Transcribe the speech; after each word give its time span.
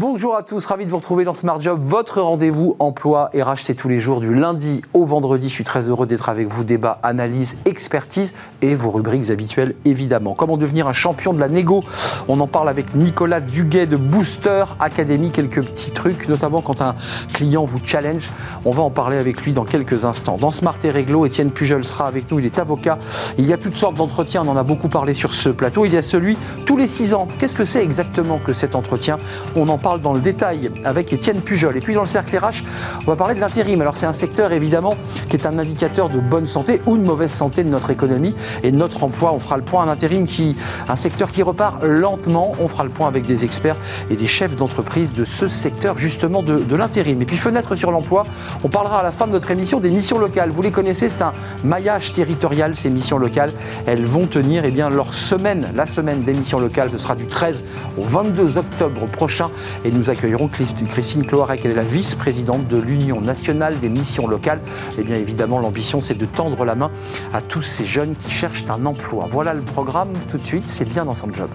Bonjour 0.00 0.34
à 0.34 0.42
tous, 0.42 0.64
ravi 0.64 0.86
de 0.86 0.90
vous 0.90 0.96
retrouver 0.96 1.24
dans 1.24 1.34
Smart 1.34 1.60
Job, 1.60 1.78
votre 1.84 2.22
rendez-vous 2.22 2.74
emploi 2.78 3.28
et 3.34 3.42
racheter 3.42 3.74
tous 3.74 3.90
les 3.90 4.00
jours 4.00 4.22
du 4.22 4.34
lundi 4.34 4.80
au 4.94 5.04
vendredi. 5.04 5.50
Je 5.50 5.52
suis 5.52 5.62
très 5.62 5.90
heureux 5.90 6.06
d'être 6.06 6.30
avec 6.30 6.48
vous. 6.48 6.64
Débat, 6.64 6.98
analyse, 7.02 7.54
expertise 7.66 8.32
et 8.62 8.74
vos 8.74 8.88
rubriques 8.88 9.28
habituelles 9.28 9.74
évidemment. 9.84 10.32
Comment 10.32 10.56
devenir 10.56 10.88
un 10.88 10.94
champion 10.94 11.34
de 11.34 11.38
la 11.38 11.50
négo? 11.50 11.82
On 12.28 12.40
en 12.40 12.46
parle 12.46 12.70
avec 12.70 12.94
Nicolas 12.94 13.42
Duguet 13.42 13.86
de 13.86 13.96
Booster 13.96 14.64
Academy. 14.80 15.32
Quelques 15.32 15.62
petits 15.62 15.90
trucs, 15.90 16.30
notamment 16.30 16.62
quand 16.62 16.80
un 16.80 16.94
client 17.34 17.66
vous 17.66 17.80
challenge. 17.84 18.30
On 18.64 18.70
va 18.70 18.82
en 18.82 18.90
parler 18.90 19.18
avec 19.18 19.42
lui 19.42 19.52
dans 19.52 19.64
quelques 19.64 20.06
instants. 20.06 20.38
Dans 20.38 20.50
Smart 20.50 20.78
et 20.82 20.90
Réglo, 20.90 21.26
Étienne 21.26 21.50
Pujol 21.50 21.84
sera 21.84 22.06
avec 22.06 22.30
nous. 22.30 22.38
Il 22.38 22.46
est 22.46 22.58
avocat. 22.58 22.96
Il 23.36 23.46
y 23.46 23.52
a 23.52 23.58
toutes 23.58 23.76
sortes 23.76 23.96
d'entretiens. 23.96 24.44
On 24.46 24.48
en 24.48 24.56
a 24.56 24.62
beaucoup 24.62 24.88
parlé 24.88 25.12
sur 25.12 25.34
ce 25.34 25.50
plateau. 25.50 25.84
Il 25.84 25.92
y 25.92 25.98
a 25.98 26.02
celui 26.02 26.38
tous 26.64 26.78
les 26.78 26.86
six 26.86 27.12
ans. 27.12 27.28
Qu'est-ce 27.38 27.54
que 27.54 27.66
c'est 27.66 27.84
exactement 27.84 28.38
que 28.38 28.54
cet 28.54 28.74
entretien? 28.74 29.18
On 29.54 29.68
en 29.68 29.76
parle 29.76 29.89
dans 29.98 30.12
le 30.12 30.20
détail 30.20 30.70
avec 30.84 31.12
Étienne 31.12 31.40
Pujol. 31.40 31.76
Et 31.76 31.80
puis 31.80 31.94
dans 31.94 32.02
le 32.02 32.06
cercle 32.06 32.36
RH, 32.36 32.62
on 33.06 33.10
va 33.10 33.16
parler 33.16 33.34
de 33.34 33.40
l'intérim. 33.40 33.80
Alors 33.80 33.96
c'est 33.96 34.06
un 34.06 34.12
secteur 34.12 34.52
évidemment 34.52 34.96
qui 35.28 35.36
est 35.36 35.46
un 35.46 35.58
indicateur 35.58 36.08
de 36.08 36.18
bonne 36.18 36.46
santé 36.46 36.80
ou 36.86 36.96
de 36.96 37.02
mauvaise 37.02 37.32
santé 37.32 37.64
de 37.64 37.68
notre 37.68 37.90
économie 37.90 38.34
et 38.62 38.70
de 38.70 38.76
notre 38.76 39.04
emploi. 39.04 39.32
On 39.32 39.38
fera 39.38 39.56
le 39.56 39.62
point. 39.62 39.84
Un 39.84 39.88
intérim 39.88 40.26
qui, 40.26 40.56
un 40.88 40.96
secteur 40.96 41.30
qui 41.30 41.42
repart 41.42 41.82
lentement. 41.82 42.52
On 42.60 42.68
fera 42.68 42.84
le 42.84 42.90
point 42.90 43.08
avec 43.08 43.26
des 43.26 43.44
experts 43.44 43.76
et 44.10 44.16
des 44.16 44.26
chefs 44.26 44.56
d'entreprise 44.56 45.12
de 45.12 45.24
ce 45.24 45.48
secteur 45.48 45.98
justement 45.98 46.42
de, 46.42 46.58
de 46.58 46.76
l'intérim. 46.76 47.20
Et 47.22 47.24
puis 47.24 47.36
fenêtre 47.36 47.76
sur 47.76 47.90
l'emploi, 47.90 48.22
on 48.64 48.68
parlera 48.68 49.00
à 49.00 49.02
la 49.02 49.12
fin 49.12 49.26
de 49.26 49.32
notre 49.32 49.50
émission 49.50 49.80
des 49.80 49.90
missions 49.90 50.18
locales. 50.18 50.50
Vous 50.50 50.62
les 50.62 50.70
connaissez, 50.70 51.08
c'est 51.08 51.22
un 51.22 51.32
maillage 51.64 52.12
territorial 52.12 52.76
ces 52.76 52.90
missions 52.90 53.18
locales. 53.18 53.52
Elles 53.86 54.04
vont 54.04 54.26
tenir 54.26 54.64
eh 54.64 54.70
bien, 54.70 54.90
leur 54.90 55.14
semaine, 55.14 55.68
la 55.74 55.86
semaine 55.86 56.22
des 56.22 56.32
missions 56.32 56.58
locales. 56.58 56.90
Ce 56.90 56.98
sera 56.98 57.14
du 57.14 57.26
13 57.26 57.64
au 57.98 58.02
22 58.02 58.58
octobre 58.58 59.06
prochain 59.06 59.50
et 59.84 59.90
nous 59.90 60.10
accueillerons 60.10 60.48
Christine 60.48 61.24
Cloarec, 61.24 61.64
elle 61.64 61.72
est 61.72 61.74
la 61.74 61.82
vice-présidente 61.82 62.68
de 62.68 62.76
l'Union 62.76 63.20
nationale 63.20 63.78
des 63.78 63.88
missions 63.88 64.26
locales. 64.26 64.60
Et 64.98 65.02
bien 65.02 65.16
évidemment, 65.16 65.58
l'ambition, 65.58 66.00
c'est 66.00 66.16
de 66.16 66.26
tendre 66.26 66.64
la 66.64 66.74
main 66.74 66.90
à 67.32 67.40
tous 67.40 67.62
ces 67.62 67.84
jeunes 67.84 68.14
qui 68.16 68.30
cherchent 68.30 68.64
un 68.68 68.86
emploi. 68.86 69.26
Voilà 69.30 69.54
le 69.54 69.62
programme, 69.62 70.12
tout 70.28 70.38
de 70.38 70.44
suite, 70.44 70.64
c'est 70.66 70.88
bien 70.88 71.04
dans 71.04 71.14
son 71.14 71.32
job. 71.32 71.50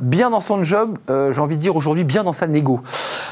Bien 0.00 0.30
dans 0.30 0.40
son 0.40 0.62
job, 0.62 0.98
euh, 1.08 1.32
j'ai 1.32 1.40
envie 1.40 1.56
de 1.56 1.62
dire 1.62 1.74
aujourd'hui 1.74 2.04
bien 2.04 2.22
dans 2.22 2.32
sa 2.32 2.46
négo. 2.46 2.80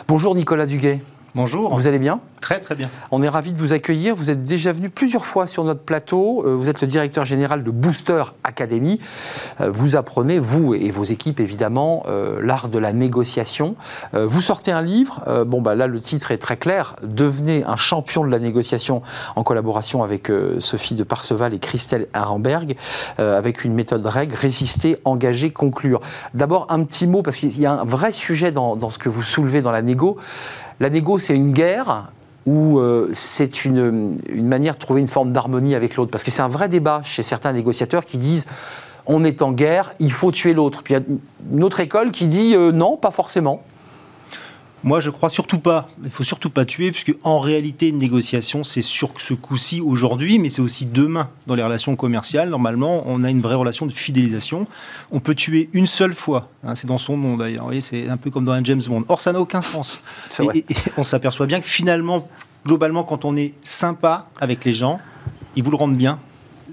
Bonjour 0.09 0.35
Nicolas 0.35 0.67
Duguet. 0.67 1.01
Bonjour. 1.37 1.73
Vous 1.77 1.87
allez 1.87 2.01
bien 2.01 2.19
Très 2.41 2.59
très 2.59 2.75
bien. 2.75 2.89
On 3.13 3.23
est 3.23 3.29
ravi 3.29 3.53
de 3.53 3.59
vous 3.59 3.73
accueillir. 3.73 4.17
Vous 4.17 4.31
êtes 4.31 4.45
déjà 4.45 4.73
venu 4.73 4.91
plusieurs 4.91 5.25
fois 5.25 5.47
sur 5.47 5.63
notre 5.63 5.83
plateau. 5.83 6.43
Euh, 6.45 6.57
vous 6.57 6.69
êtes 6.69 6.81
le 6.81 6.89
directeur 6.89 7.25
général 7.25 7.63
de 7.63 7.71
Booster 7.71 8.25
Academy. 8.43 8.99
Euh, 9.61 9.71
vous 9.71 9.95
apprenez, 9.95 10.41
vous 10.41 10.75
et 10.75 10.91
vos 10.91 11.05
équipes 11.05 11.39
évidemment, 11.39 12.03
euh, 12.09 12.41
l'art 12.43 12.69
de 12.69 12.79
la 12.81 12.93
négociation. 12.93 13.77
Vous 14.13 14.41
sortez 14.41 14.73
un 14.73 14.83
livre. 14.83 15.45
Bon 15.47 15.61
bah 15.63 15.75
là 15.75 15.87
le 15.87 16.01
titre 16.01 16.33
est 16.33 16.39
très 16.39 16.57
clair. 16.57 16.97
Devenez 17.03 17.63
un 17.65 17.77
champion 17.77 18.25
de 18.25 18.31
la 18.31 18.39
négociation 18.39 19.03
en 19.37 19.43
collaboration 19.45 20.03
avec 20.03 20.33
Sophie 20.59 20.95
de 20.95 21.05
Parseval 21.05 21.55
et 21.55 21.59
Christelle 21.59 22.09
Arenberg, 22.13 22.77
avec 23.19 23.65
une 23.65 23.75
méthode 23.75 24.05
règle 24.05 24.35
résister, 24.35 24.99
engager, 25.05 25.51
conclure. 25.51 26.01
D'abord 26.35 26.67
un 26.71 26.83
petit 26.85 27.07
mot 27.07 27.23
parce 27.23 27.37
qu'il 27.37 27.59
y 27.61 27.67
a 27.67 27.73
un 27.73 27.85
vrai 27.85 28.13
sujet 28.13 28.53
dans, 28.53 28.77
dans 28.77 28.91
ce 28.91 28.99
que 28.99 29.09
vous 29.09 29.23
soulevez 29.23 29.63
dans 29.63 29.73
la 29.73 29.83
négo. 29.83 30.19
La 30.81 30.89
négo, 30.89 31.19
c'est 31.19 31.37
une 31.37 31.53
guerre 31.53 32.11
ou 32.47 32.79
euh, 32.79 33.11
c'est 33.13 33.67
une, 33.67 34.19
manière 34.33 34.75
de 34.75 34.79
trouver 34.79 35.03
une 35.03 35.09
forme 35.09 35.31
d'harmonie 35.31 35.75
avec 35.75 35.97
l'autre 35.97 36.11
Parce 36.11 36.25
que 36.25 36.31
c'est 36.31 36.41
un 36.41 36.49
vrai 36.49 36.69
débat 36.69 37.03
chez 37.05 37.23
certains 37.23 37.53
négociateurs 37.53 38.07
qui 38.07 38.17
disent 38.17 38.47
on 39.07 39.25
est 39.25 39.43
en 39.43 39.53
guerre, 39.53 39.93
il 39.99 40.13
faut 40.13 40.31
tuer 40.31 40.55
l'autre. 40.55 40.83
Puis 40.83 40.95
il 40.95 40.97
y 40.97 41.01
a 41.01 41.05
une 41.53 41.65
autre 41.65 41.81
école 41.81 42.11
qui 42.13 42.29
dit 42.29 42.55
euh, 42.55 42.73
non, 42.73 42.97
pas 42.97 43.11
forcément. 43.11 43.63
Moi, 44.83 45.01
je 45.01 45.11
crois 45.11 45.29
surtout 45.29 45.59
pas. 45.59 45.91
Il 46.03 46.11
faut 46.11 46.25
surtout 46.25 46.49
pas 46.49 46.65
tuer, 46.65 46.91
puisque 46.91 47.15
en 47.23 47.39
réalité, 47.39 47.89
une 47.89 47.99
négociation, 47.99 48.65
c'est 48.65 48.83
sur 48.83 49.13
ce 49.19 49.35
coup-ci 49.35 49.81
aujourd'hui, 49.81 50.39
mais 50.39 50.49
c'est 50.49 50.63
aussi 50.63 50.87
demain 50.87 51.29
dans 51.47 51.55
les 51.55 51.63
relations 51.63 51.97
commerciales. 51.97 52.49
Normalement, 52.49 53.03
on 53.07 53.23
a 53.23 53.31
une 53.31 53.43
vraie 53.43 53.57
relation 53.57 53.85
de 53.85 53.93
fidélisation. 53.93 54.67
On 55.11 55.21
peut 55.21 55.35
tuer 55.35 55.69
une 55.75 55.87
seule 55.87 56.15
fois. 56.15 56.49
Hein, 56.65 56.75
c'est 56.77 56.87
dans 56.87 56.99
son 56.99 57.19
nom 57.19 57.35
d'ailleurs. 57.35 57.71
C'est 57.81 58.09
un 58.09 58.17
peu 58.17 58.31
comme 58.31 58.47
dans 58.47 58.53
un 58.53 58.65
James 58.65 58.83
Bond. 58.87 59.05
Or, 59.09 59.21
ça 59.21 59.33
n'a 59.33 59.41
aucun 59.41 59.61
sens. 59.61 60.03
et, 60.55 60.65
on 60.97 61.05
s'aperçoit 61.05 61.47
bien 61.47 61.61
que 61.61 61.69
finalement, 61.69 62.27
globalement, 62.65 63.05
quand 63.05 63.27
on 63.27 63.37
est 63.37 63.53
sympa 63.63 64.29
avec 64.41 64.65
les 64.65 64.73
gens, 64.73 64.99
ils 65.57 65.63
vous 65.63 65.71
le 65.71 65.77
rendent 65.77 65.97
bien 65.97 66.19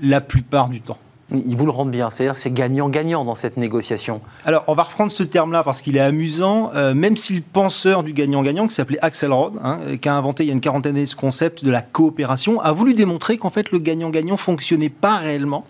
la 0.01 0.21
plupart 0.21 0.69
du 0.69 0.79
temps. 0.79 0.97
Ils 1.31 1.57
vous 1.57 1.65
le 1.65 1.71
rendent 1.71 1.91
bien, 1.91 2.09
c'est-à-dire 2.09 2.37
c'est 2.37 2.51
gagnant-gagnant 2.51 3.25
dans 3.25 3.35
cette 3.35 3.57
négociation. 3.57 4.21
Alors, 4.45 4.63
on 4.67 4.75
va 4.75 4.83
reprendre 4.83 5.11
ce 5.11 5.23
terme-là 5.23 5.61
parce 5.61 5.81
qu'il 5.81 5.97
est 5.97 6.01
amusant, 6.01 6.71
euh, 6.73 6.93
même 6.93 7.17
si 7.17 7.35
le 7.35 7.41
penseur 7.41 8.03
du 8.03 8.13
gagnant-gagnant, 8.13 8.67
qui 8.67 8.73
s'appelait 8.73 8.99
Axelrod, 9.01 9.59
hein, 9.61 9.79
qui 10.01 10.07
a 10.07 10.15
inventé 10.15 10.43
il 10.43 10.47
y 10.47 10.49
a 10.51 10.53
une 10.53 10.61
quarantaine 10.61 10.93
d'années 10.93 11.05
ce 11.05 11.17
concept 11.17 11.65
de 11.65 11.71
la 11.71 11.81
coopération, 11.81 12.61
a 12.61 12.71
voulu 12.71 12.93
démontrer 12.93 13.35
qu'en 13.35 13.49
fait 13.49 13.71
le 13.71 13.79
gagnant-gagnant 13.79 14.37
fonctionnait 14.37 14.89
pas 14.89 15.17
réellement. 15.17 15.65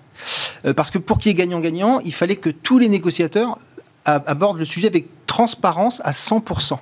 Euh, 0.65 0.73
parce 0.73 0.91
que 0.91 0.99
pour 0.99 1.17
qu'il 1.17 1.31
y 1.31 1.31
ait 1.31 1.35
gagnant-gagnant, 1.35 2.01
il 2.01 2.13
fallait 2.13 2.35
que 2.35 2.49
tous 2.49 2.77
les 2.77 2.89
négociateurs 2.89 3.57
abordent 4.05 4.59
le 4.59 4.65
sujet 4.65 4.87
avec 4.87 5.07
transparence 5.25 6.01
à 6.05 6.11
100%. 6.11 6.77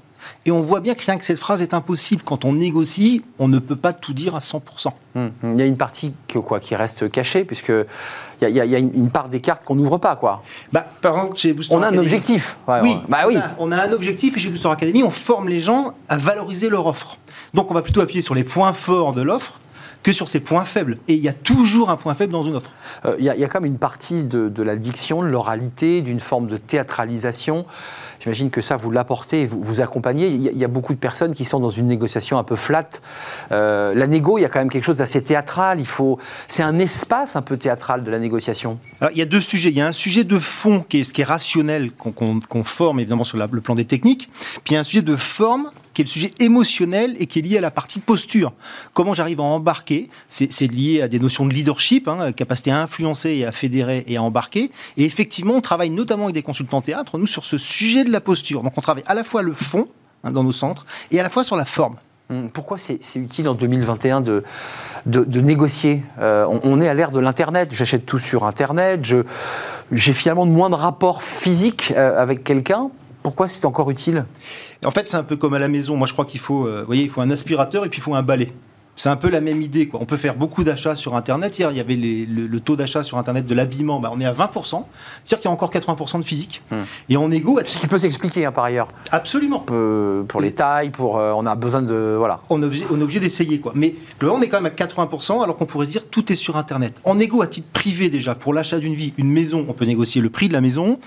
Et 0.46 0.52
on 0.52 0.62
voit 0.62 0.80
bien 0.80 0.94
que 0.94 1.04
rien 1.06 1.18
que 1.18 1.26
cette 1.26 1.40
phrase 1.40 1.62
est 1.62 1.74
impossible. 1.74 2.22
Quand 2.24 2.46
on 2.46 2.54
négocie, 2.54 3.24
on 3.40 3.48
ne 3.48 3.60
peut 3.60 3.76
pas 3.76 3.94
tout 3.94 4.14
dire 4.14 4.36
à 4.36 4.40
100%. 4.40 4.60
Hum, 5.16 5.32
hum. 5.44 5.54
Il 5.54 5.60
y 5.60 5.62
a 5.62 5.66
une 5.66 5.78
partie 5.78 6.14
que, 6.28 6.40
quoi, 6.40 6.60
qui 6.60 6.76
reste 6.76 7.10
cachée, 7.10 7.46
puisque 7.46 7.74
il 8.42 8.50
y, 8.50 8.60
a, 8.60 8.80
une 8.80 9.10
part 9.10 9.30
des 9.30 9.40
cartes 9.42 9.64
qu'on 9.64 9.76
n'ouvre 9.76 9.98
pas. 9.98 10.16
Quoi. 10.16 10.44
Bah, 10.72 10.86
par 11.02 11.16
exemple, 11.16 11.38
chez 11.38 11.54
Booster 11.54 11.74
on 11.74 11.82
a 11.82 11.88
un 11.88 11.98
objectif. 11.98 12.58
oui, 12.68 12.98
bah, 13.08 13.24
oui. 13.28 13.38
On, 13.58 13.72
a, 13.72 13.88
un 13.88 13.92
objectif 13.92 14.38
et 14.38 14.40
chez 14.40 14.50
Booster 14.50 14.70
Academy, 14.70 15.04
on 15.04 15.12
forme 15.12 15.50
les 15.50 15.60
gens 15.60 15.94
à 16.10 16.18
valoriser 16.18 16.70
leur 16.70 16.86
offre. 16.86 17.18
Donc 17.54 17.72
on 17.72 17.74
va 17.74 17.82
plutôt 17.82 18.02
appuyer 18.02 18.22
sur 18.22 18.36
les 18.36 18.44
points 18.44 18.74
forts 18.74 19.14
de 19.14 19.22
l'offre 19.22 19.60
que 20.06 20.14
sur 20.14 20.30
ses 20.30 20.40
points 20.40 20.66
faibles. 20.66 21.00
Et 21.08 21.16
il 21.16 21.20
y 21.20 21.28
a 21.28 21.34
toujours 21.34 21.90
un 21.90 21.98
point 21.98 22.14
faible 22.14 22.32
dans 22.32 22.44
une 22.44 22.56
offre. 22.56 22.70
Euh, 23.06 23.16
il 23.18 23.26
y, 23.26 23.30
a 23.30 23.48
quand 23.48 23.60
même 23.60 23.72
une 23.72 23.80
partie 23.80 24.24
de, 24.24 24.50
de 24.50 24.62
la 24.62 24.76
diction, 24.76 25.24
de 25.24 25.28
l'oralité, 25.28 26.04
d'une 26.04 26.20
forme 26.20 26.46
de 26.46 26.58
théâtralisation. 26.58 27.66
J'imagine 28.26 28.50
que 28.50 28.62
ça, 28.62 28.76
vous 28.76 28.90
l'apportez, 28.90 29.46
vous, 29.46 29.62
vous 29.62 29.82
accompagnez. 29.82 30.30
Il 30.30 30.42
y, 30.42 30.64
a, 30.64 30.68
beaucoup 30.68 30.94
de 30.94 31.00
personnes 31.00 31.36
qui 31.36 31.46
sont 31.46 31.60
dans 31.60 31.70
une 31.70 31.86
négociation 31.86 32.40
un 32.40 32.44
peu 32.44 32.56
flat. 32.56 32.90
Euh, 33.52 33.94
la 33.94 34.08
négo, 34.08 34.40
il 34.40 34.42
y 34.42 34.46
a 34.46 34.50
quand 34.50 34.58
même 34.58 34.72
quelque 34.72 34.84
chose 34.84 34.98
d'assez 34.98 35.24
théâtral. 35.24 35.80
Il 35.80 35.86
faut, 35.86 36.18
c'est 36.48 36.64
un 36.64 36.80
espace 36.80 37.36
un 37.36 37.44
peu 37.44 37.56
théâtral 37.58 38.04
de 38.04 38.10
la 38.10 38.18
négociation. 38.18 38.80
Il 39.12 39.18
y 39.20 39.22
a 39.22 39.26
deux 39.26 39.42
sujets. 39.42 39.70
Il 39.70 39.78
y 39.78 39.82
a 39.82 39.86
un 39.86 39.92
sujet 39.92 40.24
de 40.24 40.40
fond 40.40 40.84
qui 40.90 41.02
est 41.02 41.04
ce 41.04 41.14
qui 41.14 41.22
est 41.22 41.26
rationnel, 41.26 41.92
qu'on 41.92 42.64
forme 42.64 43.00
évidemment 43.00 43.26
sur 43.26 43.38
le 43.38 43.62
plan 43.62 43.76
des 43.76 43.86
techniques. 43.86 44.28
Puis 44.64 44.72
il 44.72 44.74
y 44.74 44.78
a 44.78 44.80
un 44.80 44.84
sujet 44.84 45.04
de 45.04 45.16
forme 45.16 45.70
qui 45.96 46.02
est 46.02 46.06
le 46.06 46.10
sujet 46.10 46.32
émotionnel 46.40 47.16
et 47.20 47.26
qui 47.26 47.40
est 47.40 47.42
lié 47.42 47.58
à 47.58 47.62
la 47.62 47.72
partie 47.72 48.00
posture. 48.00 48.54
Comment 48.94 49.14
j'arrive 49.14 49.40
à 49.40 49.44
embarquer? 49.44 50.10
C'est 50.28 50.68
lié 50.68 51.02
à 51.02 51.08
des 51.08 51.20
notions 51.20 51.46
de 51.46 51.54
leadership, 51.54 52.08
hein, 52.08 52.34
capacité 52.34 52.70
à 52.70 52.82
influencer 52.82 53.32
et 53.32 53.46
à 53.46 53.52
fédérer 53.52 54.04
et 54.08 54.18
à 54.18 54.22
embarquer. 54.22 54.72
Et 54.98 55.06
effectivement, 55.06 55.56
on 55.56 55.62
travaille 55.62 55.90
notamment 55.90 56.26
avec 56.26 56.36
des 56.36 56.44
consultants 56.44 56.82
théâtre, 56.82 57.18
nous, 57.18 57.28
sur 57.28 57.46
ce 57.46 57.58
sujet 57.58 58.04
de 58.04 58.12
la 58.16 58.22
posture. 58.22 58.64
Donc 58.64 58.74
on 58.78 58.82
travaille 58.82 59.04
à 59.06 59.14
la 59.14 59.24
fois 59.24 59.42
le 59.42 59.54
fond 59.54 59.88
hein, 60.24 60.32
dans 60.32 60.44
nos 60.44 60.52
centres 60.52 60.86
et 61.12 61.20
à 61.20 61.24
la 61.24 61.30
fois 61.30 61.44
sur 61.44 61.56
la 61.56 61.66
forme. 61.66 61.96
Hum, 62.32 62.50
pourquoi 62.50 62.80
c'est 62.80 63.00
utile 63.16 63.48
en 63.48 63.54
2021 63.54 64.22
de, 64.22 64.44
de, 65.06 65.42
négocier 65.42 66.02
euh, 66.18 66.48
on, 66.64 66.82
est 66.82 66.90
à 66.90 66.96
l'ère 66.96 67.12
de 67.12 67.20
l'Internet, 67.20 67.70
j'achète 67.72 68.08
tout 68.08 68.18
sur 68.18 68.46
Internet, 68.46 69.06
j'ai 69.92 70.14
finalement 70.14 70.48
moins 70.48 70.72
de 70.72 70.76
rapports 70.76 71.22
physiques 71.22 71.94
euh, 71.96 72.20
avec 72.20 72.44
quelqu'un. 72.44 72.90
Pourquoi 73.22 73.48
c'est 73.48 73.64
encore 73.66 73.92
utile? 73.92 74.26
En 74.84 74.90
fait, 74.90 75.08
c'est 75.08 75.18
un 75.18 75.24
peu 75.24 75.36
comme 75.36 75.54
à 75.54 75.60
la 75.60 75.68
maison. 75.68 75.98
Moi, 75.98 76.08
je 76.08 76.14
crois 76.14 76.26
qu'il 76.26 76.40
faut, 76.40 76.66
euh, 76.66 76.84
voyez, 76.86 77.04
il 77.04 77.10
faut 77.12 77.22
un 77.22 77.30
aspirateur 77.30 77.86
et 77.86 77.90
puis 77.90 78.00
il 78.00 78.04
faut 78.04 78.16
un 78.16 78.24
balai. 78.24 78.52
C'est 78.96 79.10
un 79.10 79.16
peu 79.16 79.30
la 79.30 79.42
même 79.42 79.62
idée. 79.62 79.88
Quoi. 79.88 80.00
On 80.02 80.06
peut 80.06 80.18
faire 80.18 80.36
beaucoup 80.36 80.64
d'achats 80.64 80.96
sur 80.96 81.16
Internet. 81.16 81.58
Hier, 81.58 81.72
il 81.72 81.78
y 81.78 81.80
avait 81.80 81.96
le, 81.96 82.60
taux 82.60 82.76
d'achat 82.76 83.04
sur 83.04 83.18
Internet 83.18 83.46
de 83.46 83.54
l'habillement. 83.54 84.00
Bah, 84.00 84.10
on 84.14 84.20
est 84.20 84.26
à 84.26 84.32
20%. 84.32 84.54
C'est-à-dire 84.64 84.86
qu'il 85.26 85.46
y 85.46 85.48
a 85.48 85.52
encore 85.52 85.72
80% 85.72 86.20
de 86.20 86.26
physique. 86.26 86.62
Hmm. 86.72 86.84
Et 87.10 87.18
en 87.18 87.32
égo... 87.32 87.60
Ce 87.66 87.78
qui 87.78 87.88
peut 87.88 87.98
s'expliquer, 87.98 88.46
hein, 88.46 88.52
par 88.52 88.64
ailleurs. 88.64 88.88
Absolument. 89.12 89.60
pour 89.60 90.42
les 90.42 90.54
tailles, 90.54 90.90
pour, 90.90 91.18
euh, 91.18 91.34
on 91.36 91.46
a 91.46 91.56
besoin 91.56 91.82
de... 91.82 92.16
Voilà. 92.18 92.42
On 92.50 92.62
est 92.62 92.66
obligé, 92.66 92.86
obligé 92.90 93.20
d'essayer. 93.20 93.60
quoi. 93.60 93.74
Mais 93.76 93.96
là, 94.22 94.32
on 94.32 94.42
est 94.42 94.48
quand 94.48 94.62
même 94.62 94.72
à 94.72 94.84
80%, 94.84 95.44
alors 95.44 95.58
qu'on 95.58 95.66
pourrait 95.66 95.88
dire 95.88 96.08
tout 96.08 96.32
est 96.32 96.36
sur 96.36 96.56
Internet. 96.58 97.02
En 97.04 97.20
égo, 97.20 97.42
à 97.42 97.48
titre 97.48 97.68
privé 97.74 98.10
déjà, 98.10 98.36
pour 98.36 98.54
l'achat 98.54 98.80
d'une 98.80 98.96
vie, 98.96 99.14
une 99.18 99.32
maison, 99.32 99.66
on 99.68 99.74
peut 99.74 99.86
négocier 99.86 100.22
le 100.22 100.30
prix 100.30 100.48
de 100.48 100.54
la 100.54 100.62
maison, 100.62 101.00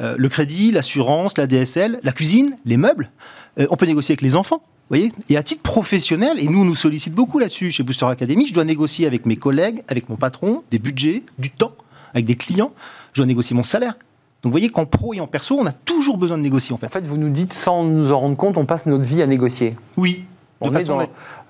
euh, 0.00 0.14
le 0.16 0.28
crédit, 0.28 0.72
l'assurance, 0.72 1.36
la 1.36 1.46
DSL, 1.46 2.00
la 2.02 2.12
cuisine, 2.12 2.56
les 2.64 2.76
meubles. 2.76 3.10
Euh, 3.58 3.66
on 3.70 3.76
peut 3.76 3.86
négocier 3.86 4.12
avec 4.12 4.22
les 4.22 4.36
enfants 4.36 4.62
voyez? 4.88 5.10
Et 5.28 5.36
à 5.36 5.42
titre 5.42 5.62
professionnel, 5.62 6.38
et 6.38 6.46
nous, 6.46 6.60
on 6.60 6.64
nous 6.64 6.74
sollicite 6.74 7.14
beaucoup 7.14 7.38
là-dessus 7.38 7.70
chez 7.70 7.82
Booster 7.82 8.06
Academy, 8.06 8.46
je 8.46 8.54
dois 8.54 8.64
négocier 8.64 9.06
avec 9.06 9.26
mes 9.26 9.36
collègues, 9.36 9.82
avec 9.88 10.08
mon 10.08 10.16
patron, 10.16 10.62
des 10.70 10.78
budgets, 10.78 11.22
du 11.38 11.50
temps, 11.50 11.72
avec 12.12 12.26
des 12.26 12.36
clients. 12.36 12.72
Je 13.12 13.20
dois 13.20 13.26
négocier 13.26 13.56
mon 13.56 13.64
salaire. 13.64 13.94
Donc 14.42 14.50
vous 14.50 14.58
voyez 14.58 14.68
qu'en 14.68 14.84
pro 14.84 15.14
et 15.14 15.20
en 15.20 15.26
perso, 15.26 15.56
on 15.58 15.64
a 15.64 15.72
toujours 15.72 16.18
besoin 16.18 16.36
de 16.36 16.42
négocier 16.42 16.74
en 16.74 16.78
fait. 16.78 16.86
En 16.86 16.90
fait, 16.90 17.06
vous 17.06 17.16
nous 17.16 17.30
dites, 17.30 17.54
sans 17.54 17.82
nous 17.82 18.12
en 18.12 18.20
rendre 18.20 18.36
compte, 18.36 18.58
on 18.58 18.66
passe 18.66 18.84
notre 18.84 19.04
vie 19.04 19.22
à 19.22 19.26
négocier. 19.26 19.74
Oui, 19.96 20.26
On 20.60 20.74
est 20.74 20.84
dans, 20.84 21.00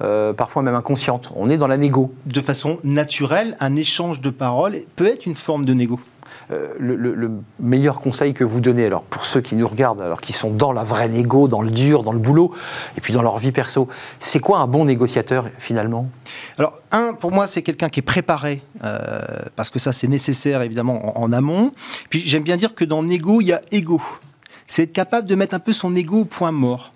euh, 0.00 0.32
parfois 0.32 0.62
même 0.62 0.76
inconsciente. 0.76 1.32
On 1.34 1.50
est 1.50 1.56
dans 1.56 1.66
la 1.66 1.76
négo. 1.76 2.14
De 2.26 2.40
façon 2.40 2.78
naturelle, 2.84 3.56
un 3.58 3.74
échange 3.74 4.20
de 4.20 4.30
paroles 4.30 4.78
peut 4.94 5.06
être 5.06 5.26
une 5.26 5.34
forme 5.34 5.64
de 5.64 5.74
négo. 5.74 5.98
Euh, 6.50 6.68
le, 6.78 7.30
meilleur 7.60 8.00
conseil 8.00 8.34
que 8.34 8.44
vous 8.44 8.60
donnez, 8.60 8.86
alors 8.86 9.02
pour 9.02 9.26
ceux 9.26 9.40
qui 9.40 9.54
nous 9.54 9.66
regardent, 9.66 10.00
alors 10.00 10.20
qui 10.20 10.32
sont 10.32 10.50
dans 10.50 10.72
la 10.72 10.82
vraie 10.82 11.08
négo, 11.08 11.48
dans 11.48 11.62
le 11.62 11.70
dur, 11.70 12.02
dans 12.02 12.12
le 12.12 12.18
boulot, 12.18 12.52
et 12.96 13.00
puis 13.00 13.12
dans 13.12 13.22
leur 13.22 13.38
vie 13.38 13.52
perso, 13.52 13.88
c'est 14.20 14.40
quoi 14.40 14.58
un 14.58 14.66
bon 14.66 14.84
négociateur 14.84 15.46
finalement? 15.58 16.08
Alors, 16.58 16.78
un, 16.92 17.14
pour 17.14 17.32
moi, 17.32 17.46
c'est 17.46 17.62
quelqu'un 17.62 17.88
qui 17.88 18.00
est 18.00 18.04
préparé, 18.04 18.62
euh, 18.84 19.20
parce 19.56 19.70
que 19.70 19.78
ça, 19.78 19.92
c'est 19.92 20.08
nécessaire 20.08 20.62
évidemment 20.62 21.18
en, 21.18 21.32
amont. 21.32 21.72
Puis 22.10 22.22
j'aime 22.26 22.42
bien 22.42 22.56
dire 22.56 22.74
que 22.74 22.84
dans 22.84 23.02
négo, 23.02 23.40
il 23.40 23.48
y 23.48 23.52
a 23.52 23.60
ego. 23.72 24.00
C'est 24.66 24.84
être 24.84 24.92
capable 24.92 25.28
de 25.28 25.34
mettre 25.34 25.54
un 25.54 25.58
peu 25.58 25.72
son 25.72 25.94
ego 25.94 26.20
au 26.20 26.24
point 26.24 26.52
mort. 26.52 26.93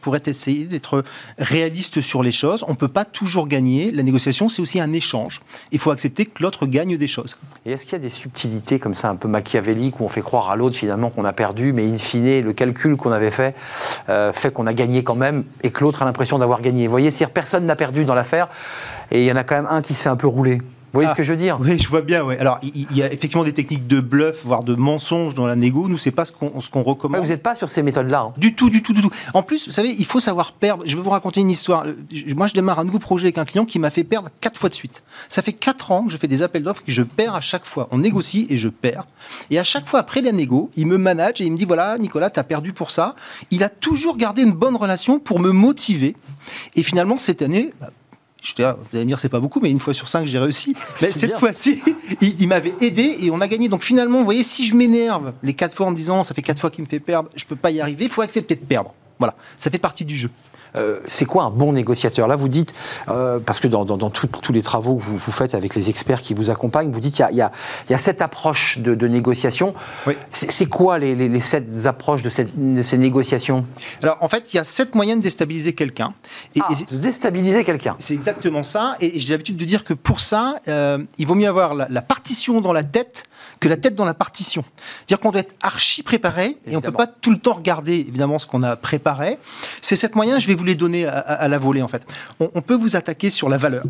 Pour 0.00 0.16
être 0.16 0.28
essayer 0.28 0.64
d'être 0.64 1.04
réaliste 1.38 2.00
sur 2.00 2.22
les 2.22 2.32
choses. 2.32 2.64
On 2.68 2.72
ne 2.72 2.76
peut 2.76 2.88
pas 2.88 3.04
toujours 3.04 3.48
gagner. 3.48 3.90
La 3.90 4.02
négociation, 4.02 4.48
c'est 4.48 4.62
aussi 4.62 4.80
un 4.80 4.92
échange. 4.92 5.40
Il 5.72 5.78
faut 5.78 5.90
accepter 5.90 6.26
que 6.26 6.42
l'autre 6.42 6.66
gagne 6.66 6.96
des 6.96 7.08
choses. 7.08 7.36
Est-ce 7.64 7.84
qu'il 7.84 7.92
y 7.92 7.96
a 7.96 7.98
des 7.98 8.10
subtilités 8.10 8.78
comme 8.78 8.94
ça, 8.94 9.08
un 9.08 9.16
peu 9.16 9.28
machiavéliques, 9.28 10.00
où 10.00 10.04
on 10.04 10.08
fait 10.08 10.22
croire 10.22 10.50
à 10.50 10.56
l'autre 10.56 10.76
finalement 10.76 11.10
qu'on 11.10 11.24
a 11.24 11.32
perdu, 11.32 11.72
mais 11.72 11.88
in 11.88 11.96
fine, 11.96 12.40
le 12.40 12.52
calcul 12.52 12.96
qu'on 12.96 13.12
avait 13.12 13.30
fait 13.30 13.54
euh, 14.08 14.32
fait 14.32 14.52
qu'on 14.52 14.66
a 14.66 14.72
gagné 14.72 15.02
quand 15.02 15.14
même 15.14 15.44
et 15.62 15.70
que 15.70 15.82
l'autre 15.82 16.02
a 16.02 16.04
l'impression 16.04 16.38
d'avoir 16.38 16.60
gagné? 16.60 16.86
Vous 16.86 16.90
voyez, 16.90 17.10
c'est-à-dire 17.10 17.32
personne 17.32 17.66
n'a 17.66 17.76
perdu 17.76 18.04
dans 18.04 18.14
l'affaire 18.14 18.48
et 19.10 19.22
il 19.22 19.26
y 19.26 19.32
en 19.32 19.36
a 19.36 19.44
quand 19.44 19.56
même 19.56 19.68
un 19.68 19.82
qui 19.82 19.94
se 19.94 20.02
fait 20.02 20.08
un 20.08 20.16
peu 20.16 20.26
rouler. 20.26 20.60
Vous 20.96 21.02
voyez 21.02 21.08
ce 21.08 21.12
ah. 21.12 21.16
que 21.16 21.22
je 21.24 21.32
veux 21.32 21.38
dire 21.38 21.58
Oui, 21.60 21.78
je 21.78 21.88
vois 21.88 22.00
bien. 22.00 22.24
Ouais. 22.24 22.38
Alors, 22.38 22.58
il 22.62 22.90
y, 22.96 23.02
a 23.02 23.12
effectivement 23.12 23.44
des 23.44 23.52
techniques 23.52 23.86
de 23.86 24.00
bluff, 24.00 24.40
voire 24.44 24.64
de 24.64 24.74
mensonge 24.74 25.34
dans 25.34 25.46
la 25.46 25.54
négo. 25.54 25.88
Nous, 25.88 25.98
c'est 25.98 26.10
pas 26.10 26.24
ce 26.24 26.32
qu'on 26.32 26.62
ce 26.62 26.70
qu'on 26.70 26.82
recommande. 26.82 27.20
vous 27.20 27.28
n'êtes 27.28 27.42
pas 27.42 27.54
sur 27.54 27.68
ces 27.68 27.82
méthodes-là. 27.82 28.28
Hein. 28.28 28.34
Du 28.38 28.54
tout, 28.54 28.70
du 28.70 28.82
tout, 28.82 28.94
du 28.94 29.02
tout. 29.02 29.10
En 29.34 29.42
plus, 29.42 29.66
vous 29.66 29.72
savez, 29.72 29.94
il 29.98 30.06
faut 30.06 30.20
savoir 30.20 30.52
perdre. 30.52 30.86
Je 30.86 30.96
vais 30.96 31.02
vous 31.02 31.10
raconter 31.10 31.40
une 31.40 31.50
histoire. 31.50 31.84
Moi, 32.34 32.46
je 32.46 32.54
démarre 32.54 32.78
un 32.78 32.84
nouveau 32.84 32.98
projet 32.98 33.26
avec 33.26 33.36
un 33.36 33.44
client 33.44 33.66
qui 33.66 33.78
m'a 33.78 33.90
fait 33.90 34.04
perdre 34.04 34.30
quatre 34.40 34.58
fois 34.58 34.70
de 34.70 34.74
suite. 34.74 35.02
Ça 35.28 35.42
fait 35.42 35.52
quatre 35.52 35.92
ans 35.92 36.04
que 36.04 36.12
je 36.12 36.16
fais 36.16 36.28
des 36.28 36.42
appels 36.42 36.62
d'offres 36.62 36.80
et 36.82 36.86
que 36.86 36.92
je 36.92 37.02
perds 37.02 37.34
à 37.34 37.42
chaque 37.42 37.66
fois. 37.66 37.88
On 37.90 37.98
négocie 37.98 38.46
et 38.48 38.56
je 38.56 38.70
perds. 38.70 39.06
Et 39.50 39.58
à 39.58 39.64
chaque 39.64 39.86
fois, 39.86 40.00
après 40.00 40.22
la 40.22 40.32
négo, 40.32 40.70
il 40.76 40.86
me 40.86 40.96
manage 40.96 41.42
et 41.42 41.44
il 41.44 41.52
me 41.52 41.58
dit 41.58 41.66
voilà, 41.66 41.98
Nicolas, 41.98 42.30
tu 42.30 42.40
as 42.40 42.44
perdu 42.44 42.72
pour 42.72 42.90
ça. 42.90 43.16
Il 43.50 43.62
a 43.62 43.68
toujours 43.68 44.16
gardé 44.16 44.42
une 44.42 44.52
bonne 44.52 44.76
relation 44.76 45.18
pour 45.18 45.40
me 45.40 45.50
motiver. 45.50 46.16
Et 46.74 46.82
finalement, 46.82 47.18
cette 47.18 47.42
année, 47.42 47.74
bah, 47.80 47.90
vous 48.56 48.62
allez 48.92 49.04
me 49.04 49.08
dire, 49.08 49.20
c'est 49.20 49.28
pas 49.28 49.40
beaucoup, 49.40 49.60
mais 49.60 49.70
une 49.70 49.78
fois 49.78 49.94
sur 49.94 50.08
cinq, 50.08 50.26
j'ai 50.26 50.38
réussi. 50.38 50.74
Mais 51.02 51.12
cette 51.12 51.38
fois-ci, 51.38 51.82
il, 52.20 52.48
m'avait 52.48 52.74
aidé 52.80 53.16
et 53.20 53.30
on 53.30 53.40
a 53.40 53.48
gagné. 53.48 53.68
Donc 53.68 53.82
finalement, 53.82 54.18
vous 54.18 54.24
voyez, 54.24 54.42
si 54.42 54.64
je 54.64 54.74
m'énerve 54.74 55.32
les 55.42 55.54
quatre 55.54 55.74
fois 55.74 55.86
en 55.86 55.90
me 55.90 55.96
disant, 55.96 56.24
ça 56.24 56.34
fait 56.34 56.42
quatre 56.42 56.60
fois 56.60 56.70
qu'il 56.70 56.84
me 56.84 56.88
fait 56.88 57.00
perdre, 57.00 57.28
je 57.34 57.44
peux 57.44 57.56
pas 57.56 57.70
y 57.70 57.80
arriver, 57.80 58.04
il 58.04 58.10
faut 58.10 58.22
accepter 58.22 58.54
de 58.54 58.64
perdre. 58.64 58.94
Voilà, 59.18 59.34
ça 59.56 59.70
fait 59.70 59.78
partie 59.78 60.04
du 60.04 60.16
jeu. 60.16 60.30
Euh, 60.76 61.00
c'est 61.06 61.24
quoi 61.24 61.44
un 61.44 61.50
bon 61.50 61.72
négociateur? 61.72 62.28
Là, 62.28 62.36
vous 62.36 62.48
dites, 62.48 62.74
euh, 63.08 63.38
parce 63.38 63.60
que 63.60 63.68
dans, 63.68 63.84
tous 64.10 64.52
les 64.52 64.62
travaux 64.62 64.96
que 64.96 65.02
vous, 65.02 65.18
faites 65.18 65.54
avec 65.54 65.74
les 65.74 65.90
experts 65.90 66.22
qui 66.22 66.34
vous 66.34 66.50
accompagnent, 66.50 66.90
vous 66.90 67.00
dites 67.00 67.14
qu'il 67.14 67.36
y, 67.36 67.42
a 67.42 67.98
cette 67.98 68.22
approche 68.22 68.78
de, 68.78 69.06
négociation. 69.06 69.74
C'est 70.32 70.66
quoi 70.66 70.98
les, 70.98 71.40
sept 71.40 71.86
approches 71.86 72.22
de, 72.22 72.30
ces 72.82 72.98
négociations? 72.98 73.64
Alors, 74.02 74.18
en 74.20 74.28
fait, 74.28 74.52
il 74.52 74.56
y 74.56 74.60
a 74.60 74.64
sept 74.64 74.94
moyens 74.94 75.18
de 75.18 75.22
déstabiliser 75.22 75.74
quelqu'un. 75.74 76.12
Et, 76.54 76.60
ah, 76.62 76.72
de 76.90 76.98
déstabiliser 76.98 77.64
quelqu'un. 77.64 77.96
C'est 77.98 78.14
exactement 78.14 78.62
ça. 78.62 78.96
Et, 79.00 79.18
j'ai 79.18 79.30
l'habitude 79.30 79.56
de 79.56 79.64
dire 79.64 79.84
que 79.84 79.94
pour 79.94 80.20
ça, 80.20 80.56
euh, 80.68 80.98
il 81.18 81.26
vaut 81.26 81.34
mieux 81.34 81.48
avoir 81.48 81.74
la 81.74 82.02
partition 82.02 82.60
dans 82.60 82.72
la 82.72 82.84
tête 82.84 83.24
que 83.60 83.68
la 83.68 83.76
tête 83.76 83.94
dans 83.94 84.04
la 84.04 84.14
partition. 84.14 84.64
C'est-à-dire 84.98 85.20
qu'on 85.20 85.30
doit 85.30 85.40
être 85.40 85.54
archi 85.62 86.02
préparé 86.02 86.56
et 86.66 86.76
on 86.76 86.80
ne 86.80 86.84
peut 86.84 86.92
pas 86.92 87.06
tout 87.06 87.30
le 87.30 87.38
temps 87.38 87.54
regarder 87.54 87.94
évidemment 87.94 88.38
ce 88.38 88.46
qu'on 88.46 88.62
a 88.62 88.76
préparé. 88.76 89.38
C'est 89.82 89.96
cette 89.96 90.14
moyen, 90.14 90.38
je 90.38 90.46
vais 90.46 90.54
vous 90.54 90.64
les 90.64 90.74
donner 90.74 91.06
à, 91.06 91.48
la 91.48 91.58
volée 91.58 91.82
en 91.82 91.88
fait. 91.88 92.06
On, 92.40 92.60
peut 92.60 92.74
vous 92.74 92.96
attaquer 92.96 93.30
sur 93.30 93.48
la 93.48 93.56
valeur, 93.56 93.84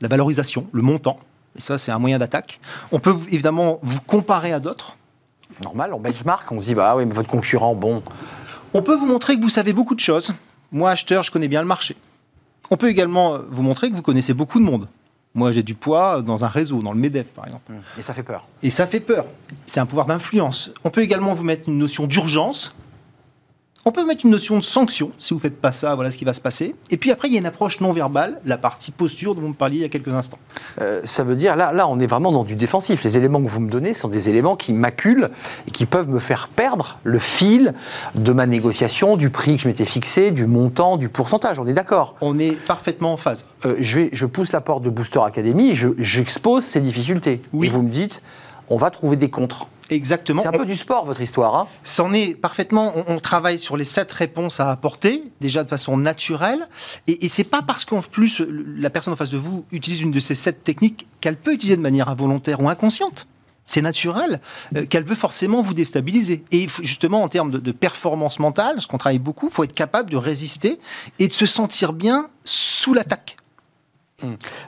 la 0.00 0.08
valorisation, 0.08 0.66
le 0.72 0.82
montant. 0.82 1.18
Et 1.58 1.60
ça, 1.60 1.78
c'est 1.78 1.92
un 1.92 1.98
moyen 1.98 2.18
d'attaque. 2.18 2.60
On 2.92 3.00
peut 3.00 3.16
évidemment 3.30 3.80
vous 3.82 4.00
comparer 4.00 4.52
à 4.52 4.60
d'autres. 4.60 4.96
Normal, 5.62 5.92
on 5.92 6.00
benchmark, 6.00 6.50
on 6.52 6.58
se 6.58 6.66
dit, 6.66 6.74
bah 6.74 6.94
oui, 6.96 7.04
mais 7.04 7.14
votre 7.14 7.28
concurrent, 7.28 7.74
bon. 7.74 8.02
On 8.72 8.82
peut 8.82 8.94
vous 8.94 9.06
montrer 9.06 9.36
que 9.36 9.42
vous 9.42 9.48
savez 9.48 9.72
beaucoup 9.72 9.94
de 9.94 10.00
choses. 10.00 10.32
Moi, 10.72 10.90
acheteur, 10.90 11.24
je 11.24 11.30
connais 11.30 11.48
bien 11.48 11.60
le 11.60 11.66
marché. 11.66 11.96
On 12.70 12.76
peut 12.76 12.88
également 12.88 13.38
vous 13.50 13.62
montrer 13.62 13.90
que 13.90 13.96
vous 13.96 14.02
connaissez 14.02 14.32
beaucoup 14.32 14.60
de 14.60 14.64
monde. 14.64 14.86
Moi, 15.34 15.52
j'ai 15.52 15.62
du 15.62 15.74
poids 15.74 16.22
dans 16.22 16.44
un 16.44 16.48
réseau, 16.48 16.82
dans 16.82 16.92
le 16.92 16.98
MEDEF, 16.98 17.32
par 17.32 17.44
exemple. 17.44 17.72
Et 17.98 18.02
ça 18.02 18.14
fait 18.14 18.24
peur. 18.24 18.46
Et 18.62 18.70
ça 18.70 18.86
fait 18.86 19.00
peur. 19.00 19.26
C'est 19.66 19.78
un 19.80 19.86
pouvoir 19.86 20.06
d'influence. 20.06 20.72
On 20.82 20.90
peut 20.90 21.02
également 21.02 21.34
vous 21.34 21.44
mettre 21.44 21.68
une 21.68 21.78
notion 21.78 22.06
d'urgence. 22.06 22.74
On 23.86 23.92
peut 23.92 24.04
mettre 24.04 24.26
une 24.26 24.30
notion 24.30 24.58
de 24.58 24.62
sanction. 24.62 25.10
Si 25.18 25.32
vous 25.32 25.38
ne 25.38 25.40
faites 25.40 25.58
pas 25.58 25.72
ça, 25.72 25.94
voilà 25.94 26.10
ce 26.10 26.18
qui 26.18 26.26
va 26.26 26.34
se 26.34 26.40
passer. 26.40 26.74
Et 26.90 26.98
puis 26.98 27.10
après, 27.10 27.28
il 27.28 27.32
y 27.32 27.36
a 27.36 27.40
une 27.40 27.46
approche 27.46 27.80
non 27.80 27.92
verbale, 27.92 28.38
la 28.44 28.58
partie 28.58 28.90
posture 28.90 29.34
dont 29.34 29.40
vous 29.40 29.48
me 29.48 29.54
parliez 29.54 29.76
il 29.76 29.82
y 29.82 29.84
a 29.86 29.88
quelques 29.88 30.12
instants. 30.12 30.38
Euh, 30.82 31.00
ça 31.04 31.24
veut 31.24 31.34
dire, 31.34 31.56
là, 31.56 31.72
là, 31.72 31.88
on 31.88 31.98
est 31.98 32.06
vraiment 32.06 32.30
dans 32.30 32.44
du 32.44 32.56
défensif. 32.56 33.02
Les 33.02 33.16
éléments 33.16 33.42
que 33.42 33.48
vous 33.48 33.60
me 33.60 33.70
donnez 33.70 33.94
sont 33.94 34.08
des 34.08 34.28
éléments 34.28 34.54
qui 34.54 34.74
maculent 34.74 35.30
et 35.66 35.70
qui 35.70 35.86
peuvent 35.86 36.10
me 36.10 36.18
faire 36.18 36.48
perdre 36.48 36.98
le 37.04 37.18
fil 37.18 37.72
de 38.14 38.32
ma 38.34 38.44
négociation, 38.44 39.16
du 39.16 39.30
prix 39.30 39.56
que 39.56 39.62
je 39.62 39.68
m'étais 39.68 39.86
fixé, 39.86 40.30
du 40.30 40.46
montant, 40.46 40.98
du 40.98 41.08
pourcentage. 41.08 41.58
On 41.58 41.66
est 41.66 41.72
d'accord? 41.72 42.16
On 42.20 42.38
est 42.38 42.52
parfaitement 42.66 43.14
en 43.14 43.16
phase. 43.16 43.46
Euh, 43.64 43.76
je, 43.78 43.96
vais, 43.96 44.10
je 44.12 44.26
pousse 44.26 44.52
la 44.52 44.60
porte 44.60 44.82
de 44.82 44.90
Booster 44.90 45.20
Academy 45.24 45.70
et 45.70 45.74
j'expose 45.96 46.64
ces 46.64 46.82
difficultés. 46.82 47.40
Oui. 47.54 47.68
Et 47.68 47.70
vous 47.70 47.80
me 47.80 47.88
dites, 47.88 48.20
on 48.68 48.76
va 48.76 48.90
trouver 48.90 49.16
des 49.16 49.30
contres. 49.30 49.68
Exactement. 49.90 50.42
C'est 50.42 50.48
un 50.48 50.52
peu 50.52 50.64
du 50.64 50.76
sport, 50.76 51.04
votre 51.04 51.20
histoire. 51.20 51.54
Hein 51.54 51.66
C'en 51.82 52.12
est 52.12 52.34
parfaitement. 52.34 52.92
On, 53.08 53.18
travaille 53.20 53.58
sur 53.58 53.76
les 53.76 53.84
sept 53.84 54.10
réponses 54.12 54.60
à 54.60 54.70
apporter, 54.70 55.22
déjà 55.40 55.62
de 55.64 55.68
façon 55.68 55.96
naturelle. 55.96 56.68
Et, 57.06 57.26
et 57.26 57.28
c'est 57.28 57.44
pas 57.44 57.62
parce 57.62 57.84
qu'en 57.84 58.00
plus, 58.00 58.40
la 58.48 58.90
personne 58.90 59.12
en 59.12 59.16
face 59.16 59.30
de 59.30 59.38
vous 59.38 59.64
utilise 59.72 60.00
une 60.00 60.10
de 60.10 60.20
ces 60.20 60.34
sept 60.34 60.64
techniques 60.64 61.06
qu'elle 61.20 61.36
peut 61.36 61.52
utiliser 61.52 61.76
de 61.76 61.82
manière 61.82 62.08
involontaire 62.08 62.60
ou 62.60 62.68
inconsciente. 62.68 63.26
C'est 63.70 63.82
naturel 63.82 64.40
euh, 64.74 64.84
qu'elle 64.84 65.04
veut 65.04 65.14
forcément 65.14 65.62
vous 65.62 65.74
déstabiliser. 65.74 66.44
Et 66.50 66.66
justement, 66.82 67.22
en 67.22 67.28
termes 67.28 67.52
de, 67.52 67.72
performance 67.72 68.40
mentale, 68.40 68.82
ce 68.82 68.88
qu'on 68.88 68.98
travaille 68.98 69.20
beaucoup, 69.20 69.46
il 69.46 69.52
faut 69.52 69.62
être 69.62 69.74
capable 69.74 70.10
de 70.10 70.16
résister 70.16 70.80
et 71.20 71.28
de 71.28 71.32
se 71.32 71.46
sentir 71.46 71.92
bien 71.92 72.30
sous 72.42 72.94
l'attaque. 72.94 73.36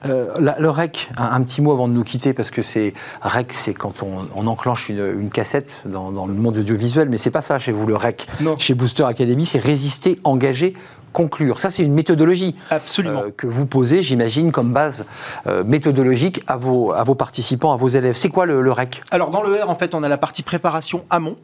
Euh, 0.07 0.33
le 0.39 0.69
REC, 0.69 1.11
un, 1.17 1.43
petit 1.43 1.61
mot 1.61 1.73
avant 1.73 1.89
de 1.89 1.93
nous 1.93 2.05
quitter, 2.05 2.33
parce 2.33 2.51
que 2.51 2.63
c'est 2.63 2.95
REC, 3.21 3.53
c'est 3.53 3.75
quand 3.75 4.03
on, 4.03 4.47
enclenche 4.47 4.89
une, 4.89 5.31
cassette 5.31 5.83
dans, 5.87 6.27
le 6.27 6.35
monde 6.35 6.59
audiovisuel, 6.59 7.09
mais 7.09 7.19
c'est 7.19 7.31
pas 7.31 7.43
ça 7.43 7.59
chez 7.59 7.73
vous, 7.73 7.87
le 7.87 7.97
REC. 7.97 8.27
Chez 8.59 8.75
Booster 8.75 9.05
Academy, 9.05 9.45
c'est 9.47 9.59
résister, 9.59 10.19
engager, 10.25 10.75
conclure. 11.13 11.61
Ça, 11.61 11.71
c'est 11.71 11.83
une 11.83 11.95
méthodologie 11.95 12.57
Absolument. 12.71 13.23
Euh, 13.25 13.31
que 13.37 13.47
vous 13.47 13.67
posez, 13.67 14.03
j'imagine, 14.03 14.53
comme 14.53 14.73
base 14.73 15.05
euh, 15.47 15.63
méthodologique 15.65 16.43
à 16.47 16.57
vos, 16.57 16.93
à 16.93 17.03
vos 17.05 17.15
participants, 17.15 17.73
à 17.73 17.77
vos 17.77 17.89
élèves. 17.89 18.17
C'est 18.17 18.31
quoi 18.31 18.47
le, 18.47 18.63
le 18.63 18.73
REC? 18.73 19.03
Alors, 19.11 19.31
dans 19.31 19.43
le 19.43 19.55
R, 19.55 19.69
en 19.69 19.77
fait, 19.77 19.95
on 19.95 20.03
a 20.03 20.09
la 20.09 20.19
partie 20.19 20.43
préparation 20.43 21.05
amont. 21.11 21.37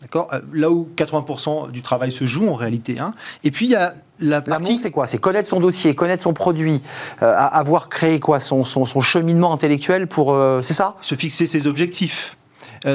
D'accord? 0.00 0.30
Là 0.54 0.70
où 0.70 0.88
80% 0.96 1.70
du 1.70 1.82
travail 1.82 2.10
se 2.10 2.26
joue 2.26 2.48
en 2.48 2.54
réalité. 2.54 2.98
Hein. 2.98 3.12
Et 3.44 3.50
puis 3.50 3.66
il 3.66 3.72
y 3.72 3.76
a 3.76 3.94
la 4.20 4.40
partie. 4.40 4.78
c'est 4.78 4.90
quoi? 4.90 5.06
C'est 5.06 5.18
connaître 5.18 5.48
son 5.48 5.60
dossier, 5.60 5.94
connaître 5.94 6.22
son 6.22 6.32
produit, 6.32 6.82
euh, 7.22 7.34
avoir 7.36 7.88
créé 7.88 8.20
quoi? 8.20 8.40
Son, 8.40 8.64
son, 8.64 9.00
cheminement 9.00 9.52
intellectuel 9.52 10.06
pour. 10.06 10.32
Euh, 10.32 10.60
c'est 10.62 10.74
ça? 10.74 10.96
Se 11.00 11.14
fixer 11.14 11.46
ses 11.46 11.66
objectifs, 11.66 12.36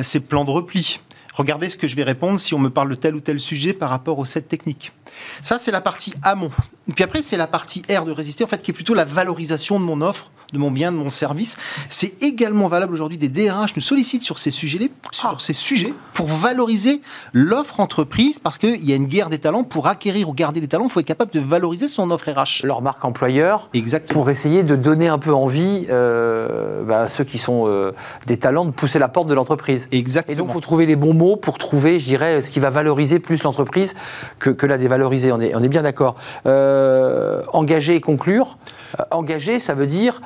ses 0.01 0.19
plans 0.19 0.45
de 0.45 0.51
repli. 0.51 0.99
Regardez 1.35 1.67
ce 1.67 1.75
que 1.75 1.87
je 1.87 1.97
vais 1.97 2.03
répondre 2.03 2.39
si 2.39 2.53
on 2.53 2.59
me 2.59 2.69
parle 2.69 2.89
de 2.89 2.95
tel 2.95 3.13
ou 3.13 3.19
tel 3.19 3.41
sujet 3.41 3.73
par 3.73 3.89
rapport 3.89 4.19
aux 4.19 4.25
sept 4.25 4.47
techniques. 4.47 4.93
Ça, 5.43 5.57
c'est 5.57 5.71
la 5.71 5.81
partie 5.81 6.13
amont. 6.23 6.51
Et 6.87 6.93
puis 6.93 7.03
après, 7.03 7.21
c'est 7.21 7.37
la 7.37 7.47
partie 7.47 7.83
R 7.89 8.05
de 8.05 8.11
résister, 8.11 8.43
en 8.43 8.47
fait, 8.47 8.61
qui 8.61 8.71
est 8.71 8.73
plutôt 8.73 8.93
la 8.93 9.05
valorisation 9.05 9.79
de 9.79 9.85
mon 9.85 10.01
offre, 10.01 10.29
de 10.53 10.59
mon 10.59 10.71
bien, 10.71 10.91
de 10.91 10.97
mon 10.97 11.09
service. 11.09 11.57
C'est 11.89 12.21
également 12.23 12.67
valable 12.67 12.93
aujourd'hui. 12.93 13.17
Des 13.17 13.29
DRH 13.29 13.75
nous 13.75 13.81
sollicitent 13.81 14.23
sur 14.23 14.39
ces 14.39 14.51
sujets, 14.51 14.91
sur 15.11 15.29
ah. 15.29 15.37
ces 15.39 15.53
sujets 15.53 15.93
pour 16.13 16.27
valoriser 16.27 17.01
l'offre 17.33 17.79
entreprise 17.79 18.39
parce 18.39 18.57
qu'il 18.57 18.83
y 18.83 18.93
a 18.93 18.95
une 18.95 19.07
guerre 19.07 19.29
des 19.29 19.39
talents. 19.39 19.63
Pour 19.63 19.87
acquérir 19.87 20.29
ou 20.29 20.33
garder 20.33 20.61
des 20.61 20.67
talents, 20.67 20.85
il 20.85 20.91
faut 20.91 20.99
être 20.99 21.05
capable 21.05 21.31
de 21.31 21.39
valoriser 21.39 21.87
son 21.87 22.11
offre 22.11 22.29
RH. 22.29 22.65
Leur 22.65 22.81
marque 22.81 23.03
employeur. 23.03 23.69
Exactement. 23.73 24.21
Pour 24.21 24.29
essayer 24.29 24.63
de 24.63 24.75
donner 24.75 25.07
un 25.07 25.17
peu 25.17 25.33
envie 25.33 25.87
euh, 25.89 26.83
bah, 26.83 27.01
à 27.01 27.07
ceux 27.07 27.23
qui 27.23 27.37
sont 27.37 27.63
euh, 27.67 27.91
des 28.27 28.37
talents 28.37 28.65
de 28.65 28.71
pousser 28.71 28.99
la 28.99 29.07
porte 29.07 29.27
de 29.27 29.33
l'entreprise. 29.33 29.87
Exactement. 29.91 30.33
Et 30.33 30.37
donc, 30.37 30.49
il 30.49 30.53
faut 30.53 30.61
trouver 30.61 30.85
les 30.85 30.95
bons 30.95 31.13
mots 31.13 31.35
pour 31.35 31.57
trouver, 31.57 31.99
je 31.99 32.05
dirais, 32.05 32.41
ce 32.41 32.51
qui 32.51 32.59
va 32.59 32.69
valoriser 32.69 33.19
plus 33.19 33.41
l'entreprise 33.43 33.95
que, 34.39 34.49
que 34.51 34.65
la 34.67 34.77
on 35.03 35.41
est, 35.41 35.55
on 35.55 35.63
est 35.63 35.67
bien 35.67 35.83
d'accord. 35.83 36.15
Euh, 36.45 37.43
engager 37.53 37.95
et 37.95 38.01
conclure. 38.01 38.57
Euh, 38.99 39.03
engager, 39.11 39.59
ça 39.59 39.73
veut 39.73 39.87
dire 39.87 40.21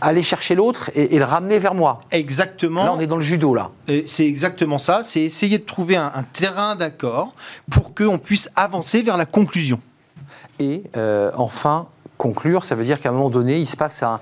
aller 0.00 0.22
chercher 0.22 0.54
l'autre 0.54 0.90
et, 0.94 1.18
le 1.18 1.24
ramener 1.24 1.58
vers 1.58 1.74
moi. 1.74 1.98
Exactement. 2.10 2.84
Là, 2.84 2.94
on 2.96 3.00
est 3.00 3.06
dans 3.06 3.16
le 3.16 3.22
judo, 3.22 3.54
là. 3.54 3.70
C'est 4.06 4.26
exactement 4.26 4.78
ça. 4.78 5.02
C'est 5.04 5.22
essayer 5.22 5.58
de 5.58 5.64
trouver 5.64 5.96
un, 5.96 6.12
terrain 6.32 6.76
d'accord 6.76 7.34
pour 7.70 7.94
qu'on 7.94 8.18
puisse 8.18 8.48
avancer 8.56 9.02
vers 9.02 9.16
la 9.16 9.26
conclusion. 9.26 9.80
Et 10.58 10.84
euh, 10.96 11.30
enfin, 11.36 11.86
conclure, 12.22 12.62
ça 12.62 12.76
veut 12.76 12.84
dire 12.84 13.00
qu'à 13.00 13.08
un 13.08 13.12
moment 13.12 13.30
donné, 13.30 13.58
il 13.58 13.66
se 13.66 13.76
passe 13.76 14.04
un, 14.04 14.20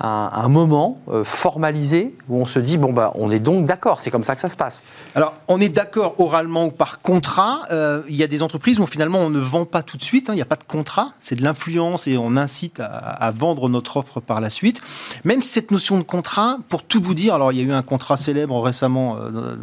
un, 0.00 0.48
moment 0.48 0.98
euh, 1.10 1.22
formalisé 1.22 2.16
où 2.30 2.40
on 2.40 2.46
se 2.46 2.58
dit 2.58 2.78
bon 2.78 2.94
bah 2.94 3.12
on 3.14 3.30
est 3.30 3.40
donc 3.40 3.66
d'accord, 3.66 4.00
c'est 4.00 4.10
comme 4.10 4.24
ça 4.24 4.34
que 4.34 4.40
ça 4.40 4.48
se 4.48 4.56
passe. 4.56 4.82
Alors 5.14 5.34
on 5.48 5.60
est 5.60 5.68
d'accord 5.68 6.14
oralement 6.18 6.64
ou 6.64 6.70
par 6.70 7.02
contrat. 7.02 7.60
Euh, 7.70 8.00
il 8.08 8.16
y 8.16 8.22
a 8.22 8.26
des 8.26 8.42
entreprises 8.42 8.80
où 8.80 8.86
finalement 8.86 9.18
on 9.18 9.28
ne 9.28 9.38
vend 9.38 9.66
pas 9.66 9.82
tout 9.82 9.98
de 9.98 10.02
suite, 10.02 10.30
hein, 10.30 10.32
il 10.32 10.36
n'y 10.36 10.42
a 10.42 10.46
pas 10.46 10.56
de 10.56 10.64
contrat, 10.64 11.12
c'est 11.20 11.34
de 11.34 11.42
l'influence 11.42 12.06
et 12.06 12.16
on 12.16 12.36
incite 12.38 12.80
à, 12.80 13.30
vendre 13.32 13.68
notre 13.68 13.98
offre 13.98 14.20
par 14.20 14.40
la 14.40 14.48
suite. 14.48 14.80
Même 15.24 15.42
cette 15.42 15.70
notion 15.72 15.98
de 15.98 16.04
contrat, 16.04 16.56
pour 16.70 16.82
tout 16.82 17.02
vous 17.02 17.14
dire, 17.14 17.34
alors 17.34 17.52
il 17.52 17.58
y 17.58 17.60
a 17.60 17.64
eu 17.64 17.72
un 17.72 17.82
contrat 17.82 18.16
célèbre 18.16 18.58
récemment 18.62 19.18
euh, 19.18 19.56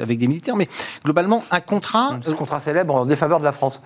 avec 0.00 0.18
des 0.18 0.26
militaires, 0.26 0.56
mais 0.56 0.68
globalement 1.02 1.42
un 1.50 1.60
contrat. 1.60 2.18
Ce 2.20 2.32
contrat 2.32 2.60
célèbre 2.60 2.94
en 2.94 3.06
défaveur 3.06 3.38
de 3.38 3.44
la 3.44 3.52
France. 3.52 3.80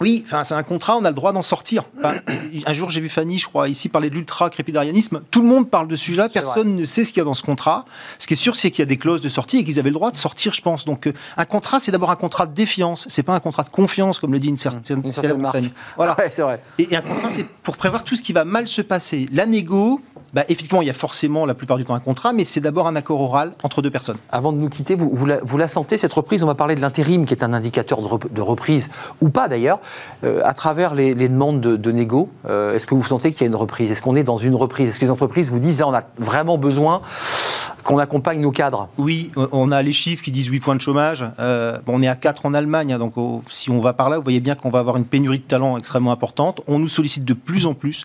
Oui, 0.00 0.22
enfin 0.24 0.44
c'est 0.44 0.54
un 0.54 0.62
contrat, 0.62 0.96
on 0.96 1.04
a 1.04 1.10
le 1.10 1.14
droit 1.14 1.32
d'en 1.32 1.42
sortir. 1.42 1.84
un 2.66 2.72
jour 2.72 2.88
j'ai 2.88 3.00
vu 3.00 3.10
Fanny, 3.10 3.38
je 3.38 3.46
crois, 3.46 3.68
ici 3.68 3.90
parler 3.90 4.08
de 4.08 4.14
l'ultra-crépidarianisme. 4.14 5.20
Tout 5.30 5.42
le 5.42 5.48
monde 5.48 5.68
parle 5.68 5.88
de 5.88 5.96
ce 5.96 6.04
sujet-là, 6.04 6.30
personne 6.30 6.74
ne 6.74 6.84
sait 6.86 7.04
ce 7.04 7.12
qu'il 7.12 7.20
y 7.20 7.20
a 7.20 7.24
dans 7.24 7.34
ce 7.34 7.42
contrat. 7.42 7.84
Ce 8.18 8.26
qui 8.26 8.32
est 8.32 8.36
sûr, 8.36 8.56
c'est 8.56 8.70
qu'il 8.70 8.80
y 8.80 8.82
a 8.82 8.86
des 8.86 8.96
clauses 8.96 9.20
de 9.20 9.28
sortie 9.28 9.58
et 9.58 9.64
qu'ils 9.64 9.78
avaient 9.78 9.90
le 9.90 9.94
droit 9.94 10.10
de 10.10 10.16
sortir, 10.16 10.54
je 10.54 10.62
pense. 10.62 10.86
Donc 10.86 11.06
euh, 11.06 11.12
un 11.36 11.44
contrat, 11.44 11.80
c'est 11.80 11.92
d'abord 11.92 12.10
un 12.10 12.16
contrat 12.16 12.46
de 12.46 12.54
défiance, 12.54 13.06
c'est 13.10 13.22
pas 13.22 13.34
un 13.34 13.40
contrat 13.40 13.62
de 13.62 13.68
confiance, 13.68 14.18
comme 14.18 14.32
le 14.32 14.38
dit 14.38 14.48
une 14.48 14.58
certaine, 14.58 15.02
une 15.04 15.12
certaine 15.12 15.70
Voilà. 15.96 16.16
c'est 16.30 16.42
vrai. 16.42 16.62
Et, 16.78 16.88
et 16.92 16.96
un 16.96 17.02
contrat, 17.02 17.28
c'est 17.28 17.46
pour 17.46 17.76
prévoir 17.76 18.02
tout 18.02 18.16
ce 18.16 18.22
qui 18.22 18.32
va 18.32 18.46
mal 18.46 18.68
se 18.68 18.80
passer. 18.80 19.28
La 19.32 19.44
négo, 19.44 20.00
bah, 20.34 20.44
Effectivement, 20.48 20.82
il 20.82 20.86
y 20.86 20.90
a 20.90 20.94
forcément 20.94 21.46
la 21.46 21.54
plupart 21.54 21.76
du 21.76 21.84
temps 21.84 21.94
un 21.94 22.00
contrat, 22.00 22.32
mais 22.32 22.44
c'est 22.44 22.60
d'abord 22.60 22.86
un 22.86 22.96
accord 22.96 23.20
oral 23.20 23.52
entre 23.62 23.82
deux 23.82 23.90
personnes. 23.90 24.16
Avant 24.30 24.52
de 24.52 24.58
nous 24.58 24.68
quitter, 24.68 24.94
vous, 24.94 25.10
vous, 25.12 25.58
la, 25.58 25.68
sentez, 25.68 25.98
cette 25.98 26.12
reprise? 26.12 26.42
On 26.42 26.46
va 26.46 26.54
parler 26.54 26.74
de 26.74 26.80
l'intérim, 26.80 27.26
qui 27.26 27.34
est 27.34 27.42
un 27.42 27.52
indicateur 27.52 28.00
de, 28.00 28.40
reprise, 28.40 28.90
ou 29.20 29.28
pas 29.28 29.48
d'ailleurs, 29.48 29.80
euh, 30.24 30.40
à 30.44 30.54
travers 30.54 30.94
les, 30.94 31.14
demandes 31.14 31.60
de, 31.60 31.92
négo. 31.92 32.30
Euh, 32.48 32.74
est-ce 32.74 32.86
que 32.86 32.94
vous 32.94 33.04
sentez 33.04 33.32
qu'il 33.32 33.42
y 33.42 33.44
a 33.44 33.46
une 33.48 33.56
reprise? 33.56 33.90
Est-ce 33.90 34.02
qu'on 34.02 34.16
est 34.16 34.24
dans 34.24 34.38
une 34.38 34.54
reprise? 34.54 34.88
Est-ce 34.88 34.98
que 34.98 35.04
les 35.04 35.10
entreprises 35.10 35.50
vous 35.50 35.58
disent, 35.58 35.80
là, 35.80 35.88
on 35.88 35.94
a 35.94 36.02
vraiment 36.18 36.58
besoin 36.58 37.02
qu'on 37.84 37.98
accompagne 37.98 38.40
nos 38.40 38.52
cadres? 38.52 38.88
Oui, 38.98 39.30
on 39.36 39.72
a 39.72 39.82
les 39.82 39.92
chiffres 39.92 40.22
qui 40.22 40.30
disent 40.30 40.46
8 40.46 40.60
points 40.60 40.76
de 40.76 40.80
chômage. 40.80 41.24
Euh, 41.38 41.78
on 41.86 42.02
est 42.02 42.08
à 42.08 42.14
4 42.14 42.46
en 42.46 42.54
Allemagne, 42.54 42.92
hein, 42.92 42.98
donc 42.98 43.14
si 43.48 43.70
on 43.70 43.80
va 43.80 43.92
par 43.92 44.10
là, 44.10 44.16
vous 44.16 44.22
voyez 44.22 44.40
bien 44.40 44.54
qu'on 44.54 44.70
va 44.70 44.78
avoir 44.78 44.96
une 44.96 45.06
pénurie 45.06 45.38
de 45.38 45.44
talents 45.44 45.76
extrêmement 45.76 46.12
importante. 46.12 46.60
On 46.66 46.78
nous 46.78 46.88
sollicite 46.88 47.24
de 47.24 47.34
plus 47.34 47.66
en 47.66 47.74
plus 47.74 48.04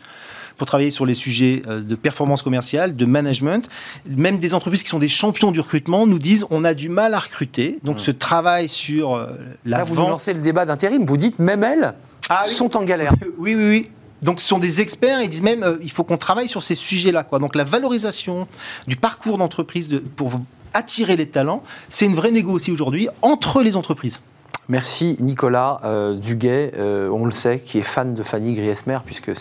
pour 0.58 0.68
travailler 0.68 0.92
sur 0.92 1.06
les 1.06 1.14
sujets 1.14 1.62
euh, 1.68 1.82
de 1.82 1.96
performance 1.96 2.42
commerciale, 2.42 2.96
de 2.96 3.06
management. 3.06 3.68
Même 4.08 4.38
des 4.38 4.54
entreprises 4.54 4.84
qui 4.84 4.90
sont 4.90 5.00
des 5.00 5.08
champions 5.08 5.52
du 5.52 5.60
recrutement 5.60 6.08
nous 6.08 6.20
disent 6.20 6.46
on 6.50 6.64
a 6.64 6.74
du 6.74 6.90
mal 6.90 7.14
à 7.14 7.20
recruter. 7.20 7.80
Donc 7.84 8.00
ce 8.00 8.12
travail 8.12 8.70
sur 8.70 9.16
euh, 9.16 9.28
la 9.66 9.80
Là, 9.80 9.84
vous 9.84 9.96
lancez 9.96 10.34
le 10.34 10.42
débat 10.42 10.66
d'intérim, 10.66 11.06
vous 11.06 11.18
dites 11.18 11.40
même 11.40 11.64
elles 11.64 11.94
ah 12.30 12.46
sont 12.48 12.76
en 12.76 12.84
galère. 12.84 13.14
oui, 13.38 13.54
oui, 13.56 13.70
oui. 13.70 13.90
Donc 14.22 14.42
ce 14.42 14.48
sont 14.48 14.58
des 14.58 14.82
experts, 14.82 15.22
ils 15.22 15.30
disent 15.30 15.44
même 15.44 15.64
euh, 15.64 15.78
il 15.84 15.92
faut 15.92 16.04
qu'on 16.04 16.18
travaille 16.18 16.48
sur 16.48 16.64
ces 16.64 16.76
sujets-là. 16.76 17.24
Quoi. 17.24 17.40
Donc 17.40 17.56
la 17.56 17.64
valorisation 17.64 18.48
du 18.88 18.96
parcours 18.96 19.38
d'entreprise 19.38 20.02
pour 20.16 20.32
attirer 20.74 21.16
les 21.16 21.28
talents, 21.28 21.64
c'est 21.90 22.06
une 22.06 22.16
vraie 22.16 22.32
négo 22.32 22.52
aussi 22.52 22.72
aujourd'hui 22.72 23.08
entre 23.22 23.62
les 23.62 23.76
entreprises. 23.78 24.22
Merci 24.68 25.16
Nicolas 25.20 25.80
euh, 25.84 26.16
Duguet, 26.16 26.72
euh, 26.78 27.08
on 27.10 27.26
le 27.26 27.32
sait, 27.32 27.60
qui 27.60 27.78
est 27.78 27.84
fan 27.84 28.16
de 28.16 28.24
Fanny 28.24 28.56
Griesmer, 28.56 28.98
puisque 29.06 29.32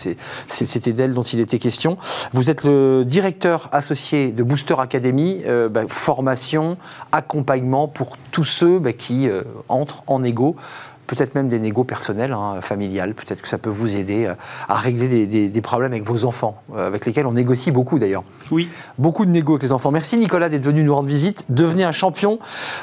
c'était 0.49 0.93
d'elle 0.93 1.15
dont 1.15 1.23
il 1.23 1.41
était 1.41 1.59
question. 1.59 1.97
Vous 2.33 2.51
êtes 2.51 2.65
le 2.65 3.05
directeur 3.07 3.71
associé 3.73 4.33
de 4.33 4.43
Booster 4.43 4.75
Academy, 4.79 5.43
euh, 5.47 5.71
bah, 5.71 5.85
formation, 5.89 6.77
accompagnement 7.11 7.89
pour 7.89 8.19
tous 8.33 8.45
ceux 8.45 8.79
bah, 8.79 8.93
qui 8.93 9.29
entrent 9.69 10.03
en 10.07 10.23
égo 10.25 10.57
peut-être 11.07 11.35
même 11.35 11.49
des 11.49 11.59
négos 11.59 11.85
personnels, 11.85 12.33
hein, 12.33 12.61
familiales. 12.61 13.15
Peut-être 13.15 13.43
que 13.43 13.49
ça 13.49 13.59
peut 13.59 13.71
vous 13.71 13.97
aider 13.97 14.27
euh, 14.27 14.35
à 14.69 14.77
régler 14.77 15.27
des, 15.27 15.61
problèmes 15.61 15.93
avec 15.93 16.07
vos 16.07 16.25
enfants, 16.25 16.63
euh, 16.75 16.87
avec 16.87 17.07
lesquels 17.07 17.27
on 17.27 17.33
négocie 17.33 17.71
beaucoup 17.71 17.99
d'ailleurs. 17.99 18.25
Oui. 18.51 18.69
Beaucoup 18.99 19.25
de 19.25 19.31
négos 19.31 19.55
avec 19.55 19.63
les 19.63 19.73
enfants. 19.73 19.91
Merci 19.91 20.19
Nicolas 20.19 20.49
d'être 20.49 20.65
venu 20.65 20.83
nous 20.83 20.95
rendre 20.95 21.09
visite. 21.09 21.45
Devenez 21.49 21.85
un 21.85 21.93
champion 21.93 22.39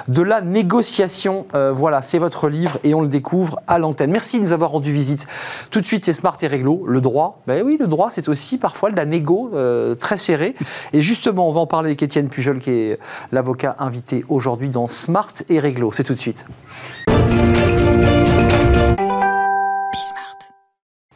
de 0.07 0.21
la 0.21 0.41
négociation. 0.41 1.45
Euh, 1.55 1.71
voilà, 1.71 2.01
c'est 2.01 2.17
votre 2.17 2.49
livre 2.49 2.79
et 2.83 2.93
on 2.93 3.01
le 3.01 3.07
découvre 3.07 3.59
à 3.67 3.77
l'antenne. 3.77 4.11
Merci 4.11 4.39
de 4.39 4.45
nous 4.45 4.51
avoir 4.51 4.71
rendu 4.71 4.91
visite. 4.91 5.27
Tout 5.69 5.81
de 5.81 5.85
suite, 5.85 6.05
c'est 6.05 6.13
Smart 6.13 6.37
et 6.41 6.47
Réglo. 6.47 6.85
Le 6.87 7.01
droit, 7.01 7.41
ben 7.47 7.63
oui, 7.65 7.77
le 7.79 7.87
droit, 7.87 8.09
c'est 8.11 8.29
aussi 8.29 8.57
parfois 8.57 8.91
de 8.91 8.95
la 8.95 9.05
négo 9.05 9.51
très 9.99 10.17
serrée. 10.17 10.55
Et 10.93 11.01
justement, 11.01 11.47
on 11.49 11.51
va 11.51 11.61
en 11.61 11.67
parler 11.67 11.89
avec 11.89 12.03
Étienne 12.03 12.29
Pujol, 12.29 12.59
qui 12.59 12.71
est 12.71 12.99
l'avocat 13.31 13.75
invité 13.79 14.25
aujourd'hui 14.29 14.69
dans 14.69 14.87
Smart 14.87 15.33
et 15.49 15.59
Réglo. 15.59 15.91
C'est 15.91 16.03
tout 16.03 16.13
de 16.13 16.19
suite. 16.19 16.45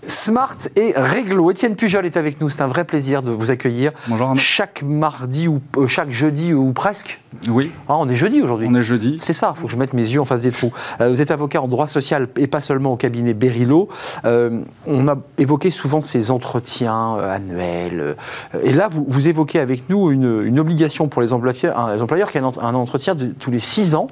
Smart 0.07 0.57
et 0.75 0.93
Réglo. 0.95 1.51
Étienne 1.51 1.75
Pujol 1.75 2.05
est 2.05 2.17
avec 2.17 2.39
nous. 2.39 2.49
C'est 2.49 2.61
un 2.61 2.67
vrai 2.67 2.85
plaisir 2.85 3.23
de 3.23 3.31
vous 3.31 3.51
accueillir. 3.51 3.91
Bonjour 4.07 4.37
Chaque 4.37 4.83
mardi 4.83 5.47
ou 5.47 5.61
euh, 5.77 5.87
chaque 5.87 6.11
jeudi 6.11 6.53
ou 6.53 6.73
presque. 6.73 7.19
Oui. 7.49 7.71
Ah, 7.87 7.97
on 7.97 8.09
est 8.09 8.15
jeudi 8.15 8.41
aujourd'hui. 8.41 8.67
On 8.69 8.75
est 8.75 8.83
jeudi. 8.83 9.17
C'est 9.19 9.33
ça. 9.33 9.53
Il 9.55 9.59
faut 9.59 9.67
que 9.67 9.71
je 9.71 9.77
mette 9.77 9.93
mes 9.93 10.01
yeux 10.01 10.21
en 10.21 10.25
face 10.25 10.41
des 10.41 10.51
trous. 10.51 10.73
Euh, 11.01 11.09
vous 11.09 11.21
êtes 11.21 11.31
avocat 11.31 11.61
en 11.61 11.67
droit 11.67 11.87
social 11.87 12.27
et 12.37 12.47
pas 12.47 12.61
seulement 12.61 12.93
au 12.93 12.97
cabinet 12.97 13.33
Berilo. 13.33 13.89
Euh, 14.25 14.61
on 14.85 15.07
a 15.07 15.17
évoqué 15.37 15.69
souvent 15.69 16.01
ces 16.01 16.31
entretiens 16.31 17.15
annuels. 17.15 18.15
et 18.63 18.73
là, 18.73 18.87
vous, 18.89 19.05
vous, 19.07 19.27
évoquez 19.27 19.59
avec 19.59 19.89
nous 19.89 20.11
une, 20.11 20.59
obligation 20.59 21.07
pour 21.07 21.21
les 21.21 21.33
employeurs, 21.33 21.93
les 21.93 22.01
employeurs 22.01 22.31
qui 22.31 22.37
a 22.37 22.43
un, 22.43 22.75
entretien 22.75 23.15
de 23.15 23.27
tous 23.27 23.51
les 23.51 23.59
six 23.59 23.95
ans 23.95 24.07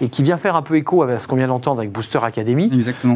et 0.00 0.08
qui 0.08 0.22
vient 0.22 0.36
faire 0.36 0.56
un 0.56 0.62
peu 0.62 0.76
écho 0.76 1.02
à 1.02 1.18
ce 1.18 1.26
qu'on 1.26 1.36
vient 1.36 1.48
d'entendre 1.48 1.78
avec 1.78 1.92
Booster 1.92 2.20
Academy. 2.22 2.70
Exactement. 2.72 3.14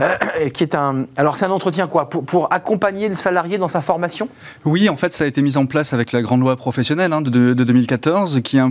qui 0.55 0.63
est 0.63 0.75
un. 0.75 1.07
Alors, 1.17 1.37
c'est 1.37 1.45
un 1.45 1.51
entretien 1.51 1.87
quoi 1.87 2.09
pour, 2.09 2.53
accompagner 2.53 3.09
le 3.09 3.15
salarié 3.15 3.59
dans 3.59 3.69
sa 3.69 3.81
formation? 3.81 4.29
Oui, 4.65 4.89
en 4.89 4.97
fait, 4.97 5.13
ça 5.13 5.25
a 5.25 5.27
été 5.27 5.43
mis 5.43 5.57
en 5.57 5.67
place 5.67 5.93
avec 5.93 6.13
la 6.13 6.23
grande 6.23 6.41
loi 6.41 6.57
professionnelle 6.57 7.13
hein, 7.13 7.23
de, 7.23 7.55
2014 7.55 8.41
qui 8.43 8.59
a 8.59 8.65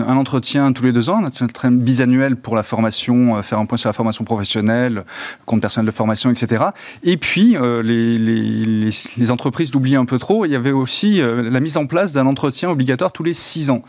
un 0.00 0.16
entretien 0.16 0.72
tous 0.72 0.84
les 0.84 0.92
deux 0.92 1.10
ans, 1.10 1.18
un 1.18 1.26
entretien 1.26 1.70
bisannuel 1.70 2.36
pour 2.36 2.54
la 2.56 2.62
formation, 2.62 3.36
euh, 3.36 3.42
faire 3.42 3.58
un 3.58 3.66
point 3.66 3.78
sur 3.78 3.88
la 3.88 3.92
formation 3.92 4.24
professionnelle, 4.24 5.04
compte 5.46 5.60
personnel 5.60 5.86
de 5.86 5.90
formation, 5.90 6.30
etc. 6.30 6.64
Et 7.02 7.16
puis, 7.16 7.56
euh, 7.56 7.82
les, 7.82 9.30
entreprises 9.30 9.72
l'oublient 9.72 9.96
un 9.96 10.04
peu 10.04 10.18
trop, 10.18 10.44
il 10.44 10.50
y 10.50 10.56
avait 10.56 10.70
aussi 10.70 11.20
euh, 11.20 11.48
la 11.50 11.60
mise 11.60 11.76
en 11.76 11.86
place 11.86 12.12
d'un 12.12 12.26
entretien 12.26 12.70
obligatoire 12.70 13.10
tous 13.10 13.22
les 13.22 13.34
six 13.34 13.70
ans. 13.70 13.82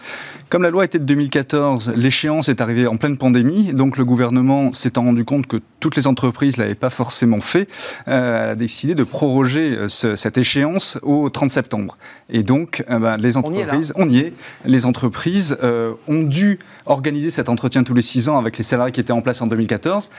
Comme 0.50 0.64
la 0.64 0.70
loi 0.70 0.86
était 0.86 1.00
de 1.00 1.04
2014, 1.04 1.94
l'échéance 1.96 2.50
est 2.50 2.62
arrivée 2.62 2.88
en 2.88 2.98
pleine 2.98 3.18
pandémie, 3.18 3.74
donc 3.74 3.98
le 3.98 4.06
gouvernement 4.06 4.74
s'étant 4.74 5.04
rendu 5.04 5.26
compte 5.26 5.48
que 5.48 5.58
toutes 5.80 5.96
les 5.96 6.08
entreprises 6.08 6.58
ne 6.58 6.64
l'avaient 6.64 6.76
pas 6.76 6.90
forcément 6.90 7.42
fait, 7.42 7.68
a 8.06 8.56
décidé 8.56 8.96
de 8.96 9.04
proroger 9.04 9.78
cette 9.88 10.38
échéance 10.38 10.98
au 11.02 11.30
30 11.30 11.50
septembre. 11.50 11.98
Et 12.30 12.44
donc, 12.44 12.84
bah, 12.88 13.18
les 13.18 13.38
entreprises, 13.38 13.94
on 13.96 14.10
y 14.10 14.20
est, 14.20 14.34
les 14.66 14.86
entreprises 14.86 15.58
euh, 15.64 15.94
ont 16.08 16.24
dû 16.24 16.60
organiser 16.86 17.32
cet 17.32 17.50
entretien 17.50 17.84
tous 17.84 17.94
les 17.94 18.02
six 18.02 18.30
ans 18.30 18.38
avec 18.38 18.58
les 18.58 18.64
salariés 18.64 18.92
qui 18.92 19.00
étaient 19.00 19.14
en 19.14 19.22
place 19.22 19.42
en 19.42 19.48
2014. 19.48 20.10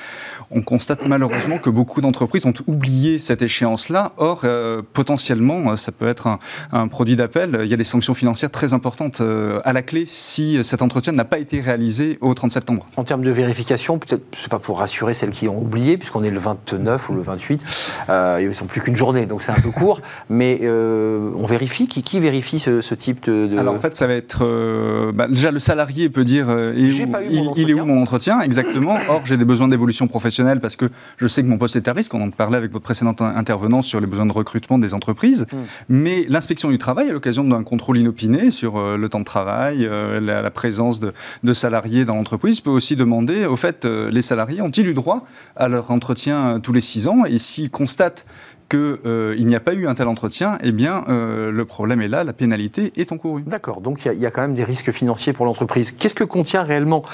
On 0.50 0.62
constate 0.62 1.06
malheureusement 1.06 1.58
que 1.58 1.70
beaucoup 1.70 2.00
d'entreprises 2.00 2.46
ont 2.46 2.54
oublié 2.66 3.18
cette 3.18 3.42
échéance-là. 3.42 4.12
Or, 4.16 4.44
potentiellement, 4.92 5.76
ça 5.76 5.92
peut 5.92 6.08
être 6.08 6.38
un, 6.72 6.88
produit 6.88 7.16
d'appel. 7.16 7.60
Il 7.64 7.68
y 7.68 7.74
a 7.74 7.76
des 7.76 7.84
sanctions 7.84 8.14
financières 8.14 8.50
très 8.50 8.72
importantes 8.72 9.20
à 9.64 9.72
la 9.72 9.82
clé 9.82 10.04
si 10.06 10.62
cet 10.64 10.82
entretien 10.82 11.12
n'a 11.12 11.24
pas 11.24 11.38
été 11.38 11.60
réalisé 11.60 12.18
au 12.20 12.34
30 12.34 12.50
septembre. 12.50 12.86
En 12.96 13.04
termes 13.04 13.22
de 13.22 13.30
vérification, 13.30 13.98
peut-être, 13.98 14.22
c'est 14.36 14.50
pas 14.50 14.58
pour 14.58 14.78
rassurer 14.78 15.14
celles 15.14 15.30
qui 15.30 15.48
ont 15.48 15.60
oublié, 15.60 15.96
puisqu'on 15.96 16.24
est 16.24 16.30
le 16.30 16.38
29 16.38 17.08
ou 17.08 17.14
le 17.14 17.22
28. 17.22 17.64
Euh, 18.08 18.38
ils 18.40 18.48
ne 18.48 18.52
sont 18.52 18.66
plus 18.66 18.80
qu'une 18.80 18.96
journée, 18.96 19.26
donc 19.26 19.42
c'est 19.42 19.52
un 19.52 19.60
peu 19.60 19.70
court. 19.70 20.00
Mais 20.28 20.60
euh, 20.62 21.30
on 21.36 21.46
vérifie? 21.46 21.88
Qui, 21.88 22.02
qui 22.02 22.20
vérifie 22.20 22.58
ce, 22.58 22.94
type 22.94 23.24
de, 23.24 23.58
Alors 23.58 23.74
en 23.74 23.78
fait, 23.78 23.94
ça 23.94 24.06
va 24.06 24.14
être 24.14 24.44
euh, 24.44 25.12
bah, 25.12 25.28
déjà 25.28 25.50
le 25.56 25.60
salarié 25.60 26.10
peut 26.10 26.24
dire 26.24 26.48
il, 26.76 27.70
est 27.70 27.72
où 27.72 27.86
mon 27.86 28.02
entretien 28.02 28.40
exactement. 28.40 28.98
Or, 29.08 29.22
j'ai 29.24 29.38
des 29.38 29.46
besoins 29.46 29.68
d'évolution 29.68 30.06
professionnelle 30.06 30.60
parce 30.60 30.76
que 30.76 30.90
je 31.16 31.26
sais 31.26 31.42
que 31.42 31.48
mon 31.48 31.56
poste 31.56 31.76
est 31.76 31.88
à 31.88 31.94
risque. 31.94 32.12
On 32.12 32.20
en 32.20 32.30
parlait 32.30 32.58
avec 32.58 32.72
votre 32.72 32.84
précédent 32.84 33.14
intervenant 33.20 33.80
sur 33.80 33.98
les 33.98 34.06
besoins 34.06 34.26
de 34.26 34.32
recrutement 34.32 34.78
des 34.78 34.92
entreprises. 34.92 35.46
Hmm. 35.50 35.56
Mais 35.88 36.26
l'inspection 36.28 36.68
du 36.68 36.76
travail, 36.76 37.08
à 37.08 37.12
l'occasion 37.12 37.42
d'un 37.42 37.62
contrôle 37.62 37.96
inopiné 37.96 38.50
sur 38.50 38.78
le 38.98 39.08
temps 39.08 39.20
de 39.20 39.24
travail, 39.24 39.88
la, 40.20 40.50
présence 40.50 41.00
de, 41.00 41.14
de 41.42 41.52
salariés 41.54 42.04
dans 42.04 42.16
l'entreprise, 42.16 42.60
peut 42.60 42.70
aussi 42.70 42.94
demander 42.94 43.46
au 43.46 43.56
fait 43.56 43.86
les 43.86 44.22
salariés 44.22 44.60
ont-ils 44.60 44.86
eu 44.86 44.94
droit 44.94 45.24
à 45.56 45.68
leur 45.68 45.90
entretien 45.90 46.60
tous 46.60 46.74
les 46.74 46.82
six 46.82 47.08
ans? 47.08 47.24
Et 47.24 47.38
s'ils 47.38 47.70
constatent 47.70 48.26
qu'il 48.68 48.98
euh, 49.06 49.36
n'y 49.38 49.54
a 49.54 49.60
pas 49.60 49.74
eu 49.74 49.86
un 49.86 49.94
tel 49.94 50.08
entretien, 50.08 50.58
eh 50.62 50.72
bien, 50.72 51.04
euh, 51.08 51.50
le 51.50 51.64
problème 51.64 52.00
est 52.00 52.08
là, 52.08 52.24
la 52.24 52.32
pénalité 52.32 52.92
est 52.96 53.12
encourue. 53.12 53.44
D'accord, 53.46 53.80
donc 53.80 54.04
il 54.04 54.18
y, 54.18 54.26
a 54.26 54.30
quand 54.30 54.40
même 54.40 54.54
des 54.54 54.64
risques 54.64 54.92
financiers 54.92 55.32
pour 55.32 55.46
l'entreprise. 55.46 55.92
Qu'est-ce 55.92 56.14
que 56.14 56.24
contient 56.24 56.62
réellement 56.62 57.04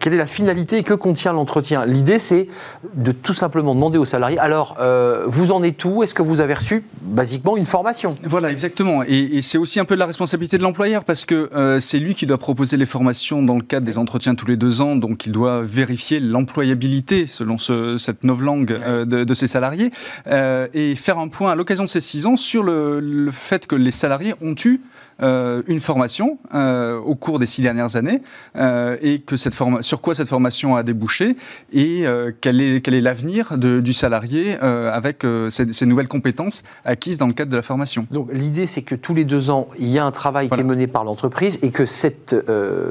Quelle 0.00 0.14
est 0.14 0.18
la 0.18 0.26
finalité 0.26 0.78
et 0.78 0.82
que 0.82 0.94
contient 0.94 1.32
l'entretien? 1.32 1.84
L'idée, 1.84 2.18
c'est 2.18 2.48
de 2.94 3.12
tout 3.12 3.34
simplement 3.34 3.74
demander 3.74 3.98
aux 3.98 4.04
salariés, 4.04 4.38
alors, 4.38 4.76
euh, 4.80 5.24
vous 5.26 5.52
en 5.52 5.62
êtes 5.62 5.84
où? 5.84 6.02
Est-ce 6.02 6.14
que 6.14 6.22
vous 6.22 6.40
avez 6.40 6.54
reçu 6.54 6.84
basiquement 7.02 7.56
une 7.56 7.66
formation? 7.66 8.14
Voilà, 8.22 8.50
exactement. 8.50 9.02
Et, 9.06 9.42
c'est 9.42 9.58
aussi 9.58 9.78
un 9.78 9.84
peu 9.84 9.94
de 9.94 10.00
la 10.00 10.06
responsabilité 10.06 10.58
de 10.58 10.62
l'employeur 10.62 11.04
parce 11.04 11.24
que 11.26 11.50
euh, 11.54 11.78
c'est 11.80 11.98
lui 11.98 12.14
qui 12.14 12.24
doit 12.24 12.38
proposer 12.38 12.76
les 12.76 12.86
formations 12.86 13.42
dans 13.42 13.56
le 13.56 13.62
cadre 13.62 13.84
des 13.84 13.98
entretiens 13.98 14.34
tous 14.34 14.46
les 14.46 14.56
deux 14.56 14.80
ans, 14.80 14.96
donc 14.96 15.26
il 15.26 15.32
doit 15.32 15.62
vérifier 15.62 16.20
l'employabilité 16.20 17.26
selon 17.26 17.58
cette 17.58 18.24
novlangue 18.24 18.72
euh, 18.72 19.04
de, 19.04 19.24
de, 19.24 19.34
ses 19.34 19.46
salariés 19.46 19.90
euh, 20.26 20.66
et 20.94 20.96
faire 20.96 21.18
un 21.18 21.26
point 21.26 21.50
à 21.50 21.56
l'occasion 21.56 21.82
de 21.82 21.88
ces 21.88 22.00
six 22.00 22.24
ans 22.24 22.36
sur 22.36 22.62
le, 22.62 23.28
fait 23.32 23.66
que 23.66 23.74
les 23.74 23.90
salariés 23.90 24.34
ont 24.40 24.54
eu 24.64 24.80
euh, 25.22 25.62
une 25.66 25.80
formation 25.80 26.38
euh, 26.54 26.98
au 26.98 27.14
cours 27.14 27.38
des 27.38 27.46
six 27.46 27.62
dernières 27.62 27.96
années 27.96 28.20
euh, 28.56 28.96
et 29.00 29.20
que 29.20 29.36
cette 29.36 29.54
sur 29.80 30.00
quoi 30.00 30.14
cette 30.14 30.28
formation 30.28 30.74
a 30.74 30.82
débouché 30.82 31.36
et 31.72 32.04
quel 32.40 32.60
est 32.60 32.80
quel 32.80 32.94
est 32.94 33.00
l'avenir 33.00 33.56
du 33.58 33.92
salarié 33.92 34.56
avec 34.58 35.24
ces, 35.50 35.86
nouvelles 35.86 36.08
compétences 36.08 36.62
acquises 36.84 37.18
dans 37.18 37.26
le 37.26 37.32
cadre 37.32 37.50
de 37.50 37.56
la 37.56 37.62
formation. 37.62 38.06
Donc 38.10 38.28
l'idée 38.32 38.66
c'est 38.66 38.82
que 38.82 38.94
tous 38.94 39.14
les 39.14 39.24
deux 39.24 39.50
ans 39.50 39.68
il 39.78 39.88
y 39.88 39.98
a 39.98 40.04
un 40.04 40.10
travail 40.10 40.48
qui 40.48 40.60
est 40.60 40.64
mené 40.64 40.86
par 40.86 41.04
l'entreprise 41.04 41.58
et 41.62 41.70
que 41.70 41.86
cette, 41.86 42.34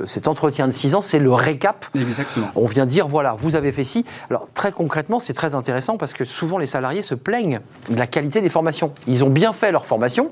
cet 0.06 0.28
entretien 0.28 0.68
de 0.68 0.74
six 0.74 0.96
ans 0.96 1.02
c'est 1.02 1.20
le 1.20 1.34
récap. 1.34 1.86
Exactement. 1.96 2.52
On 2.56 2.66
vient 2.66 2.86
dire 2.86 3.08
voilà 3.08 3.36
vous 3.38 3.56
avez 3.56 3.72
fait 3.72 3.84
ci. 3.84 4.06
Alors 4.30 4.48
très 4.54 4.72
concrètement 4.72 5.20
c'est 5.20 5.34
très 5.34 5.56
intéressant 5.56 5.98
parce 5.98 6.14
que 6.14 6.24
souvent 6.24 6.58
les 6.58 6.68
salariés 6.68 7.02
se 7.02 7.16
plaignent 7.16 7.60
de 7.90 7.98
la 7.98 8.08
qualité 8.08 8.42
des 8.42 8.50
formations. 8.50 8.94
Ils 9.08 9.24
ont 9.24 9.30
bien 9.30 9.54
fait 9.54 9.72
leur 9.72 9.86
formation. 9.86 10.32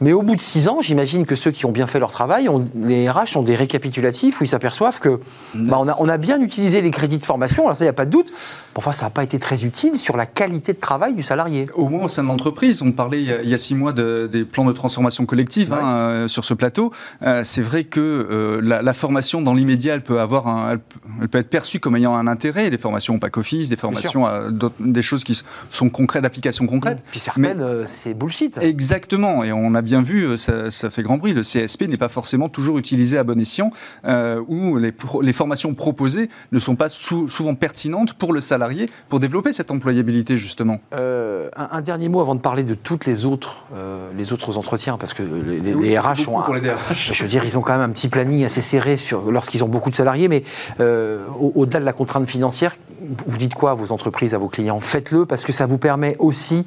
Mais 0.00 0.12
au 0.12 0.22
bout 0.22 0.36
de 0.36 0.40
six 0.40 0.68
ans, 0.68 0.80
j'imagine 0.80 1.26
que 1.26 1.34
ceux 1.34 1.50
qui 1.50 1.66
ont 1.66 1.72
bien 1.72 1.86
fait 1.86 1.98
leur 1.98 2.10
travail, 2.10 2.48
les 2.74 3.10
RH 3.10 3.36
ont 3.36 3.42
des 3.42 3.56
récapitulatifs 3.56 4.40
où 4.40 4.44
ils 4.44 4.48
s'aperçoivent 4.48 5.00
que 5.00 5.20
bah, 5.54 5.78
on, 5.98 6.08
a, 6.08 6.16
bien 6.18 6.40
utilisé 6.40 6.80
les 6.80 6.90
crédits 6.90 7.18
de 7.18 7.24
formation, 7.24 7.64
alors 7.64 7.76
ça, 7.76 7.84
il 7.84 7.86
n'y 7.86 7.90
a 7.90 7.94
pas 7.94 8.04
de 8.04 8.10
doute. 8.10 8.32
Enfin, 8.74 8.92
ça 8.92 9.06
n'a 9.06 9.10
pas 9.10 9.24
été 9.24 9.38
très 9.38 9.64
utile 9.64 9.96
sur 9.96 10.16
la 10.16 10.26
qualité 10.26 10.72
de 10.72 10.78
travail 10.78 11.14
du 11.14 11.22
salarié. 11.22 11.66
Au 11.74 11.88
moins 11.88 12.04
au 12.04 12.08
sein 12.08 12.22
de 12.22 12.28
l'entreprise, 12.28 12.82
on 12.82 12.92
parlait 12.92 13.22
il 13.22 13.48
y 13.48 13.54
a 13.54 13.58
six 13.58 13.74
mois 13.74 13.92
des 13.92 14.44
plans 14.44 14.64
de 14.64 14.72
transformation 14.72 15.26
collective 15.26 15.72
hein, 15.72 15.98
euh, 15.98 16.28
sur 16.28 16.44
ce 16.44 16.54
plateau. 16.54 16.92
Euh, 17.22 17.42
c'est 17.44 17.60
vrai 17.60 17.84
que 17.84 18.00
euh, 18.00 18.60
la, 18.62 18.92
formation 18.92 19.42
dans 19.42 19.54
l'immédiat, 19.54 19.94
elle 19.94 20.02
peut 20.02 20.20
avoir, 20.20 20.46
un, 20.46 20.78
elle, 21.20 21.28
peut 21.28 21.38
être 21.38 21.50
perçue 21.50 21.80
comme 21.80 21.96
ayant 21.96 22.14
un 22.14 22.26
intérêt. 22.26 22.70
Des 22.70 22.78
formations 22.78 23.16
au 23.16 23.18
pack 23.18 23.36
office, 23.36 23.68
des 23.68 23.76
formations, 23.76 24.26
à 24.26 24.44
des 24.78 25.02
choses 25.02 25.24
qui 25.24 25.40
sont 25.70 25.90
concrètes, 25.90 26.22
d'application 26.22 26.66
concrète. 26.66 27.02
Puis 27.10 27.20
certaines, 27.20 27.84
c'est 27.86 28.14
bullshit. 28.14 28.58
Exactement, 28.58 29.42
et 29.42 29.52
on 29.52 29.74
a 29.74 29.82
bien 29.88 30.02
vu, 30.02 30.24
euh, 30.24 30.36
ça, 30.36 30.90
fait 30.90 31.02
grand 31.02 31.16
bruit, 31.16 31.32
le 31.32 31.40
CSP 31.40 31.88
n'est 31.88 31.96
pas 31.96 32.10
forcément 32.10 32.50
toujours 32.50 32.76
utilisé 32.76 33.16
à 33.16 33.24
bon 33.24 33.40
escient, 33.40 33.70
euh, 34.04 34.42
où 34.46 34.76
les, 34.76 34.92
les, 35.22 35.32
formations 35.32 35.72
proposées 35.72 36.28
ne 36.52 36.58
sont 36.58 36.76
pas 36.76 36.90
souvent 36.90 37.54
pertinentes 37.54 38.12
pour 38.12 38.34
le 38.34 38.40
salarié, 38.40 38.90
pour 39.08 39.18
développer 39.18 39.54
cette 39.54 39.70
employabilité 39.70 40.36
justement. 40.36 40.80
Euh, 40.92 41.48
un, 41.56 41.80
dernier 41.80 42.10
mot 42.10 42.20
avant 42.20 42.34
de 42.34 42.40
parler 42.40 42.64
de 42.64 42.74
toutes 42.74 43.06
les 43.06 43.24
autres, 43.24 43.64
les 44.14 44.32
autres 44.34 44.58
entretiens, 44.58 44.98
parce 44.98 45.14
que 45.14 45.22
les, 45.22 45.98
RH 45.98 46.28
ont... 46.28 46.52
Les 46.52 46.60
DRH. 46.60 47.12
Je 47.14 47.22
veux 47.22 47.28
dire, 47.28 47.44
ils 47.44 47.56
ont 47.56 47.62
quand 47.62 47.72
même 47.72 47.88
un 47.88 47.92
petit 47.92 48.08
planning 48.08 48.44
assez 48.44 48.60
serré 48.60 48.98
sur, 48.98 49.30
lorsqu'ils 49.30 49.64
ont 49.64 49.68
beaucoup 49.68 49.88
de 49.90 49.94
salariés, 49.94 50.28
mais 50.28 50.42
au-delà 50.78 51.80
de 51.80 51.84
la 51.84 51.94
contrainte 51.94 52.28
financière, 52.28 52.76
vous 53.26 53.38
dites 53.38 53.54
quoi 53.54 53.70
à 53.70 53.74
vos 53.74 53.92
entreprises, 53.92 54.34
à 54.34 54.38
vos 54.38 54.48
clients? 54.48 54.80
Faites-le 54.80 55.24
parce 55.24 55.44
que 55.44 55.52
ça 55.52 55.66
vous 55.66 55.78
permet 55.78 56.16
aussi 56.18 56.66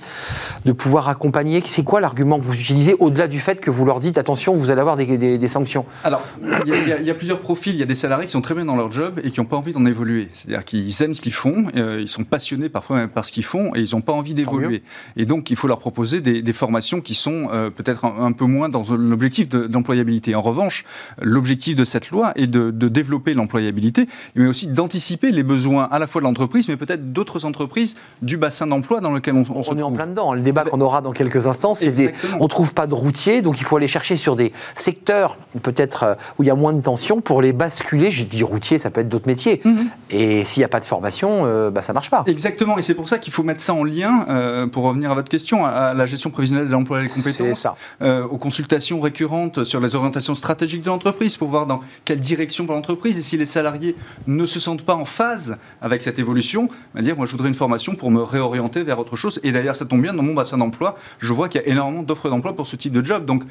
de 0.65 0.71
pouvoir 0.71 1.09
accompagner. 1.09 1.61
C'est 1.65 1.83
quoi 1.83 1.99
l'argument 2.01 2.39
que 2.39 2.45
vous 2.45 2.53
utilisez 2.53 2.95
au-delà 3.11 3.27
du 3.27 3.41
fait 3.41 3.59
que 3.59 3.69
vous 3.69 3.83
leur 3.83 3.99
dites 3.99 4.17
attention, 4.17 4.53
vous 4.53 4.71
allez 4.71 4.79
avoir 4.79 4.95
des, 4.95 5.47
sanctions 5.49 5.85
Alors, 6.05 6.21
il 6.65 7.05
y, 7.05 7.09
a 7.09 7.13
plusieurs 7.13 7.39
profils. 7.39 7.73
Il 7.73 7.79
y 7.79 7.83
a 7.83 7.85
des 7.85 7.93
salariés 7.93 8.25
qui 8.25 8.31
sont 8.31 8.41
très 8.41 8.55
bien 8.55 8.63
dans 8.63 8.77
leur 8.77 8.89
job 8.89 9.19
et 9.21 9.31
qui 9.31 9.41
n'ont 9.41 9.45
pas 9.45 9.57
envie 9.57 9.73
d'en 9.73 9.85
évoluer. 9.85 10.29
C'est-à-dire 10.31 10.63
qu'ils 10.63 11.03
aiment 11.03 11.13
ce 11.13 11.19
qu'ils 11.19 11.33
font, 11.33 11.65
euh, 11.75 11.99
ils 11.99 12.07
sont 12.07 12.23
passionnés 12.23 12.69
parfois 12.69 12.95
même 12.95 13.09
par 13.09 13.25
ce 13.25 13.33
qu'ils 13.33 13.43
font 13.43 13.75
et 13.75 13.81
ils 13.81 13.93
n'ont 13.93 14.01
pas 14.01 14.13
envie 14.13 14.33
d'évoluer. 14.33 14.81
Et 15.17 15.25
donc, 15.25 15.49
il 15.49 15.57
faut 15.57 15.67
leur 15.67 15.79
proposer 15.79 16.21
des, 16.21 16.53
formations 16.53 17.01
qui 17.01 17.15
sont 17.15 17.49
euh, 17.51 17.69
peut-être 17.69 18.05
un, 18.05 18.31
peu 18.31 18.45
moins 18.45 18.69
dans 18.69 18.83
l'objectif 18.91 19.49
de, 19.49 19.69
l'employabilité. 19.71 20.35
En 20.35 20.41
revanche, 20.41 20.85
l'objectif 21.21 21.75
de 21.75 21.83
cette 21.83 22.11
loi 22.11 22.31
est 22.35 22.47
de, 22.47 22.71
de 22.71 22.87
développer 22.87 23.33
l'employabilité, 23.33 24.05
mais 24.35 24.47
aussi 24.47 24.67
d'anticiper 24.67 25.31
les 25.31 25.43
besoins 25.43 25.85
à 25.91 25.99
la 25.99 26.07
fois 26.07 26.21
de 26.21 26.25
l'entreprise, 26.25 26.69
mais 26.69 26.77
peut-être 26.77 27.11
d'autres 27.11 27.45
entreprises 27.45 27.95
du 28.21 28.37
bassin 28.37 28.67
d'emploi 28.67 29.01
dans 29.01 29.11
lequel 29.11 29.35
on, 29.35 29.43
on, 29.49 29.61
on 29.67 29.77
est 29.77 29.81
en 29.81 29.91
plein 29.91 30.07
dedans. 30.07 30.33
Le 30.33 30.41
débat 30.41 30.63
qu'on 30.63 30.81
aura 30.81 31.01
dans 31.01 31.11
quelques 31.11 31.47
instants, 31.47 31.73
c'est 31.73 32.13
on 32.39 32.47
trouve 32.47 32.73
pas 32.73 32.87
de 32.87 32.93
routier, 33.01 33.41
donc 33.41 33.60
il 33.60 33.63
faut 33.63 33.77
aller 33.77 33.88
chercher 33.88 34.17
sur 34.17 34.36
des 34.36 34.53
secteurs 34.75 35.38
peut-être 35.62 36.03
euh, 36.03 36.15
où 36.38 36.43
il 36.43 36.48
y 36.48 36.50
a 36.50 36.55
moins 36.55 36.74
de 36.74 36.81
tension 36.81 37.22
pour 37.22 37.41
les 37.41 37.53
basculer. 37.53 38.12
Je 38.12 38.24
dis 38.24 38.43
routier, 38.43 38.77
ça 38.77 38.89
peut 38.89 39.01
être 39.01 39.10
d'autres 39.10 39.27
métiers. 39.27 39.62
Mhm. 39.63 39.89
Et 40.10 40.46
s'il 40.46 40.62
n'y 40.62 40.65
a 40.65 40.70
pas 40.70 40.79
de 40.79 40.86
formation, 40.86 41.46
euh, 41.46 41.70
bah, 41.70 41.81
ça 41.81 41.93
marche 41.93 42.10
pas. 42.10 42.24
Exactement, 42.27 42.77
et 42.77 42.81
c'est 42.81 42.94
pour 42.94 43.09
ça 43.09 43.18
qu'il 43.18 43.33
faut 43.33 43.44
mettre 43.44 43.61
ça 43.61 43.74
en 43.74 43.83
lien, 43.83 44.25
euh, 44.29 44.68
pour 44.68 44.83
revenir 44.83 45.11
à 45.11 45.16
votre 45.16 45.29
question, 45.29 45.66
à, 45.66 45.94
la 45.94 46.05
gestion 46.05 46.29
prévisionnelle 46.29 46.68
de 46.68 46.72
l'emploi 46.72 47.00
et 47.00 47.03
des 47.03 47.09
compétences, 47.09 47.68
aux 48.01 48.37
consultations 48.37 49.00
récurrentes 49.00 49.64
sur 49.64 49.79
les 49.79 49.96
orientations 49.96 50.35
stratégiques 50.35 50.83
de 50.83 50.90
l'entreprise, 50.90 51.37
pour 51.37 51.50
voir 51.50 51.66
dans 51.66 51.81
quelle 52.05 52.20
direction 52.20 52.66
va 52.66 52.75
l'entreprise, 52.75 53.18
et 53.18 53.22
si 53.22 53.37
les 53.37 53.46
salariés 53.46 53.96
ne 54.27 54.46
se 54.46 54.59
sentent 54.59 54.83
pas 54.83 54.96
en 54.96 55.05
phase 55.05 55.57
avec 55.81 56.01
cette 56.01 56.20
évolution, 56.20 56.70
bah, 56.94 57.01
dire 57.01 57.16
moi 57.18 57.25
je 57.25 57.31
voudrais 57.31 57.48
une 57.48 57.55
formation 57.55 57.96
pour 57.96 58.11
me 58.11 58.22
réorienter 58.22 58.81
vers 58.81 59.00
autre 59.00 59.16
chose. 59.16 59.40
Et 59.44 59.51
d'ailleurs 59.51 59.75
ça 59.75 59.85
tombe 59.85 60.01
bien, 60.01 60.14
dans 60.14 60.24
mon 60.24 60.33
bassin 60.33 60.57
d'emploi, 60.57 60.96
je 61.20 61.33
vois 61.33 61.50
qu'il 61.50 61.61
y 61.61 61.64
a 61.64 61.68
énormément 61.68 62.03
d'offres 62.03 62.29
d'emploi 62.29 62.55
pour 62.55 62.68
ce 62.68 62.75
type 62.75 62.90
de 62.91 63.03
job. 63.03 63.25
Donc 63.25 63.43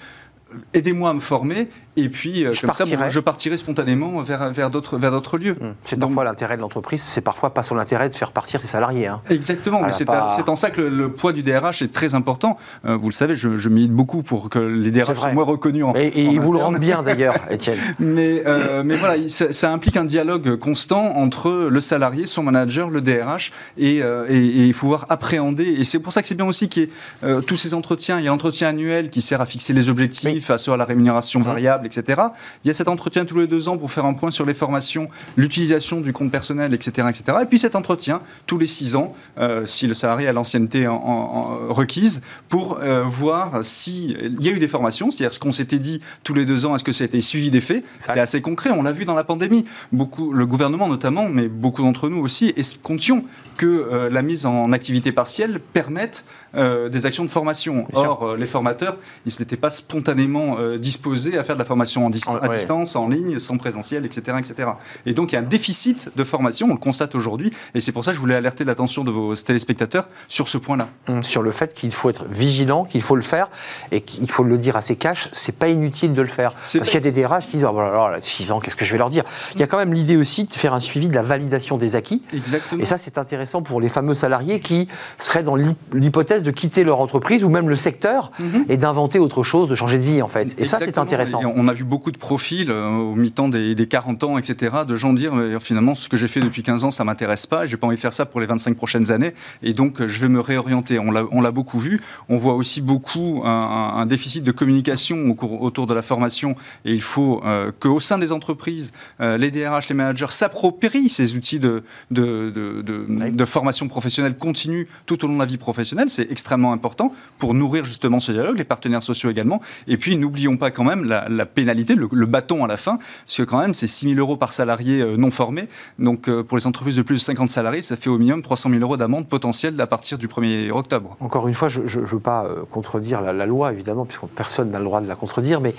aidez-moi 0.74 1.10
à 1.10 1.14
me 1.14 1.20
former 1.20 1.68
et 2.04 2.08
puis 2.08 2.44
euh, 2.44 2.52
je 2.52 2.62
comme 2.62 2.72
ça 2.72 2.84
je 3.08 3.20
partirai 3.20 3.56
spontanément 3.56 4.20
vers, 4.22 4.50
vers 4.50 4.70
d'autres 4.70 4.98
vers 4.98 5.10
d'autres 5.10 5.38
lieux. 5.38 5.56
Mmh. 5.60 5.66
C'est 5.84 5.98
parfois 5.98 6.24
l'intérêt 6.24 6.56
de 6.56 6.62
l'entreprise, 6.62 7.04
c'est 7.06 7.20
parfois 7.20 7.54
pas 7.54 7.62
son 7.62 7.78
intérêt 7.78 8.08
de 8.08 8.14
faire 8.14 8.32
partir 8.32 8.60
ses 8.60 8.68
salariés. 8.68 9.06
Hein. 9.06 9.20
Exactement, 9.30 9.82
mais 9.82 9.92
c'est 9.92 10.08
en 10.48 10.54
ça 10.54 10.70
que 10.70 10.80
le, 10.80 11.10
poids 11.12 11.32
du 11.32 11.42
DRH 11.42 11.82
est 11.82 11.92
très 11.92 12.14
important. 12.14 12.56
Euh, 12.84 12.96
vous 12.96 13.08
le 13.08 13.14
savez, 13.14 13.34
je, 13.34 13.56
je 13.56 13.68
milite 13.68 13.92
beaucoup 13.92 14.22
pour 14.22 14.48
que 14.48 14.58
les 14.58 14.90
DRH 14.90 15.14
soient 15.14 15.32
moins 15.32 15.44
reconnus. 15.44 15.84
En, 15.84 15.94
et, 15.94 16.12
et 16.14 16.38
vous 16.38 16.52
le 16.52 16.58
rendent 16.58 16.78
bien 16.78 17.02
d'ailleurs, 17.02 17.34
Étienne. 17.50 17.78
mais 17.98 18.42
euh, 18.46 18.82
mais 18.84 18.96
voilà, 18.96 19.16
ça, 19.28 19.72
implique 19.72 19.96
un 19.96 20.04
dialogue 20.04 20.56
constant 20.56 21.16
entre 21.16 21.68
le 21.70 21.80
salarié, 21.80 22.26
son 22.26 22.42
manager, 22.42 22.90
le 22.90 23.00
DRH 23.00 23.52
et, 23.78 24.02
et, 24.28 24.72
pouvoir 24.72 25.06
appréhender. 25.08 25.64
Et 25.78 25.84
c'est 25.84 25.98
pour 25.98 26.12
ça 26.12 26.22
que 26.22 26.28
c'est 26.28 26.34
bien 26.34 26.46
aussi 26.46 26.68
qu'il 26.68 26.84
y 26.84 26.86
ait 26.86 27.42
tous 27.42 27.56
ces 27.56 27.74
entretiens. 27.74 28.18
Il 28.18 28.24
y 28.24 28.28
a 28.28 28.30
l'entretien 28.30 28.68
annuel 28.68 29.10
qui 29.10 29.20
sert 29.20 29.40
à 29.40 29.46
fixer 29.46 29.72
les 29.72 29.88
objectifs 29.88 30.46
face 30.46 30.68
à 30.68 30.76
la 30.76 30.84
rémunération 30.84 31.40
variable, 31.40 31.86
etc. 31.90 32.22
Il 32.64 32.68
y 32.68 32.70
a 32.70 32.74
cet 32.74 32.88
entretien 32.88 33.24
tous 33.24 33.38
les 33.38 33.46
deux 33.46 33.68
ans 33.68 33.76
pour 33.76 33.90
faire 33.90 34.04
un 34.04 34.14
point 34.14 34.30
sur 34.30 34.46
les 34.46 34.54
formations, 34.54 35.08
l'utilisation 35.36 36.00
du 36.00 36.12
compte 36.12 36.30
personnel, 36.30 36.74
etc., 36.74 37.08
etc. 37.08 37.38
Et 37.42 37.46
puis 37.46 37.58
cet 37.58 37.76
entretien 37.76 38.20
tous 38.46 38.58
les 38.58 38.66
six 38.66 38.96
ans, 38.96 39.14
euh, 39.38 39.66
si 39.66 39.86
le 39.86 39.94
salarié 39.94 40.28
a 40.28 40.32
l'ancienneté 40.32 40.86
en, 40.86 41.68
requise, 41.68 42.20
pour 42.48 42.78
euh, 42.78 43.04
voir 43.04 43.64
s'il 43.64 44.42
y 44.42 44.48
a 44.48 44.52
eu 44.52 44.58
des 44.58 44.68
formations, 44.68 45.10
c'est-à-dire 45.10 45.34
ce 45.34 45.40
qu'on 45.40 45.52
s'était 45.52 45.78
dit 45.78 46.00
tous 46.24 46.34
les 46.34 46.46
deux 46.46 46.66
ans, 46.66 46.74
est-ce 46.74 46.84
que 46.84 46.92
ça 46.92 47.04
a 47.04 47.06
été 47.06 47.20
suivi 47.20 47.50
des 47.50 47.60
faits? 47.60 47.84
C'est 48.00 48.20
assez 48.20 48.40
concret, 48.40 48.70
on 48.70 48.82
l'a 48.82 48.92
vu 48.92 49.04
dans 49.04 49.14
la 49.14 49.24
pandémie. 49.24 49.64
Beaucoup, 49.92 50.32
le 50.32 50.46
gouvernement 50.46 50.88
notamment, 50.88 51.28
mais 51.28 51.48
beaucoup 51.48 51.82
d'entre 51.82 52.08
nous 52.08 52.18
aussi, 52.18 52.54
comptions 52.82 53.24
que 53.56 53.66
euh, 53.66 54.10
la 54.10 54.22
mise 54.22 54.46
en 54.46 54.72
activité 54.72 55.12
partielle 55.12 55.60
permette 55.60 56.24
des 56.52 57.06
actions 57.06 57.24
de 57.24 57.30
formation. 57.30 57.86
Or, 57.92 58.36
les 58.36 58.46
formateurs, 58.46 58.96
ils 59.24 59.32
n'étaient 59.38 59.56
pas 59.56 59.70
spontanément 59.70 60.56
disposés 60.78 61.38
à 61.38 61.44
faire 61.44 61.54
de 61.54 61.60
la 61.60 61.64
formation 61.64 61.69
à 61.70 62.48
distance, 62.48 62.96
en 62.96 63.08
ligne, 63.08 63.38
sans 63.38 63.56
présentiel, 63.56 64.04
etc., 64.04 64.38
etc. 64.38 64.70
Et 65.06 65.14
donc 65.14 65.32
il 65.32 65.34
y 65.34 65.38
a 65.38 65.40
un 65.40 65.44
déficit 65.44 66.10
de 66.16 66.24
formation, 66.24 66.68
on 66.68 66.74
le 66.74 66.78
constate 66.78 67.14
aujourd'hui, 67.14 67.52
et 67.74 67.80
c'est 67.80 67.92
pour 67.92 68.04
ça 68.04 68.10
que 68.10 68.16
je 68.16 68.20
voulais 68.20 68.34
alerter 68.34 68.64
l'attention 68.64 69.04
de 69.04 69.10
vos 69.10 69.34
téléspectateurs 69.36 70.08
sur 70.28 70.48
ce 70.48 70.58
point-là. 70.58 70.88
Hum, 71.08 71.22
sur 71.22 71.42
le 71.42 71.52
fait 71.52 71.74
qu'il 71.74 71.92
faut 71.92 72.10
être 72.10 72.24
vigilant, 72.30 72.84
qu'il 72.84 73.02
faut 73.02 73.16
le 73.16 73.22
faire, 73.22 73.48
et 73.92 74.00
qu'il 74.00 74.30
faut 74.30 74.44
le 74.44 74.58
dire 74.58 74.76
à 74.76 74.80
ses 74.80 74.96
caches, 74.96 75.28
c'est 75.32 75.56
pas 75.56 75.68
inutile 75.68 76.12
de 76.12 76.22
le 76.22 76.28
faire. 76.28 76.52
Parce 76.52 76.72
qu'il 76.72 76.94
y 76.94 76.96
a 76.96 77.00
des 77.00 77.12
DRH 77.12 77.46
qui 77.46 77.56
disent, 77.56 77.66
oh, 77.68 77.72
voilà, 77.72 78.16
6 78.20 78.52
ans, 78.52 78.60
qu'est-ce 78.60 78.76
que 78.76 78.84
je 78.84 78.92
vais 78.92 78.98
leur 78.98 79.10
dire? 79.10 79.24
Il 79.54 79.60
y 79.60 79.62
a 79.62 79.66
quand 79.66 79.78
même 79.78 79.92
l'idée 79.92 80.16
aussi 80.16 80.44
de 80.44 80.52
faire 80.52 80.74
un 80.74 80.80
suivi 80.80 81.08
de 81.08 81.14
la 81.14 81.22
validation 81.22 81.76
des 81.76 81.96
acquis. 81.96 82.22
Exactement. 82.32 82.82
Et 82.82 82.86
ça, 82.86 82.98
c'est 82.98 83.18
intéressant 83.18 83.62
pour 83.62 83.80
les 83.80 83.88
fameux 83.88 84.14
salariés 84.14 84.60
qui 84.60 84.88
seraient 85.18 85.42
dans 85.42 85.56
l'hypothèse 85.92 86.42
de 86.42 86.50
quitter 86.50 86.84
leur 86.84 87.00
entreprise 87.00 87.44
ou 87.44 87.48
même 87.48 87.68
le 87.68 87.76
secteur 87.76 88.30
mhm. 88.38 88.66
et 88.68 88.76
d'inventer 88.76 89.18
autre 89.18 89.42
chose, 89.42 89.68
de 89.68 89.74
changer 89.74 89.98
de 89.98 90.02
vie 90.02 90.22
en 90.22 90.28
fait. 90.28 90.54
Et 90.58 90.64
ça, 90.64 90.78
c'est 90.80 90.98
intéressant. 90.98 91.40
on 91.44 91.59
a 91.68 91.72
vu 91.72 91.84
beaucoup 91.84 92.10
de 92.10 92.18
profils 92.18 92.70
euh, 92.70 92.88
au 92.88 93.14
mi-temps 93.14 93.48
des, 93.48 93.74
40 93.88 94.24
ans, 94.24 94.38
etc., 94.38 94.78
de 94.86 94.96
gens 94.96 95.12
dire 95.12 95.32
finalement, 95.60 95.94
ce 95.94 96.08
que 96.08 96.16
j'ai 96.16 96.28
fait 96.28 96.40
depuis 96.40 96.62
15 96.62 96.84
ans, 96.84 96.90
ça 96.90 97.04
m'intéresse 97.04 97.46
pas, 97.46 97.66
j'ai 97.66 97.76
pas 97.76 97.86
envie 97.86 97.96
de 97.96 98.00
faire 98.00 98.12
ça 98.12 98.26
pour 98.26 98.40
les 98.40 98.46
25 98.46 98.76
prochaines 98.76 99.10
années, 99.12 99.34
et 99.62 99.72
donc 99.72 100.06
je 100.06 100.20
vais 100.20 100.28
me 100.28 100.40
réorienter. 100.40 100.98
On 100.98 101.10
l'a 101.10 101.50
beaucoup 101.50 101.78
vu. 101.78 102.00
On 102.28 102.36
voit 102.36 102.54
aussi 102.54 102.80
beaucoup 102.80 103.42
un, 103.44 104.06
déficit 104.06 104.44
de 104.44 104.52
communication 104.52 105.36
autour 105.40 105.86
de 105.86 105.94
la 105.94 106.02
formation, 106.02 106.54
et 106.84 106.94
il 106.94 107.02
faut 107.02 107.42
euh, 107.44 107.72
qu'au 107.78 108.00
sein 108.00 108.18
des 108.18 108.32
entreprises, 108.32 108.92
euh, 109.20 109.36
les 109.36 109.50
DRH, 109.50 109.88
les 109.88 109.94
managers 109.94 110.30
s'approprient 110.30 111.08
ces 111.08 111.34
outils 111.34 111.58
de, 111.60 111.82
de, 112.10 112.50
de, 112.50 113.44
formation 113.44 113.88
professionnelle 113.88 114.36
continue 114.36 114.86
tout 115.06 115.24
au 115.24 115.28
long 115.28 115.34
de 115.34 115.38
la 115.40 115.46
vie 115.46 115.58
professionnelle. 115.58 116.08
C'est 116.08 116.30
extrêmement 116.30 116.72
important 116.72 117.12
pour 117.38 117.54
nourrir 117.54 117.84
justement 117.84 118.20
ce 118.20 118.32
dialogue, 118.32 118.56
les 118.56 118.64
partenaires 118.64 119.02
sociaux 119.02 119.30
également. 119.30 119.60
Et 119.86 119.96
puis, 119.96 120.16
n'oublions 120.16 120.56
pas 120.56 120.70
quand 120.70 120.84
même 120.84 121.04
la, 121.04 121.46
pénalité, 121.50 121.94
le, 121.94 122.26
bâton 122.26 122.64
à 122.64 122.68
la 122.68 122.76
fin, 122.76 122.98
parce 122.98 123.36
que 123.36 123.42
quand 123.42 123.58
même, 123.58 123.74
c'est 123.74 123.86
6 123.86 124.14
000 124.14 124.20
euros 124.20 124.36
par 124.36 124.52
salarié 124.52 125.00
euh, 125.00 125.16
non 125.16 125.30
formé. 125.30 125.68
Donc, 125.98 126.28
euh, 126.28 126.42
pour 126.42 126.56
les 126.56 126.66
entreprises 126.66 126.96
de 126.96 127.02
plus 127.02 127.16
de 127.16 127.20
50 127.20 127.48
salariés, 127.48 127.82
ça 127.82 127.96
fait 127.96 128.10
au 128.10 128.18
minimum 128.18 128.42
300 128.42 128.70
000 128.70 128.82
euros 128.82 128.96
d'amende 128.96 129.28
potentielle 129.28 129.80
à 129.80 129.86
partir 129.86 130.18
du 130.18 130.28
1er 130.28 130.70
octobre. 130.70 131.16
Encore 131.20 131.48
une 131.48 131.54
fois, 131.54 131.68
je 131.68 131.80
ne 131.80 132.04
veux 132.04 132.20
pas 132.20 132.46
contredire 132.70 133.20
la, 133.20 133.46
loi, 133.46 133.72
évidemment, 133.72 134.04
puisque 134.04 134.26
personne 134.26 134.70
n'a 134.70 134.78
le 134.78 134.84
droit 134.84 135.00
de 135.00 135.08
la 135.08 135.16
contredire, 135.16 135.60
mais 135.60 135.74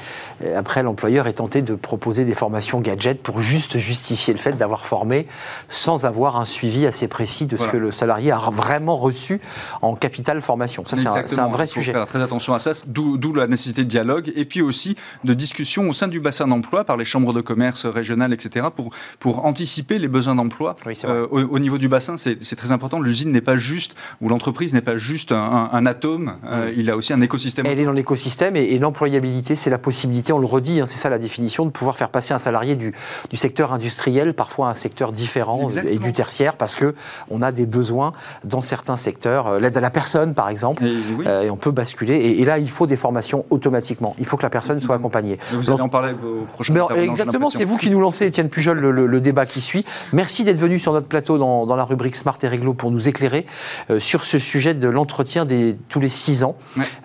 après, 0.56 0.84
l'employeur 0.84 1.28
est 1.28 1.34
tenté 1.34 1.62
de 1.62 1.76
proposer 1.76 2.26
des 2.26 2.36
formations 2.36 2.82
gadgets 2.82 3.22
pour 3.22 3.42
juste 3.42 3.78
justifier 3.78 4.34
le 4.34 4.40
fait 4.40 4.54
d'avoir 4.54 4.86
formé 4.86 5.28
sans 5.70 6.06
avoir 6.06 6.40
un 6.40 6.46
suivi 6.46 6.86
assez 6.86 7.08
précis 7.08 7.46
de 7.46 7.58
ce 7.58 7.68
que 7.68 7.78
le 7.78 7.92
salarié 7.92 8.32
a 8.32 8.40
vraiment 8.52 8.98
reçu 8.98 9.42
en 9.82 9.96
capital 9.96 10.42
formation. 10.42 10.84
Ça, 10.86 10.98
c'est 10.98 11.40
un, 11.40 11.48
vrai 11.48 11.68
sujet. 11.68 11.92
Faire 11.92 12.08
très 12.08 12.22
attention 12.22 12.54
à 12.54 12.60
ça, 12.60 12.72
d'où 12.88 13.34
la 13.34 13.48
nécessité 13.48 13.84
de 13.84 13.90
dialogue 13.90 14.32
et 14.36 14.46
puis 14.46 14.62
aussi 14.62 14.96
de 15.24 15.34
discussion 15.34 15.61
au 15.62 15.94
sein 15.94 16.08
du 16.08 16.20
bassin 16.20 16.48
d'emploi 16.48 16.84
par 16.84 16.98
les 16.98 17.06
chambres 17.06 17.34
de 17.34 17.42
commerce 17.42 17.86
régionales, 17.86 18.34
etc., 18.34 18.68
pour, 18.76 18.90
pour 19.20 19.46
anticiper 19.46 20.00
les 20.00 20.08
besoins 20.08 20.36
d'emploi 20.36 20.76
euh, 21.06 21.28
au, 21.30 21.60
niveau 21.60 21.78
du 21.78 21.88
bassin. 21.88 22.16
C'est 22.18 22.56
très 22.56 22.72
important. 22.72 23.00
L'usine 23.00 23.32
n'est 23.32 23.42
pas 23.42 23.58
juste, 23.58 23.96
ou 24.22 24.30
l'entreprise 24.30 24.74
n'est 24.74 24.82
pas 24.82 24.98
juste 24.98 25.32
un, 25.32 25.86
atome, 25.86 26.34
euh, 26.46 26.74
il 26.76 26.90
a 26.90 26.98
aussi 26.98 27.14
un 27.14 27.22
écosystème. 27.22 27.66
Elle 27.66 27.80
est 27.80 27.86
dans 27.86 27.92
l'écosystème 27.92 28.56
et, 28.56 28.80
l'employabilité, 28.80 29.56
c'est 29.56 29.70
la 29.70 29.78
possibilité, 29.78 30.34
on 30.34 30.40
le 30.40 30.46
redit, 30.46 30.82
hein, 30.82 30.86
c'est 30.88 30.98
ça 30.98 31.10
la 31.10 31.20
définition, 31.20 31.66
de 31.66 31.72
pouvoir 31.72 31.98
faire 31.98 32.10
passer 32.10 32.34
un 32.34 32.38
salarié 32.38 32.76
du, 32.76 32.94
du 33.30 33.38
secteur 33.38 33.74
industriel, 33.74 34.34
parfois 34.34 34.70
un 34.70 34.74
secteur 34.74 35.12
différent 35.12 35.70
et 35.70 35.98
du 36.00 36.14
tertiaire, 36.14 36.56
parce 36.56 36.76
que 36.76 36.96
on 37.30 37.42
a 37.42 37.52
des 37.52 37.66
besoins 37.66 38.14
dans 38.44 38.62
certains 38.62 38.98
secteurs, 38.98 39.48
euh, 39.48 39.60
l'aide 39.60 39.78
à 39.78 39.82
la 39.82 39.90
personne 39.90 40.34
par 40.34 40.50
exemple, 40.50 40.84
et, 40.86 41.50
on 41.50 41.58
peut 41.58 41.72
basculer. 41.72 42.16
Et, 42.16 42.42
et, 42.42 42.46
là, 42.46 42.58
il 42.58 42.70
faut 42.70 42.88
des 42.88 42.98
formations 42.98 43.46
automatiquement. 43.50 44.16
Il 44.20 44.26
faut 44.26 44.38
que 44.38 44.44
la 44.44 44.50
personne 44.50 44.82
soit 44.82 44.96
accompagnée. 44.96 45.38
Vous 45.54 45.72
allez 45.72 45.82
en 45.82 45.90
parler 45.90 46.10
avec 46.10 46.22
vos 46.22 46.46
prochains 46.54 46.74
Exactement, 46.96 47.50
c'est 47.50 47.64
vous 47.64 47.78
qui 47.78 47.90
nous 47.90 48.00
lancez, 48.00 48.26
Étienne 48.26 48.50
Pujol, 48.50 48.80
le, 48.80 49.22
débat 49.22 49.46
qui 49.46 49.62
suit. 49.62 49.86
Merci 50.14 50.44
d'être 50.44 50.58
venu 50.58 50.80
sur 50.80 50.94
notre 50.94 51.08
plateau 51.08 51.38
dans, 51.38 51.76
la 51.76 51.84
rubrique 51.84 52.16
Smart 52.16 52.38
et 52.42 52.48
Réglo 52.48 52.74
pour 52.74 52.92
nous 52.92 53.08
éclairer 53.08 53.46
euh, 53.90 54.00
sur 54.00 54.26
ce 54.26 54.40
sujet 54.40 54.74
de 54.74 54.90
l'entretien 54.90 55.46
des 55.46 55.78
tous 55.90 56.00
les 56.00 56.10
six 56.10 56.44
ans. 56.44 56.56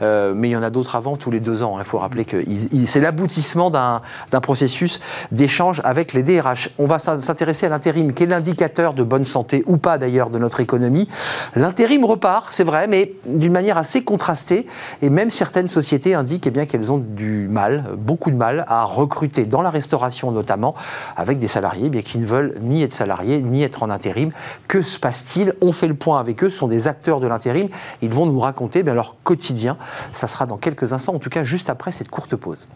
Euh, 0.03 0.33
mais 0.35 0.49
il 0.49 0.53
y 0.53 0.57
en 0.57 0.63
a 0.63 0.71
d'autres 0.71 0.97
avant, 0.97 1.17
tous 1.17 1.31
les 1.31 1.41
deux 1.41 1.63
ans. 1.63 1.77
Il 1.79 1.85
faut 1.85 1.99
rappeler 1.99 2.25
que 2.25 2.43
c'est 2.87 3.01
l'aboutissement 3.01 3.71
d'un 3.71 4.01
processus 4.41 5.01
d'échange 5.31 5.81
avec 5.85 6.13
les 6.13 6.23
DRH. 6.23 6.71
On 6.79 6.87
va 6.87 6.99
s'intéresser 6.99 7.67
à 7.67 7.69
l'intérim, 7.69 8.13
qui 8.13 8.25
est 8.25 8.27
l'indicateur 8.27 8.95
de 8.95 9.03
bonne 9.03 9.25
santé 9.25 9.63
ou 9.67 9.77
pas 9.77 9.99
d'ailleurs 9.99 10.31
de 10.31 10.39
notre 10.39 10.61
économie. 10.61 11.09
L'intérim 11.55 12.05
repart, 12.05 12.49
c'est 12.51 12.65
vrai, 12.65 12.87
mais 12.87 13.13
d'une 13.27 13.53
manière 13.53 13.79
assez 13.79 14.03
contrastée. 14.03 14.67
Et 15.03 15.11
même 15.11 15.31
certaines 15.31 15.69
sociétés 15.69 16.15
indiquent 16.15 16.47
eh 16.47 16.51
bien 16.51 16.67
qu'elles 16.67 16.93
ont 16.93 16.99
du 16.99 17.49
mal, 17.49 17.93
beaucoup 17.97 18.31
de 18.31 18.36
mal, 18.37 18.65
à 18.69 18.85
recruter 18.85 19.45
dans 19.45 19.63
la 19.63 19.71
restauration 19.71 20.31
notamment, 20.31 20.75
avec 21.17 21.39
des 21.39 21.49
salariés 21.49 21.87
eh 21.87 21.91
bien, 21.91 22.03
qui 22.03 22.19
ne 22.19 22.27
veulent 22.27 22.57
ni 22.61 22.83
être 22.83 22.95
salariés 22.95 23.41
ni 23.41 23.63
être 23.63 23.83
en 23.83 23.91
intérim. 23.91 24.33
Que 24.69 24.83
se 24.83 24.99
passe-t-il? 24.99 25.55
On 25.61 25.73
fait 25.73 25.89
le 25.89 25.95
point 25.95 26.21
avec 26.21 26.43
eux. 26.45 26.51
Ce 26.51 26.59
sont 26.59 26.69
des 26.69 26.89
acteurs 26.89 27.21
de 27.21 27.27
l'intérim. 27.27 27.69
Ils 28.03 28.13
vont 28.13 28.27
nous 28.27 28.41
raconter 28.41 28.81
eh 28.81 28.83
bien, 28.83 28.95
leur 28.95 29.17
quotidien. 29.23 29.77
Ça 30.13 30.29
sera 30.29 30.47
dans 30.47 30.57
quelques 30.57 30.93
instants, 30.93 31.15
en 31.15 31.19
tout 31.19 31.31
cas 31.31 31.45
juste 31.45 31.71
après 31.71 31.93
cette 31.93 32.09
courte 32.09 32.37
pause. 32.37 32.67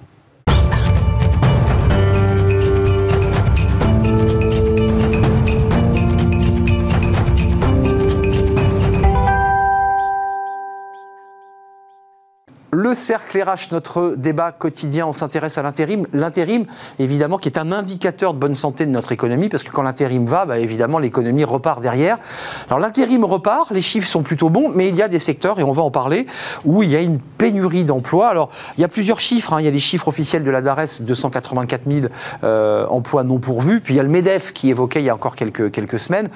Le 12.72 12.94
cercle 12.94 13.42
RH, 13.42 13.72
notre 13.72 14.14
débat 14.16 14.52
quotidien, 14.52 15.04
on 15.06 15.12
s'intéresse 15.12 15.58
à 15.58 15.62
l'intérim. 15.62 16.06
L'intérim, 16.12 16.66
évidemment, 17.00 17.36
qui 17.36 17.48
est 17.48 17.58
un 17.58 17.72
indicateur 17.72 18.32
de 18.32 18.38
bonne 18.38 18.54
santé 18.54 18.86
de 18.86 18.92
notre 18.92 19.10
économie, 19.10 19.48
parce 19.48 19.64
que 19.64 19.72
quand 19.72 19.82
l'intérim 19.82 20.24
va, 20.24 20.44
bah, 20.44 20.58
évidemment, 20.58 21.00
l'économie 21.00 21.42
repart 21.42 21.82
derrière. 21.82 22.18
Alors 22.68 22.78
l'intérim 22.78 23.24
repart, 23.24 23.72
les 23.72 23.82
chiffres 23.82 24.06
sont 24.06 24.22
plutôt 24.22 24.50
bons, 24.50 24.70
mais 24.72 24.86
il 24.86 24.94
y 24.94 25.02
a 25.02 25.08
des 25.08 25.18
secteurs, 25.18 25.58
et 25.58 25.64
on 25.64 25.72
va 25.72 25.82
en 25.82 25.90
parler, 25.90 26.26
où 26.64 26.84
il 26.84 26.90
y 26.90 26.96
a 26.96 27.00
une 27.00 27.18
pénurie 27.18 27.84
d'emplois. 27.84 28.28
Alors, 28.28 28.50
il 28.78 28.82
y 28.82 28.84
a 28.84 28.88
plusieurs 28.88 29.18
chiffres. 29.18 29.52
Hein. 29.52 29.60
Il 29.60 29.64
y 29.64 29.68
a 29.68 29.72
les 29.72 29.80
chiffres 29.80 30.06
officiels 30.06 30.44
de 30.44 30.50
la 30.50 30.62
DARES, 30.62 31.00
284 31.00 31.82
000 31.88 32.06
euh, 32.44 32.86
emplois 32.86 33.24
non 33.24 33.38
pourvus. 33.38 33.80
Puis 33.80 33.94
il 33.94 33.96
y 33.96 34.00
a 34.00 34.04
le 34.04 34.08
MEDEF 34.08 34.52
qui 34.52 34.70
évoquait 34.70 35.00
il 35.00 35.06
y 35.06 35.10
a 35.10 35.14
encore 35.14 35.34
quelques, 35.34 35.72
quelques 35.72 35.98
semaines 35.98 36.28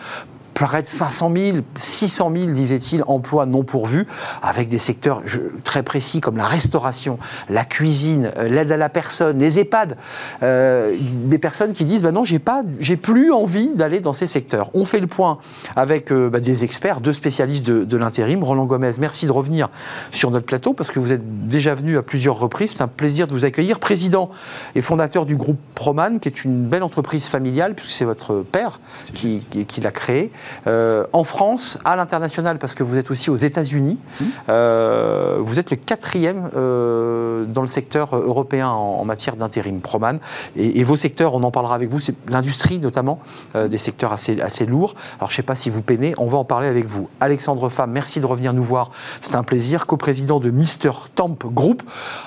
près 0.55 0.83
de 0.83 0.89
500 0.89 1.33
000, 1.37 1.59
600 1.77 2.33
000, 2.35 2.51
disait-il, 2.51 3.05
emplois 3.07 3.47
non 3.47 3.65
pourvus, 3.65 4.07
avec 4.43 4.69
des 4.69 4.79
secteurs 4.79 5.23
très 5.65 5.83
précis 5.83 6.21
comme 6.21 6.37
la 6.37 6.47
restauration, 6.47 7.19
la 7.51 7.65
cuisine, 7.65 8.31
euh, 8.39 8.49
l'aide 8.49 8.73
à 8.73 8.77
la 8.77 8.89
personne, 8.89 9.39
les 9.39 9.59
EHPAD. 9.59 9.97
Euh, 10.43 10.97
des 11.25 11.39
personnes 11.39 11.73
qui 11.73 11.85
disent 11.85 12.03
bah 12.03 12.13
non, 12.13 12.25
j'ai 12.25 12.39
pas, 12.39 12.63
j'ai 12.79 12.97
plus 12.97 13.33
envie 13.33 13.69
d'aller 13.75 14.01
dans 14.01 14.13
ces 14.13 14.27
secteurs. 14.27 14.71
On 14.75 14.85
fait 14.85 15.01
le 15.01 15.07
point 15.07 15.39
avec 15.77 16.13
euh, 16.13 16.31
bah, 16.31 16.41
des 16.41 16.65
experts, 16.65 17.01
deux 17.01 17.13
spécialistes 17.13 17.67
de, 17.67 17.85
de 17.85 17.97
l'intérim. 17.97 18.43
Roland 18.43 18.67
Gomez, 18.67 18.93
merci 18.99 19.27
de 19.27 19.33
revenir 19.33 19.69
sur 20.13 20.31
notre 20.31 20.47
plateau 20.47 20.73
parce 20.73 20.91
que 20.91 20.99
vous 20.99 21.13
êtes 21.13 21.49
déjà 21.49 21.75
venu 21.75 21.99
à 21.99 22.03
plusieurs 22.03 22.39
reprises. 22.39 22.73
C'est 22.77 22.83
un 22.83 22.89
plaisir 22.89 23.27
de 23.27 23.33
vous 23.33 23.45
accueillir. 23.45 23.79
Président 23.79 24.31
et 24.75 24.81
fondateur 24.81 25.27
du 25.27 25.37
groupe 25.37 25.59
Proman, 25.75 26.21
qui 26.21 26.29
est 26.29 26.45
une 26.45 26.67
belle 26.67 26.83
entreprise 26.83 27.27
familiale 27.27 27.75
puisque 27.75 27.91
c'est 27.91 28.05
votre 28.05 28.43
père 28.43 28.81
qui, 29.15 29.43
qui, 29.51 29.67
qui 29.67 29.81
l'a 29.81 29.91
créé. 29.91 30.31
Euh, 30.67 31.05
en 31.13 31.25
France, 31.25 31.79
à 31.85 31.97
l'international, 31.97 32.59
parce 32.59 32.75
que 32.75 32.83
vous 32.83 32.97
êtes 32.97 33.11
aussi 33.11 33.31
aux 33.31 33.37
États-Unis, 33.37 33.99
mmh. 33.99 34.25
euh, 34.49 35.39
vous 35.41 35.59
êtes 35.59 35.71
le 35.71 35.77
quatrième 35.77 36.51
euh, 36.57 37.45
dans 37.45 37.61
le 37.61 37.67
secteur 37.67 38.17
européen 38.17 38.69
en, 38.69 39.05
matière 39.05 39.37
d'intérim, 39.37 39.81
Proman. 39.81 40.19
Et, 40.57 40.83
vos 40.85 40.97
secteurs, 40.97 41.35
on 41.35 41.43
en 41.43 41.51
parlera 41.51 41.75
avec 41.75 41.91
vous, 41.91 42.01
c'est 42.01 42.15
l'industrie 42.29 42.79
notamment, 42.79 43.21
des 43.55 43.79
secteurs 43.79 44.13
assez, 44.13 44.41
assez 44.41 44.67
lourds. 44.67 44.95
Alors 45.19 45.31
je 45.31 45.35
ne 45.35 45.37
sais 45.37 45.43
pas 45.43 45.55
si 45.55 45.71
vous 45.71 45.83
peinez, 45.83 46.15
on 46.19 46.27
va 46.27 46.39
en 46.39 46.45
parler 46.45 46.69
avec 46.69 46.87
vous. 46.87 47.09
Alexandre 47.21 47.69
Pham, 47.69 47.91
merci 47.91 48.21
de 48.21 48.27
revenir 48.27 48.53
nous 48.55 48.63
voir, 48.63 48.91
c'est 49.21 49.37
un 49.37 49.43
plaisir, 49.43 49.87
coprésident 49.87 50.41
de 50.41 50.51
Mister 50.51 50.91
Tamp 51.15 51.45
Group. 51.45 51.83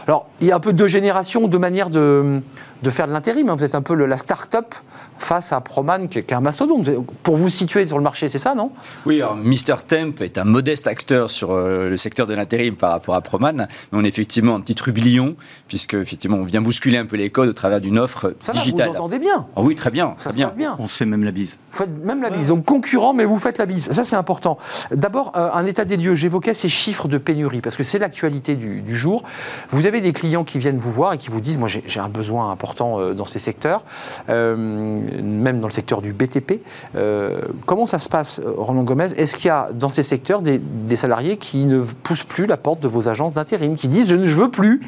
Alors 0.07 0.27
il 0.41 0.47
y 0.47 0.51
a 0.51 0.55
un 0.55 0.59
peu 0.59 0.73
deux 0.73 0.87
générations, 0.87 1.47
deux 1.47 1.59
manières 1.59 1.89
de 1.89 2.41
de 2.83 2.89
faire 2.89 3.07
de 3.07 3.13
l'intérim. 3.13 3.49
Hein. 3.49 3.55
Vous 3.55 3.63
êtes 3.63 3.75
un 3.75 3.81
peu 3.81 3.93
la 3.93 4.17
start-up 4.17 4.75
face 5.19 5.53
à 5.53 5.61
Proman, 5.61 6.07
qui 6.07 6.19
est 6.19 6.33
un 6.33 6.41
mastodonte. 6.41 6.89
Pour 7.23 7.37
vous 7.37 7.49
situer 7.49 7.87
sur 7.87 7.97
le 7.97 8.03
marché, 8.03 8.29
c'est 8.29 8.39
ça, 8.39 8.55
non? 8.55 8.71
Oui, 9.05 9.21
alors 9.21 9.35
Mister 9.35 9.75
Temp 9.85 10.21
est 10.21 10.37
un 10.37 10.43
modeste 10.43 10.87
acteur 10.87 11.29
sur 11.29 11.51
euh, 11.51 11.89
le 11.89 11.97
secteur 11.97 12.27
de 12.27 12.33
l'intérim 12.33 12.75
par 12.75 12.91
rapport 12.91 13.15
à 13.15 13.21
Proman, 13.21 13.67
mais 13.91 13.99
on 13.99 14.03
est 14.03 14.07
effectivement 14.07 14.55
un 14.55 14.61
petit 14.61 14.75
trublion, 14.75 15.35
puisque 15.67 15.95
effectivement 15.95 16.37
on 16.37 16.43
vient 16.43 16.61
bousculer 16.61 16.97
un 16.97 17.05
peu 17.05 17.17
les 17.17 17.29
codes 17.29 17.49
au 17.49 17.53
travers 17.53 17.81
d'une 17.81 17.99
offre 17.99 18.33
ça 18.39 18.53
digitale. 18.53 18.89
vous 18.89 18.95
entendez 18.95 19.19
bien 19.19 19.47
ah 19.55 19.61
Oui, 19.61 19.75
très 19.75 19.91
bien. 19.91 20.15
Ça 20.17 20.31
se 20.31 20.35
bien. 20.35 20.47
passe 20.47 20.57
bien. 20.57 20.75
On 20.79 20.87
se 20.87 20.97
fait 20.97 21.05
même 21.05 21.23
la 21.23 21.31
bise. 21.31 21.57
Vous 21.71 21.77
faites 21.77 21.89
même 22.03 22.21
la 22.21 22.29
bise. 22.29 22.47
Donc 22.47 22.65
concurrent, 22.65 23.13
mais 23.13 23.25
vous 23.25 23.37
faites 23.39 23.57
la 23.57 23.65
bise. 23.65 23.91
Ça, 23.91 24.05
c'est 24.05 24.15
important. 24.15 24.57
D'abord, 24.91 25.33
euh, 25.35 25.49
un 25.53 25.65
état 25.65 25.85
des 25.85 25.97
lieux. 25.97 26.15
J'évoquais 26.15 26.53
ces 26.53 26.69
chiffres 26.69 27.07
de 27.07 27.17
pénurie, 27.17 27.61
parce 27.61 27.75
que 27.75 27.83
c'est 27.83 27.99
l'actualité 27.99 28.55
du, 28.55 28.95
jour. 28.95 29.23
Vous 29.69 29.85
avez 29.85 30.01
des 30.01 30.13
clients 30.13 30.43
qui 30.43 30.59
viennent 30.59 30.77
vous 30.77 30.91
voir 30.91 31.13
et 31.13 31.17
qui 31.17 31.29
vous 31.29 31.41
disent, 31.41 31.57
moi 31.57 31.67
j'ai 31.67 31.99
un 31.99 32.09
besoin 32.09 32.51
important 32.51 32.99
euh, 32.99 33.13
dans 33.13 33.25
ces 33.25 33.39
secteurs, 33.39 33.83
euh, 34.29 35.01
même 35.21 35.59
dans 35.59 35.67
le 35.67 35.73
secteur 35.73 36.01
du 36.01 36.13
BTP. 36.13 36.61
Euh, 36.95 37.41
comment 37.65 37.85
ça 37.85 37.99
se 37.99 38.09
passe, 38.09 38.41
Roland 38.45 38.83
Gomez? 38.83 39.09
Est-ce 39.17 39.35
qu'il 39.35 39.47
y 39.47 39.49
a 39.49 39.69
dans 39.73 39.89
ces 39.89 40.03
secteurs 40.03 40.41
des, 40.41 40.59
salariés 40.95 41.37
qui 41.37 41.65
ne 41.65 41.81
poussent 41.81 42.23
plus 42.23 42.47
la 42.47 42.57
porte 42.57 42.79
de 42.79 42.87
vos 42.87 43.07
agences 43.07 43.33
d'intérim, 43.33 43.75
qui 43.75 43.87
disent 43.87 44.07
je 44.07 44.15
ne 44.15 44.27
veux 44.27 44.49
plus 44.49 44.81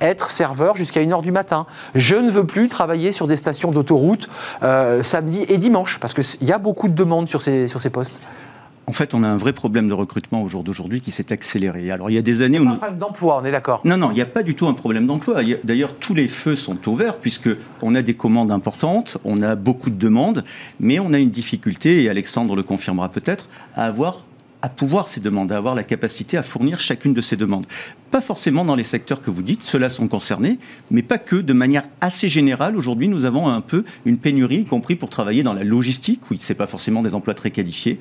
être 0.00 0.30
serveur 0.30 0.76
jusqu'à 0.76 1.00
1h 1.00 1.22
du 1.22 1.32
matin, 1.32 1.66
je 1.94 2.16
ne 2.16 2.30
veux 2.30 2.46
plus 2.46 2.68
travailler 2.68 3.12
sur 3.12 3.26
des 3.26 3.36
stations 3.36 3.70
d'autoroute 3.70 4.28
euh, 4.62 5.02
samedi 5.02 5.44
et 5.48 5.58
dimanche, 5.58 5.98
parce 6.00 6.12
qu'il 6.12 6.46
y 6.46 6.52
a 6.52 6.58
beaucoup 6.58 6.88
de 6.88 6.94
demandes 6.94 7.28
sur 7.28 7.40
ces, 7.40 7.68
sur 7.68 7.80
ces 7.80 7.90
postes 7.90 8.20
en 8.86 8.92
fait, 8.92 9.14
on 9.14 9.22
a 9.22 9.28
un 9.28 9.36
vrai 9.36 9.52
problème 9.52 9.88
de 9.88 9.94
recrutement 9.94 10.42
au 10.42 10.48
jour 10.48 10.62
d'aujourd'hui 10.62 11.00
qui 11.00 11.10
s'est 11.10 11.32
accéléré. 11.32 11.90
Alors, 11.90 12.10
il 12.10 12.14
y 12.14 12.18
a 12.18 12.22
des 12.22 12.42
années 12.42 12.58
où... 12.58 12.68
un 12.68 12.76
problème 12.76 12.98
d'emploi, 12.98 13.38
on 13.40 13.44
est 13.44 13.50
d'accord 13.50 13.82
Non, 13.84 13.96
non, 13.96 14.10
il 14.10 14.14
n'y 14.14 14.20
a 14.20 14.26
pas 14.26 14.42
du 14.42 14.54
tout 14.54 14.66
un 14.66 14.74
problème 14.74 15.06
d'emploi. 15.06 15.40
D'ailleurs, 15.64 15.94
tous 15.94 16.14
les 16.14 16.28
feux 16.28 16.54
sont 16.54 16.88
ouverts 16.88 17.16
puisqu'on 17.16 17.94
a 17.94 18.02
des 18.02 18.14
commandes 18.14 18.50
importantes, 18.50 19.18
on 19.24 19.42
a 19.42 19.54
beaucoup 19.54 19.90
de 19.90 19.98
demandes, 19.98 20.44
mais 20.80 20.98
on 20.98 21.12
a 21.12 21.18
une 21.18 21.30
difficulté, 21.30 22.02
et 22.02 22.10
Alexandre 22.10 22.54
le 22.56 22.62
confirmera 22.62 23.08
peut-être, 23.08 23.48
à 23.74 23.86
avoir 23.86 24.24
à 24.64 24.70
pouvoir 24.70 25.08
ces 25.08 25.20
demandes, 25.20 25.52
à 25.52 25.58
avoir 25.58 25.74
la 25.74 25.82
capacité 25.82 26.38
à 26.38 26.42
fournir 26.42 26.80
chacune 26.80 27.12
de 27.12 27.20
ces 27.20 27.36
demandes. 27.36 27.66
Pas 28.10 28.22
forcément 28.22 28.64
dans 28.64 28.76
les 28.76 28.82
secteurs 28.82 29.20
que 29.20 29.30
vous 29.30 29.42
dites, 29.42 29.62
ceux-là 29.62 29.90
sont 29.90 30.08
concernés, 30.08 30.58
mais 30.90 31.02
pas 31.02 31.18
que. 31.18 31.36
De 31.36 31.52
manière 31.52 31.82
assez 32.00 32.28
générale, 32.28 32.74
aujourd'hui, 32.74 33.08
nous 33.08 33.26
avons 33.26 33.46
un 33.46 33.60
peu 33.60 33.84
une 34.06 34.16
pénurie, 34.16 34.60
y 34.60 34.64
compris 34.64 34.96
pour 34.96 35.10
travailler 35.10 35.42
dans 35.42 35.52
la 35.52 35.64
logistique, 35.64 36.30
où 36.30 36.34
ce 36.34 36.50
n'est 36.50 36.56
pas 36.56 36.66
forcément 36.66 37.02
des 37.02 37.14
emplois 37.14 37.34
très 37.34 37.50
qualifiés. 37.50 37.98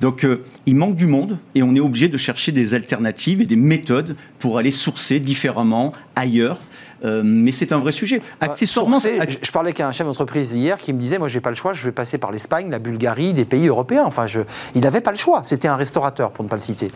Donc, 0.00 0.26
euh, 0.26 0.44
il 0.66 0.76
manque 0.76 0.96
du 0.96 1.06
monde 1.06 1.38
et 1.54 1.62
on 1.62 1.74
est 1.74 1.80
obligé 1.80 2.08
de 2.08 2.18
chercher 2.18 2.52
des 2.52 2.74
alternatives 2.74 3.40
et 3.40 3.46
des 3.46 3.56
méthodes 3.56 4.14
pour 4.38 4.58
aller 4.58 4.70
sourcer 4.70 5.18
différemment 5.18 5.94
ailleurs 6.14 6.58
euh, 7.04 7.22
mais 7.24 7.50
c'est 7.50 7.72
un 7.72 7.78
vrai 7.78 7.92
sujet. 7.92 8.16
Euh, 8.18 8.46
Accessoirement, 8.46 8.98
je, 9.00 9.50
parlais 9.52 9.68
avec 9.68 9.80
un 9.80 9.92
chef 9.92 10.06
d'entreprise 10.06 10.52
hier 10.52 10.78
qui 10.78 10.92
me 10.92 10.98
disait, 10.98 11.18
moi, 11.18 11.28
j'ai 11.28 11.40
pas 11.40 11.50
le 11.50 11.56
choix, 11.56 11.72
je 11.72 11.84
vais 11.84 11.92
passer 11.92 12.18
par 12.18 12.32
l'Espagne, 12.32 12.70
la 12.70 12.78
Bulgarie, 12.78 13.32
des 13.32 13.44
pays 13.44 13.66
européens. 13.66 14.04
Enfin, 14.04 14.26
je, 14.26 14.40
il 14.74 14.82
n'avait 14.82 15.00
pas 15.00 15.10
le 15.10 15.16
choix. 15.16 15.42
C'était 15.44 15.68
un 15.68 15.76
restaurateur, 15.76 16.30
pour 16.30 16.44
ne 16.44 16.48
pas 16.48 16.56
le 16.56 16.62
citer. 16.62 16.90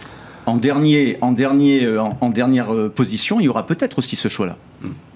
En, 0.46 0.56
dernier, 0.56 1.18
en, 1.20 1.32
dernier, 1.32 1.84
euh, 1.84 2.00
en, 2.00 2.30
dernière 2.30 2.68
position, 2.94 3.40
il 3.40 3.44
y 3.44 3.48
aura 3.48 3.66
peut-être 3.66 3.98
aussi 3.98 4.16
ce 4.16 4.28
choix-là. 4.28 4.56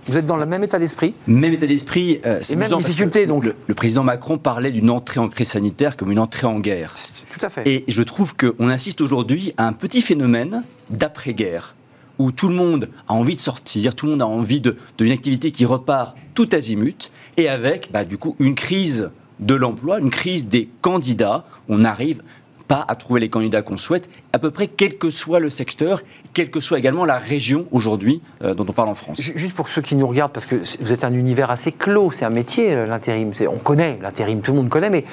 Vous 0.06 0.16
êtes 0.16 0.26
dans 0.26 0.36
le 0.36 0.46
même 0.46 0.64
état 0.64 0.78
d'esprit? 0.78 1.14
Même 1.26 1.52
état 1.52 1.66
d'esprit. 1.66 2.20
euh, 2.24 2.38
c'est 2.42 2.54
Et 2.54 2.56
même 2.56 2.70
difficulté, 2.78 3.26
donc. 3.26 3.44
Le, 3.44 3.54
le 3.66 3.74
président 3.74 4.02
Macron 4.02 4.38
parlait 4.38 4.72
d'une 4.72 4.90
entrée 4.90 5.20
en 5.20 5.28
crise 5.28 5.48
sanitaire 5.48 5.96
comme 5.96 6.10
une 6.10 6.18
entrée 6.18 6.46
en 6.46 6.58
guerre. 6.58 6.96
Tout 7.30 7.44
à 7.44 7.48
fait. 7.48 7.62
Et 7.66 7.84
je 7.86 8.02
trouve 8.02 8.34
qu'on 8.34 8.68
assiste 8.68 9.00
aujourd'hui 9.00 9.52
à 9.56 9.66
un 9.66 9.72
petit 9.72 10.00
phénomène 10.00 10.64
d'après-guerre, 10.88 11.74
où 12.20 12.32
tout 12.32 12.48
le 12.48 12.54
monde 12.54 12.88
a 13.08 13.14
envie 13.14 13.34
de 13.34 13.40
sortir, 13.40 13.94
tout 13.94 14.06
le 14.06 14.12
monde 14.12 14.22
a 14.22 14.26
envie 14.26 14.60
de 14.60 14.76
d'une 14.98 15.10
activité 15.12 15.50
qui 15.50 15.64
repart 15.64 16.16
tout 16.34 16.48
azimut, 16.52 17.10
et 17.36 17.48
avec 17.48 17.90
bah, 17.92 18.04
du 18.04 18.18
coup 18.18 18.36
une 18.38 18.54
crise 18.54 19.10
de 19.40 19.54
l'emploi, 19.54 19.98
une 20.00 20.10
crise 20.10 20.46
des 20.46 20.68
candidats. 20.82 21.44
On 21.68 21.78
n'arrive 21.78 22.22
pas 22.68 22.84
à 22.86 22.94
trouver 22.94 23.20
les 23.20 23.28
candidats 23.28 23.62
qu'on 23.62 23.78
souhaite, 23.78 24.08
à 24.32 24.38
peu 24.38 24.50
près 24.52 24.68
quel 24.68 24.96
que 24.96 25.10
soit 25.10 25.40
le 25.40 25.50
secteur, 25.50 26.02
quelle 26.34 26.50
que 26.50 26.60
soit 26.60 26.78
également 26.78 27.04
la 27.04 27.18
région 27.18 27.66
aujourd'hui 27.72 28.20
euh, 28.44 28.54
dont 28.54 28.64
on 28.68 28.72
parle 28.72 28.88
en 28.90 28.94
France. 28.94 29.20
Ju- 29.20 29.32
Juste 29.34 29.54
pour 29.54 29.68
ceux 29.68 29.82
qui 29.82 29.96
nous 29.96 30.06
regardent, 30.06 30.32
parce 30.32 30.46
que 30.46 30.56
vous 30.80 30.92
êtes 30.92 31.02
un 31.02 31.12
univers 31.14 31.50
assez 31.50 31.72
clos, 31.72 32.12
c'est 32.12 32.24
un 32.24 32.30
métier, 32.30 32.86
l'intérim. 32.86 33.32
On 33.48 33.56
connaît 33.58 33.98
l'intérim, 34.02 34.40
tout 34.40 34.52
le 34.52 34.58
monde 34.58 34.68
connaît, 34.68 34.90
mais 34.90 35.04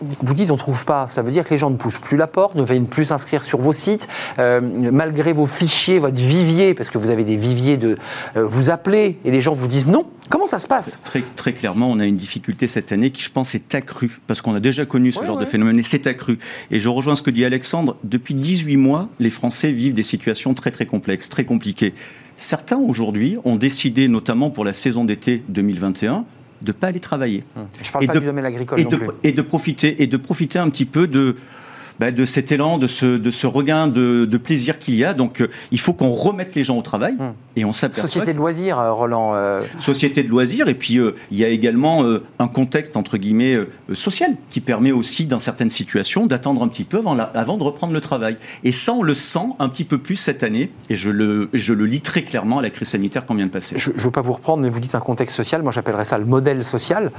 vous 0.00 0.34
dites 0.34 0.50
on 0.50 0.54
ne 0.54 0.58
trouve 0.58 0.84
pas, 0.84 1.08
ça 1.08 1.22
veut 1.22 1.30
dire 1.30 1.44
que 1.44 1.50
les 1.50 1.58
gens 1.58 1.70
ne 1.70 1.76
poussent 1.76 1.98
plus 1.98 2.16
la 2.16 2.26
porte, 2.26 2.54
ne 2.54 2.62
viennent 2.62 2.86
plus 2.86 3.06
s'inscrire 3.06 3.44
sur 3.44 3.58
vos 3.58 3.72
sites, 3.72 4.08
euh, 4.38 4.60
malgré 4.60 5.32
vos 5.32 5.46
fichiers, 5.46 5.98
votre 5.98 6.16
vivier, 6.16 6.74
parce 6.74 6.90
que 6.90 6.98
vous 6.98 7.10
avez 7.10 7.24
des 7.24 7.36
viviers 7.36 7.76
de... 7.76 7.98
euh, 8.36 8.46
vous 8.46 8.70
appelez 8.70 9.18
et 9.24 9.30
les 9.30 9.40
gens 9.40 9.52
vous 9.52 9.68
disent 9.68 9.86
non. 9.86 10.06
Comment 10.30 10.46
ça 10.46 10.58
se 10.58 10.66
passe? 10.66 10.98
Très, 11.04 11.22
très 11.36 11.52
clairement, 11.52 11.90
on 11.90 11.98
a 11.98 12.06
une 12.06 12.16
difficulté 12.16 12.66
cette 12.66 12.92
année 12.92 13.10
qui, 13.10 13.22
je 13.22 13.30
pense, 13.30 13.54
est 13.54 13.74
accrue, 13.74 14.18
parce 14.26 14.40
qu'on 14.40 14.54
a 14.54 14.60
déjà 14.60 14.86
connu 14.86 15.12
ce 15.12 15.24
genre 15.24 15.38
de 15.38 15.44
phénomène, 15.44 15.78
et 15.78 15.82
c'est 15.82 16.06
accru. 16.06 16.38
Et 16.70 16.80
je 16.80 16.88
rejoins 16.88 17.14
ce 17.14 17.22
que 17.22 17.30
dit 17.30 17.44
Alexandre, 17.44 17.96
depuis 18.04 18.34
18 18.34 18.78
mois, 18.78 19.08
les 19.20 19.30
Français 19.30 19.70
vivent 19.70 19.92
des 19.92 20.02
situations 20.02 20.54
très 20.54 20.70
très 20.70 20.86
complexes, 20.86 21.28
très 21.28 21.44
compliquées. 21.44 21.92
Certains, 22.36 22.78
aujourd'hui, 22.78 23.36
ont 23.44 23.56
décidé, 23.56 24.08
notamment 24.08 24.50
pour 24.50 24.64
la 24.64 24.72
saison 24.72 25.04
d'été 25.04 25.42
2021, 25.48 26.24
de 26.64 26.72
ne 26.72 26.76
pas 26.76 26.88
aller 26.88 27.00
travailler. 27.00 27.44
Je 27.54 27.60
ne 27.88 27.92
parle 27.92 28.04
Et 28.04 28.06
pas 28.08 28.14
de- 28.14 28.20
du 28.20 28.26
domaine 28.26 28.44
agricole 28.46 28.80
et 28.80 28.84
non 28.84 28.90
de, 28.90 28.96
plus. 28.96 29.08
et 29.22 29.32
de 29.32 29.42
profiter 29.42 30.02
et 30.02 30.06
de 30.06 30.16
profiter 30.16 30.58
un 30.58 30.68
petit 30.70 30.84
peu 30.86 31.06
de 31.06 31.36
bah, 32.00 32.10
de 32.10 32.24
cet 32.24 32.52
élan, 32.52 32.78
de 32.78 32.86
ce, 32.86 33.16
de 33.16 33.30
ce 33.30 33.46
regain 33.46 33.86
de, 33.88 34.24
de 34.24 34.36
plaisir 34.38 34.78
qu'il 34.78 34.96
y 34.96 35.04
a. 35.04 35.14
Donc, 35.14 35.40
euh, 35.40 35.48
il 35.70 35.80
faut 35.80 35.92
qu'on 35.92 36.08
remette 36.08 36.54
les 36.54 36.64
gens 36.64 36.76
au 36.78 36.82
travail. 36.82 37.14
Hmm. 37.14 37.32
Et 37.56 37.64
on 37.64 37.72
s'aperçoit 37.72 38.08
Société 38.08 38.32
de 38.32 38.38
loisirs, 38.38 38.78
euh, 38.80 38.92
Roland. 38.92 39.32
euh, 39.34 39.60
société 39.78 40.22
de 40.24 40.28
loisirs, 40.28 40.68
et 40.68 40.74
puis 40.74 40.98
il 41.30 41.38
y 41.38 41.44
a 41.44 41.48
également 41.48 42.04
un 42.40 42.48
contexte 42.48 42.96
entre 42.96 43.16
guillemets 43.16 43.56
social 43.92 44.32
qui 44.50 44.60
permet 44.60 44.90
aussi, 44.90 45.26
dans 45.26 45.38
certaines 45.38 45.70
situations, 45.70 46.26
d'attendre 46.26 46.62
un 46.64 46.68
petit 46.68 46.82
peu 46.84 46.98
avant, 46.98 47.14
la- 47.14 47.24
avant 47.34 47.56
de 47.56 47.62
reprendre 47.62 47.92
le 47.92 48.00
travail. 48.00 48.36
Et 48.64 48.72
ça, 48.72 48.92
on 48.92 49.02
le 49.02 49.14
sent 49.14 49.46
un 49.60 49.68
petit 49.68 49.84
peu 49.84 49.98
plus 49.98 50.16
cette 50.16 50.42
année, 50.42 50.70
et 50.90 50.96
je 50.96 51.10
le, 51.10 51.48
je 51.52 51.72
le 51.74 51.86
lis 51.86 52.00
très 52.00 52.22
clairement 52.22 52.58
à 52.58 52.62
la 52.62 52.70
crise 52.70 52.88
sanitaire 52.88 53.24
qu'on 53.24 53.34
vient 53.36 53.46
de 53.46 53.50
passer. 53.52 53.76
je 53.78 53.90
ne 53.92 53.98
veux 54.00 54.10
pas 54.10 54.20
vous 54.20 54.32
reprendre, 54.32 54.62
mais 54.62 54.68
vous 54.70 54.80
dites 54.80 54.94
un 54.96 55.00
contexte 55.00 55.36
social. 55.36 55.62
Moi, 55.62 55.70
j'appellerais 55.70 56.04
ça 56.04 56.18
le 56.18 56.24
modèle 56.24 56.64
social, 56.64 57.12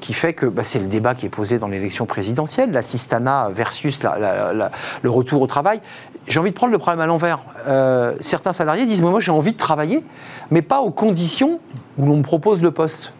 qui 0.00 0.12
fait 0.14 0.32
que 0.32 0.46
bah, 0.46 0.64
c'est 0.64 0.80
le 0.80 0.88
débat 0.88 1.14
qui 1.14 1.26
est 1.26 1.30
posé 1.30 1.58
dans 1.58 1.68
l'élection 1.68 2.06
présidentielle, 2.06 2.72
l'assistanat 2.72 3.50
versus 3.52 4.00
le 4.02 5.10
retour 5.10 5.42
au 5.42 5.46
travail. 5.46 5.80
J'ai 6.28 6.40
envie 6.40 6.50
de 6.50 6.54
prendre 6.54 6.72
le 6.72 6.78
problème 6.78 7.00
à 7.00 7.06
l'envers. 7.06 7.40
Euh, 7.66 8.14
certains 8.20 8.52
salariés 8.52 8.86
disent, 8.86 9.02
moi, 9.02 9.20
j'ai 9.20 9.32
envie 9.32 9.52
de 9.52 9.58
travailler, 9.58 10.02
mais 10.50 10.62
pas 10.62 10.80
aux 10.80 10.90
conditions 10.90 11.60
où 11.98 12.06
l'on 12.06 12.16
me 12.16 12.22
propose 12.22 12.62
le 12.62 12.70
poste. 12.70 13.12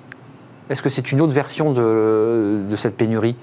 Est-ce 0.71 0.83
que 0.83 0.89
c'est 0.89 1.13
une 1.13 1.21
autre 1.21 1.33
version 1.33 1.73
de 1.73 2.77
cette 2.77 2.97
pénurie? 2.97 3.37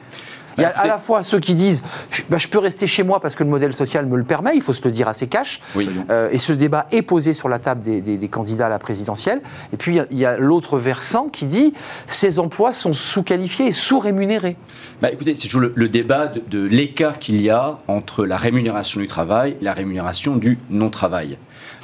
Il 0.60 0.64
y 0.64 0.66
a 0.66 0.70
à 0.70 0.88
la 0.88 0.98
fois 0.98 1.24
ceux 1.24 1.40
qui 1.40 1.56
disent 1.56 1.82
je, 2.10 2.22
bah, 2.30 2.38
je 2.38 2.48
peux 2.48 2.60
rester 2.60 2.88
chez 2.88 3.04
moi 3.04 3.20
parce 3.20 3.36
que 3.36 3.44
le 3.44 3.50
modèle 3.50 3.74
social 3.74 4.06
me 4.06 4.18
le 4.18 4.24
permet, 4.24 4.52
il 4.56 4.62
faut 4.62 4.74
se 4.74 4.84
le 4.84 4.92
dire 4.92 5.08
assez 5.08 5.28
cash. 5.28 5.62
Oui. 5.76 5.90
Euh, 6.10 6.30
et 6.32 6.38
ce 6.38 6.54
débat 6.54 6.88
est 6.92 7.02
posé 7.02 7.34
sur 7.34 7.50
la 7.50 7.60
table 7.60 7.82
des, 7.82 8.02
des- 8.02 8.18
des 8.18 8.28
candidats 8.28 8.68
à 8.68 8.70
la 8.70 8.80
présidentielle. 8.80 9.42
Et 9.74 9.78
puis 9.78 10.00
il 10.12 10.18
y 10.18 10.26
a- 10.26 10.38
l'autre 10.38 10.78
versant 10.78 11.28
qui 11.30 11.46
dit 11.46 11.74
ces 12.08 12.40
emplois 12.40 12.74
sont 12.74 12.94
sous-qualifiés 12.94 13.68
et 13.68 13.72
sous-rémunérés. 13.72 14.58
Bah, 15.02 15.12
écoutez, 15.12 15.36
c'est 15.36 15.48
toujours 15.48 15.62
le, 15.62 15.74
le 15.76 15.90
débat 15.90 16.28
de, 16.28 16.42
de 16.50 16.66
l'écart 16.66 17.20
qu'il 17.20 17.42
y 17.42 17.50
a 17.50 17.78
entre 17.88 18.26
la 18.26 18.38
rémunération 18.38 19.00
du 19.00 19.08
travail 19.08 19.56
et 19.62 19.64
la 19.64 19.74
rémunération 19.74 20.36
du 20.36 20.58
non-travail. 20.70 21.38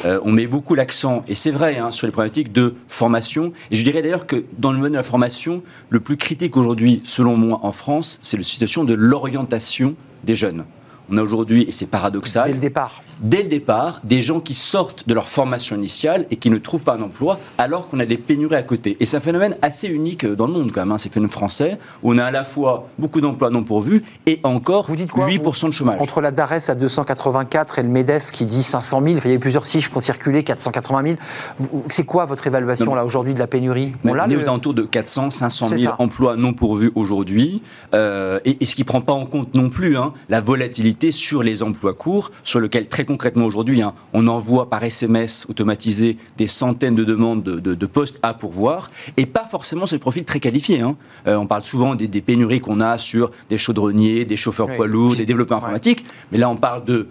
Euh, 0.03 0.19
on 0.23 0.31
met 0.31 0.47
beaucoup 0.47 0.75
l'accent, 0.75 1.23
et 1.27 1.35
c'est 1.35 1.51
vrai, 1.51 1.77
hein, 1.77 1.91
sur 1.91 2.07
les 2.07 2.11
problématiques 2.11 2.51
de 2.51 2.75
formation. 2.89 3.53
Et 3.71 3.75
je 3.75 3.83
dirais 3.83 4.01
d'ailleurs 4.01 4.27
que 4.27 4.43
dans 4.57 4.71
le 4.71 4.77
domaine 4.77 4.93
de 4.93 4.97
la 4.97 5.03
formation, 5.03 5.63
le 5.89 5.99
plus 5.99 6.17
critique 6.17 6.57
aujourd'hui, 6.57 7.01
selon 7.05 7.37
moi, 7.37 7.59
en 7.63 7.71
France, 7.71 8.19
c'est 8.21 8.37
la 8.37 8.43
situation 8.43 8.83
de 8.83 8.93
l'orientation 8.93 9.95
des 10.23 10.35
jeunes. 10.35 10.65
On 11.11 11.17
a 11.17 11.21
aujourd'hui, 11.21 11.65
et 11.67 11.71
c'est 11.71 11.85
paradoxal, 11.85 12.47
Dès 12.47 12.53
le 12.53 12.59
départ. 12.59 13.03
dès 13.21 13.43
le 13.43 13.49
départ 13.49 14.01
des 14.03 14.21
gens 14.21 14.39
qui 14.39 14.53
sortent 14.55 15.07
de 15.07 15.13
leur 15.13 15.27
formation 15.27 15.75
initiale 15.75 16.25
et 16.31 16.35
qui 16.37 16.49
ne 16.49 16.57
trouvent 16.57 16.83
pas 16.83 16.95
un 16.95 17.01
emploi 17.01 17.39
alors 17.57 17.87
qu'on 17.87 17.99
a 17.99 18.05
des 18.05 18.17
pénuries 18.17 18.55
à 18.55 18.63
côté. 18.63 18.97
Et 18.99 19.05
c'est 19.05 19.17
un 19.17 19.21
phénomène 19.21 19.55
assez 19.61 19.87
unique 19.87 20.25
dans 20.25 20.47
le 20.47 20.53
monde 20.53 20.71
quand 20.71 20.81
même, 20.81 20.91
hein, 20.91 20.97
c'est 20.97 21.09
un 21.09 21.11
phénomène 21.11 21.31
français, 21.31 21.77
où 22.03 22.13
on 22.13 22.17
a 22.17 22.23
à 22.25 22.31
la 22.31 22.43
fois 22.43 22.87
beaucoup 22.97 23.21
d'emplois 23.21 23.49
non 23.51 23.63
pourvus 23.63 24.03
et 24.25 24.39
encore 24.43 24.87
Vous 24.87 24.95
dites 24.95 25.11
quoi 25.11 25.27
8% 25.27 25.67
de 25.67 25.71
chômage. 25.71 26.01
Entre 26.01 26.21
la 26.21 26.31
DARES 26.31 26.69
à 26.69 26.75
284 26.75 27.79
et 27.79 27.83
le 27.83 27.89
MEDEF 27.89 28.31
qui 28.31 28.45
dit 28.45 28.63
500 28.63 29.01
000, 29.03 29.17
enfin, 29.17 29.29
il 29.29 29.31
y 29.31 29.33
a 29.33 29.37
eu 29.37 29.39
plusieurs 29.39 29.65
chiffres 29.65 29.91
qui 29.91 29.97
ont 29.97 30.01
circulé, 30.01 30.43
480 30.43 31.03
000. 31.03 31.15
Vous- 31.59 31.83
C'est 31.89 32.03
quoi 32.05 32.25
votre 32.25 32.47
évaluation 32.47 32.85
Non. 32.85 32.95
là 32.95 33.05
aujourd'hui 33.05 33.33
de 33.35 33.39
la 33.39 33.47
pénurie? 33.47 33.93
On 34.03 34.13
l'a, 34.13 34.25
est 34.25 34.29
le- 34.29 34.37
aux 34.39 34.43
alentours 34.43 34.73
de 34.73 34.83
400, 34.83 35.29
500 35.29 35.67
C'est 35.69 35.77
000 35.77 35.91
ça. 35.91 36.01
emplois 36.01 36.35
non 36.35 36.53
pourvus 36.53 36.91
aujourd'hui, 36.95 37.61
euh, 37.93 38.39
et, 38.45 38.57
et 38.61 38.65
ce 38.65 38.75
qui 38.75 38.81
ne 38.81 38.87
prend 38.87 39.01
pas 39.01 39.13
en 39.13 39.25
compte 39.25 39.53
non 39.53 39.69
plus 39.69 39.97
hein, 39.97 40.13
la 40.29 40.41
volatilité 40.41 40.94
sur 41.11 41.43
les 41.43 41.61
emplois 41.63 41.93
courts, 41.93 42.31
sur 42.43 42.59
lequel 42.59 42.87
très 42.87 43.05
concrètement 43.05 43.45
aujourd'hui, 43.45 43.81
hein, 43.81 43.93
on 44.13 44.27
envoie 44.27 44.69
par 44.69 44.83
SMS 44.83 45.45
automatisé 45.49 46.17
des 46.37 46.47
centaines 46.47 46.95
de 46.95 47.03
demandes 47.03 47.43
de, 47.43 47.59
de- 47.59 47.75
de 47.75 47.85
postes 47.85 48.19
à 48.23 48.33
pourvoir, 48.33 48.89
et 49.17 49.25
pas 49.25 49.45
forcément 49.45 49.85
sur 49.85 49.95
des 49.95 49.99
profils 50.01 50.25
très 50.25 50.39
qualifiés. 50.39 50.81
hein. 50.81 50.95
Euh, 51.27 51.35
on 51.35 51.47
parle 51.47 51.63
souvent 51.63 51.95
des, 51.95 52.07
des 52.07 52.21
pénuries 52.21 52.59
qu'on 52.59 52.81
a 52.81 52.97
sur 52.97 53.31
des 53.49 53.57
chaudronniers, 53.57 54.25
des 54.25 54.37
chauffeurs 54.37 54.67
Oui. 54.69 54.75
poids 54.75 54.87
lourds, 54.87 55.15
des 55.15 55.25
développeurs 55.25 55.57
Ouais. 55.59 55.63
informatiques, 55.65 56.05
mais 56.31 56.37
là 56.37 56.49
on 56.49 56.55
parle 56.55 56.85
de 56.85 57.07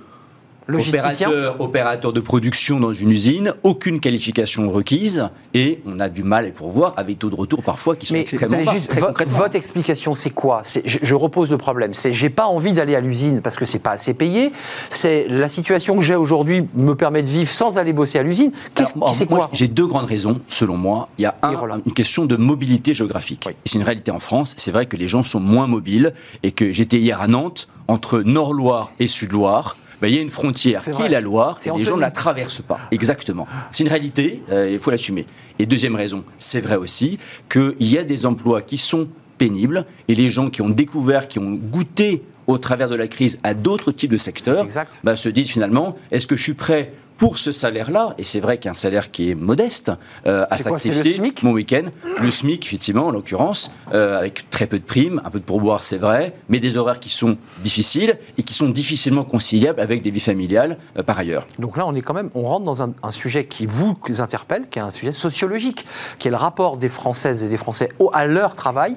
Opérateur, 0.67 1.61
opérateur 1.61 2.13
de 2.13 2.21
production 2.21 2.81
dans 2.81 2.93
une 2.93 3.11
usine, 3.11 3.53
aucune 3.63 4.01
qualification 4.01 4.71
requise, 4.71 5.29
et 5.53 5.81
on 5.87 6.01
a 6.01 6.09
du 6.09 6.23
mal 6.23 6.47
à 6.47 6.51
pourvoir 6.51 6.95
avec 6.97 7.19
taux 7.19 7.29
de 7.31 7.35
retour 7.35 7.63
parfois 7.63 7.97
qui 7.97 8.07
sont 8.07 8.15
Mais 8.15 8.23
extrêmement 8.23 8.63
bas. 8.65 8.73
juste, 8.73 8.93
vo- 8.99 9.09
votre 9.37 9.57
explication, 9.57 10.15
c'est 10.15 10.31
quoi? 10.31 10.63
Je, 10.85 10.99
je 11.03 11.15
repose 11.15 11.51
le 11.51 11.59
problème. 11.59 11.93
C'est 11.95 12.13
j'ai 12.13 12.31
pas 12.31 12.47
envie 12.47 12.73
d'aller 12.73 12.95
à 12.95 13.01
l'usine 13.01 13.41
parce 13.43 13.57
que 13.57 13.65
c'est 13.65 13.79
pas 13.79 13.91
assez 13.93 14.15
payé. 14.15 14.53
C'est 14.91 15.27
la 15.29 15.49
situation 15.49 15.97
que 15.97 16.03
j'ai 16.03 16.15
aujourd'hui 16.17 16.67
me 16.75 16.95
permet 16.95 17.23
de 17.23 17.29
vivre 17.29 17.51
sans 17.51 17.77
aller 17.79 17.93
bosser 17.93 18.19
à 18.19 18.23
l'usine. 18.23 18.53
Qu'est-ce- 18.75 18.93
C'est 19.13 19.27
quoi? 19.27 19.51
J'ai 19.53 19.69
deux 19.69 19.87
grandes 19.87 20.07
raisons, 20.07 20.41
selon 20.49 20.77
moi. 20.77 21.09
Il 21.19 21.23
y 21.23 21.27
a 21.27 21.35
un, 21.43 21.53
une 21.87 21.93
question 21.93 22.25
de 22.27 22.37
mobilité 22.37 22.95
géographique. 22.95 23.45
Oui. 23.47 23.53
C'est 23.67 23.77
une 23.79 23.85
réalité 23.85 24.11
en 24.11 24.19
France. 24.19 24.55
C'est 24.57 24.71
vrai 24.71 24.87
que 24.87 24.97
les 24.97 25.09
gens 25.09 25.23
sont 25.23 25.41
moins 25.41 25.67
mobiles 25.67 26.15
et 26.43 26.53
que 26.53 26.73
j'étais 26.73 26.99
hier 26.99 27.21
à 27.21 27.27
Nantes, 27.29 27.69
entre 27.87 28.21
Nord-Loire 28.23 28.93
et 28.99 29.07
Sud-Loire. 29.07 29.77
Ben, 30.01 30.09
il 30.09 30.15
y 30.15 30.19
a 30.19 30.23
une 30.23 30.31
frontière 30.31 30.83
qui 30.83 30.91
vrai. 30.91 31.07
est 31.07 31.11
la 31.11 31.21
Loire 31.21 31.59
et 31.65 31.71
les 31.77 31.85
gens 31.85 31.97
ne 31.97 32.01
la 32.01 32.11
traversent 32.11 32.63
pas. 32.63 32.81
Exactement. 32.91 33.47
C'est 33.71 33.85
une 33.85 33.91
réalité, 33.91 34.43
euh, 34.51 34.71
il 34.71 34.79
faut 34.79 34.91
l'assumer. 34.91 35.27
Et 35.59 35.67
deuxième 35.67 35.95
raison, 35.97 36.25
c'est 36.39 36.61
vrai 36.61 36.77
aussi 36.77 37.19
qu'il 37.51 37.75
y 37.81 37.99
a 37.99 38.05
des 38.05 38.27
emplois 38.27 38.63
qui 38.63 38.79
sont 38.79 39.09
pénibles 39.39 39.87
et 40.09 40.15
les 40.15 40.31
gens 40.31 40.51
qui 40.51 40.63
ont 40.63 40.71
découvert, 40.71 41.29
qui 41.29 41.39
ont 41.39 41.53
goûté 41.53 42.23
au 42.47 42.59
travers 42.59 42.89
de 42.89 42.95
la 42.95 43.09
crise 43.09 43.39
à 43.43 43.55
d'autres 43.55 43.91
types 43.91 44.11
de 44.11 44.17
secteurs, 44.17 44.67
bah, 45.03 45.17
se 45.17 45.29
disent 45.29 45.51
finalement, 45.51 45.97
est-ce 46.11 46.27
que 46.27 46.37
je 46.37 46.43
suis 46.43 46.55
prêt 46.55 46.93
pour 47.17 47.39
ce 47.39 47.53
salaire-là, 47.53 48.15
et 48.19 48.25
c'est 48.25 48.41
vrai 48.41 48.59
qu'il 48.59 48.67
y 48.67 48.69
a 48.69 48.73
un 48.73 48.75
salaire 48.75 49.11
qui 49.11 49.31
est 49.31 49.35
modeste, 49.35 49.93
euh, 50.27 50.43
à 50.51 50.57
quoi, 50.57 50.79
sacrifier 50.79 51.13
SMIC 51.15 51.43
mon 51.45 51.53
week-end, 51.53 51.85
le 52.21 52.31
SMIC 52.31 52.65
effectivement 52.67 53.07
en 53.07 53.11
l'occurrence, 53.13 53.71
euh, 53.93 54.19
avec 54.19 54.51
très 54.51 54.67
peu 54.67 54.79
de 54.79 54.85
primes, 54.85 55.21
un 55.25 55.31
peu 55.31 55.39
de 55.39 55.45
pourboire 55.45 55.85
c'est 55.85 55.97
vrai, 55.99 56.35
mais 56.49 56.59
des 56.59 56.77
horaires 56.77 56.99
qui 56.99 57.11
sont 57.11 57.37
difficiles 57.63 58.19
et 58.37 58.43
qui 58.43 58.53
sont 58.53 58.69
difficilement 58.69 59.23
conciliables 59.25 59.81
avec 59.81 60.03
des 60.03 60.11
vies 60.11 60.21
familiales 60.21 60.77
euh, 60.99 61.03
par 61.05 61.19
ailleurs. 61.19 61.47
Donc 61.59 61.77
là, 61.77 61.87
on 61.87 61.95
est 61.95 62.03
quand 62.03 62.15
même, 62.15 62.31
on 62.35 62.43
rentre 62.43 62.65
dans 62.65 62.83
un, 62.83 62.93
un 63.03 63.11
sujet 63.13 63.45
qui 63.47 63.67
vous 63.67 63.97
interpelle, 64.19 64.65
qui 64.71 64.81
est 64.81 64.83
un 64.83 64.91
sujet 64.91 65.13
sociologique, 65.13 65.87
qui 66.19 66.29
est 66.29 66.31
le 66.33 66.37
rapport 66.37 66.77
des 66.77 66.89
Françaises 66.89 67.45
et 67.45 67.49
des 67.49 67.57
Français 67.57 67.91
au- 68.01 68.11
à 68.13 68.27
leur 68.27 68.55
travail, 68.57 68.97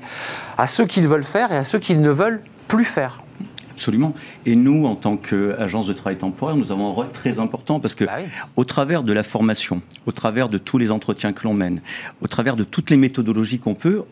à 0.57 0.65
ceux 0.67 0.85
qu'ils 0.85 1.07
veulent 1.07 1.23
faire 1.23 1.51
et 1.51 1.57
à 1.57 1.63
ceux 1.63 1.77
qu'ils 1.79 2.01
ne 2.01 2.09
veulent 2.09 2.41
plus 2.67 2.85
faire. 2.85 3.21
Absolument. 3.77 4.15
Et 4.47 4.55
nous, 4.55 4.87
en 4.87 4.95
tant 4.95 5.17
qu'agence 5.17 5.85
de 5.85 5.93
travail 5.93 6.17
temporaire, 6.17 6.55
nous 6.55 6.71
avons 6.71 6.89
un 6.89 6.93
rôle 6.93 7.11
très 7.11 7.39
important 7.39 7.79
parce 7.79 7.93
que, 7.93 8.05
Bah 8.05 8.13
oui. 8.17 8.23
au 8.55 8.63
travers 8.63 9.03
de 9.03 9.13
la 9.13 9.21
formation, 9.21 9.83
au 10.07 10.11
travers 10.11 10.49
de 10.49 10.57
tous 10.57 10.79
les 10.79 10.89
entretiens 10.89 11.31
que 11.31 11.43
l'on 11.43 11.53
mène, 11.53 11.81
au 12.21 12.27
travers 12.27 12.55
de 12.55 12.63
toutes 12.63 12.89
les 12.89 12.97
méthodologies 12.97 13.59
qu'on 13.59 13.75
peut, 13.75 14.03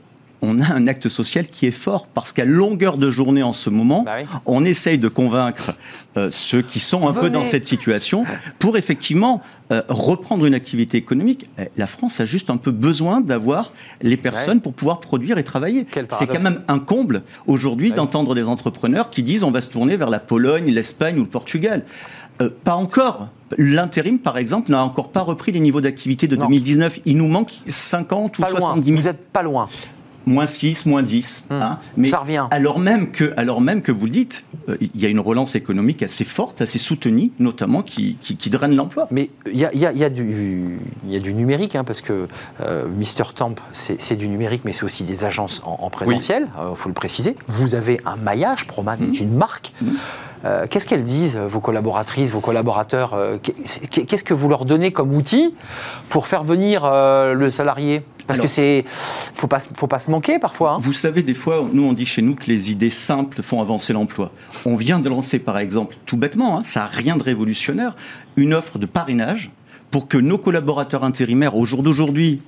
on 0.41 0.59
a 0.59 0.73
un 0.73 0.87
acte 0.87 1.09
social 1.09 1.47
qui 1.47 1.65
est 1.65 1.71
fort 1.71 2.07
parce 2.07 2.31
qu'à 2.31 2.45
longueur 2.45 2.97
de 2.97 3.09
journée 3.09 3.43
en 3.43 3.53
ce 3.53 3.69
moment, 3.69 4.03
Bah 4.03 4.17
oui. 4.19 4.27
on 4.45 4.63
essaye 4.65 4.97
de 4.97 5.07
convaincre 5.07 5.73
euh, 6.17 6.29
ceux 6.31 6.61
qui 6.61 6.79
sont 6.79 7.07
un 7.07 7.13
peu 7.13 7.29
dans 7.29 7.43
cette 7.43 7.67
situation 7.67 8.25
pour 8.59 8.77
effectivement 8.77 9.41
euh, 9.71 9.81
reprendre 9.89 10.45
une 10.45 10.53
activité 10.53 10.97
économique. 10.97 11.49
Eh, 11.59 11.69
La 11.77 11.87
France 11.87 12.19
a 12.19 12.25
juste 12.25 12.49
un 12.49 12.57
peu 12.57 12.71
besoin 12.71 13.21
d'avoir 13.21 13.71
les 14.01 14.17
personnes 14.17 14.61
pour 14.61 14.73
pouvoir 14.73 14.99
produire 14.99 15.37
et 15.37 15.43
travailler. 15.43 15.85
C'est 16.11 16.27
quand 16.27 16.43
même 16.43 16.61
un 16.67 16.79
comble 16.79 17.23
aujourd'hui 17.47 17.89
Ouais. 17.89 17.95
d'entendre 17.95 18.35
des 18.35 18.47
entrepreneurs 18.47 19.09
qui 19.09 19.23
disent 19.23 19.43
on 19.43 19.51
va 19.51 19.61
se 19.61 19.69
tourner 19.69 19.97
vers 19.97 20.09
la 20.09 20.19
Pologne, 20.19 20.71
l'Espagne 20.71 21.17
ou 21.17 21.21
le 21.23 21.29
Portugal. 21.29 21.83
Euh, 22.41 22.49
pas 22.63 22.75
encore. 22.75 23.29
L'intérim, 23.57 24.19
par 24.19 24.37
exemple, 24.37 24.71
n'a 24.71 24.83
encore 24.83 25.09
pas 25.11 25.21
repris 25.21 25.51
les 25.51 25.59
niveaux 25.59 25.79
d'activité 25.81 26.27
de 26.27 26.35
Non. 26.35 26.45
2019. 26.47 26.99
Il 27.05 27.17
nous 27.17 27.27
manque 27.27 27.53
50 27.67 28.39
ou 28.39 28.41
Pas 28.41 28.49
loin. 28.49 28.59
70 28.59 28.87
000 28.87 29.01
Vous 29.01 29.07
êtes 29.07 29.25
pas 29.31 29.43
loin. 29.43 29.67
Moins 30.25 30.45
6, 30.45 30.85
moins 30.85 31.03
10. 31.03 31.45
Hum, 31.49 31.61
hein. 31.61 31.79
Mais 31.97 32.09
ça 32.09 32.19
revient. 32.19 32.45
Alors 32.51 32.79
même, 32.79 33.11
que, 33.11 33.33
alors 33.37 33.61
même 33.61 33.81
que 33.81 33.91
vous 33.91 34.05
le 34.05 34.11
dites, 34.11 34.43
euh, 34.69 34.77
il 34.81 35.01
y 35.01 35.05
a 35.05 35.09
une 35.09 35.19
relance 35.19 35.55
économique 35.55 36.01
assez 36.03 36.23
forte, 36.25 36.61
assez 36.61 36.79
soutenue, 36.79 37.31
notamment 37.39 37.81
qui, 37.81 38.17
qui, 38.21 38.35
qui 38.37 38.49
draine 38.49 38.75
l'emploi. 38.75 39.07
Mais 39.11 39.29
il 39.51 39.57
y 39.59 39.65
a, 39.65 39.73
y 39.75 39.85
a- 39.85 39.91
y 39.91 40.03
a 40.03 40.07
y 40.07 41.15
a 41.15 41.19
du 41.19 41.33
numérique, 41.33 41.75
hein, 41.75 41.83
parce 41.83 42.01
que 42.01 42.27
euh, 42.61 42.87
Mister 42.87 43.23
Tamp, 43.35 43.55
c'est 43.71 44.15
du 44.15 44.27
numérique, 44.27 44.61
mais 44.65 44.71
c'est 44.71 44.83
aussi 44.83 45.03
des 45.03 45.23
agences 45.25 45.61
en, 45.65 45.77
en 45.81 45.89
présentiel, 45.89 46.47
il 46.69 46.75
faut 46.75 46.89
le 46.89 46.95
préciser. 46.95 47.35
Vous 47.47 47.75
avez 47.75 48.01
un 48.05 48.15
maillage, 48.15 48.65
Proman 48.67 48.95
Mmh. 48.99 49.03
est 49.13 49.19
une 49.19 49.35
marque. 49.35 49.73
Euh, 50.45 50.67
Qu'est-ce 50.69 50.85
qu'elles 50.85 51.03
disent, 51.03 51.37
vos 51.37 51.59
collaboratrices, 51.59 52.29
vos 52.29 52.39
collaborateurs 52.39 53.13
euh, 53.13 53.37
qu'est- 53.41 54.05
Qu'est-ce 54.05 54.23
que 54.23 54.33
vous 54.33 54.47
leur 54.47 54.65
donnez 54.65 54.91
comme 54.91 55.13
outil 55.15 55.55
pour 56.09 56.27
faire 56.27 56.43
venir 56.43 56.83
euh, 56.85 57.33
le 57.33 57.49
salarié? 57.51 58.03
Parce 58.27 58.39
Alors- 58.39 58.45
que 58.47 58.51
c'est, 58.51 58.85
faut 58.87 59.47
pas, 59.47 59.59
faut 59.59 59.87
pas 59.87 59.99
se 59.99 60.09
hein. 60.73 60.77
Vous 60.79 60.93
savez, 60.93 61.23
des 61.23 61.33
fois, 61.33 61.67
nous, 61.71 61.83
on 61.83 61.93
dit 61.93 62.05
chez 62.05 62.21
nous 62.21 62.35
que 62.35 62.45
les 62.47 62.71
idées 62.71 62.89
simples 62.89 63.41
font 63.41 63.61
avancer 63.61 63.93
l'emploi. 63.93 64.31
On 64.65 64.75
vient 64.75 64.99
de 64.99 65.09
lancer, 65.09 65.39
par 65.39 65.57
exemple, 65.57 65.95
tout 66.05 66.17
bêtement, 66.17 66.57
hein, 66.57 66.63
ça 66.63 66.81
n'a 66.81 66.87
rien 66.87 67.17
de 67.17 67.23
révolutionnaire, 67.23 67.95
une 68.35 68.53
offre 68.53 68.77
de 68.77 68.85
parrainage 68.85 69.51
pour 69.95 70.09
que 70.09 70.17
nos 70.17 70.37
collaborateurs 70.37 71.05
intérimaires, 71.05 71.55
au 71.55 71.63
jour 71.63 71.81
d'aujourd'hui, 71.81 72.41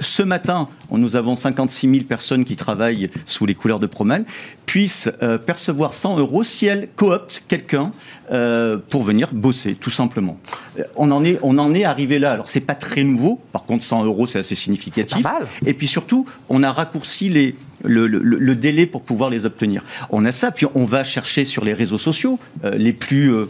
ce 0.00 0.22
matin, 0.22 0.68
nous 0.90 1.16
avons 1.16 1.36
56 1.36 1.90
000 1.90 2.04
personnes 2.04 2.46
qui 2.46 2.56
travaillent 2.56 3.10
sous 3.26 3.44
les 3.44 3.54
couleurs 3.54 3.78
de 3.78 3.86
Promal, 3.86 4.24
puissent 4.64 5.10
euh, 5.22 5.36
percevoir 5.36 5.92
100 5.92 6.18
euros 6.18 6.42
si 6.44 6.64
elles 6.64 6.88
cooptent 6.96 7.42
quelqu'un 7.46 7.92
euh, 8.32 8.78
pour 8.88 9.02
venir 9.02 9.28
bosser, 9.34 9.74
tout 9.74 9.90
simplement. 9.90 10.38
Euh, 10.78 10.84
On 10.96 11.10
en 11.10 11.22
est, 11.24 11.38
on 11.42 11.58
en 11.58 11.74
est 11.74 11.84
arrivé 11.84 12.18
là. 12.18 12.32
Alors, 12.32 12.48
c'est 12.48 12.60
pas 12.60 12.74
très 12.74 13.04
nouveau. 13.04 13.38
Par 13.52 13.64
contre, 13.64 13.84
100 13.84 14.06
euros, 14.06 14.26
c'est 14.26 14.38
assez 14.38 14.54
significatif. 14.54 15.22
Pas 15.22 15.40
mal. 15.40 15.46
Et 15.66 15.74
puis 15.74 15.88
surtout, 15.88 16.24
on 16.48 16.62
a 16.62 16.72
raccourci 16.72 17.28
les, 17.28 17.54
le, 17.84 18.06
le- 18.06 18.18
le 18.20 18.54
délai 18.54 18.86
pour 18.86 19.02
pouvoir 19.02 19.28
les 19.28 19.44
obtenir. 19.44 19.84
On 20.08 20.24
a 20.24 20.32
ça, 20.32 20.50
puis 20.52 20.64
on 20.74 20.86
va 20.86 21.04
chercher 21.04 21.44
sur 21.44 21.66
les 21.66 21.74
réseaux 21.74 21.98
sociaux 21.98 22.38
euh, 22.64 22.70
les 22.78 22.94
plus. 22.94 23.30
euh, 23.30 23.44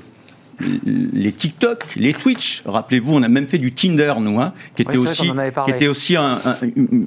les 0.60 1.32
TikTok, 1.32 1.84
les 1.96 2.12
Twitch. 2.12 2.62
Rappelez-vous, 2.66 3.12
on 3.14 3.22
a 3.22 3.28
même 3.28 3.48
fait 3.48 3.58
du 3.58 3.72
Tinder, 3.72 4.14
nous, 4.20 4.40
hein, 4.40 4.52
qui 4.74 4.82
était 4.82 4.96
aussi, 4.96 5.22
qui 5.64 5.70
était 5.70 6.16
un- 6.16 6.38
un- 6.44 6.56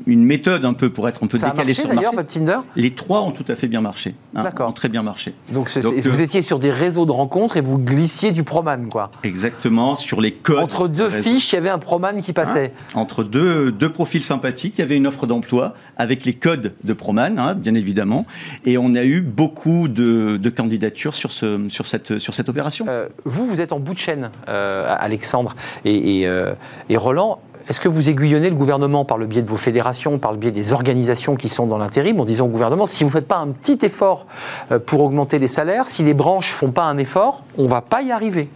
une, 0.05 0.23
méthode 0.25 0.65
un 0.65 0.73
peu 0.73 0.89
pour 0.89 1.07
être 1.07 1.23
un 1.23 1.27
peu 1.27 1.37
Ça 1.37 1.47
a 1.47 1.49
décalé 1.51 1.67
marché 1.69 1.81
sur 1.81 1.89
le 1.89 1.95
d'ailleurs, 1.95 2.13
marché. 2.13 2.39
votre 2.39 2.45
Tinder? 2.45 2.67
Les 2.75 2.91
trois 2.91 3.21
ont 3.21 3.31
tout 3.31 3.45
à 3.47 3.55
fait 3.55 3.67
bien 3.67 3.81
marché. 3.81 4.15
hein, 4.35 4.43
D'accord. 4.43 4.69
ont 4.69 4.73
très 4.73 4.89
bien 4.89 5.03
marché. 5.03 5.33
Donc, 5.53 5.69
vous 5.77 5.87
euh, 5.87 6.23
étiez 6.23 6.41
sur 6.41 6.59
des 6.59 6.71
réseaux 6.71 7.05
de 7.05 7.11
rencontres 7.11 7.57
et 7.57 7.61
vous 7.61 7.77
glissiez 7.77 8.31
du 8.31 8.43
Proman, 8.43 8.87
quoi. 8.89 9.11
Exactement, 9.23 9.95
sur 9.95 10.21
les 10.21 10.31
codes. 10.31 10.59
Entre 10.59 10.87
deux 10.87 11.09
fiches, 11.09 11.51
il 11.53 11.55
y 11.55 11.59
avait 11.59 11.69
un 11.69 11.79
Proman 11.79 12.21
qui 12.21 12.33
passait. 12.33 12.73
entre 12.93 13.23
deux, 13.23 13.71
deux 13.71 13.89
profils 13.91 14.23
sympathiques. 14.23 14.75
Il 14.77 14.81
y 14.81 14.83
avait 14.83 14.97
une 14.97 15.07
offre 15.07 15.27
d'emploi 15.27 15.73
avec 15.97 16.25
les 16.25 16.33
codes 16.33 16.73
de 16.83 16.93
Proman, 16.93 17.37
hein, 17.39 17.55
bien 17.55 17.75
évidemment. 17.75 18.25
Et 18.65 18.77
on 18.77 18.93
a 18.95 19.03
eu 19.03 19.21
beaucoup 19.21 19.87
de, 19.87 20.37
de 20.37 20.49
candidatures 20.49 21.13
sur, 21.13 21.31
ce, 21.31 21.59
sur, 21.69 21.85
cette, 21.85 22.17
sur 22.19 22.33
cette 22.33 22.49
opération. 22.49 22.85
Euh, 22.89 23.07
vous, 23.25 23.36
vous 23.45 23.61
êtes 23.61 23.73
en 23.73 23.79
bout 23.79 23.93
de 23.93 23.99
chaîne, 23.99 24.31
euh, 24.47 24.95
Alexandre 24.97 25.55
et, 25.85 26.21
et, 26.21 26.27
euh, 26.27 26.53
et 26.89 26.97
Roland. 26.97 27.39
Est-ce 27.69 27.81
que 27.81 27.89
vous 27.89 28.09
aiguillonnez 28.09 28.49
le 28.49 28.55
gouvernement 28.55 29.03
par 29.03 29.17
le 29.17 29.25
biais 29.25 29.41
de 29.41 29.49
vos 29.49 29.57
fédérations, 29.57 30.19
par 30.19 30.31
le 30.31 30.37
biais 30.37 30.51
des 30.51 30.71
organisations 30.71 31.35
qui 31.35 31.49
sont 31.49 31.67
dans 31.67 31.77
l'intérim, 31.77 32.17
en 32.19 32.25
disant 32.25 32.45
au 32.45 32.49
gouvernement, 32.49 32.85
si 32.85 33.03
vous 33.03 33.09
ne 33.09 33.13
faites 33.13 33.27
pas 33.27 33.39
un 33.39 33.49
petit 33.49 33.85
effort 33.85 34.25
euh, 34.71 34.79
pour 34.79 35.01
augmenter 35.01 35.37
les 35.37 35.49
salaires, 35.49 35.89
si 35.89 36.03
les 36.03 36.13
branches 36.13 36.49
ne 36.49 36.55
font 36.55 36.71
pas 36.71 36.85
un 36.85 36.97
effort, 36.97 37.43
on 37.57 37.63
ne 37.63 37.67
va 37.67 37.81
pas 37.81 38.01
y 38.01 38.11
arriver? 38.11 38.49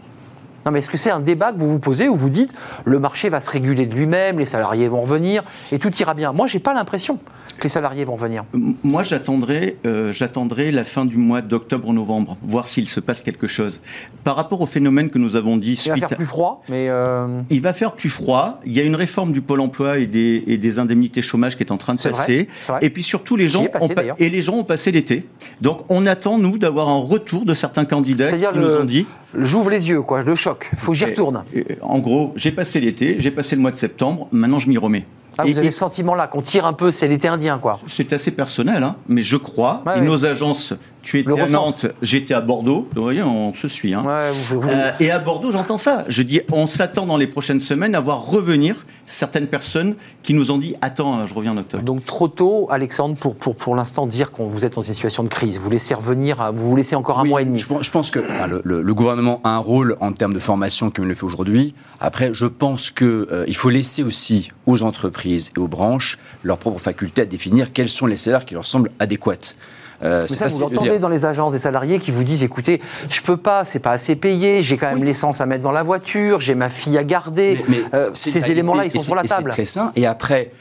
Non, 0.66 0.72
mais 0.72 0.80
est-ce 0.80 0.90
que 0.90 0.98
c'est 0.98 1.12
un 1.12 1.20
débat 1.20 1.52
que 1.54 1.60
vous 1.60 1.72
vous 1.72 1.80
posez 1.80 2.08
où 2.10 2.16
vous 2.16 2.30
dites 2.30 2.54
le 2.86 3.00
marché 3.00 3.30
va 3.30 3.40
se 3.40 3.50
réguler 3.50 3.86
de 3.86 3.96
lui-même, 3.96 4.40
les 4.40 4.46
salariés 4.46 4.88
vont 4.88 5.02
revenir 5.02 5.44
et 5.72 5.80
tout 5.80 5.92
ira 5.98 6.14
bien? 6.14 6.32
Moi, 6.34 6.48
j'ai 6.48 6.60
pas 6.60 6.74
l'impression 6.74 7.18
que 7.58 7.64
les 7.64 7.70
salariés 7.70 8.06
vont 8.06 8.16
venir. 8.16 8.44
M- 8.54 8.74
Moi, 8.84 9.04
j'attendrai, 9.04 9.78
euh, 9.86 10.12
j'attendrai 10.12 10.72
la 10.72 10.84
fin 10.84 11.06
du 11.06 11.18
mois 11.18 11.42
d'octobre-novembre, 11.42 12.38
voir 12.44 12.68
s'il 12.68 12.88
se 12.90 13.00
passe 13.00 13.22
quelque 13.22 13.48
chose. 13.48 13.82
Par 14.24 14.36
rapport 14.36 14.62
au 14.62 14.66
phénomène 14.66 15.10
que 15.10 15.18
nous 15.18 15.36
avons 15.36 15.58
dit 15.58 15.80
Il 15.86 15.92
va 15.92 16.08
faire 16.08 16.18
plus 16.18 16.26
froid, 16.26 16.64
mais 16.70 16.86
euh, 16.90 17.28
Il 17.50 17.62
va 17.62 17.74
faire 17.74 17.94
plus 17.94 18.10
froid. 18.10 18.60
Il 18.66 18.74
y 18.76 18.80
a 18.80 18.84
une 18.84 18.96
réforme 18.96 19.32
du 19.32 19.42
pôle 19.42 19.60
emploi 19.62 19.98
et 20.00 20.08
des, 20.08 20.44
et 20.48 20.58
des 20.58 20.80
indemnités 20.80 21.22
chômage 21.22 21.56
qui 21.58 21.64
est 21.64 21.72
en 21.72 21.78
train 21.78 21.94
de 21.96 22.02
passer. 22.02 22.48
vrai. 22.68 22.80
Et 22.82 22.90
puis 22.90 23.04
surtout, 23.04 23.36
les 23.36 23.48
gens 23.48 23.66
passé, 23.66 23.86
ont 23.86 23.90
pa- 23.90 24.02
et 24.18 24.30
les 24.30 24.42
gens 24.42 24.54
ont 24.56 24.64
passé 24.64 24.92
l'été. 24.92 25.28
Donc, 25.62 25.82
on 25.90 26.06
attend 26.06 26.38
nous 26.38 26.58
d'avoir 26.58 26.90
un 26.90 26.98
retour 27.00 27.46
de 27.46 27.54
certains 27.54 27.86
candidats 27.86 28.26
qui 28.26 28.40
c'est-à-dire 28.40 28.56
nous 28.56 28.68
le- 28.68 28.82
ont 28.82 28.86
dit. 28.86 29.06
j'ouvre 29.38 29.70
les 29.70 29.90
yeux, 29.90 30.02
quoi, 30.02 30.22
le 30.24 30.36
choc. 30.36 30.51
Il 30.74 30.80
faut 30.80 30.92
que 30.92 30.98
j'y 30.98 31.04
Et- 31.04 31.08
retourne. 31.08 31.44
et, 31.54 31.66
En 31.82 32.00
gros, 32.00 32.34
j'ai 32.36 32.52
passé 32.52 32.80
l'été, 32.80 33.18
j'ai 33.20 33.32
passé 33.32 33.56
le 33.56 33.62
mois 33.62 33.72
de 33.72 33.78
septembre. 33.78 34.28
Maintenant, 34.32 34.60
je 34.60 34.70
m'y 34.70 34.78
remets. 34.78 35.06
Ah, 35.38 35.44
Et- 35.48 35.54
vous 35.54 35.60
avez 35.60 35.68
et 35.68 35.72
ce 35.72 35.78
sentiment-là, 35.80 36.28
qu'on 36.28 36.42
tire 36.42 36.66
un 36.66 36.74
peu, 36.74 36.92
c'est 36.92 37.08
l'été 37.08 37.28
indien, 37.30 37.58
quoi. 37.58 37.80
c'est 37.88 38.12
assez 38.12 38.32
personnel, 38.32 38.84
hein, 38.84 38.98
mais 39.08 39.22
je 39.22 39.38
crois. 39.38 39.82
Ouais, 39.86 39.98
et 39.98 40.00
ouais. 40.02 40.06
nos 40.06 40.26
agences, 40.26 40.74
tu 41.02 41.20
étais 41.20 41.40
à. 41.40 41.48
Nantes, 41.48 41.86
j'étais 42.02 42.34
à 42.34 42.42
Bordeaux. 42.42 42.88
Vous 42.96 43.02
voyez, 43.02 43.22
on 43.24 43.54
se 43.54 43.68
suit. 43.68 43.94
hein. 43.94 44.04
Ouais, 44.06 44.30
vous- 44.32 44.62
vous- 44.62 44.70
Euh, 44.70 44.92
et 45.00 45.12
à 45.12 45.20
Bordeaux, 45.20 45.52
j'entends 45.52 45.78
ça. 45.78 46.06
Je 46.08 46.22
dis, 46.22 46.42
on 46.52 46.68
s'attend 46.68 47.06
dans 47.06 47.18
les 47.18 47.28
prochaines 47.28 47.60
semaines 47.62 47.96
à 47.96 48.00
voir 48.00 48.26
revenir 48.26 48.86
certaines 49.08 49.48
personnes 49.48 49.96
qui 50.24 50.34
nous 50.34 50.52
ont 50.52 50.58
dit, 50.58 50.76
attends, 50.82 51.26
je 51.26 51.34
reviens 51.34 51.52
en 51.54 51.58
octobre. 51.58 51.84
Donc 51.84 52.06
trop 52.06 52.28
tôt, 52.28 52.68
Alexandre, 52.72 53.16
pour, 53.16 53.36
pour, 53.36 53.56
pour 53.56 53.76
l'instant 53.76 54.08
dire 54.08 54.32
qu'on 54.32 54.46
vous 54.46 54.64
êtes 54.66 54.78
en 54.78 54.84
situation 54.84 55.24
de 55.24 55.30
crise. 55.30 55.60
Vous 55.60 55.70
laissez 55.70 55.94
revenir, 55.94 56.52
vous 56.54 56.70
vous 56.70 56.76
laissez 56.76 56.96
encore 56.96 57.20
un 57.20 57.24
Oui, 57.24 57.30
mois 57.30 57.42
et 57.42 57.46
demi. 57.46 57.60
Je, 57.60 57.68
pense- 57.68 57.86
je 57.86 57.92
pense 57.92 58.12
que 58.12 58.20
enfin, 58.20 58.48
le, 58.48 58.62
le- 58.64 58.82
le 58.82 58.94
gouvernement 58.94 59.42
a 59.44 59.50
un 59.50 59.58
rôle 59.58 59.98
en 60.00 60.12
termes 60.14 60.34
de 60.34 60.40
formation 60.40 60.92
comme 60.92 61.06
il 61.06 61.08
le 61.10 61.16
fait 61.16 61.24
aujourd'hui. 61.26 61.74
Après, 62.00 62.34
je 62.34 62.46
pense 62.46 62.92
qu'il 62.92 63.56
faut 63.56 63.70
laisser 63.70 64.04
aussi 64.04 64.52
aux 64.66 64.84
entreprises 64.84 65.52
et 65.56 65.60
aux 65.60 65.68
branches 65.68 66.18
leur 66.44 66.58
propre 66.58 66.80
faculté 66.80 67.22
à 67.24 67.26
définir 67.26 67.74
quels 67.74 67.90
sont 67.90 68.06
les 68.06 68.18
salaires 68.18 68.46
qui 68.46 68.54
leur 68.54 68.66
semblent 68.66 68.92
adéquats. 69.00 69.56
Euh, 70.04 70.22
Mais 70.30 70.36
ça, 70.36 70.48
vous 70.48 70.60
l'entendez 70.60 71.00
dans 71.00 71.10
les 71.10 71.26
agences 71.26 71.52
des 71.54 71.60
salariés 71.60 72.00
qui 72.00 72.12
vous 72.12 72.24
disent 72.24 72.44
écoutez, 72.44 72.82
je 73.10 73.22
peux 73.22 73.38
pas, 73.38 73.64
c'est 73.66 73.80
pas 73.80 73.92
assez 73.92 74.16
payé, 74.16 74.62
j'ai 74.62 74.78
quand 74.78 74.88
même 74.94 75.04
l'essence 75.04 75.42
à 75.42 75.46
mettre 75.46 75.62
dans 75.64 75.72
la 75.72 75.84
voiture, 75.84 76.40
j'ai 76.42 76.56
ma 76.56 76.70
fille 76.70 76.98
à 76.98 77.04
garder. 77.04 77.64
Mais- 77.68 77.78
mais 77.94 77.98
Euh, 78.00 78.10
ces 78.14 78.52
éléments-là, 78.52 78.86
ils 78.86 78.92
sont 78.92 79.00
sur 79.00 79.16
la 79.16 79.24
et 79.24 79.28
c'est 79.28 79.36
table. 79.36 79.52
très 79.52 79.66
sain. 79.66 79.92
Et 79.96 80.06
après, 80.06 80.52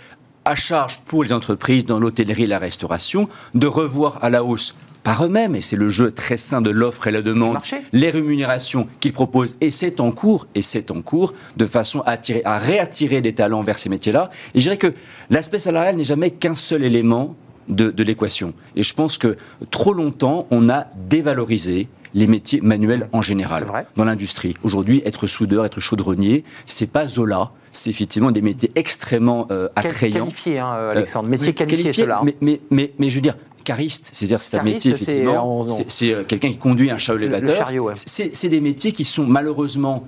à 0.45 0.55
charge 0.55 1.01
pour 1.07 1.23
les 1.25 1.33
entreprises 1.33 1.85
dans 1.87 1.99
l'hôtellerie 1.99 2.45
et 2.45 2.47
la 2.47 2.59
restauration 2.59 3.29
de 3.55 3.67
revoir 3.67 4.19
à 4.23 4.31
la 4.31 4.43
hausse 4.45 4.75
par 5.03 5.25
eux-mêmes, 5.25 5.55
et 5.55 5.63
c'est 5.63 5.77
le 5.77 5.89
jeu 5.89 6.11
très 6.11 6.37
sain 6.37 6.61
de 6.61 6.69
l'offre 6.69 7.07
et 7.07 7.11
la 7.11 7.23
demande, 7.23 7.57
les 7.95 8.11
rémunérations 8.11 8.87
qu'ils 9.01 9.15
proposent, 9.15 9.57
et 9.63 9.71
c'est 9.71 9.99
en 10.01 10.11
cours, 10.11 10.47
et 10.55 10.61
c'est 10.61 10.91
en 10.91 11.01
cours, 11.01 11.33
de 11.57 11.65
façon 11.65 12.01
à, 12.01 12.11
attirer, 12.11 12.43
à 12.45 12.59
réattirer 12.59 13.23
des 13.23 13.33
talents 13.35 13.63
vers 13.63 13.79
ces 13.79 13.89
métiers-là. 13.89 14.29
Et 14.55 14.61
je 14.61 14.65
dirais 14.65 14.77
que 14.77 14.93
l'aspect 15.31 15.59
salarial 15.59 15.97
n'est 15.97 16.05
jamais 16.05 16.31
qu'un 16.31 16.55
seul 16.55 16.85
élément 16.85 17.35
de, 17.71 17.91
de 17.91 18.03
l'équation. 18.03 18.53
Et 18.77 18.83
je 18.83 18.95
pense 18.95 19.17
que 19.19 19.37
trop 19.71 19.93
longtemps, 19.95 20.47
on 20.51 20.69
a 20.69 20.87
dévalorisé 21.09 21.89
les 22.13 22.27
métiers 22.27 22.61
manuels 22.61 23.09
en 23.13 23.23
général 23.23 23.65
dans 23.97 24.05
l'industrie. 24.05 24.55
Aujourd'hui, 24.65 25.01
être 25.05 25.27
soudeur, 25.29 25.65
être 25.65 25.79
chaudronnier, 25.81 26.43
c'est 26.67 26.89
pas 26.89 27.07
Zola, 27.07 27.53
c'est 27.73 27.89
effectivement 27.91 28.33
des 28.33 28.43
métiers 28.43 28.73
extrêmement 28.75 29.47
euh, 29.53 29.69
attrayants. 29.77 30.25
Qualifié, 30.25 30.59
hein, 30.59 30.75
Euh, 30.77 30.91
Alexandre. 30.91 31.29
Métier 31.29 31.49
oui, 31.49 31.55
qualifié, 31.55 31.93
cela. 31.93 32.19
hein. 32.19 32.23
Mais, 32.25 32.37
mais, 32.41 32.61
mais, 32.71 32.93
mais 32.99 33.11
je 33.11 33.15
veux 33.15 33.21
dire, 33.21 33.37
cariste, 33.63 34.11
c'est-à-dire 34.13 34.43
c'est 34.43 34.57
un 34.59 34.65
métier, 34.65 34.91
effectivement, 34.91 35.61
en- 35.61 35.67
en- 35.67 35.71
c'est 35.87 36.13
euh, 36.13 36.25
quelqu'un 36.25 36.49
qui 36.51 36.57
conduit 36.59 36.91
un 36.91 36.99
chariot 36.99 37.21
élévateur. 37.23 37.71
ouais. 37.85 37.93
C'est 37.97 38.49
des 38.49 38.61
métiers 38.61 38.91
qui 38.91 39.05
sont 39.05 39.25
malheureusement 39.27 40.05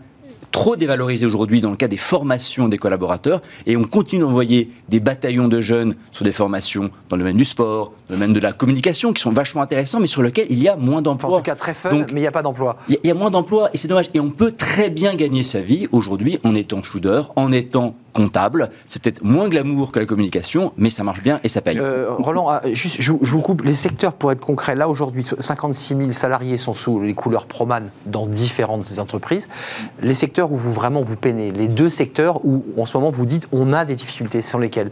trop 0.53 0.77
dévalorisés 0.77 1.27
aujourd'hui 1.27 1.61
dans 1.61 1.71
le 1.71 1.77
cas 1.77 1.89
des 1.89 1.97
formations 1.97 2.69
des 2.69 2.79
collaborateurs 2.79 3.43
et 3.67 3.77
on 3.77 3.85
continue 3.85 4.21
d'envoyer 4.21 4.69
des 4.89 5.01
bataillons 5.01 5.49
de 5.49 5.61
jeunes 5.61 5.95
sur 6.13 6.25
des 6.25 6.31
formations 6.33 6.91
dans 7.09 7.17
le 7.17 7.23
domaine 7.23 7.37
du 7.39 7.45
sport, 7.45 7.87
dans 8.09 8.15
le 8.15 8.17
domaine 8.17 8.33
de 8.33 8.39
la 8.41 8.53
communication 8.53 9.13
qui 9.13 9.23
sont 9.23 9.33
vachement 9.33 9.63
intéressants 9.63 9.99
mais 9.99 10.07
sur 10.07 10.23
lesquels 10.23 10.47
il 10.51 10.63
y 10.63 10.69
a 10.69 10.77
moins 10.77 11.03
d'emplois. 11.03 11.31
en 11.35 11.37
tout 11.39 11.43
cas, 11.43 11.57
très 11.57 11.75
fun, 11.75 11.91
Donc, 11.91 12.13
mais 12.13 12.21
il 12.21 12.23
n'y 12.23 12.29
a 12.29 12.33
pas 12.33 12.43
d'emploi. 12.43 12.77
il 12.89 12.93
y, 12.93 12.97
a- 12.97 13.01
il 13.03 13.09
y 13.09 13.11
a 13.11 13.15
moins 13.15 13.31
d'emplois 13.31 13.71
et 13.73 13.79
c'est 13.79 13.89
dommage. 13.89 14.11
Et 14.15 14.21
on 14.21 14.31
peut 14.31 14.53
très 14.53 14.91
bien 14.91 15.15
gagner 15.15 15.43
sa 15.43 15.61
vie 15.61 15.89
aujourd'hui 15.91 16.39
en 16.45 16.55
étant 16.55 16.83
soudeur, 16.83 17.33
en 17.37 17.51
étant 17.51 17.95
comptable. 18.13 18.71
C'est 18.87 19.03
peut-être 19.03 19.23
moins 19.25 19.49
glamour 19.49 19.93
que 19.93 19.99
la 19.99 20.07
communication, 20.07 20.73
mais 20.77 20.91
ça 20.91 21.05
marche 21.05 21.23
bien 21.23 21.41
et 21.45 21.49
ça 21.49 21.61
paye. 21.61 21.79
Euh, 21.79 22.11
Roland, 22.11 22.49
ah, 22.49 22.63
juste, 22.73 22.97
je, 23.01 23.13
vous- 23.13 23.21
je 23.23 23.31
vous 23.33 23.41
coupe. 23.41 23.63
Les 23.63 23.75
secteurs, 23.75 24.13
pour 24.13 24.33
être 24.33 24.41
concret, 24.41 24.75
là 24.75 24.89
aujourd'hui, 24.89 25.25
56 25.39 25.97
000 25.97 26.13
salariés 26.13 26.57
sont 26.57 26.75
sous 26.75 27.01
les 27.01 27.15
couleurs 27.15 27.47
Proman 27.47 27.83
dans 28.07 28.27
différentes 28.27 28.99
entreprises. 28.99 29.49
Les 30.03 30.15
secteurs 30.15 30.53
où 30.53 30.57
vous 30.57 30.73
vraiment 30.73 31.03
vous 31.03 31.17
peinez, 31.17 31.51
les 31.53 31.69
deux 31.69 31.89
secteurs 31.89 32.45
où 32.45 32.65
en 32.77 32.85
ce 32.85 32.97
moment 32.97 33.11
vous 33.11 33.27
dites 33.27 33.49
on 33.53 33.73
a 33.73 33.85
des 33.85 33.95
difficultés, 33.95 34.43
sont 34.43 34.59
lesquels 34.59 34.91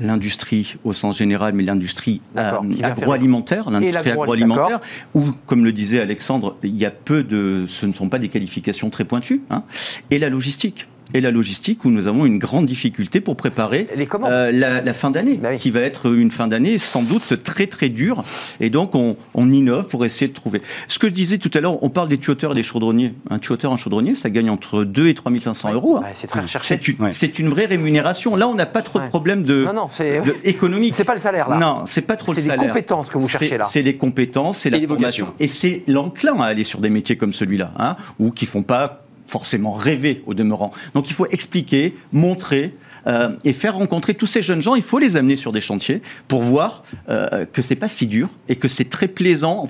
l'industrie 0.00 0.76
au 0.84 0.92
sens 0.92 1.16
général, 1.16 1.52
mais 1.54 1.62
l'industrie 1.62 2.20
euh, 2.36 2.50
agroalimentaire, 2.82 3.70
l'industrie 3.70 4.10
agroalimentaire, 4.10 4.80
où, 5.14 5.22
comme 5.46 5.64
le 5.64 5.72
disait 5.72 6.00
Alexandre, 6.00 6.56
il 6.62 6.76
y 6.76 6.84
a 6.84 6.90
peu 6.90 7.22
de, 7.22 7.64
ce 7.68 7.86
ne 7.86 7.92
sont 7.92 8.08
pas 8.08 8.18
des 8.18 8.28
qualifications 8.28 8.90
très 8.90 9.04
pointues, 9.04 9.42
hein, 9.50 9.62
et 10.10 10.18
la 10.18 10.30
logistique. 10.30 10.88
Et 11.12 11.20
la 11.20 11.30
logistique, 11.30 11.84
où 11.84 11.90
nous 11.90 12.08
avons 12.08 12.24
une 12.26 12.38
grande 12.38 12.66
difficulté 12.66 13.20
pour 13.20 13.36
préparer 13.36 13.86
Les 13.96 14.08
euh, 14.24 14.50
la, 14.50 14.80
la 14.80 14.94
fin 14.94 15.10
d'année, 15.10 15.38
Bah 15.40 15.50
oui. 15.52 15.58
qui 15.58 15.70
va 15.70 15.80
être 15.80 16.12
une 16.12 16.30
fin 16.30 16.48
d'année 16.48 16.78
sans 16.78 17.02
doute 17.02 17.42
très 17.42 17.66
très 17.66 17.88
dure. 17.88 18.24
Et 18.58 18.70
donc 18.70 18.94
on, 18.94 19.16
on 19.34 19.50
innove 19.50 19.86
pour 19.86 20.04
essayer 20.04 20.28
de 20.28 20.32
trouver. 20.34 20.62
Ce 20.88 20.98
que 20.98 21.08
je 21.08 21.12
disais 21.12 21.38
tout 21.38 21.50
à 21.54 21.60
l'heure, 21.60 21.82
on 21.82 21.90
parle 21.90 22.08
des 22.08 22.18
tuyauteurs 22.18 22.52
et 22.52 22.54
des 22.54 22.62
chaudronniers. 22.62 23.14
Un 23.30 23.38
tuyauteur, 23.38 23.72
un 23.72 23.76
chaudronnier, 23.76 24.14
ça 24.14 24.30
gagne 24.30 24.50
entre 24.50 24.84
2 24.84 25.08
et 25.08 25.14
3 25.14 25.30
500 25.40 25.72
euros. 25.74 25.96
hein. 25.98 26.02
Ouais, 26.04 26.12
c'est 26.14 26.26
très 26.26 26.40
recherché. 26.40 26.68
C'est 26.74 26.88
une, 26.88 26.96
Ouais. 27.04 27.12
c'est 27.12 27.38
une 27.38 27.48
vraie 27.48 27.66
rémunération. 27.66 28.34
Là, 28.34 28.48
on 28.48 28.54
n'a 28.54 28.66
pas 28.66 28.82
trop 28.82 28.98
Ouais. 28.98 29.04
de 29.04 29.10
problème 29.10 29.42
de, 29.42 29.64
Non, 29.64 29.72
non, 29.74 29.88
c'est- 29.90 30.20
de 30.22 30.34
économique. 30.44 30.94
C'est 30.94 31.04
pas 31.04 31.14
le 31.14 31.20
salaire, 31.20 31.48
là. 31.48 31.58
Non, 31.58 31.82
c'est 31.86 32.02
pas 32.02 32.16
trop 32.16 32.32
le 32.32 32.36
C'est 32.36 32.42
des 32.44 32.48
salaire. 32.48 32.68
compétences 32.68 33.08
que 33.08 33.18
vous 33.18 33.28
C'est- 33.28 33.38
cherchez, 33.38 33.58
là. 33.58 33.66
C'est 33.68 33.82
les 33.82 33.96
compétences, 33.96 34.58
c'est 34.58 34.70
la 34.70 34.78
Et 34.78 34.80
les 34.80 34.86
formation. 34.86 35.28
Et 35.38 35.48
c'est 35.48 35.82
l'enclin 35.86 36.40
à 36.40 36.46
aller 36.46 36.64
sur 36.64 36.80
des 36.80 36.90
métiers 36.90 37.16
comme 37.16 37.32
celui-là, 37.32 37.72
hein, 37.78 37.96
ou 38.18 38.30
qui 38.30 38.46
font 38.46 38.62
pas 38.62 39.03
forcément 39.26 39.72
rêver 39.72 40.22
au 40.26 40.34
demeurant. 40.34 40.72
Donc 40.94 41.08
il 41.08 41.14
faut 41.14 41.26
expliquer, 41.26 41.94
montrer. 42.12 42.74
euh, 43.06 43.36
et 43.44 43.52
faire 43.52 43.74
rencontrer 43.74 44.14
tous 44.14 44.26
ces 44.26 44.42
jeunes 44.42 44.62
gens, 44.62 44.74
il 44.74 44.82
faut 44.82 44.98
les 44.98 45.16
amener 45.16 45.36
sur 45.36 45.52
des 45.52 45.60
chantiers 45.60 46.02
pour 46.28 46.42
voir 46.42 46.84
euh, 47.08 47.44
que 47.44 47.62
c'est 47.62 47.76
pas 47.76 47.88
si 47.88 48.06
dur 48.06 48.28
et 48.48 48.56
que 48.56 48.68
c'est 48.68 48.88
très 48.88 49.08
plaisant 49.08 49.68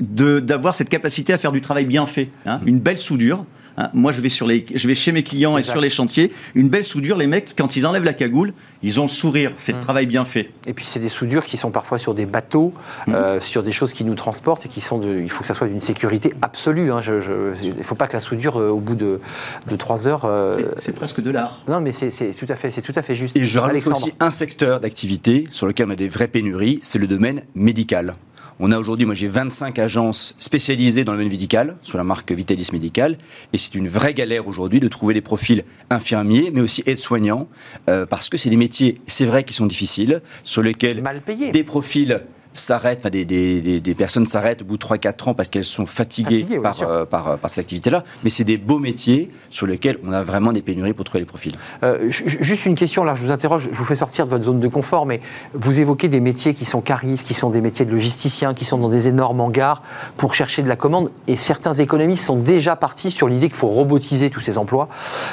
d'avoir 0.00 0.74
cette 0.74 0.88
capacité 0.88 1.32
à 1.32 1.38
faire 1.38 1.52
du 1.52 1.60
travail 1.60 1.86
bien 1.86 2.06
fait, 2.06 2.30
hein, 2.46 2.60
une 2.66 2.80
belle 2.80 2.98
soudure. 2.98 3.44
Hein. 3.76 3.90
Moi, 3.94 4.12
je 4.12 4.20
vais, 4.20 4.28
sur 4.28 4.46
les, 4.46 4.64
je 4.74 4.86
vais 4.88 4.94
chez 4.94 5.12
mes 5.12 5.22
clients 5.22 5.56
et 5.58 5.62
sur 5.62 5.80
les 5.80 5.90
chantiers, 5.90 6.32
une 6.54 6.68
belle 6.68 6.84
soudure, 6.84 7.16
les 7.16 7.26
mecs, 7.26 7.54
quand 7.56 7.76
ils 7.76 7.86
enlèvent 7.86 8.04
la 8.04 8.12
cagoule, 8.12 8.52
ils 8.82 9.00
ont 9.00 9.04
le 9.04 9.08
sourire, 9.08 9.52
c'est 9.56 9.72
Mmh. 9.72 9.76
le 9.76 9.82
travail 9.82 10.06
bien 10.06 10.24
fait. 10.24 10.50
Et 10.66 10.72
puis 10.74 10.84
c'est 10.84 11.00
des 11.00 11.08
soudures 11.08 11.44
qui 11.46 11.56
sont 11.56 11.70
parfois 11.70 11.98
sur 11.98 12.14
des 12.14 12.26
bateaux, 12.26 12.72
Mmh. 13.06 13.14
euh, 13.14 13.40
sur 13.40 13.62
des 13.62 13.72
choses 13.72 13.92
qui 13.92 14.04
nous 14.04 14.14
transportent 14.14 14.66
et 14.66 14.68
qui 14.68 14.80
sont 14.80 14.98
de. 14.98 15.20
Il 15.20 15.30
faut 15.30 15.40
que 15.42 15.46
ça 15.48 15.54
soit 15.54 15.66
d'une 15.68 15.80
sécurité 15.80 16.32
absolue. 16.42 16.92
hein. 16.92 17.00
Je- 17.02 17.20
je- 17.20 17.30
il 17.62 17.76
ne 17.76 17.82
faut 17.82 17.94
pas 17.94 18.06
que 18.06 18.12
la 18.12 18.20
soudure, 18.20 18.58
euh, 18.60 18.68
au 18.70 18.78
bout 18.80 18.94
de, 18.94 19.20
de 19.68 19.76
3 19.76 20.06
heures. 20.08 20.24
euh, 20.24 20.72
C'est- 20.76 20.92
presque 20.92 21.20
de 21.20 21.30
l'art. 21.30 21.62
Non, 21.68 21.80
mais 21.80 21.92
c'est 21.92 22.10
tout 22.32 22.46
à 22.48 22.56
fait, 22.56 22.70
c'est 22.70 22.82
tout 22.82 22.92
à 22.96 23.02
fait 23.02 23.14
juste. 23.14 23.36
Et 23.36 23.44
je 23.46 23.58
rajoute 23.58 23.86
aussi 23.88 24.12
un 24.20 24.30
secteur 24.30 24.80
d'activité 24.80 25.46
sur 25.50 25.66
lequel 25.66 25.86
on 25.88 25.90
a 25.90 25.96
des 25.96 26.08
vraies 26.08 26.28
pénuries, 26.28 26.78
c'est 26.82 26.98
le 26.98 27.06
domaine 27.06 27.42
médical. 27.54 28.14
On 28.60 28.70
a 28.70 28.78
aujourd'hui, 28.78 29.04
moi 29.04 29.16
j'ai 29.16 29.26
25 29.26 29.78
agences 29.80 30.36
spécialisées 30.38 31.04
dans 31.04 31.12
le 31.12 31.18
domaine 31.18 31.32
médical, 31.32 31.76
sous 31.82 31.96
la 31.96 32.04
marque 32.04 32.30
Vitalis 32.30 32.68
Médical, 32.72 33.18
et 33.52 33.58
c'est 33.58 33.74
une 33.74 33.88
vraie 33.88 34.14
galère 34.14 34.46
aujourd'hui 34.46 34.78
de 34.78 34.86
trouver 34.86 35.12
des 35.12 35.20
profils 35.20 35.64
infirmiers, 35.90 36.50
mais 36.52 36.60
aussi 36.60 36.82
aides-soignants, 36.86 37.48
euh, 37.90 38.06
parce 38.06 38.28
que 38.28 38.36
c'est 38.36 38.50
des 38.50 38.56
métiers, 38.56 39.00
c'est 39.08 39.26
vrai, 39.26 39.42
qui 39.42 39.54
sont 39.54 39.66
difficiles, 39.66 40.22
sur 40.44 40.62
lesquels 40.62 41.02
mal 41.02 41.20
payé. 41.20 41.50
des 41.50 41.64
profils 41.64 42.22
s'arrêtent, 42.54 43.00
enfin, 43.00 43.10
des, 43.10 43.24
des- 43.24 43.80
des- 43.80 43.94
personnes 43.94 44.26
s'arrêtent 44.26 44.62
au 44.62 44.64
bout 44.64 44.76
de 44.76 44.82
3-4 44.84 45.30
ans 45.30 45.34
parce 45.34 45.48
qu'elles 45.48 45.64
sont 45.64 45.86
fatiguées, 45.86 46.40
Fatiguées, 46.40 46.56
oui, 46.58 46.62
par, 46.62 46.74
sûr. 46.74 46.88
euh, 46.88 47.04
par, 47.04 47.38
par 47.38 47.50
cette 47.50 47.60
activité-là, 47.60 48.04
mais 48.22 48.30
c'est 48.30 48.44
des 48.44 48.58
beaux 48.58 48.78
métiers 48.78 49.30
sur 49.50 49.66
lesquels 49.66 49.98
on 50.04 50.12
a 50.12 50.22
vraiment 50.22 50.52
des 50.52 50.62
pénuries 50.62 50.92
pour 50.92 51.04
trouver 51.04 51.20
les 51.20 51.26
profils. 51.26 51.52
Euh, 51.82 52.10
ju- 52.10 52.28
ju- 52.28 52.38
juste 52.40 52.66
une 52.66 52.74
question, 52.74 53.04
là, 53.04 53.14
je 53.14 53.24
vous 53.24 53.30
interroge, 53.32 53.68
je 53.72 53.76
vous 53.76 53.84
fais 53.84 53.94
sortir 53.96 54.24
de 54.26 54.30
votre 54.30 54.44
zone 54.44 54.60
de 54.60 54.68
confort, 54.68 55.06
mais 55.06 55.20
vous 55.54 55.80
évoquez 55.80 56.08
des 56.08 56.20
métiers 56.20 56.54
qui 56.54 56.64
sont 56.64 56.80
caristes, 56.80 57.26
qui 57.26 57.34
sont 57.34 57.50
des 57.50 57.60
métiers 57.60 57.84
de 57.84 57.90
logisticiens, 57.90 58.54
qui 58.54 58.64
sont 58.64 58.78
dans 58.78 58.88
des 58.88 59.08
énormes 59.08 59.40
hangars 59.40 59.82
pour 60.16 60.34
chercher 60.34 60.62
de 60.62 60.68
la 60.68 60.76
commande, 60.76 61.10
et 61.28 61.36
certains 61.36 61.74
économistes 61.74 62.24
sont 62.24 62.36
déjà 62.36 62.76
partis 62.76 63.10
sur 63.10 63.28
l'idée 63.28 63.48
qu'il 63.48 63.56
faut 63.58 63.68
robotiser 63.68 64.30
tous 64.30 64.40
ces 64.40 64.58
emplois 64.58 64.88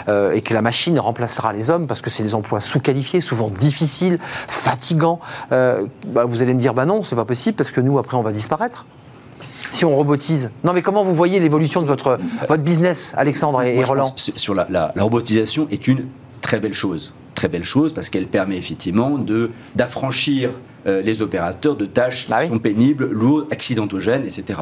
euh, 0.09 0.31
et 0.33 0.41
que 0.41 0.53
la 0.53 0.61
machine 0.61 0.99
remplacera 0.99 1.53
les 1.53 1.69
hommes 1.69 1.87
parce 1.87 2.01
que 2.01 2.09
c'est 2.09 2.23
des 2.23 2.35
emplois 2.35 2.61
sous-qualifiés, 2.61 3.21
souvent 3.21 3.49
difficiles, 3.49 4.17
fatigants. 4.47 5.19
Euh, 5.51 5.85
bah, 6.07 6.25
vous 6.25 6.41
allez 6.41 6.53
me 6.53 6.59
dire, 6.59 6.73
bah 6.73 6.85
non, 6.85 7.03
c'est 7.11 7.15
pas 7.17 7.25
possible 7.25 7.57
parce 7.57 7.71
que 7.71 7.81
nous, 7.81 7.99
après, 7.99 8.15
on 8.15 8.21
va 8.21 8.31
disparaître. 8.31 8.85
Si 9.69 9.83
on 9.83 9.93
robotise. 9.93 10.49
Non, 10.63 10.71
mais 10.71 10.81
comment 10.81 11.03
vous 11.03 11.13
voyez 11.13 11.41
l'évolution 11.41 11.81
de 11.81 11.85
votre, 11.85 12.17
votre 12.47 12.63
business, 12.63 13.13
Alexandre 13.17 13.63
et, 13.63 13.75
Moi, 13.75 13.85
Roland 13.85 14.13
sur 14.15 14.53
la, 14.55 14.65
la- 14.69 14.93
la 14.95 15.03
robotisation 15.03 15.67
est 15.71 15.89
une 15.89 16.05
très 16.39 16.61
belle 16.61 16.73
chose. 16.73 17.11
Très 17.35 17.49
belle 17.49 17.65
chose 17.65 17.91
parce 17.91 18.09
qu'elle 18.09 18.27
permet 18.27 18.55
effectivement 18.55 19.17
de 19.17 19.51
d'affranchir 19.75 20.51
euh, 20.87 21.01
les 21.01 21.21
opérateurs 21.21 21.75
de 21.75 21.85
tâches 21.85 22.25
qui 22.25 22.31
Bah 22.31 22.37
oui. 22.41 22.47
sont 22.47 22.59
pénibles, 22.59 23.05
lourdes, 23.11 23.47
accidentogènes, 23.51 24.23
etc. 24.25 24.59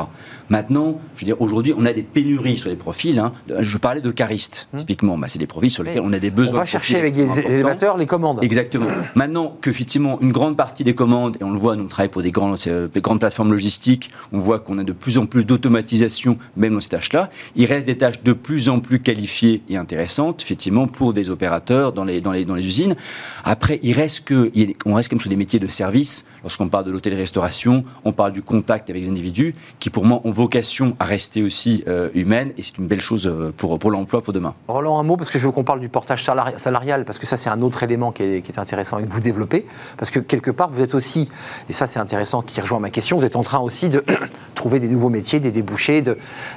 Maintenant, 0.50 1.00
je 1.16 1.22
veux 1.22 1.26
dire, 1.26 1.42
aujourd'hui, 1.42 1.74
on 1.78 1.86
a 1.86 1.94
des 1.94 2.04
pénuries 2.04 2.58
sur 2.58 2.70
les 2.70 2.76
profils. 2.76 3.18
hein. 3.20 3.34
Je 3.60 3.78
parlais 3.78 4.02
de 4.02 4.12
caristes, 4.12 4.68
typiquement. 4.76 5.18
Bah, 5.18 5.28
c'est 5.30 5.40
des 5.40 5.48
profils 5.48 5.72
sur 5.72 5.84
lesquels 5.84 6.02
on 6.04 6.14
a 6.14 6.20
des 6.20 6.32
besoins. 6.32 6.56
On 6.56 6.60
va 6.60 6.66
chercher 6.66 6.98
avec 6.98 7.14
des 7.14 7.40
élévateurs 7.40 7.98
les 7.98 8.06
commandes. 8.06 8.44
Exactement. 8.44 8.88
Maintenant 9.16 9.56
qu'effectivement, 9.62 10.20
une 10.22 10.32
grande 10.32 10.58
partie 10.58 10.84
des 10.84 10.96
commandes, 10.96 11.38
et 11.40 11.44
on 11.44 11.52
le 11.52 11.60
voit, 11.60 11.76
nous 11.76 11.84
on 11.84 11.88
travaille 11.88 12.10
pour 12.10 12.22
des 12.22 12.32
grandes, 12.32 12.58
euh, 12.68 12.88
des 12.88 13.02
grandes 13.02 13.20
plateformes 13.20 13.52
logistiques, 13.52 14.12
on 14.32 14.40
voit 14.40 14.60
qu'on 14.60 14.78
a 14.78 14.84
de 14.84 14.92
plus 14.94 15.18
en 15.18 15.26
plus 15.26 15.46
d'automatisation, 15.46 16.38
même 16.58 16.74
dans 16.74 16.80
ces 16.80 16.90
tâches-là. 16.90 17.30
Il 17.56 17.66
reste 17.66 17.86
des 17.86 17.98
tâches 17.98 18.24
de 18.24 18.34
plus 18.34 18.70
en 18.70 18.80
plus 18.80 19.00
qualifiées 19.00 19.62
et 19.70 19.78
intéressantes, 19.78 20.42
effectivement, 20.42 20.88
pour 20.88 21.14
des 21.14 21.30
opérateurs 21.30 21.94
dans 21.94 22.04
les, 22.04 22.22
dans 22.22 22.32
les, 22.32 22.46
dans 22.46 22.56
les 22.56 22.66
usines. 22.66 22.96
Après, 23.44 23.80
il 23.84 23.94
reste 23.94 24.26
que, 24.26 24.52
on 24.86 24.94
reste 24.96 25.10
comme 25.10 25.20
sur 25.20 25.30
des 25.30 25.36
métiers 25.36 25.60
de 25.60 25.68
service. 25.68 26.09
Lorsqu'on 26.43 26.70
parle 26.70 26.86
de 26.86 26.91
l'hôtellerie-restauration, 26.91 27.84
on 28.05 28.12
parle 28.14 28.32
du 28.32 28.41
contact 28.41 28.89
avec 28.89 29.01
les 29.03 29.10
individus, 29.10 29.55
qui 29.80 29.89
pour 29.89 30.05
moi 30.05 30.22
ont 30.24 30.32
vocation 30.32 30.95
à 30.99 31.05
rester 31.05 31.43
aussi 31.43 31.84
euh, 31.88 32.10
humaines, 32.14 32.53
et 32.57 32.62
c'est 32.62 32.78
une 32.78 32.88
belle 32.88 33.01
chose 33.01 33.28
euh, 33.28 33.53
pour, 33.55 33.78
pour 33.78 33.91
l'emploi 33.91 34.22
pour 34.22 34.32
demain. 34.34 34.53
Roland, 34.68 34.99
un 34.99 35.03
mot, 35.03 35.18
parce 35.18 35.30
que 35.30 35.38
je 35.39 35.45
veux 35.45 35.51
qu'on 35.51 35.64
parle 35.66 35.80
du 35.82 35.89
portage 35.89 36.24
salari- 36.26 36.57
salarial, 36.57 37.03
parce 37.05 37.20
que 37.20 37.26
ça, 37.26 37.36
c'est 37.38 37.49
un 37.49 37.62
autre 37.62 37.84
élément 37.84 38.12
qui 38.12 38.24
est, 38.24 38.41
qui 38.41 38.51
est 38.51 38.60
intéressant 38.60 38.99
et 38.99 39.03
que 39.03 39.12
vous 39.12 39.20
développez. 39.20 39.66
Parce 39.97 40.12
que 40.12 40.20
quelque 40.20 40.51
part, 40.51 40.70
vous 40.72 40.82
êtes 40.82 40.95
aussi, 40.95 41.28
et 41.70 41.74
ça, 41.74 41.88
c'est 41.88 41.99
intéressant, 41.99 42.41
qui 42.41 42.60
rejoint 42.62 42.80
ma 42.80 42.89
question, 42.89 43.18
vous 43.18 43.26
êtes 43.26 43.36
en 43.36 43.43
train 43.43 43.60
aussi 43.60 43.89
de 43.89 44.03
trouver 44.55 44.80
des 44.80 44.88
nouveaux 44.88 45.10
métiers, 45.10 45.39
des 45.39 45.51
débouchés, 45.51 46.03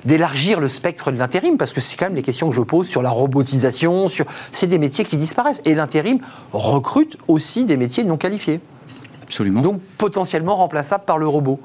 d'élargir 0.04 0.60
le 0.60 0.68
spectre 0.68 1.10
de 1.10 1.18
l'intérim, 1.18 1.56
parce 1.56 1.72
que 1.72 1.80
c'est 1.80 1.96
quand 1.96 2.06
même 2.06 2.14
les 2.14 2.22
questions 2.22 2.48
que 2.48 2.54
je 2.56 2.62
pose 2.62 2.86
sur 2.86 3.02
la 3.02 3.10
robotisation, 3.10 4.08
sur. 4.08 4.26
C'est 4.52 4.66
des 4.66 4.78
métiers 4.78 5.04
qui 5.04 5.16
disparaissent. 5.16 5.60
Et 5.64 5.74
l'intérim 5.74 6.18
recrute 6.52 7.16
aussi 7.28 7.64
des 7.64 7.76
métiers 7.76 8.04
non 8.04 8.16
qualifiés. 8.16 8.60
Absolument. 9.32 9.62
Donc 9.62 9.80
potentiellement 9.96 10.56
remplaçables 10.56 11.06
par 11.06 11.16
le 11.16 11.26
robot. 11.26 11.58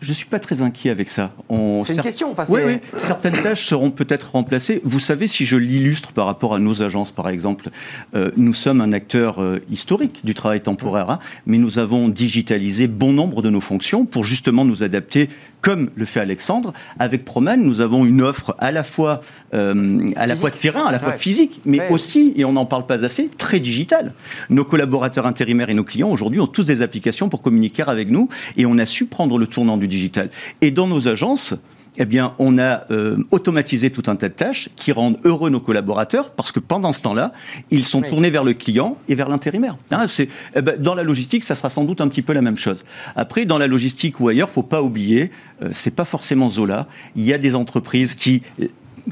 Je 0.00 0.10
ne 0.10 0.14
suis 0.14 0.26
pas 0.26 0.38
très 0.38 0.62
inquiet 0.62 0.90
avec 0.90 1.08
ça. 1.08 1.32
C'est 1.48 1.94
une 1.94 2.02
question, 2.02 2.30
enfin, 2.30 2.44
Oui, 2.48 2.60
oui. 2.64 2.78
Certaines 2.98 3.42
tâches 3.42 3.66
seront 3.66 3.90
peut-être 3.90 4.32
remplacées. 4.32 4.82
Vous 4.84 5.00
savez, 5.00 5.26
si 5.26 5.46
je 5.46 5.56
l'illustre 5.56 6.12
par 6.12 6.26
rapport 6.26 6.54
à 6.54 6.58
nos 6.58 6.82
agences, 6.82 7.10
par 7.10 7.28
exemple, 7.28 7.70
euh, 8.14 8.30
nous 8.36 8.52
sommes 8.52 8.82
un 8.82 8.92
acteur 8.92 9.40
euh, 9.40 9.60
historique 9.70 10.20
du 10.22 10.34
travail 10.34 10.60
temporaire, 10.60 11.08
hein, 11.08 11.18
mais 11.46 11.56
nous 11.56 11.78
avons 11.78 12.10
digitalisé 12.10 12.86
bon 12.86 13.14
nombre 13.14 13.40
de 13.40 13.48
nos 13.48 13.62
fonctions 13.62 14.04
pour 14.04 14.24
justement 14.24 14.66
nous 14.66 14.82
adapter, 14.82 15.30
comme 15.64 15.88
le 15.96 16.04
fait 16.04 16.20
Alexandre. 16.20 16.74
Avec 16.98 17.24
Proman, 17.24 17.56
nous 17.60 17.80
avons 17.80 18.04
une 18.04 18.20
offre 18.20 18.54
à 18.58 18.70
la 18.70 18.84
fois, 18.84 19.20
euh, 19.54 20.10
à 20.14 20.26
la 20.26 20.36
fois 20.36 20.50
de 20.50 20.56
terrain, 20.56 20.84
à 20.84 20.92
la 20.92 20.98
fois 20.98 21.12
Ouais. 21.12 21.16
physique, 21.16 21.62
mais 21.64 21.78
Ouais. 21.80 21.90
aussi, 21.90 22.34
et 22.36 22.44
on 22.44 22.52
n'en 22.52 22.66
parle 22.66 22.84
pas 22.86 23.02
assez, 23.02 23.28
très 23.28 23.60
digital. 23.60 24.12
Nos 24.50 24.64
collaborateurs 24.64 25.26
intérimaires 25.26 25.70
et 25.70 25.74
nos 25.74 25.82
clients 25.82 26.10
aujourd'hui 26.10 26.38
ont 26.40 26.46
tous 26.46 26.64
des 26.64 26.82
applications 26.82 27.30
pour 27.30 27.40
communiquer 27.40 27.82
avec 27.86 28.10
nous 28.10 28.28
et 28.58 28.66
on 28.66 28.76
a 28.76 28.84
su 28.84 29.06
prendre 29.06 29.38
le 29.38 29.46
tournant 29.46 29.78
du 29.78 29.88
digital. 29.88 30.28
Et 30.60 30.70
dans 30.70 30.86
nos 30.86 31.08
agences, 31.08 31.54
eh 31.96 32.04
bien, 32.04 32.34
on 32.38 32.58
a 32.58 32.84
euh, 32.90 33.16
automatisé 33.30 33.90
tout 33.90 34.02
un 34.06 34.16
tas 34.16 34.28
de 34.28 34.34
tâches 34.34 34.68
qui 34.76 34.92
rendent 34.92 35.18
heureux 35.24 35.50
nos 35.50 35.60
collaborateurs 35.60 36.30
parce 36.30 36.52
que 36.52 36.60
pendant 36.60 36.92
ce 36.92 37.00
temps-là, 37.02 37.32
ils 37.70 37.84
sont 37.84 38.00
Oui. 38.02 38.08
tournés 38.08 38.30
vers 38.30 38.44
le 38.44 38.52
client 38.52 38.96
et 39.08 39.14
vers 39.14 39.28
l'intérimaire. 39.28 39.76
Hein, 39.90 40.06
c'est, 40.08 40.28
eh 40.56 40.62
ben, 40.62 40.80
dans 40.80 40.94
la 40.94 41.02
logistique, 41.02 41.44
ça 41.44 41.54
sera 41.54 41.70
sans 41.70 41.84
doute 41.84 42.00
un 42.00 42.08
petit 42.08 42.22
peu 42.22 42.32
la 42.32 42.42
même 42.42 42.56
chose. 42.56 42.84
Après, 43.16 43.44
dans 43.44 43.58
la 43.58 43.66
logistique 43.66 44.20
ou 44.20 44.28
ailleurs, 44.28 44.50
faut 44.50 44.62
pas 44.62 44.82
oublier, 44.82 45.30
euh, 45.62 45.68
c'est 45.72 45.94
pas 45.94 46.04
forcément 46.04 46.50
Zola. 46.50 46.86
Il 47.16 47.24
y 47.24 47.32
a 47.32 47.38
des 47.38 47.54
entreprises 47.54 48.14
qui 48.14 48.42
euh, 48.60 48.66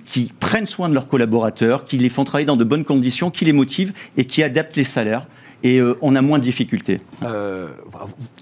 qui 0.06 0.32
prennent 0.40 0.66
soin 0.66 0.88
de 0.88 0.94
leurs 0.94 1.06
collaborateurs, 1.06 1.84
qui 1.84 1.98
les 1.98 2.08
font 2.08 2.24
travailler 2.24 2.46
dans 2.46 2.56
de 2.56 2.64
bonnes 2.64 2.84
conditions, 2.84 3.30
qui 3.30 3.44
les 3.44 3.52
motivent 3.52 3.92
et 4.16 4.24
qui 4.24 4.42
adaptent 4.42 4.76
les 4.76 4.84
salaires. 4.84 5.26
Et 5.64 5.80
euh, 5.80 5.96
on 6.02 6.16
a 6.16 6.22
moins 6.22 6.38
de 6.38 6.44
difficultés. 6.44 7.00
Euh, 7.22 7.68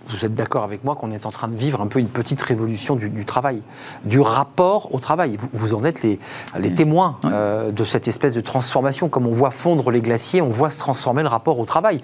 vous 0.09 0.25
êtes 0.25 0.35
d'accord 0.35 0.65
avec 0.65 0.85
moi 0.85 0.95
qu'on 0.95 1.11
est 1.11 1.27
en 1.27 1.31
train 1.31 1.49
de 1.49 1.57
vivre 1.57 1.81
un 1.81 1.87
peu 1.87 1.99
une 1.99 2.09
petite 2.09 2.41
révolution 2.41 2.97
du, 2.97 3.11
du 3.11 3.25
travail, 3.25 3.63
du 4.05 4.21
rapport 4.21 4.95
au 4.95 5.01
travail. 5.01 5.37
Vous, 5.37 5.49
vous 5.53 5.75
en 5.75 5.85
êtes 5.85 6.03
les, 6.03 6.19
les 6.59 6.75
témoins 6.75 7.19
euh, 7.27 7.73
de 7.73 7.85
cette 7.85 8.09
espèce 8.09 8.35
de 8.35 8.41
transformation. 8.41 9.09
Comme 9.09 9.27
on 9.27 9.35
voit 9.35 9.51
fondre 9.51 9.91
les 9.91 10.01
glaciers, 10.01 10.41
on 10.41 10.51
voit 10.51 10.71
se 10.71 10.79
transformer 10.79 11.23
le 11.23 11.29
rapport 11.29 11.59
au 11.59 11.67
travail. 11.67 12.01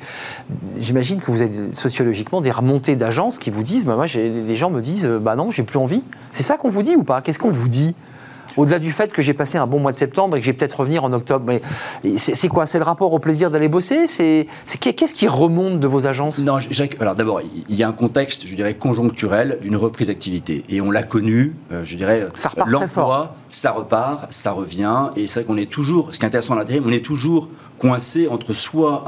J'imagine 0.78 1.20
que 1.20 1.30
vous 1.30 1.40
avez 1.40 1.74
sociologiquement 1.74 2.40
des 2.40 2.50
remontées 2.50 2.96
d'agences 2.96 3.38
qui 3.38 3.50
vous 3.50 3.62
disent, 3.62 3.86
bah, 3.86 3.96
moi, 3.96 4.06
les 4.06 4.56
gens 4.56 4.70
me 4.70 4.82
disent, 4.82 5.06
bah 5.06 5.34
non, 5.34 5.50
j'ai 5.50 5.62
plus 5.62 5.78
envie. 5.78 6.02
C'est 6.32 6.42
ça 6.42 6.58
qu'on 6.58 6.68
vous 6.70 6.82
dit 6.82 6.94
ou 6.94 7.04
pas? 7.04 7.22
Qu'est-ce 7.22 7.38
qu'on 7.38 7.50
vous 7.50 7.68
dit? 7.68 7.94
Au-delà 8.56 8.78
du 8.78 8.92
fait 8.92 9.12
que 9.12 9.22
j'ai 9.22 9.34
passé 9.34 9.58
un 9.58 9.66
bon 9.66 9.78
mois 9.78 9.92
de 9.92 9.96
septembre 9.96 10.36
et 10.36 10.40
que 10.40 10.46
j'ai 10.46 10.52
peut-être 10.52 10.80
revenir 10.80 11.04
en 11.04 11.12
octobre, 11.12 11.44
mais 11.46 11.62
c'est 12.18 12.48
quoi? 12.48 12.66
C'est 12.66 12.78
le 12.78 12.84
rapport 12.84 13.12
au 13.12 13.18
plaisir 13.18 13.50
d'aller 13.50 13.68
bosser? 13.68 14.06
C'est 14.06 14.46
qu'est-ce 14.80 15.14
qui 15.14 15.28
remonte 15.28 15.80
de 15.80 15.86
vos 15.86 16.06
agences? 16.06 16.38
Non, 16.38 16.58
alors 17.00 17.14
d'abord, 17.14 17.40
il 17.68 17.74
y 17.74 17.82
a 17.82 17.88
un 17.88 17.92
contexte, 17.92 18.46
je 18.46 18.54
dirais, 18.54 18.74
conjoncturel 18.74 19.58
d'une 19.62 19.76
reprise 19.76 20.08
d'activité. 20.08 20.64
Et 20.68 20.80
on 20.80 20.90
l'a 20.90 21.02
connu, 21.02 21.54
euh, 21.72 21.84
je 21.84 21.96
dirais, 21.96 22.26
Ça 22.34 22.48
repart 22.48 22.70
très 22.70 22.88
fort. 22.88 23.08
l'emploi, 23.08 23.36
ça 23.50 23.72
repart, 23.72 24.32
ça 24.32 24.52
revient. 24.52 25.08
Et 25.16 25.26
c'est 25.26 25.40
vrai 25.40 25.46
qu'on 25.46 25.56
est 25.56 25.70
toujours, 25.70 26.12
ce 26.12 26.18
qui 26.18 26.24
est 26.24 26.28
intéressant 26.28 26.54
à 26.54 26.58
l'intérim, 26.58 26.84
on 26.86 26.92
est 26.92 27.04
toujours 27.04 27.48
coincés 27.78 28.28
entre 28.28 28.52
soit 28.52 29.04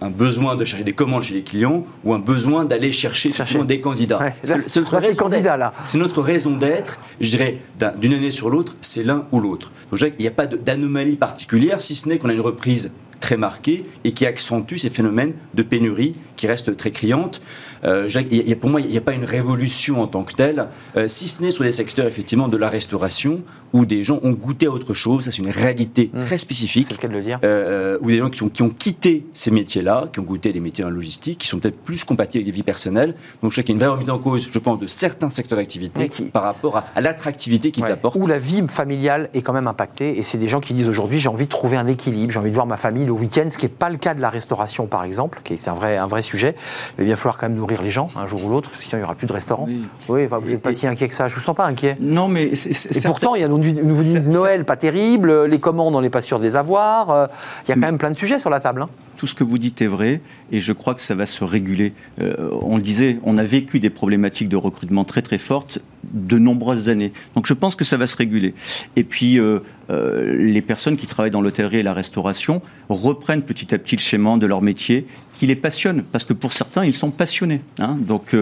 un, 0.00 0.10
besoin 0.10 0.56
de 0.56 0.64
chercher 0.64 0.84
des 0.84 0.92
commandes 0.92 1.22
chez 1.22 1.34
les 1.34 1.42
clients 1.42 1.84
ou 2.04 2.14
un 2.14 2.18
besoin 2.18 2.64
d'aller 2.64 2.92
chercher, 2.92 3.30
des 3.66 3.80
candidats. 3.80 4.18
Ouais, 4.20 4.34
C'est- 4.44 4.76
notre 4.80 4.96
raison 4.98 5.28
d'être. 5.28 5.44
là. 5.56 5.72
C'est 5.86 5.98
notre 5.98 6.22
raison 6.22 6.56
d'être, 6.56 6.98
je 7.20 7.30
dirais, 7.30 7.58
d'un- 7.78 7.92
d'une 7.96 8.14
année 8.14 8.30
sur 8.30 8.50
l'autre, 8.50 8.76
c'est 8.80 9.02
l'un 9.02 9.26
ou 9.32 9.40
l'autre. 9.40 9.70
Donc 9.90 9.94
je 9.94 9.96
dirais 9.98 10.10
qu'il 10.12 10.22
n'y 10.22 10.28
a 10.28 10.32
pas 10.32 10.46
d'anomalie 10.46 11.16
particulière, 11.16 11.80
si 11.80 11.94
ce 11.94 12.08
n'est 12.08 12.18
qu'on 12.18 12.28
a 12.28 12.32
une 12.34 12.40
reprise 12.40 12.92
très 13.20 13.36
marquée 13.36 13.84
et 14.02 14.10
qui 14.10 14.26
accentue 14.26 14.76
ces 14.78 14.90
phénomènes 14.90 15.34
de 15.54 15.62
pénurie 15.62 16.16
qui 16.34 16.48
restent 16.48 16.76
très 16.76 16.90
criantes. 16.90 17.40
Euh, 17.84 18.08
y 18.08 18.18
a- 18.50 18.52
a- 18.52 18.56
pour 18.56 18.68
moi, 18.70 18.80
il 18.80 18.88
n'y 18.88 18.98
a 18.98 19.00
pas 19.00 19.12
une 19.12 19.24
révolution 19.24 20.02
en 20.02 20.08
tant 20.08 20.22
que 20.22 20.32
telle, 20.34 20.66
euh, 20.96 21.06
si 21.06 21.28
ce 21.28 21.40
n'est 21.40 21.52
sur 21.52 21.62
des 21.62 21.70
secteurs 21.70 22.06
effectivement 22.06 22.48
de 22.48 22.56
la 22.56 22.68
restauration 22.68 23.42
où 23.72 23.84
des 23.86 24.02
gens 24.02 24.20
ont 24.22 24.32
goûté 24.32 24.66
à 24.66 24.70
autre 24.70 24.94
chose. 24.94 25.24
Ça, 25.24 25.30
c'est 25.30 25.38
une 25.38 25.50
réalité 25.50 26.10
très 26.26 26.38
spécifique. 26.38 26.86
C'est 26.90 26.96
le 26.96 27.02
cas 27.02 27.08
de 27.08 27.12
le 27.12 27.22
dire. 27.22 27.38
Euh, 27.44 27.98
ou 28.00 28.10
des 28.10 28.18
gens 28.18 28.30
qui 28.30 28.42
ont, 28.42 28.48
qui 28.48 28.62
ont 28.62 28.68
quitté 28.70 29.26
ces 29.34 29.50
métiers-là, 29.50 30.08
qui 30.12 30.20
ont 30.20 30.24
goûté 30.24 30.52
des 30.52 30.60
métiers 30.60 30.84
en 30.84 30.90
logistique, 30.90 31.38
qui 31.38 31.46
sont 31.48 31.58
peut-être 31.58 31.78
plus 31.78 32.04
compatibles 32.04 32.42
avec 32.42 32.46
des 32.46 32.56
vies 32.56 32.62
personnelles. 32.62 33.14
Donc 33.42 33.50
je 33.52 33.56
sais 33.56 33.64
qu'il 33.64 33.74
y 33.74 33.78
a 33.78 33.78
une 33.78 33.86
vraie 33.86 33.96
remise 33.96 34.10
en 34.10 34.18
cause, 34.18 34.48
je 34.52 34.58
pense, 34.58 34.78
de 34.78 34.86
certains 34.86 35.30
secteurs 35.30 35.58
d'activité 35.58 36.08
qui- 36.08 36.24
par 36.24 36.42
rapport 36.42 36.76
à, 36.76 36.84
à 36.94 37.00
l'attractivité 37.00 37.70
qu'ils 37.70 37.84
Ouais. 37.84 37.90
apportent. 37.92 38.16
Où 38.16 38.26
la 38.26 38.38
vie 38.38 38.62
familiale 38.68 39.28
est 39.34 39.42
quand 39.42 39.52
même 39.52 39.66
impactée. 39.66 40.18
Et 40.18 40.22
c'est 40.22 40.38
des 40.38 40.48
gens 40.48 40.60
qui 40.60 40.74
disent 40.74 40.88
aujourd'hui 40.88 41.18
j'ai 41.18 41.28
envie 41.28 41.44
de 41.46 41.50
trouver 41.50 41.76
un 41.76 41.86
équilibre, 41.86 42.32
j'ai 42.32 42.38
envie 42.38 42.50
de 42.50 42.54
voir 42.54 42.66
ma 42.66 42.76
famille 42.76 43.06
le 43.06 43.12
week-end, 43.12 43.46
ce 43.50 43.58
qui 43.58 43.66
n'est 43.66 43.70
pas 43.72 43.90
le 43.90 43.96
cas 43.96 44.14
de 44.14 44.20
la 44.20 44.30
restauration 44.30 44.86
par 44.86 45.04
exemple, 45.04 45.40
qui 45.44 45.54
est 45.54 45.68
un 45.68 45.74
vrai, 45.74 45.96
un 45.96 46.06
vrai 46.06 46.22
sujet. 46.22 46.54
Mais 46.98 47.04
il 47.04 47.10
va 47.10 47.16
falloir 47.16 47.38
quand 47.38 47.48
même 47.48 47.56
nourrir 47.58 47.82
les 47.82 47.90
gens 47.90 48.08
un 48.16 48.26
jour 48.26 48.44
ou 48.44 48.48
l'autre, 48.50 48.70
sinon 48.74 48.94
il 48.94 48.98
n'y 48.98 49.04
aura 49.04 49.14
plus 49.14 49.26
de 49.26 49.32
restaurant. 49.32 49.64
Oui. 49.68 49.82
Oui, 50.08 50.24
enfin, 50.26 50.38
vous 50.38 50.48
n'êtes 50.50 50.62
pas 50.62 50.72
et- 50.72 50.74
si 50.74 50.86
inquiet 50.86 51.08
que 51.08 51.14
ça. 51.14 51.28
Je 51.28 51.34
ne 51.34 51.38
vous 51.40 51.44
sens 51.44 51.56
pas 51.56 51.66
inquiet. 51.66 51.96
Non, 52.00 52.28
mais 52.28 52.54
c'est- 52.54 52.72
c'est- 52.72 52.96
Et 52.98 53.02
pourtant, 53.08 53.34
il 53.34 53.40
y 53.40 53.44
a 53.44 53.48
nos 53.48 53.58
dîner 53.62 53.82
de 53.82 54.02
c'est- 54.02 54.20
Noël 54.20 54.64
pas 54.64 54.76
terrible, 54.76 55.44
les 55.46 55.58
commandes, 55.60 55.94
on 55.94 56.00
n'est 56.02 56.10
pas 56.10 56.20
sûr 56.22 56.38
de 56.38 56.44
les 56.44 56.56
avoir. 56.56 57.10
euh, 57.10 57.26
Il 57.66 57.70
y 57.70 57.72
a 57.72 57.74
quand 57.74 57.80
même 57.80 57.98
plein 57.98 58.10
de 58.10 58.16
sujets 58.16 58.38
sur 58.38 58.50
la 58.50 58.60
table. 58.60 58.82
hein. 58.82 58.88
tout 59.18 59.28
ce 59.28 59.36
que 59.36 59.44
vous 59.44 59.58
dites 59.58 59.80
est 59.80 59.86
vrai 59.86 60.20
et 60.50 60.58
je 60.58 60.72
crois 60.72 60.94
que 60.96 61.00
ça 61.00 61.14
va 61.14 61.26
se 61.26 61.44
réguler. 61.44 61.92
Euh, 62.20 62.48
on 62.60 62.74
le 62.74 62.82
disait, 62.82 63.20
on 63.22 63.38
a 63.38 63.44
vécu 63.44 63.78
des 63.78 63.88
problématiques 63.90 64.48
de 64.48 64.56
recrutement 64.56 65.04
très 65.04 65.22
très 65.22 65.38
fortes 65.38 65.78
de 66.12 66.38
nombreuses 66.40 66.88
années. 66.88 67.12
Donc 67.36 67.46
je 67.46 67.54
pense 67.54 67.76
que 67.76 67.84
ça 67.84 67.96
va 67.96 68.08
se 68.08 68.16
réguler. 68.16 68.52
Et 68.96 69.04
puis 69.04 69.38
euh, 69.38 69.60
euh, 69.90 70.34
les 70.36 70.60
personnes 70.60 70.96
qui 70.96 71.06
travaillent 71.06 71.30
dans 71.30 71.40
l'hôtellerie 71.40 71.76
et 71.78 71.82
la 71.84 71.92
restauration 71.92 72.62
reprennent 72.88 73.42
petit 73.42 73.72
à 73.72 73.78
petit 73.78 73.94
le 73.94 74.00
schéma 74.00 74.36
de 74.38 74.46
leur 74.46 74.60
métier 74.60 75.06
qui 75.36 75.46
les 75.46 75.54
passionne 75.56 76.02
parce 76.02 76.24
que 76.24 76.32
pour 76.32 76.52
certains 76.52 76.84
ils 76.84 76.94
sont 76.94 77.12
passionnés. 77.12 77.60
hein. 77.78 77.96
Donc 78.00 78.34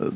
euh, 0.00 0.10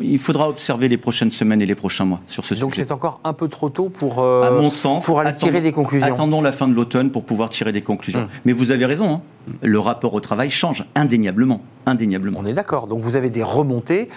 il 0.00 0.18
faudra 0.18 0.48
observer 0.48 0.88
les 0.88 0.96
prochaines 0.96 1.30
semaines 1.30 1.60
et 1.62 1.66
les 1.66 1.74
prochains 1.74 2.04
mois 2.04 2.20
sur 2.26 2.44
ce 2.44 2.54
Donc 2.54 2.74
sujet. 2.74 2.86
c'est 2.86 2.92
encore 2.92 3.20
un 3.24 3.32
peu 3.32 3.48
trop 3.48 3.68
tôt 3.68 3.88
pour, 3.88 4.20
euh, 4.20 4.42
À 4.42 4.50
mon 4.50 4.70
sens, 4.70 5.06
pour 5.06 5.20
aller 5.20 5.30
attendons- 5.30 5.46
tirer 5.46 5.60
des 5.60 5.72
conclusions. 5.72 6.06
Attendons 6.06 6.40
la 6.42 6.52
fin 6.52 6.68
de 6.68 6.74
l'automne 6.74 7.10
pour 7.10 7.24
pouvoir 7.24 7.48
tirer 7.48 7.72
des 7.72 7.82
conclusions. 7.82 8.20
Hum. 8.20 8.28
Mais 8.44 8.52
vous 8.52 8.70
avez 8.70 8.86
raison, 8.86 9.10
hein. 9.14 9.20
le 9.62 9.78
rapport 9.78 10.14
au 10.14 10.20
travail 10.20 10.50
change 10.50 10.84
indéniablement, 10.94 11.60
indéniablement. 11.86 12.38
On 12.42 12.46
est 12.46 12.52
d'accord. 12.52 12.86
Donc 12.86 13.00
vous 13.00 13.16
avez 13.16 13.30
des 13.30 13.42
remontées 13.42 14.08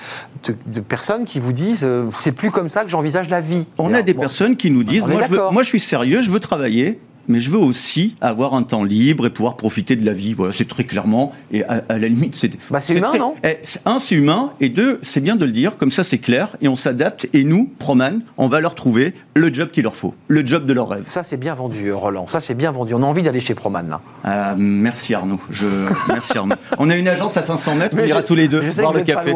de, 0.45 0.55
de 0.67 0.79
personnes 0.81 1.25
qui 1.25 1.39
vous 1.39 1.53
disent 1.53 1.85
euh, 1.85 2.05
c'est 2.15 2.31
plus 2.31 2.51
comme 2.51 2.69
ça 2.69 2.83
que 2.83 2.89
j'envisage 2.89 3.29
la 3.29 3.41
vie. 3.41 3.67
On 3.77 3.93
a 3.93 4.01
des 4.01 4.13
bon, 4.13 4.21
personnes 4.21 4.55
qui 4.55 4.71
nous 4.71 4.83
disent 4.83 5.05
je, 5.07 5.31
veux- 5.31 5.51
moi 5.51 5.63
je 5.63 5.67
suis 5.67 5.79
sérieux, 5.79 6.21
je 6.21 6.31
veux 6.31 6.39
travailler. 6.39 6.99
Mais 7.31 7.39
je 7.39 7.49
veux 7.49 7.57
aussi 7.59 8.15
avoir 8.21 8.53
un 8.53 8.63
temps 8.63 8.83
libre 8.83 9.25
et 9.25 9.29
pouvoir 9.29 9.55
profiter 9.57 9.95
de 9.95 10.05
la 10.05 10.13
vie. 10.13 10.33
Voilà, 10.33 10.53
c'est 10.53 10.67
très 10.67 10.83
clairement. 10.83 11.31
Et 11.51 11.63
à, 11.63 11.81
à 11.89 11.97
la 11.97 12.07
limite, 12.07 12.35
c'est. 12.35 12.51
Bah, 12.69 12.79
c'est 12.79 12.93
humain, 12.95 13.09
très- 13.09 13.19
non? 13.19 13.35
Eh, 13.43 13.57
Un, 13.85 13.99
c'est 13.99 14.15
humain. 14.15 14.51
Et 14.59 14.69
deux, 14.69 14.99
c'est 15.01 15.21
bien 15.21 15.35
de 15.35 15.45
le 15.45 15.51
dire. 15.51 15.77
Comme 15.77 15.91
ça, 15.91 16.03
c'est 16.03 16.17
clair. 16.17 16.55
Et 16.61 16.67
on 16.67 16.75
s'adapte. 16.75 17.27
Et 17.33 17.43
nous, 17.43 17.71
Proman, 17.79 18.21
on 18.37 18.47
va 18.47 18.59
leur 18.59 18.75
trouver 18.75 19.13
le 19.33 19.53
job 19.53 19.69
qu'il 19.71 19.83
leur 19.83 19.95
faut. 19.95 20.13
Le 20.27 20.45
job 20.45 20.65
de 20.65 20.73
leur 20.73 20.89
rêve. 20.89 21.03
Ça 21.07 21.23
c'est 21.23 21.37
bien 21.37 21.55
vendu, 21.55 21.87
euh, 21.87 21.95
Roland. 21.95 22.27
Ça 22.27 22.41
c'est 22.41 22.53
bien 22.55 22.71
vendu. 22.71 22.93
On 22.93 23.01
a 23.03 23.05
envie 23.05 23.23
d'aller 23.23 23.39
chez 23.39 23.55
Proman 23.55 23.87
là. 23.89 24.01
Ah, 24.23 24.55
merci 24.57 25.13
Arnaud. 25.13 25.39
Je... 25.49 25.65
Merci 26.09 26.37
Arnaud. 26.37 26.55
On 26.77 26.89
a 26.89 26.95
une 26.97 27.07
agence 27.07 27.37
à 27.37 27.41
500 27.41 27.75
mètres. 27.75 27.95
on 27.97 28.01
Mais 28.01 28.07
ira 28.09 28.19
je- 28.21 28.25
tous 28.25 28.35
les 28.35 28.47
deux 28.47 28.61
Je 28.63 28.71
sais 28.71 28.81
boire 28.81 28.93
que 28.93 28.99
le 28.99 29.03
café. 29.05 29.33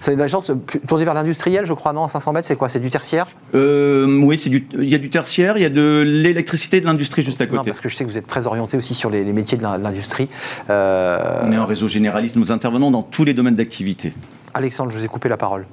C'est 0.00 0.14
une 0.14 0.20
agence 0.20 0.50
euh, 0.50 0.54
tournée 0.88 1.04
vers 1.04 1.14
l'industriel, 1.14 1.64
je 1.66 1.72
crois, 1.72 1.92
non? 1.92 2.04
À 2.04 2.08
500 2.08 2.32
mètres, 2.32 2.48
c'est 2.48 2.56
quoi? 2.56 2.68
C'est 2.68 2.80
du 2.80 2.90
tertiaire? 2.90 3.26
Euh, 3.54 4.06
oui, 4.22 4.38
c'est 4.38 4.50
du, 4.50 4.66
il 4.78 4.88
y 4.88 4.94
a 4.94 4.98
du 4.98 5.10
tertiaire, 5.10 5.56
il 5.56 5.62
y 5.62 5.66
a 5.66 5.70
de 5.70 6.02
l'électricité 6.06 6.78
et 6.78 6.80
de 6.80 6.86
l'industrie 6.86 7.22
juste 7.38 7.50
à 7.52 7.54
Non, 7.56 7.62
parce 7.64 7.80
que 7.80 7.88
je 7.88 7.96
sais 7.96 8.04
que 8.04 8.10
vous 8.10 8.18
êtes 8.18 8.26
très 8.26 8.46
orienté 8.46 8.76
aussi 8.76 8.94
sur 8.94 9.10
les, 9.10 9.24
les 9.24 9.32
métiers 9.32 9.58
de 9.58 9.62
l'in- 9.62 9.78
de 9.78 9.82
l'industrie. 9.82 10.28
Euh, 10.70 11.40
On 11.42 11.52
est 11.52 11.56
un 11.56 11.64
réseau 11.64 11.88
généraliste, 11.88 12.36
nous 12.36 12.52
intervenons 12.52 12.90
dans 12.90 13.02
tous 13.02 13.24
les 13.24 13.34
domaines 13.34 13.54
d'activité. 13.56 14.12
Alexandre, 14.54 14.90
je 14.90 14.98
vous 14.98 15.04
ai 15.04 15.08
coupé 15.08 15.28
la 15.28 15.36
parole. 15.36 15.66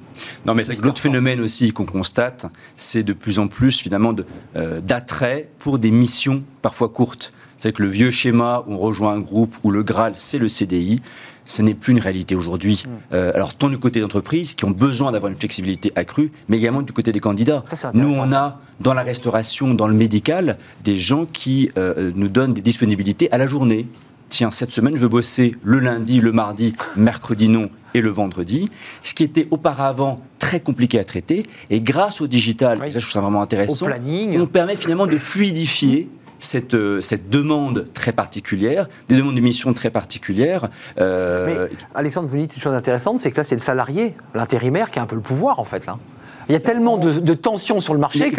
Non, 0.44 0.54
mais 0.54 0.62
c'est 0.62 0.68
que 0.72 0.76
Mister 0.76 0.86
l'autre 0.86 1.00
phénomène 1.00 1.40
aussi 1.40 1.72
qu'on 1.72 1.86
constate, 1.86 2.46
c'est 2.76 3.02
de 3.02 3.14
plus 3.14 3.38
en 3.38 3.48
plus 3.48 3.78
finalement 3.78 4.12
de, 4.12 4.26
euh, 4.56 4.80
d'attrait 4.80 5.48
pour 5.58 5.78
des 5.78 5.90
missions 5.90 6.42
parfois 6.60 6.90
courtes. 6.90 7.32
C'est 7.58 7.72
que 7.72 7.82
le 7.82 7.88
vieux 7.88 8.10
schéma 8.10 8.62
où 8.66 8.74
on 8.74 8.78
rejoint 8.78 9.12
un 9.14 9.20
groupe 9.20 9.56
où 9.64 9.70
le 9.70 9.82
Graal 9.82 10.12
c'est 10.16 10.36
le 10.38 10.48
CDI, 10.50 11.00
ce 11.46 11.62
n'est 11.62 11.74
plus 11.74 11.92
une 11.92 11.98
réalité 12.00 12.34
aujourd'hui. 12.34 12.84
Euh, 13.12 13.32
alors 13.34 13.54
tant 13.54 13.68
du 13.68 13.78
côté 13.78 14.00
des 14.00 14.04
entreprises 14.04 14.54
qui 14.54 14.64
ont 14.64 14.70
besoin 14.70 15.12
d'avoir 15.12 15.30
une 15.30 15.38
flexibilité 15.38 15.92
accrue, 15.96 16.30
mais 16.48 16.56
également 16.56 16.82
du 16.82 16.92
côté 16.92 17.12
des 17.12 17.20
candidats. 17.20 17.64
Ça, 17.74 17.90
Nous, 17.94 18.12
on 18.14 18.32
a 18.32 18.60
dans 18.80 18.94
la 18.94 19.02
restauration, 19.02 19.74
dans 19.74 19.86
le 19.88 19.94
médical, 19.94 20.58
des 20.82 20.96
gens 20.96 21.26
qui 21.26 21.70
euh, 21.76 22.10
nous 22.14 22.28
donnent 22.28 22.54
des 22.54 22.62
disponibilités 22.62 23.30
à 23.32 23.38
la 23.38 23.46
journée. 23.46 23.86
Tiens, 24.30 24.50
cette 24.50 24.72
semaine, 24.72 24.96
je 24.96 25.00
veux 25.00 25.08
bosser 25.08 25.54
le 25.62 25.78
lundi, 25.78 26.20
le 26.20 26.32
mardi, 26.32 26.74
mercredi 26.96 27.48
non 27.48 27.68
et 27.92 28.00
le 28.00 28.10
vendredi, 28.10 28.68
ce 29.02 29.14
qui 29.14 29.22
était 29.22 29.46
auparavant 29.52 30.20
très 30.40 30.58
compliqué 30.60 30.98
à 30.98 31.04
traiter. 31.04 31.44
Et 31.70 31.80
grâce 31.80 32.20
au 32.20 32.26
digital, 32.26 32.78
Oui. 32.80 32.86
là, 32.86 32.94
je 32.94 32.98
trouve 32.98 33.12
ça 33.12 33.20
vraiment 33.20 33.42
intéressant, 33.42 33.86
planning. 33.86 34.40
on 34.40 34.46
permet 34.46 34.74
finalement 34.76 35.06
de 35.06 35.16
fluidifier 35.18 36.08
cette, 36.38 36.74
euh, 36.74 37.00
cette 37.00 37.30
demande 37.30 37.86
très 37.94 38.12
particulière, 38.12 38.88
des 39.08 39.16
demandes 39.16 39.34
de 39.34 39.40
mission 39.40 39.72
très 39.72 39.90
particulières. 39.90 40.68
euh, 41.00 41.68
Mais 41.70 41.76
Alexandre, 41.94 42.28
vous 42.28 42.36
dites 42.36 42.54
une 42.56 42.62
chose 42.62 42.74
intéressante, 42.74 43.20
c'est 43.20 43.30
que 43.30 43.36
là, 43.36 43.44
c'est 43.44 43.54
le 43.54 43.60
salarié, 43.60 44.14
l'intérimaire, 44.34 44.90
qui 44.90 44.98
a 44.98 45.02
un 45.02 45.06
peu 45.06 45.16
le 45.16 45.22
pouvoir, 45.22 45.58
en 45.58 45.64
fait. 45.64 45.86
Là. 45.86 45.98
Il 46.48 46.52
y 46.52 46.56
a 46.56 46.60
tellement 46.60 46.98
de, 46.98 47.20
de 47.20 47.34
tensions 47.34 47.80
sur 47.80 47.94
le 47.94 48.00
marché 48.00 48.32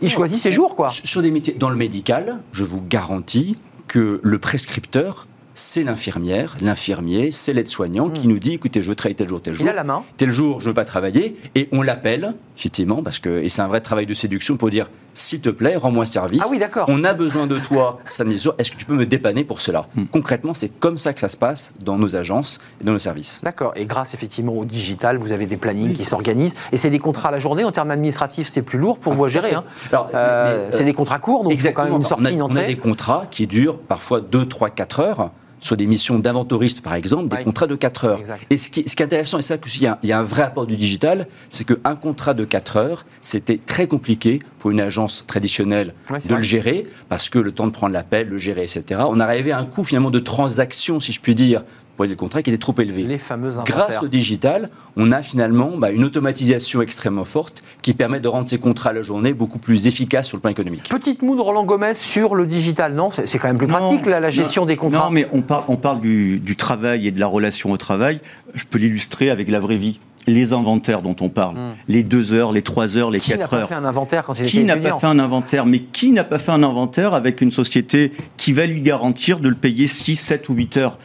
qu'il 0.00 0.10
choisit 0.10 0.38
ses 0.38 0.52
jours, 0.52 0.76
quoi. 0.76 0.88
Sur 0.90 1.22
des 1.22 1.30
métiers, 1.30 1.54
dans 1.58 1.70
le 1.70 1.76
médical, 1.76 2.38
je 2.52 2.64
vous 2.64 2.82
garantis 2.82 3.56
que 3.88 4.20
le 4.22 4.38
prescripteur, 4.38 5.26
c'est 5.54 5.82
l'infirmière, 5.84 6.56
l'infirmier, 6.60 7.30
c'est 7.30 7.54
l'aide-soignant 7.54 8.10
qui 8.10 8.28
nous 8.28 8.38
dit 8.38 8.52
écoutez, 8.52 8.82
je 8.82 8.90
veux 8.90 8.94
travailler 8.94 9.14
tel 9.16 9.28
jour, 9.28 9.40
tel 9.40 9.54
jour. 9.54 9.64
Hmm. 9.64 9.68
Il 9.68 9.70
a 9.70 9.74
la 9.74 9.84
main. 9.84 10.02
tel 10.18 10.30
jour, 10.30 10.60
je 10.60 10.66
ne 10.66 10.70
veux 10.70 10.74
pas 10.74 10.84
travailler, 10.84 11.36
et 11.54 11.68
on 11.72 11.80
l'appelle, 11.80 12.34
effectivement, 12.56 13.02
parce 13.02 13.18
que, 13.18 13.28
et 13.42 13.48
c'est 13.48 13.62
un 13.62 13.68
vrai 13.68 13.80
travail 13.80 14.06
de 14.06 14.14
séduction 14.14 14.56
pour 14.56 14.70
dire, 14.70 14.88
s'il 15.14 15.40
te 15.40 15.48
plaît, 15.48 15.76
rends-moi 15.76 16.04
service. 16.04 16.42
Ah 16.44 16.48
oui, 16.50 16.58
d'accord. 16.58 16.86
On 16.88 17.02
a 17.04 17.12
besoin 17.14 17.46
de 17.46 17.58
toi 17.58 17.98
samedi 18.08 18.38
soir, 18.38 18.54
est-ce 18.58 18.70
que 18.72 18.76
tu 18.76 18.84
peux 18.84 18.94
me 18.94 19.06
dépanner 19.06 19.44
pour 19.44 19.60
cela 19.60 19.86
Hmm. 19.94 20.04
Concrètement, 20.12 20.52
c'est 20.54 20.68
comme 20.68 20.98
ça 20.98 21.12
que 21.12 21.20
ça 21.20 21.28
se 21.28 21.36
passe 21.36 21.72
dans 21.82 21.96
nos 21.96 22.16
agences 22.16 22.58
et 22.80 22.84
dans 22.84 22.92
nos 22.92 22.98
services. 22.98 23.40
D'accord. 23.42 23.72
Et 23.76 23.84
grâce 23.86 24.14
effectivement 24.14 24.52
au 24.54 24.64
digital, 24.64 25.16
vous 25.18 25.32
avez 25.32 25.46
des 25.46 25.56
plannings 25.56 25.94
qui 25.94 26.04
s'organisent. 26.04 26.54
Et 26.72 26.76
c'est 26.76 26.90
des 26.90 26.98
contrats 26.98 27.28
à 27.28 27.32
la 27.32 27.38
journée. 27.38 27.64
En 27.64 27.72
termes 27.72 27.90
administratifs, 27.90 28.50
c'est 28.52 28.62
plus 28.62 28.78
lourd 28.78 28.98
pour 28.98 29.12
vous 29.12 29.24
à 29.24 29.28
gérer. 29.28 29.54
hein. 29.54 29.64
Alors, 29.92 30.08
Euh, 30.14 30.68
mais, 30.70 30.76
c'est 30.76 30.82
euh, 30.82 30.86
des 30.86 30.92
contrats 30.94 31.18
courts, 31.18 31.44
donc 31.44 31.52
il 31.52 31.60
faut 31.60 31.68
quand 31.72 31.84
même 31.84 31.92
une 31.92 31.98
on, 32.00 32.02
sortie, 32.04 32.26
a, 32.26 32.30
une 32.30 32.42
on 32.42 32.54
a 32.56 32.62
des 32.64 32.76
contrats 32.76 33.24
qui 33.30 33.46
durent 33.46 33.78
parfois 33.78 34.20
2, 34.20 34.46
3, 34.46 34.70
4 34.70 35.00
heures. 35.00 35.30
Sur 35.58 35.76
des 35.76 35.86
missions 35.86 36.18
d'inventoriste, 36.18 36.82
par 36.82 36.94
exemple, 36.94 37.28
des 37.28 37.36
Oui. 37.38 37.44
contrats 37.44 37.66
de 37.66 37.74
4 37.74 38.04
heures. 38.04 38.20
Exact. 38.20 38.42
Et 38.50 38.56
ce 38.58 38.68
qui, 38.68 38.84
ce 38.86 38.94
qui 38.94 39.02
est 39.02 39.06
intéressant, 39.06 39.38
et 39.38 39.42
ça, 39.42 39.56
il 39.76 39.82
y, 39.82 39.86
a, 39.86 39.98
il 40.02 40.08
y 40.08 40.12
a 40.12 40.18
un 40.18 40.22
vrai 40.22 40.42
apport 40.42 40.66
du 40.66 40.76
digital, 40.76 41.26
c'est 41.50 41.64
qu'un 41.64 41.96
contrat 41.96 42.34
de 42.34 42.44
4 42.44 42.76
heures, 42.76 43.06
c'était 43.22 43.58
très 43.64 43.86
compliqué 43.86 44.40
pour 44.58 44.70
une 44.70 44.80
agence 44.80 45.24
traditionnelle 45.26 45.94
de 46.10 46.18
vrai. 46.28 46.36
le 46.36 46.42
gérer, 46.42 46.82
parce 47.08 47.30
que 47.30 47.38
le 47.38 47.52
temps 47.52 47.66
de 47.66 47.72
prendre 47.72 47.94
l'appel, 47.94 48.28
le 48.28 48.38
gérer, 48.38 48.64
etc. 48.64 49.00
On 49.08 49.18
arrivait 49.18 49.52
à 49.52 49.58
un 49.58 49.64
coût 49.64 49.82
finalement 49.84 50.10
de 50.10 50.18
transaction, 50.18 51.00
si 51.00 51.12
je 51.12 51.20
puis 51.20 51.34
dire, 51.34 51.64
pour 51.96 52.04
les 52.04 52.14
contrats 52.14 52.42
qui 52.42 52.50
était 52.50 52.58
trop 52.58 52.74
élevé. 52.78 53.02
Les 53.02 53.18
fameux 53.18 53.50
Grâce 53.64 54.02
au 54.02 54.08
digital, 54.08 54.70
on 54.96 55.10
a 55.12 55.22
finalement 55.22 55.72
bah, 55.76 55.90
une 55.90 56.04
automatisation 56.04 56.82
extrêmement 56.82 57.24
forte 57.24 57.62
qui 57.82 57.94
permet 57.94 58.20
de 58.20 58.28
rendre 58.28 58.48
ces 58.48 58.58
contrats 58.58 58.90
à 58.90 58.92
la 58.92 59.02
journée 59.02 59.32
beaucoup 59.32 59.58
plus 59.58 59.86
efficaces 59.86 60.28
sur 60.28 60.36
le 60.36 60.42
plan 60.42 60.50
économique. 60.50 60.88
Petite 60.88 61.22
moue 61.22 61.36
de 61.36 61.40
Roland 61.40 61.64
Gomez 61.64 61.94
sur 61.94 62.34
le 62.34 62.46
digital. 62.46 62.94
Non, 62.94 63.08
c'est 63.10 63.38
quand 63.38 63.48
même 63.48 63.58
plus 63.58 63.66
Non, 63.66 63.78
pratique, 63.78 64.06
là, 64.06 64.20
la 64.20 64.28
non, 64.28 64.32
gestion 64.32 64.66
des 64.66 64.76
contrats. 64.76 65.06
Non, 65.06 65.10
mais 65.10 65.26
on 65.32 65.40
parle, 65.42 65.64
on 65.68 65.76
parle 65.76 66.00
du, 66.00 66.38
du 66.38 66.54
travail 66.56 67.06
et 67.06 67.10
de 67.10 67.18
la 67.20 67.26
relation 67.26 67.70
au 67.72 67.76
travail. 67.78 68.20
Je 68.54 68.64
peux 68.64 68.78
l'illustrer 68.78 69.30
avec 69.30 69.48
la 69.50 69.58
vraie 69.58 69.78
vie. 69.78 69.98
Les 70.28 70.52
inventaires 70.52 71.02
dont 71.02 71.14
on 71.20 71.28
parle, 71.28 71.54
les 71.86 72.02
deux 72.02 72.34
heures, 72.34 72.50
les 72.50 72.62
trois 72.62 72.96
heures, 72.96 73.12
les 73.12 73.18
Hmm. 73.18 73.22
Qui 73.22 73.30
n'a 73.30 73.36
quatre 73.38 73.50
pas 73.50 73.56
heures. 73.58 73.68
fait 73.68 73.74
un 73.76 73.84
inventaire 73.84 74.24
quand 74.24 74.34
il 74.34 74.44
Qui 74.46 74.56
était 74.58 74.66
n'a 74.66 74.76
pas 74.76 74.98
fait 74.98 75.06
un 75.06 75.20
inventaire 75.20 75.66
Mais 75.66 75.78
qui 75.78 76.10
n'a 76.10 76.24
pas 76.24 76.40
fait 76.40 76.50
un 76.50 76.64
inventaire 76.64 77.14
avec 77.14 77.40
une 77.40 77.52
société 77.52 78.10
qui 78.36 78.52
va 78.52 78.66
lui 78.66 78.80
garantir 78.82 79.38
de 79.38 79.48
le 79.48 79.54
payer 79.54 79.86
6, 79.86 80.16
7 80.16 80.48
ou 80.48 80.54
8 80.54 80.76
heures 80.78 80.98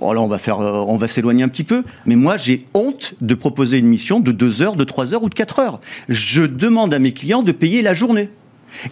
alors 0.00 0.14
là, 0.14 0.20
on 0.20 0.26
va 0.28 0.38
faire, 0.38 0.60
euh, 0.60 0.84
on 0.86 0.96
va 0.96 1.08
s'éloigner 1.08 1.42
un 1.42 1.48
petit 1.48 1.64
peu, 1.64 1.84
mais 2.06 2.16
moi 2.16 2.36
j'ai 2.36 2.60
honte 2.74 3.14
de 3.20 3.34
proposer 3.34 3.78
une 3.78 3.86
mission 3.86 4.20
de 4.20 4.32
2 4.32 4.62
heures, 4.62 4.76
de 4.76 4.84
3 4.84 5.14
heures 5.14 5.22
ou 5.22 5.28
de 5.28 5.34
4 5.34 5.58
heures. 5.58 5.80
Je 6.08 6.42
demande 6.42 6.92
à 6.94 6.98
mes 6.98 7.12
clients 7.12 7.42
de 7.42 7.52
payer 7.52 7.82
la 7.82 7.94
journée. 7.94 8.30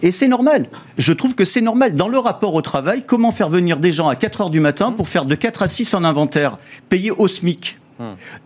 Et 0.03 0.11
c'est 0.11 0.27
normal. 0.27 0.67
Je 0.99 1.11
trouve 1.11 1.33
que 1.33 1.43
c'est 1.43 1.61
normal. 1.61 1.95
Dans 1.95 2.07
le 2.07 2.19
rapport 2.19 2.53
au 2.53 2.61
travail, 2.61 3.03
comment 3.05 3.31
faire 3.31 3.49
venir 3.49 3.79
des 3.79 3.91
gens 3.91 4.07
à 4.09 4.15
4 4.15 4.41
heures 4.41 4.49
du 4.51 4.59
matin 4.59 4.91
pour 4.91 5.07
faire 5.07 5.25
de 5.25 5.33
4 5.35 5.63
à 5.63 5.67
6 5.67 5.93
en 5.95 6.03
inventaire, 6.03 6.57
payés 6.89 7.11
au 7.11 7.27
SMIC? 7.27 7.79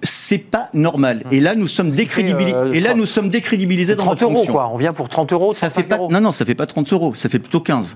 C'est 0.04 0.38
pas 0.38 0.68
normal. 0.74 1.24
Et 1.32 1.40
là, 1.40 1.56
nous 1.56 1.68
sommes 1.68 1.90
décrédibilisés. 1.90 2.54
euh, 2.54 2.74
Et 2.74 2.82
là, 2.82 2.90
30 2.90 2.98
nous 3.00 3.06
sommes 3.06 3.30
décrédibilisés 3.30 3.96
dans 3.96 4.04
30 4.04 4.12
notre 4.12 4.24
euros, 4.26 4.36
fonction. 4.36 4.54
quoi. 4.54 4.70
On 4.74 4.76
vient 4.76 4.92
pour 4.92 5.08
30 5.08 5.32
euros, 5.32 5.54
Ça 5.54 5.70
fait 5.70 5.84
35 5.84 5.88
pas, 5.90 5.98
euros. 5.98 6.12
non, 6.12 6.20
non, 6.20 6.32
ça 6.34 6.44
fait 6.44 6.56
pas 6.56 6.66
30 6.66 6.92
euros, 6.92 7.14
ça 7.16 7.30
fait 7.30 7.40
plutôt 7.40 7.62
15. 7.62 7.96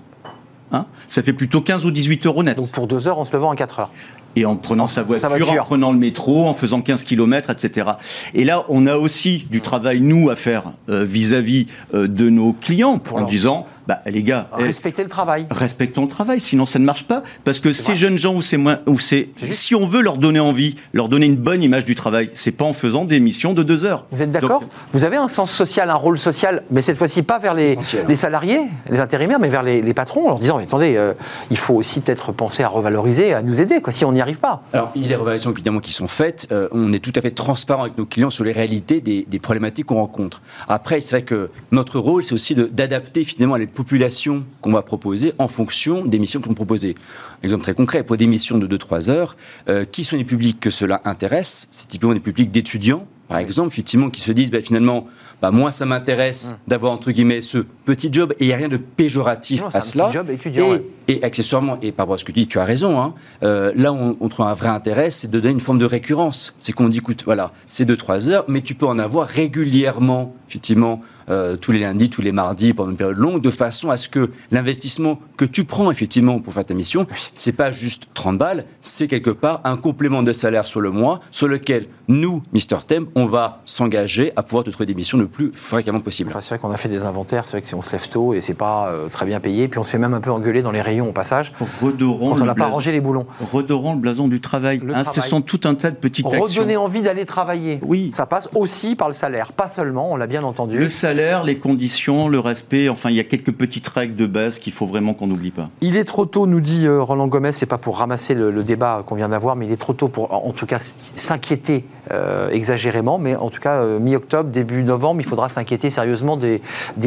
Hein? 0.72 0.86
Ça 1.10 1.22
fait 1.22 1.34
plutôt 1.34 1.60
15 1.62 1.86
ou 1.86 1.92
18 1.92 2.26
euros 2.28 2.44
net. 2.44 2.56
Donc 2.56 2.70
pour 2.70 2.88
deux 2.88 3.08
heures 3.10 3.18
en 3.20 3.26
se 3.26 3.34
levant 3.34 3.52
à 3.52 3.56
4 3.58 3.80
heures. 3.80 3.92
Et 4.36 4.46
en 4.46 4.56
prenant 4.56 4.88
sa 4.88 5.02
voiture, 5.04 5.30
en 5.62 5.66
prenant 5.66 5.92
le 5.92 5.98
métro, 5.98 6.46
en 6.48 6.54
faisant 6.54 6.82
15 6.82 7.04
km, 7.04 7.50
etc. 7.50 7.88
Et 8.34 8.44
là, 8.44 8.64
on 8.70 8.86
a 8.88 8.96
aussi 8.96 9.48
du 9.50 9.60
travail, 9.62 10.02
nous, 10.02 10.30
à 10.30 10.36
faire 10.36 10.64
euh, 10.90 11.04
vis-à-vis 11.04 11.66
euh, 11.94 12.08
de 12.08 12.30
nos 12.30 12.54
clients, 12.54 13.00
en 13.12 13.20
leur- 13.22 13.28
disant, 13.28 13.66
bah, 13.90 14.02
les 14.06 14.22
gars, 14.22 14.48
eh, 14.60 14.64
Respecter 14.64 15.02
le 15.02 15.10
travail. 15.10 15.48
respectons 15.50 16.04
le 16.04 16.08
travail, 16.08 16.40
sinon 16.40 16.68
ça 16.68 16.78
ne 16.78 16.86
marche 16.86 17.06
pas. 17.06 17.24
Parce 17.44 17.60
que 17.60 17.74
ces 17.74 17.84
vrai. 17.84 17.96
jeunes 17.96 18.20
gens, 18.20 18.36
ou 18.36 18.42
c'est 18.44 18.58
moins, 18.58 18.80
ou 18.86 19.00
juste. 19.00 19.26
si 19.52 19.74
on 19.74 19.88
veut 19.88 20.02
leur 20.04 20.18
donner 20.20 20.40
envie, 20.40 20.76
leur 20.94 21.10
donner 21.10 21.26
une 21.26 21.36
bonne 21.38 21.64
image 21.64 21.86
du 21.86 21.96
travail, 21.96 22.30
c'est 22.36 22.52
pas 22.52 22.66
en 22.66 22.74
faisant 22.74 23.04
des 23.04 23.20
missions 23.20 23.56
de 23.56 23.64
deux 23.64 23.86
heures. 23.86 24.06
Vous 24.12 24.22
êtes 24.22 24.32
d'accord 24.32 24.60
Donc, 24.62 24.70
Vous 24.94 25.06
avez 25.06 25.18
un 25.18 25.28
sens 25.28 25.50
social, 25.52 25.90
un 25.90 25.96
rôle 25.96 26.20
social, 26.20 26.62
mais 26.70 26.84
cette 26.84 26.98
fois-ci 26.98 27.24
pas 27.24 27.40
vers 27.40 27.56
les, 27.56 27.72
Essentiel. 27.72 28.06
les 28.08 28.16
salariés, 28.16 28.60
les 28.92 29.00
intérimaires, 29.00 29.40
mais 29.40 29.50
vers 29.50 29.64
les, 29.64 29.82
les 29.82 29.94
patrons, 29.96 30.26
en 30.26 30.30
leur 30.30 30.40
disant, 30.40 30.58
mais 30.58 30.64
attendez, 30.66 30.96
euh, 30.96 31.14
il 31.50 31.58
faut 31.58 31.74
aussi 31.74 32.00
peut-être 32.00 32.32
penser 32.32 32.62
à 32.62 32.68
revaloriser, 32.68 33.34
à 33.34 33.42
nous 33.42 33.60
aider, 33.60 33.82
quoi, 33.82 33.92
si 33.92 34.06
on 34.06 34.12
n'y 34.12 34.22
arrive 34.22 34.40
pas. 34.40 34.62
Alors, 34.74 34.92
il 34.94 35.02
y 35.02 35.06
a 35.06 35.08
des 35.08 35.16
revalorisations 35.16 35.52
évidemment 35.52 35.80
qui 35.80 35.94
sont 35.94 36.06
faites. 36.08 36.48
Euh, 36.52 36.68
on 36.72 36.94
est 36.94 37.00
tout 37.00 37.14
à 37.16 37.22
fait 37.22 37.32
transparent 37.32 37.82
avec 37.82 37.98
nos 37.98 38.06
clients 38.06 38.30
sur 38.30 38.44
les 38.44 38.52
réalités 38.52 39.02
des, 39.02 39.26
des 39.28 39.40
problématiques 39.40 39.88
qu'on 39.88 39.96
rencontre. 39.96 40.42
Après, 40.68 41.02
c'est 41.02 41.16
vrai 41.18 41.22
que 41.26 41.50
notre 41.72 41.98
rôle, 42.00 42.24
c'est 42.24 42.34
aussi 42.36 42.54
de- 42.54 42.66
d'adapter 42.66 43.24
finalement 43.24 43.56
les 43.56 43.66
populations 43.84 44.44
qu'on 44.62 44.74
va 44.74 44.82
proposer 44.82 45.32
en 45.38 45.48
fonction 45.48 46.04
des 46.06 46.20
missions 46.20 46.42
qui 46.42 46.48
sont 46.50 46.54
proposées. 46.54 46.96
Exemple 47.44 47.64
très 47.64 47.74
concret, 47.74 48.04
pour 48.04 48.18
des 48.18 48.28
missions 48.28 48.58
de 48.58 48.68
2-3 48.68 49.10
heures, 49.10 49.38
euh, 49.70 49.86
qui 49.86 50.04
sont 50.04 50.18
les 50.18 50.26
publics 50.26 50.60
que 50.60 50.70
cela 50.70 51.00
intéresse? 51.06 51.70
C'est 51.72 51.88
typiquement 51.88 52.14
des 52.14 52.20
publics 52.20 52.52
d'étudiants, 52.52 53.06
par 53.30 53.38
exemple, 53.38 53.70
effectivement, 53.72 54.10
qui 54.10 54.20
se 54.22 54.32
disent 54.34 54.52
bah, 54.52 54.62
finalement, 54.62 55.08
bah, 55.42 55.52
moi 55.52 55.72
ça 55.72 55.86
m'intéresse 55.86 56.56
d'avoir 56.68 56.92
entre 56.92 57.12
guillemets 57.12 57.40
ce 57.40 57.60
petit 57.86 58.10
job 58.12 58.34
et 58.40 58.44
il 58.44 58.48
n'y 58.48 58.54
a 58.54 58.58
rien 58.58 58.68
de 58.68 58.76
péjoratif 58.76 59.62
Non, 59.62 59.68
à 59.70 59.78
un 59.78 59.82
cela. 59.82 60.06
petit 60.08 60.14
job 60.18 60.30
étudiant, 60.32 60.66
Et- 60.66 60.72
ouais. 60.72 60.86
et 61.08 61.24
accessoirement, 61.24 61.78
et 61.82 61.94
par 61.94 62.06
rapport 62.06 62.16
à 62.16 62.18
ce 62.18 62.26
que 62.26 62.34
tu 62.34 62.42
dis, 62.42 62.48
tu 62.48 62.60
as 62.60 62.66
raison, 62.66 63.00
hein, 63.00 63.14
euh, 63.44 63.72
là 63.78 63.94
on, 63.94 64.18
on 64.20 64.28
trouve 64.28 64.48
un 64.48 64.54
vrai 64.54 64.68
intérêt, 64.68 65.10
c'est 65.12 65.32
de 65.32 65.40
donner 65.40 65.54
une 65.54 65.62
forme 65.62 65.78
de 65.78 65.86
récurrence. 65.86 66.54
C'est 66.60 66.74
qu'on 66.74 66.90
dit, 66.90 66.98
écoute, 66.98 67.24
voilà, 67.24 67.52
c'est 67.68 67.86
2-3 67.90 68.28
heures, 68.30 68.44
mais 68.50 68.60
tu 68.62 68.76
peux 68.76 68.88
en 68.88 69.00
avoir 69.00 69.28
régulièrement, 69.28 70.36
effectivement, 70.50 71.02
euh, 71.30 71.56
tous 71.56 71.72
les 71.72 71.80
lundis, 71.80 72.10
tous 72.10 72.22
les 72.22 72.32
mardis, 72.32 72.74
pendant 72.74 72.92
une 72.92 72.98
période 72.98 73.18
longue, 73.18 73.42
de 73.42 73.50
façon 73.50 73.90
à 73.90 73.98
ce 73.98 74.08
que 74.10 74.32
l'investissement 74.52 75.20
que 75.38 75.46
tu 75.46 75.64
prends, 75.64 75.90
effectivement, 75.92 76.40
pour 76.40 76.54
faire 76.54 76.66
ta 76.66 76.74
mission, 76.74 77.06
c'est 77.36 77.52
pas 77.54 77.72
juste 77.72 78.08
30 78.14 78.38
balles, 78.38 78.66
c'est 78.82 79.08
quelque 79.08 79.30
part 79.30 79.62
un 79.64 79.78
complément 79.78 80.24
de 80.24 80.34
salaire 80.34 80.66
sur 80.66 80.82
le 80.82 80.92
mois, 80.92 81.20
sur 81.32 81.48
lequel 81.48 81.88
nous, 82.08 82.42
Mister 82.54 82.78
Temp, 82.88 83.06
on 83.16 83.26
va 83.26 83.62
s'engager 83.66 84.32
à 84.36 84.44
pouvoir 84.44 84.64
te 84.64 84.70
trouver 84.70 84.86
des 84.86 84.96
missions 84.96 85.18
le 85.18 85.28
plus 85.28 85.52
fréquemment 85.54 86.00
possible. 86.00 86.30
Enfin, 86.30 86.42
c'est 86.42 86.50
vrai 86.56 86.60
qu'on 86.60 86.72
a 86.72 86.78
fait 86.78 86.90
des 86.90 87.04
inventaires, 87.04 87.46
c'est 87.46 87.52
vrai 87.54 87.62
que 87.62 87.68
si 87.68 87.76
on 87.76 87.82
se 87.82 87.92
lève 87.92 88.08
tôt 88.10 88.34
et 88.34 88.42
c'est 88.42 88.54
pas 88.54 88.90
euh, 88.90 89.08
très 89.10 89.26
bien 89.26 89.40
payé, 89.40 89.68
puis 89.68 89.80
on 89.80 89.84
se 89.84 89.92
fait 89.92 89.98
même 89.98 90.14
un 90.14 90.22
peu 90.22 90.32
engueuler 90.32 90.62
dans 90.62 90.72
les 90.72 90.82
rayons 90.82 91.10
au 91.10 91.14
passage, 91.14 91.54
Redorons 91.82 92.30
quand 92.32 92.36
on 92.36 92.40
le, 92.40 92.42
n'a 92.46 92.48
pas 92.48 92.54
blason, 92.56 92.74
rangé 92.74 92.92
les 92.92 93.02
boulons. 93.02 93.26
redorons 93.52 93.94
le 93.94 94.00
blason 94.00 94.28
du 94.28 94.40
travail. 94.42 94.80
Le 94.84 94.94
Hein, 94.96 95.04
Ce 95.04 95.12
travail. 95.14 95.30
sont 95.30 95.42
tout 95.42 95.60
un 95.66 95.76
tas 95.76 95.92
de 95.92 95.96
petites 95.96 96.26
actions. 96.26 96.42
Redonner 96.44 96.78
envie 96.78 97.02
d'aller 97.02 97.26
travailler. 97.26 97.80
Oui. 97.84 98.12
Ça 98.14 98.26
passe 98.26 98.50
aussi 98.56 98.96
par 98.96 99.08
le 99.08 99.14
salaire, 99.14 99.54
pas 99.54 99.68
seulement, 99.70 100.12
on 100.12 100.16
l'a 100.18 100.28
bien 100.28 100.44
entendu. 100.44 100.78
Le 100.78 100.90
salaire, 100.90 101.19
les 101.46 101.58
conditions, 101.58 102.28
le 102.28 102.40
respect, 102.40 102.90
enfin, 102.90 103.10
il 103.10 103.16
y 103.16 103.20
a 103.20 103.24
quelques 103.24 103.52
petites 103.52 103.88
règles 103.88 104.16
de 104.16 104.26
base 104.26 104.60
qu'il 104.60 104.74
faut 104.74 104.86
vraiment 104.86 105.14
qu'on 105.14 105.28
n'oublie 105.28 105.52
pas. 105.52 105.70
Il 105.82 105.98
est 105.98 106.06
trop 106.06 106.26
tôt, 106.26 106.48
nous 106.48 106.62
dit 106.62 106.86
euh, 106.86 107.02
Roland 107.02 107.28
Gomez, 107.28 107.52
c'est 107.52 107.66
pas 107.66 107.78
pour 107.78 107.98
ramasser 107.98 108.34
le, 108.34 108.64
débat 108.64 109.04
qu'on 109.06 109.16
vient 109.16 109.30
d'avoir, 109.30 109.56
mais 109.56 109.66
il 109.66 109.72
est 109.72 109.78
trop 109.78 109.94
tôt 109.94 110.08
pour, 110.08 110.34
en 110.34 110.52
tout 110.52 110.66
cas, 110.66 110.80
s'inquiéter 110.80 111.86
euh, 112.12 112.50
exagérément, 112.50 113.18
mais 113.18 113.36
en 113.36 113.50
tout 113.50 113.60
cas, 113.60 113.82
euh, 113.82 114.00
mi-octobre, 114.00 114.50
début 114.50 114.84
novembre, 114.84 115.22
il 115.22 115.26
faudra 115.26 115.50
s'inquiéter 115.50 115.90
sérieusement 115.90 116.38
des, 116.38 116.62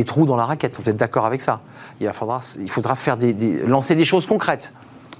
trous 0.04 0.26
dans 0.26 0.36
la 0.36 0.44
raquette. 0.44 0.78
Vous 0.82 0.88
êtes 0.88 0.96
d'accord 0.96 1.26
avec 1.26 1.40
ça? 1.40 1.60
Il 2.00 2.10
faudra, 2.12 2.96
faire 2.96 3.16
des- 3.16 3.60
lancer 3.66 3.94
des 3.94 4.04
choses 4.04 4.26
concrètes. 4.26 4.72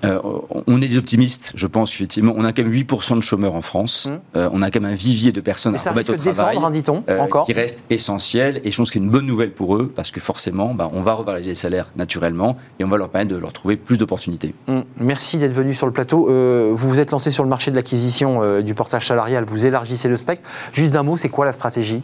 Euh, 0.04 0.18
on 0.66 0.82
est 0.82 0.88
des 0.88 0.98
optimistes, 0.98 1.52
je 1.54 1.66
pense 1.66 1.92
effectivement. 1.92 2.32
On 2.36 2.44
a 2.44 2.52
quand 2.52 2.62
même 2.62 2.72
8% 2.72 3.16
de 3.16 3.20
chômeurs 3.20 3.54
en 3.54 3.60
France. 3.60 4.06
Hum. 4.06 4.20
Euh, 4.36 4.48
on 4.52 4.62
a 4.62 4.70
quand 4.70 4.80
même 4.80 4.92
un 4.92 4.96
vivier 4.96 5.32
de 5.32 5.40
personnes 5.40 5.72
Mais 5.72 5.86
à 5.86 5.90
remettre 5.90 6.12
au 6.12 6.16
travail. 6.16 6.58
hein, 6.60 6.70
dit-on, 6.70 7.04
euh, 7.08 7.18
encore. 7.18 7.46
qui 7.46 7.52
reste 7.52 7.84
essentiel 7.90 8.60
et 8.64 8.70
je 8.70 8.76
pense 8.76 8.88
que 8.88 8.94
c'est 8.94 8.98
une 9.04 9.10
bonne 9.10 9.26
nouvelle 9.26 9.52
pour 9.52 9.76
eux 9.76 9.92
parce 9.94 10.10
que 10.10 10.20
forcément 10.20 10.74
bah, 10.74 10.90
on 10.92 11.02
va 11.02 11.12
revaloriser 11.14 11.50
les 11.50 11.54
salaires 11.54 11.90
naturellement 11.96 12.56
et 12.78 12.84
on 12.84 12.88
va 12.88 12.96
leur 12.96 13.10
permettre 13.10 13.32
de 13.32 13.36
leur 13.38 13.52
trouver 13.52 13.76
plus 13.76 13.98
d'opportunités. 13.98 14.54
Hum, 14.68 14.84
Merci 14.98 15.38
d'être 15.38 15.52
venu 15.54 15.74
sur 15.74 15.86
le 15.86 15.92
plateau. 15.92 16.26
Vous 16.72 16.88
vous 16.88 17.00
êtes 17.00 17.10
lancé 17.10 17.30
sur 17.30 17.44
le 17.44 17.48
marché 17.50 17.70
de 17.70 17.76
l'acquisition 17.76 18.60
du 18.60 18.74
portage 18.74 19.08
salarial, 19.08 19.44
vous 19.46 19.66
élargissez 19.66 20.08
le 20.08 20.16
spectre. 20.16 20.48
Juste 20.72 20.92
d'un 20.92 21.02
mot, 21.02 21.16
c'est 21.16 21.28
quoi 21.28 21.44
la 21.44 21.52
stratégie? 21.52 22.02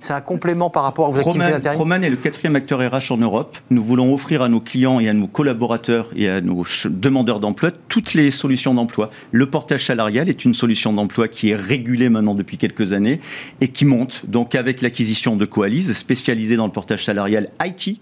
C'est 0.00 0.12
un 0.12 0.20
complément 0.20 0.70
par 0.70 0.82
rapport 0.84 1.06
à 1.06 1.10
vos 1.10 1.18
activités 1.18 1.60
Proman, 1.60 1.74
Proman 1.74 2.04
est 2.04 2.10
le 2.10 2.16
quatrième 2.16 2.56
acteur 2.56 2.80
RH 2.80 3.12
en 3.12 3.16
Europe. 3.16 3.58
Nous 3.70 3.82
voulons 3.82 4.14
offrir 4.14 4.42
à 4.42 4.48
nos 4.48 4.60
clients 4.60 5.00
et 5.00 5.08
à 5.08 5.12
nos 5.12 5.26
collaborateurs 5.26 6.08
et 6.16 6.28
à 6.28 6.40
nos 6.40 6.64
demandeurs 6.88 7.40
d'emploi 7.40 7.70
toutes 7.88 8.14
les 8.14 8.30
solutions 8.30 8.74
d'emploi. 8.74 9.10
Le 9.32 9.46
portage 9.46 9.86
salarial 9.86 10.28
est 10.28 10.44
une 10.44 10.54
solution 10.54 10.92
d'emploi 10.92 11.28
qui 11.28 11.50
est 11.50 11.56
régulée 11.56 12.08
maintenant 12.08 12.34
depuis 12.34 12.58
quelques 12.58 12.92
années 12.92 13.20
et 13.60 13.68
qui 13.68 13.84
monte. 13.84 14.24
Donc 14.28 14.54
avec 14.54 14.82
l'acquisition 14.82 15.36
de 15.36 15.44
Coalise, 15.44 15.92
spécialisée 15.92 16.56
dans 16.56 16.66
le 16.66 16.72
portage 16.72 17.04
salarial 17.04 17.50
IT, 17.64 18.00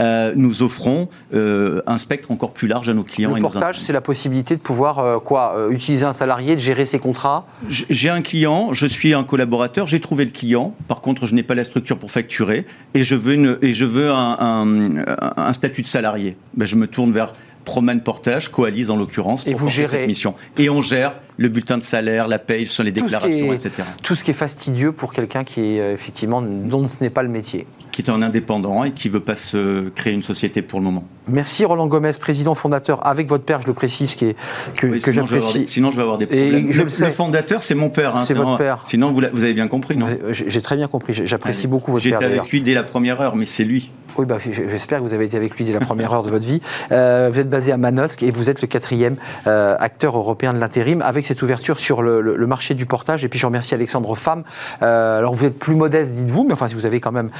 euh, 0.00 0.32
nous 0.36 0.62
offrons 0.62 1.08
euh, 1.34 1.80
un 1.86 1.98
spectre 1.98 2.30
encore 2.30 2.52
plus 2.52 2.68
large 2.68 2.88
à 2.88 2.94
nos 2.94 3.02
clients. 3.04 3.30
Le 3.30 3.38
et 3.38 3.40
portage, 3.40 3.80
c'est 3.80 3.92
la 3.92 4.00
possibilité 4.00 4.56
de 4.56 4.60
pouvoir 4.60 4.98
euh, 4.98 5.18
quoi 5.18 5.68
utiliser 5.70 6.04
un 6.04 6.12
salarié, 6.12 6.54
de 6.54 6.60
gérer 6.60 6.84
ses 6.84 6.98
contrats. 6.98 7.46
J'ai 7.68 8.10
un 8.10 8.22
client, 8.22 8.72
je 8.72 8.86
suis 8.86 9.14
un 9.14 9.24
collaborateur, 9.24 9.86
j'ai 9.86 10.00
trouvé 10.00 10.24
le 10.24 10.30
client. 10.30 10.74
Par 10.88 11.00
contre, 11.00 11.26
je 11.26 11.34
n'ai 11.34 11.42
pas 11.42 11.54
la 11.54 11.64
structure 11.64 11.98
pour 11.98 12.10
facturer 12.10 12.66
et 12.94 13.04
je 13.04 13.14
veux, 13.14 13.34
une, 13.34 13.58
et 13.62 13.74
je 13.74 13.84
veux 13.84 14.10
un, 14.10 14.36
un- 14.40 15.04
un 15.36 15.52
statut 15.52 15.82
de 15.82 15.86
salarié. 15.86 16.36
Ben, 16.56 16.66
je 16.66 16.76
me 16.76 16.86
tourne 16.86 17.12
vers 17.12 17.32
Proman 17.64 18.00
Portage, 18.00 18.50
Coalise 18.50 18.90
en 18.90 18.96
l'occurrence, 18.96 19.44
pour 19.44 19.56
vous 19.56 19.68
gérez- 19.68 19.88
cette 19.98 20.06
mission. 20.06 20.34
Et 20.58 20.68
on 20.70 20.82
gère 20.82 21.16
le 21.36 21.48
bulletin 21.48 21.78
de 21.78 21.82
salaire, 21.82 22.28
la 22.28 22.38
paye, 22.38 22.66
sur 22.66 22.84
les 22.84 22.92
Tout 22.92 23.02
déclarations, 23.04 23.52
est, 23.52 23.56
etc. 23.66 23.82
tout 24.02 24.14
ce 24.14 24.22
qui 24.22 24.30
est 24.30 24.34
fastidieux 24.34 24.92
pour 24.92 25.12
quelqu'un 25.12 25.42
qui 25.42 25.60
est 25.60 25.80
euh, 25.80 25.92
effectivement 25.94 26.40
dont 26.42 26.86
ce 26.86 27.02
n'est 27.02 27.10
pas 27.10 27.24
le 27.24 27.28
métier. 27.28 27.66
Qui 27.90 28.02
est 28.02 28.10
un 28.10 28.22
indépendant 28.22 28.84
et 28.84 28.92
qui 28.92 29.08
veut 29.08 29.18
pas 29.20 29.34
se 29.34 29.88
créer 29.88 30.12
une 30.12 30.22
société 30.22 30.62
pour 30.62 30.78
le 30.78 30.84
moment. 30.84 31.08
Merci 31.26 31.64
Roland 31.64 31.86
Gomez, 31.88 32.12
président 32.20 32.54
fondateur 32.54 33.04
avec 33.06 33.28
votre 33.28 33.44
père, 33.44 33.62
je 33.62 33.66
le 33.66 33.72
précise, 33.72 34.14
qui 34.14 34.26
est, 34.26 34.36
que, 34.76 34.86
Oui, 34.86 35.00
j'apprécie. 35.04 35.66
sinon, 35.66 35.90
je 35.90 35.96
vais 35.96 36.02
avoir 36.02 36.18
des 36.18 36.24
Et 36.26 36.28
problèmes. 36.50 36.70
je 36.72 36.82
le, 36.82 37.06
le 37.06 37.10
fondateur, 37.12 37.62
c'est 37.62 37.74
mon 37.74 37.88
père. 37.88 38.14
hein, 38.16 38.22
C'est 38.22 38.34
votre 38.34 38.56
père. 38.58 38.78
Sinon, 38.84 39.10
vous, 39.12 39.22
vous 39.32 39.42
avez 39.44 39.54
bien 39.54 39.66
compris, 39.68 39.96
non 39.96 40.06
J'ai 40.30 40.60
très 40.62 40.76
bien 40.76 40.86
compris, 40.86 41.14
j'apprécie 41.14 41.66
beaucoup 41.66 41.90
votre 41.92 42.04
père 42.08 42.20
J'étais 42.20 42.38
avec 42.38 42.50
lui 42.52 42.62
dès 42.62 42.74
la 42.74 42.82
première 42.84 43.20
heure, 43.20 43.34
mais 43.34 43.46
c'est 43.46 43.64
lui. 43.64 43.90
Oui, 44.16 44.26
bah, 44.26 44.36
j'espère 44.40 44.98
que 45.00 45.04
vous 45.04 45.12
avez 45.14 45.24
été 45.24 45.36
avec 45.36 45.56
lui 45.56 45.64
dès 45.64 45.72
la 45.72 45.80
première 45.80 46.12
heure 46.12 46.22
de 46.22 46.30
votre 46.30 46.46
vie. 46.46 46.60
Euh, 46.92 47.30
vous 47.32 47.40
êtes 47.40 47.48
basé 47.50 47.72
à 47.72 47.76
Manosque 47.76 48.22
et 48.22 48.30
vous 48.30 48.48
êtes 48.50 48.62
le 48.62 48.68
quatrième 48.68 49.16
euh, 49.46 49.76
acteur 49.80 50.16
européen 50.16 50.52
de 50.52 50.58
l'intérim 50.58 51.02
avec 51.02 51.26
cette 51.26 51.42
ouverture 51.42 51.78
sur 51.78 52.02
le, 52.02 52.20
le- 52.20 52.36
le 52.36 52.46
marché 52.46 52.74
du 52.74 52.86
portage. 52.86 53.24
Et 53.24 53.28
puis 53.28 53.38
je 53.38 53.46
remercie 53.46 53.74
Alexandre 53.74 54.14
Femme. 54.14 54.44
Euh, 54.82 55.18
alors 55.18 55.34
vous 55.34 55.44
êtes 55.44 55.58
plus 55.58 55.74
modeste, 55.74 56.12
dites-vous, 56.12 56.44
mais 56.44 56.52
enfin 56.52 56.68
si 56.68 56.74
vous 56.74 56.86
avez 56.86 57.00
quand 57.00 57.12
même 57.12 57.30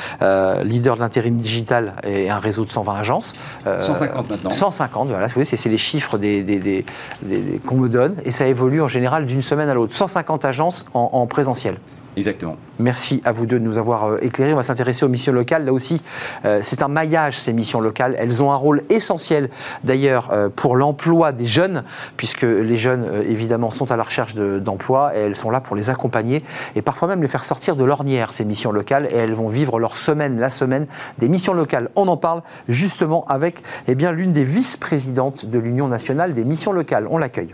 leader 0.64 0.97
de 0.97 1.01
l'intérim 1.01 1.37
digital 1.37 1.95
et 2.03 2.31
un 2.31 2.39
réseau 2.39 2.64
de 2.64 2.70
120 2.70 2.95
agences. 2.95 3.35
euh, 3.66 3.79
150 3.79 4.31
maintenant. 4.31 4.51
150, 4.51 5.09
voilà, 5.09 5.27
vous 5.27 5.33
voyez, 5.35 5.45
c'est 5.45 5.68
les 5.68 5.79
chiffres 5.79 6.18
des, 6.18 6.43
des- 6.43 6.57
des- 6.59 6.85
des- 7.22 7.39
des- 7.39 7.59
qu'on 7.59 7.77
me 7.77 7.89
donne 7.89 8.16
et 8.25 8.31
ça 8.31 8.47
évolue 8.47 8.83
en 8.83 8.89
général 8.89 9.27
d'une 9.27 9.43
semaine 9.43 9.68
à 9.68 9.75
l'autre. 9.75 9.95
150 9.97 10.45
agences 10.45 10.85
en- 10.95 11.11
en 11.12 11.27
présentiel. 11.27 11.77
Exactement. 12.17 12.57
Merci 12.79 13.21
à 13.25 13.33
vous 13.33 13.45
deux 13.45 13.59
de 13.59 13.65
nous 13.65 13.77
avoir 13.77 14.05
euh, 14.05 14.19
éclairés. 14.23 14.53
On 14.53 14.57
va 14.57 14.62
s'intéresser 14.62 15.05
aux 15.05 15.09
missions 15.09 15.33
locales. 15.33 15.65
Là 15.65 15.73
aussi, 15.73 16.01
euh, 16.45 16.61
c'est 16.62 16.83
un 16.83 16.89
maillage, 16.89 17.39
ces 17.39 17.53
missions 17.53 17.81
locales. 17.81 18.15
Elles 18.19 18.43
ont 18.43 18.53
un 18.53 18.57
rôle 18.57 18.83
essentiel, 18.89 19.51
d'ailleurs, 19.83 20.31
euh, 20.33 20.49
pour 20.55 20.77
l'emploi 20.77 21.33
des 21.33 21.47
jeunes, 21.47 21.83
puisque 22.17 22.43
les 22.43 22.79
jeunes, 22.79 23.25
évidemment, 23.29 23.71
sont 23.71 23.91
à 23.91 23.97
la 23.97 24.05
recherche 24.05 24.35
de- 24.35 24.61
d'emploi 24.61 25.17
et 25.17 25.21
elles 25.21 25.37
sont 25.37 25.51
là 25.51 25.61
pour 25.61 25.75
les 25.75 25.91
accompagner 25.91 26.43
et 26.77 26.83
parfois 26.83 27.09
même 27.09 27.21
les 27.23 27.29
faire 27.29 27.45
sortir 27.45 27.75
de 27.75 27.85
l'ornière, 27.85 28.33
ces 28.33 28.45
missions 28.45 28.71
locales, 28.71 29.07
et 29.11 29.17
elles 29.17 29.35
vont 29.35 29.49
vivre 29.49 29.79
leur 29.79 29.97
semaine, 29.97 30.41
la 30.41 30.51
semaine 30.51 30.87
des 31.19 31.29
missions 31.29 31.55
locales. 31.55 31.89
On 31.97 32.07
en 32.09 32.17
parle 32.17 32.43
justement 32.69 33.25
avec 33.29 33.62
eh 33.89 33.95
l'une 33.95 34.33
des 34.33 34.45
vice-présidentes 34.45 35.47
de 35.47 35.59
l'Union 35.59 35.89
nationale 35.89 36.35
des 36.35 36.45
missions 36.45 36.73
locales. 36.73 37.07
On 37.11 37.19
l'accueille. 37.19 37.51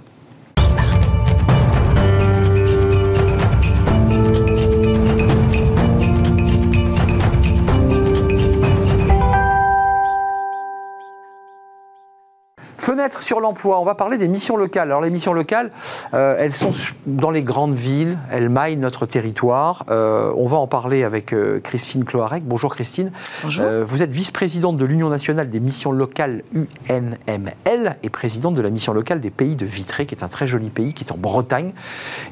Fenêtre 12.81 13.23
sur 13.23 13.41
l'emploi, 13.41 13.79
on 13.79 13.85
va 13.85 13.95
parler 13.95 14.17
des 14.17 14.27
missions 14.27 14.57
locales. 14.57 14.89
Alors 14.89 15.03
les 15.03 15.11
missions 15.11 15.35
locales, 15.35 15.71
euh, 16.15 16.37
elles 16.39 16.55
sont 16.55 16.71
dans 17.07 17.31
les 17.31 17.43
grandes 17.43 17.75
villes, 17.75 18.17
elles 18.31 18.49
maillent 18.49 18.79
notre 18.79 19.05
territoire. 19.05 19.85
Euh, 19.91 20.33
on 20.35 20.47
va 20.47 20.57
en 20.57 20.67
parler 20.67 21.05
avec 21.05 21.35
euh, 21.35 21.61
Christine 21.61 22.07
Cloarec. 22.07 22.43
Bonjour 22.43 22.75
Christine. 22.75 23.13
Bonjour. 23.43 23.67
Vous 23.85 24.03
êtes 24.03 24.13
vice-présidente 24.13 24.79
de 24.79 24.87
l'Union 24.87 25.11
nationale 25.11 25.51
des 25.51 25.61
missions 25.61 25.93
locales 25.93 26.43
UNML 26.89 27.97
et 28.03 28.09
présidente 28.09 28.55
de 28.55 28.63
la 28.63 28.71
mission 28.71 28.95
locale 28.95 29.21
des 29.21 29.31
pays 29.31 29.57
de 29.57 29.67
Vitré, 29.67 30.07
qui 30.07 30.15
est 30.15 30.25
un 30.25 30.29
très 30.29 30.47
joli 30.47 30.71
pays, 30.71 30.95
qui 30.95 31.05
est 31.05 31.13
en 31.13 31.19
Bretagne. 31.19 31.75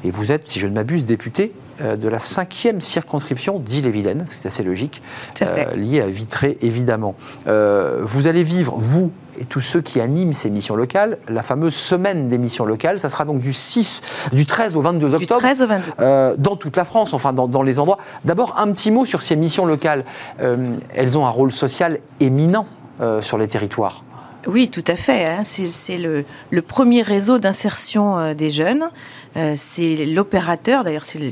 Et 0.03 0.09
vous 0.09 0.31
êtes, 0.31 0.47
si 0.47 0.59
je 0.59 0.65
ne 0.65 0.73
m'abuse, 0.73 1.05
députée 1.05 1.53
de 1.79 2.09
la 2.09 2.19
cinquième 2.19 2.81
circonscription 2.81 3.59
d'Ille-et-Vilaine, 3.59 4.25
ce 4.27 4.35
qui 4.35 4.43
est 4.43 4.47
assez 4.47 4.63
logique, 4.63 5.03
Tout 5.35 5.43
à 5.43 5.75
Vitré 5.75 6.57
évidemment. 6.61 7.15
Vous 7.45 8.27
allez 8.27 8.43
vivre, 8.43 8.75
vous 8.77 9.11
et 9.39 9.45
tous 9.45 9.61
ceux 9.61 9.81
qui 9.81 10.01
animent 10.01 10.33
ces 10.33 10.49
missions 10.49 10.75
locales, 10.75 11.17
la 11.29 11.41
fameuse 11.43 11.73
semaine 11.73 12.27
des 12.27 12.37
missions 12.37 12.65
locales. 12.65 12.99
Ça 12.99 13.09
sera 13.09 13.23
donc 13.25 13.39
du 13.39 13.53
6, 13.53 14.01
du 14.33 14.45
13 14.45 14.75
au 14.75 14.81
22 14.81 15.13
octobre. 15.13 15.19
Du 15.19 15.27
13 15.27 15.61
au 15.61 15.67
22. 15.67 15.91
Euh, 15.99 16.35
dans 16.37 16.55
toute 16.57 16.75
la 16.77 16.85
France, 16.85 17.13
enfin 17.13 17.31
dans, 17.33 17.47
dans 17.47 17.63
les 17.63 17.79
endroits. 17.79 17.99
D'abord, 18.25 18.55
un 18.59 18.71
petit 18.73 18.91
mot 18.91 19.05
sur 19.05 19.21
ces 19.21 19.35
missions 19.35 19.65
locales. 19.65 20.03
Euh, 20.41 20.57
elles 20.93 21.17
ont 21.17 21.25
un 21.25 21.29
rôle 21.29 21.51
social 21.51 21.99
éminent 22.19 22.67
euh, 23.01 23.21
sur 23.21 23.37
les 23.37 23.47
territoires. 23.47 24.03
Oui, 24.47 24.69
tout 24.69 24.83
à 24.87 24.95
fait. 24.95 25.25
hein. 25.25 25.41
C'est 25.43 25.97
le, 25.97 26.23
le 26.49 26.61
premier 26.61 27.01
réseau 27.01 27.39
d'insertion 27.39 28.33
des 28.33 28.49
jeunes. 28.49 28.89
Euh, 29.37 29.53
c'est 29.57 30.05
l'opérateur, 30.05 30.83
d'ailleurs, 30.83 31.03
le- 31.15 31.29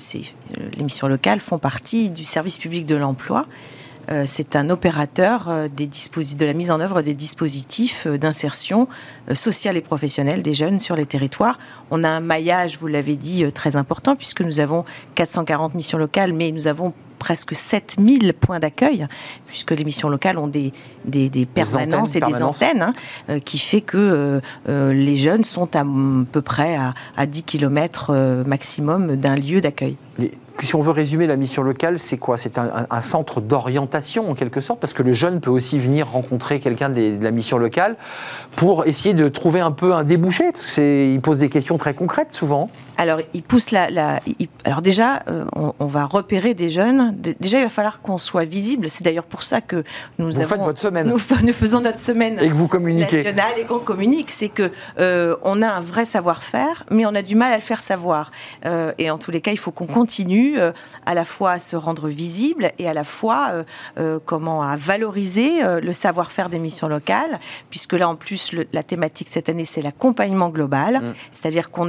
les 0.76 0.84
missions 0.84 1.08
locales 1.08 1.40
font 1.40 1.58
partie 1.58 2.10
du 2.10 2.26
service 2.26 2.58
public 2.58 2.86
de 2.86 2.96
l'emploi. 2.96 3.46
Euh, 4.10 4.24
c'est 4.26 4.56
un 4.56 4.70
opérateur 4.70 5.50
euh, 5.50 5.68
des 5.68 5.88
de 5.88 6.46
la 6.46 6.54
mise 6.54 6.72
en 6.72 6.80
œuvre 6.80 7.02
des 7.02 7.14
dispositifs 7.14 8.08
euh, 8.08 8.18
d'insertion 8.18 8.88
sociale 9.34 9.76
et 9.78 9.82
professionnelle 9.82 10.42
des 10.42 10.54
jeunes 10.54 10.80
sur 10.80 10.96
les 10.96 11.06
territoires. 11.06 11.58
On 11.92 12.04
a 12.04 12.10
un 12.10 12.20
maillage, 12.22 12.78
vous 12.80 12.88
l'avez 12.88 13.16
dit, 13.16 13.46
très 13.52 13.76
important, 13.76 14.16
puisque 14.16 14.42
nous 14.42 14.60
avons 14.60 14.86
440 15.16 15.76
missions 15.76 15.98
locales, 15.98 16.32
mais 16.34 16.52
nous 16.52 16.68
avons 16.68 16.94
presque 17.20 17.56
7000 17.56 18.34
points 18.34 18.60
d'accueil, 18.60 19.08
puisque 19.46 19.72
les 19.72 19.84
missions 19.84 20.08
locales 20.08 20.38
ont 20.38 20.48
des, 20.48 20.72
des, 21.06 21.30
des 21.30 21.46
permanences 21.46 22.16
et 22.16 22.20
des 22.20 22.26
antennes, 22.62 22.94
hein, 23.28 23.40
qui 23.40 23.58
fait 23.58 23.82
que 23.82 24.40
euh, 24.70 24.94
les 24.94 25.18
jeunes 25.18 25.44
sont 25.44 25.76
à 25.76 25.84
peu 26.32 26.42
près 26.42 26.76
à, 26.78 26.94
à 27.18 27.26
10 27.26 27.44
km 27.44 28.44
maximum 28.46 29.16
d'un 29.16 29.36
lieu 29.36 29.60
d'accueil. 29.62 29.98
Les- 30.20 30.32
si 30.66 30.76
on 30.76 30.82
veut 30.82 30.92
résumer 30.92 31.28
la 31.28 31.36
mission 31.36 31.62
locale, 31.64 32.00
c'est 32.00 32.18
quoi? 32.18 32.38
C'est 32.38 32.58
un, 32.58 33.02
centre 33.02 33.42
d'orientation 33.42 34.30
en 34.30 34.34
quelque 34.34 34.60
sorte, 34.62 34.80
parce 34.80 34.94
que 34.94 35.04
le 35.04 35.14
jeune 35.14 35.40
peut 35.40 35.50
aussi 35.52 35.78
venir 35.80 36.08
rencontrer 36.10 36.60
quelqu'un 36.60 36.90
de 36.90 37.18
la 37.22 37.32
mission 37.32 37.58
locale 37.58 37.96
pour 38.56 38.86
essayer 38.88 39.14
de 39.14 39.28
trouver 39.28 39.60
un 39.60 39.72
peu 39.72 39.94
un 39.94 40.04
débouché, 40.04 40.52
parce 40.52 40.74
qu'il 40.74 41.20
pose 41.22 41.38
des 41.38 41.50
questions 41.50 41.78
très 41.78 41.94
concrètes 41.94 42.34
souvent. 42.34 42.70
Alors, 42.98 43.20
il 43.34 43.44
pousse 43.44 43.72
la. 43.72 43.90
la- 43.90 44.20
il- 44.40 44.48
alors 44.66 44.82
déjà, 44.82 45.22
euh, 45.30 45.46
on, 45.56 45.74
on 45.80 45.86
va 45.86 46.06
repérer 46.06 46.54
des 46.54 46.70
jeunes. 46.70 47.16
Déjà, 47.40 47.60
il 47.60 47.64
va 47.64 47.70
falloir 47.70 48.02
qu'on 48.02 48.18
soit 48.18 48.46
visible. 48.46 48.90
C'est 48.90 49.04
d'ailleurs 49.04 49.24
pour 49.26 49.44
ça 49.44 49.62
que 49.62 49.84
nous 50.18 50.26
Vous 50.26 50.40
avons. 50.40 50.50
faites 50.50 50.62
votre 50.62 50.80
semaine. 50.80 51.08
Nous, 51.08 51.20
nous 51.44 51.54
faisons 51.54 51.82
notre 51.82 52.00
semaine. 52.00 52.40
Et 52.42 52.50
que 52.50 52.54
vous 52.56 52.68
communiquez. 52.68 53.18
nationale 53.18 53.52
et 53.60 53.64
qu'on 53.66 53.80
communique, 53.80 54.32
c'est 54.32 54.50
que 54.50 54.72
euh, 55.00 55.36
on 55.44 55.62
a 55.62 55.68
un 55.68 55.82
vrai 55.82 56.06
savoir-faire, 56.06 56.86
mais 56.92 57.06
on 57.06 57.14
a 57.16 57.22
du 57.22 57.36
mal 57.36 57.52
à 57.54 57.56
le 57.58 57.62
faire 57.62 57.82
savoir. 57.82 58.32
Euh, 58.66 58.92
et 58.98 59.12
en 59.12 59.18
tous 59.18 59.32
les 59.32 59.42
cas, 59.42 59.52
il 59.52 59.58
faut 59.60 59.72
qu'on 59.72 59.86
continue 59.86 60.47
euh, 60.58 60.72
à 61.06 61.14
la 61.14 61.26
fois 61.26 61.52
à 61.52 61.60
se 61.60 61.76
rendre 61.76 62.08
visible 62.08 62.72
et 62.80 62.88
à 62.88 62.94
la 62.94 63.04
fois 63.04 63.50
euh, 63.52 63.64
euh, 63.98 64.20
comment 64.26 64.62
à 64.64 64.76
valoriser 64.76 65.52
le 65.82 65.94
savoir-faire 65.94 66.50
des 66.50 66.60
missions 66.60 66.88
locales, 66.88 67.40
puisque 67.70 67.94
là 67.94 68.08
en 68.10 68.16
plus 68.16 68.54
le- 68.54 68.66
la 68.74 68.84
thématique 68.84 69.28
cette 69.32 69.50
année 69.50 69.66
c'est 69.66 69.82
l'accompagnement 69.82 70.50
global, 70.50 71.00
Mm. 71.02 71.14
c'est-à-dire 71.32 71.72
qu'on 71.72 71.88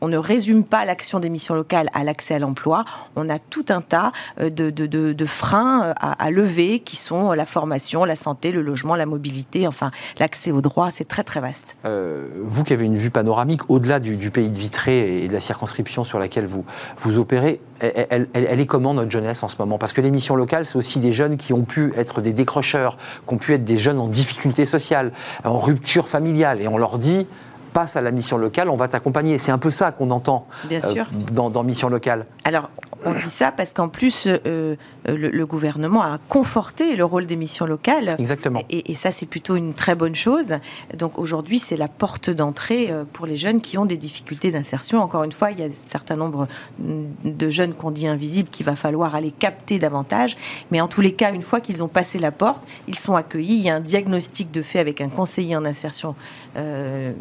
on 0.00 0.08
ne 0.08 0.16
résume 0.16 0.64
pas 0.64 0.84
l'action 0.84 1.18
des 1.20 1.28
missions 1.28 1.54
locales 1.54 1.88
à 1.94 2.04
l'accès 2.04 2.34
à 2.34 2.38
l'emploi, 2.38 2.84
on 3.16 3.28
a 3.28 3.38
tout 3.38 3.66
un 3.68 3.80
tas 3.80 4.12
de, 4.40 4.48
de- 4.48 4.86
de- 4.86 5.12
de 5.12 5.26
freins 5.26 5.92
à, 6.00 6.12
à 6.24 6.30
lever 6.30 6.78
qui 6.80 6.96
sont 6.96 7.32
la 7.32 7.46
formation, 7.46 8.04
la 8.04 8.16
santé, 8.16 8.50
le 8.52 8.62
logement, 8.62 8.96
la 8.96 9.06
mobilité, 9.06 9.66
enfin 9.66 9.90
l'accès 10.18 10.50
aux 10.50 10.60
droits, 10.60 10.90
c'est 10.90 11.06
très 11.06 11.22
très 11.24 11.40
vaste. 11.40 11.76
Euh, 11.84 12.26
vous 12.42 12.64
qui 12.64 12.72
avez 12.72 12.84
une 12.86 12.96
vue 12.96 13.10
panoramique 13.10 13.68
au-delà 13.70 14.00
du, 14.00 14.16
du 14.16 14.30
pays 14.30 14.50
de 14.50 14.56
Vitré 14.56 15.24
et 15.24 15.28
de 15.28 15.32
la 15.32 15.40
circonscription 15.40 16.04
sur 16.04 16.18
laquelle 16.18 16.46
vous, 16.46 16.64
vous 17.00 17.18
opérez, 17.18 17.60
elle, 17.96 18.06
elle- 18.10 18.28
elle- 18.32 18.46
elle 18.50 18.60
est 18.60 18.66
comment 18.66 18.94
notre 18.94 19.10
jeunesse 19.10 19.42
en 19.42 19.48
ce 19.48 19.56
moment? 19.58 19.78
Parce 19.78 19.92
que 19.92 20.00
les 20.00 20.10
missions 20.10 20.36
locales, 20.36 20.64
c'est 20.64 20.76
aussi 20.76 20.98
des 21.00 21.12
jeunes 21.12 21.36
qui 21.36 21.52
ont 21.52 21.62
pu 21.64 21.92
être 21.96 22.20
des 22.20 22.32
décrocheurs, 22.32 22.96
qui 23.26 23.34
ont 23.34 23.38
pu 23.38 23.54
être 23.54 23.64
des 23.64 23.76
jeunes 23.78 23.98
en 23.98 24.08
difficulté 24.08 24.64
sociale, 24.64 25.12
en 25.44 25.58
rupture 25.58 26.08
familiale, 26.08 26.60
et 26.60 26.68
on 26.68 26.78
leur 26.78 26.98
dit 26.98 27.26
passe 27.72 27.96
à 27.96 28.00
la 28.00 28.12
mission 28.12 28.36
locale, 28.38 28.70
on 28.70 28.76
va 28.76 28.86
t'accompagner. 28.86 29.36
C'est 29.38 29.50
un 29.50 29.58
peu 29.58 29.70
ça 29.70 29.90
qu'on 29.90 30.12
entend 30.12 30.46
Bien 30.68 30.78
euh, 30.84 30.92
sûr. 30.92 31.06
dans, 31.32 31.50
dans 31.50 31.64
mission 31.64 31.88
locale. 31.88 32.24
Alors, 32.44 32.70
on 33.04 33.12
dit 33.14 33.22
ça 33.28 33.52
parce 33.52 33.72
qu'en 33.72 33.88
plus, 33.88 34.26
euh, 34.26 34.38
euh, 34.46 34.76
le, 35.06 35.28
le 35.30 35.46
gouvernement 35.46 36.02
a 36.02 36.18
conforté 36.28 36.96
le 36.96 37.04
rôle 37.04 37.26
des 37.26 37.36
missions 37.36 37.66
locales. 37.66 38.16
Exactement. 38.18 38.62
Et, 38.70 38.92
et 38.92 38.94
ça, 38.94 39.10
c'est 39.10 39.26
plutôt 39.26 39.56
une 39.56 39.74
très 39.74 39.94
bonne 39.94 40.14
chose. 40.14 40.54
Donc 40.96 41.18
aujourd'hui, 41.18 41.58
c'est 41.58 41.76
la 41.76 41.88
porte 41.88 42.30
d'entrée 42.30 42.90
euh, 42.90 43.04
pour 43.10 43.26
les 43.26 43.36
jeunes 43.36 43.60
qui 43.60 43.78
ont 43.78 43.86
des 43.86 43.96
difficultés 43.96 44.50
d'insertion. 44.50 45.02
Encore 45.02 45.24
une 45.24 45.32
fois, 45.32 45.50
il 45.50 45.60
y 45.60 45.62
a 45.62 45.66
un 45.66 45.70
certain 45.86 46.16
nombre 46.16 46.48
de 46.78 47.50
jeunes 47.50 47.74
qu'on 47.74 47.90
dit 47.90 48.06
invisibles 48.06 48.48
qu'il 48.48 48.66
va 48.66 48.76
falloir 48.76 49.14
aller 49.14 49.30
capter 49.30 49.78
davantage. 49.78 50.36
Mais 50.70 50.80
en 50.80 50.88
tous 50.88 51.00
les 51.00 51.12
cas, 51.12 51.32
une 51.32 51.42
fois 51.42 51.60
qu'ils 51.60 51.82
ont 51.82 51.88
passé 51.88 52.18
la 52.18 52.32
porte, 52.32 52.66
ils 52.88 52.98
sont 52.98 53.14
accueillis. 53.14 53.56
Il 53.56 53.62
y 53.62 53.70
a 53.70 53.76
un 53.76 53.80
diagnostic 53.80 54.50
de 54.50 54.62
fait 54.62 54.78
avec 54.78 55.00
un 55.00 55.08
conseiller 55.08 55.56
en 55.56 55.64
insertion 55.64 56.14
euh, 56.56 57.12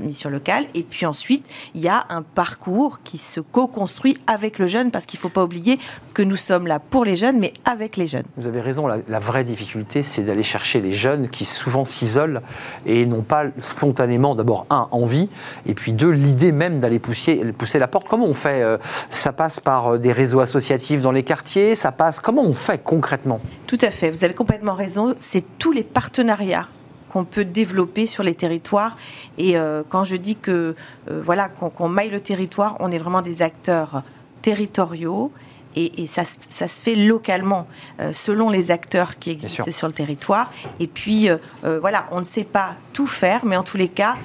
mission 0.00 0.30
locale. 0.30 0.66
Et 0.74 0.82
puis 0.82 1.06
ensuite, 1.06 1.46
il 1.74 1.80
y 1.80 1.88
a 1.88 2.06
un 2.08 2.22
parcours 2.22 3.00
qui 3.02 3.18
se 3.18 3.40
co-construit 3.40 4.16
avec 4.26 4.58
le 4.58 4.66
jeune 4.66 4.90
parce 4.90 5.06
qu'il 5.06 5.18
faut 5.22 5.28
pas 5.28 5.44
oublier 5.44 5.78
que 6.14 6.22
nous 6.22 6.36
sommes 6.36 6.66
là 6.66 6.78
pour 6.78 7.04
les 7.04 7.16
jeunes, 7.16 7.38
mais 7.38 7.52
avec 7.64 7.96
les 7.96 8.06
jeunes. 8.06 8.24
Vous 8.36 8.46
avez 8.46 8.60
raison, 8.60 8.86
la, 8.86 8.98
la 9.08 9.18
vraie 9.18 9.44
difficulté, 9.44 10.02
c'est 10.02 10.22
d'aller 10.22 10.42
chercher 10.42 10.80
les 10.80 10.92
jeunes 10.92 11.28
qui 11.28 11.44
souvent 11.44 11.84
s'isolent 11.84 12.40
et 12.86 13.06
n'ont 13.06 13.22
pas 13.22 13.44
spontanément, 13.58 14.34
d'abord, 14.34 14.66
un, 14.70 14.88
envie, 14.90 15.28
et 15.66 15.74
puis 15.74 15.92
deux, 15.92 16.10
l'idée 16.10 16.52
même 16.52 16.80
d'aller 16.80 16.98
pousser, 16.98 17.36
pousser 17.56 17.78
la 17.78 17.88
porte. 17.88 18.08
Comment 18.08 18.26
on 18.26 18.34
fait 18.34 18.62
euh, 18.62 18.78
Ça 19.10 19.32
passe 19.32 19.60
par 19.60 19.94
euh, 19.94 19.98
des 19.98 20.12
réseaux 20.12 20.40
associatifs 20.40 21.00
dans 21.00 21.12
les 21.12 21.22
quartiers, 21.22 21.74
ça 21.74 21.92
passe... 21.92 22.20
Comment 22.20 22.42
on 22.42 22.54
fait 22.54 22.82
concrètement? 22.82 23.40
Tout 23.66 23.78
à 23.80 23.90
fait, 23.90 24.10
vous 24.10 24.24
avez 24.24 24.34
complètement 24.34 24.74
raison. 24.74 25.14
C'est 25.20 25.44
tous 25.58 25.72
les 25.72 25.84
partenariats 25.84 26.68
qu'on 27.12 27.24
peut 27.24 27.44
développer 27.44 28.06
sur 28.06 28.22
les 28.22 28.34
territoires. 28.34 28.96
Et 29.38 29.56
euh, 29.56 29.82
quand 29.88 30.04
je 30.04 30.16
dis 30.16 30.36
que 30.36 30.74
euh, 31.10 31.22
voilà 31.22 31.48
qu'on 31.48 31.68
qu'on 31.68 31.88
maille 31.88 32.10
le 32.10 32.20
territoire, 32.20 32.76
on 32.80 32.90
est 32.90 32.98
vraiment 32.98 33.22
des 33.22 33.42
acteurs 33.42 34.02
territoriaux. 34.42 35.32
Et, 35.74 36.02
et 36.02 36.06
ça, 36.06 36.24
se 36.26 36.80
fait 36.82 36.96
localement, 36.96 37.66
euh, 37.98 38.12
selon 38.12 38.50
les 38.50 38.70
acteurs 38.70 39.18
qui 39.18 39.30
existent 39.30 39.70
sur 39.70 39.86
le 39.86 39.94
territoire. 39.94 40.50
Et 40.80 40.86
puis, 40.86 41.30
euh, 41.30 41.38
euh, 41.64 41.80
voilà, 41.80 42.08
on 42.10 42.20
ne 42.20 42.26
sait 42.26 42.44
pas 42.44 42.74
tout 42.92 43.06
faire, 43.06 43.46
mais 43.46 43.56
en 43.56 43.62
tous 43.62 43.78
les 43.78 43.88
cas, 43.88 44.16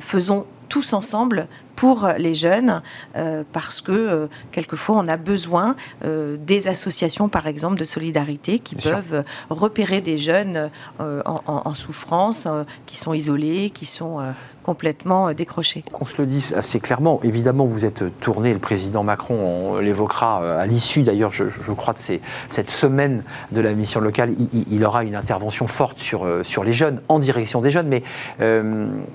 faisons 0.00 0.46
tous 0.68 0.92
ensemble 0.92 1.48
pour 1.76 2.08
les 2.18 2.34
jeunes, 2.34 2.82
euh, 3.16 3.44
parce 3.52 3.80
que 3.82 3.92
euh, 3.92 4.26
quelquefois 4.50 4.96
on 4.96 5.06
a 5.06 5.18
besoin 5.18 5.76
euh, 6.04 6.36
des 6.40 6.68
associations, 6.68 7.28
par 7.28 7.46
exemple, 7.46 7.78
de 7.78 7.84
solidarité, 7.84 8.58
qui 8.58 8.74
Bien 8.74 8.90
sûr. 8.90 9.02
peuvent 9.02 9.24
repérer 9.50 10.00
des 10.00 10.18
jeunes 10.18 10.70
en, 10.98 11.74
souffrance, 11.74 12.48
qui 12.86 12.96
sont 12.96 13.12
isolés, 13.12 13.70
qui 13.70 13.84
sont 13.84 14.20
complètement 14.66 15.28
euh, 15.28 15.32
décrochés. 15.32 15.84
Qu'on 15.92 16.06
se 16.06 16.20
le 16.20 16.26
dise 16.26 16.52
assez 16.54 16.80
clairement, 16.80 17.20
évidemment, 17.22 17.66
vous 17.66 17.84
êtes 17.84 18.02
tourné, 18.18 18.52
le 18.52 18.58
président 18.58 19.04
Macron 19.04 19.36
on 19.36 19.78
l'évoquera 19.78 20.42
euh, 20.42 20.58
à 20.58 20.66
l'issue 20.66 21.02
d'ailleurs, 21.02 21.32
je, 21.32 21.72
crois, 21.72 21.94
de 21.94 22.00
cette 22.48 22.70
semaine 22.70 23.22
de 23.52 23.60
la 23.60 23.74
mission 23.74 24.00
locale, 24.00 24.34
il, 24.70 24.84
aura 24.84 25.04
une 25.04 25.14
intervention 25.14 25.68
forte 25.68 26.00
sur, 26.00 26.24
euh, 26.24 26.42
sur 26.42 26.64
les 26.64 26.72
jeunes, 26.72 27.00
en 27.08 27.20
direction 27.20 27.60
des 27.60 27.70
jeunes, 27.70 27.86
mais 27.86 28.02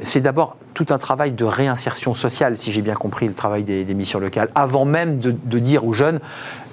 c'est 0.02 0.22
d'abord 0.22 0.56
tout 0.74 0.86
un 0.90 0.98
travail 0.98 1.34
de 1.34 1.44
réinsertion 1.44 2.14
sociale, 2.14 2.58
si 2.58 2.72
j'ai 2.72 2.82
bien 2.82 2.94
compris 2.94 3.28
le 3.28 3.34
travail 3.34 3.64
des, 3.64 3.94
missions 3.94 4.20
locales, 4.20 4.50
avant 4.56 4.86
même 4.86 5.20
de 5.20 5.60
dire 5.60 5.86
aux 5.86 5.94
jeunes, 5.94 6.20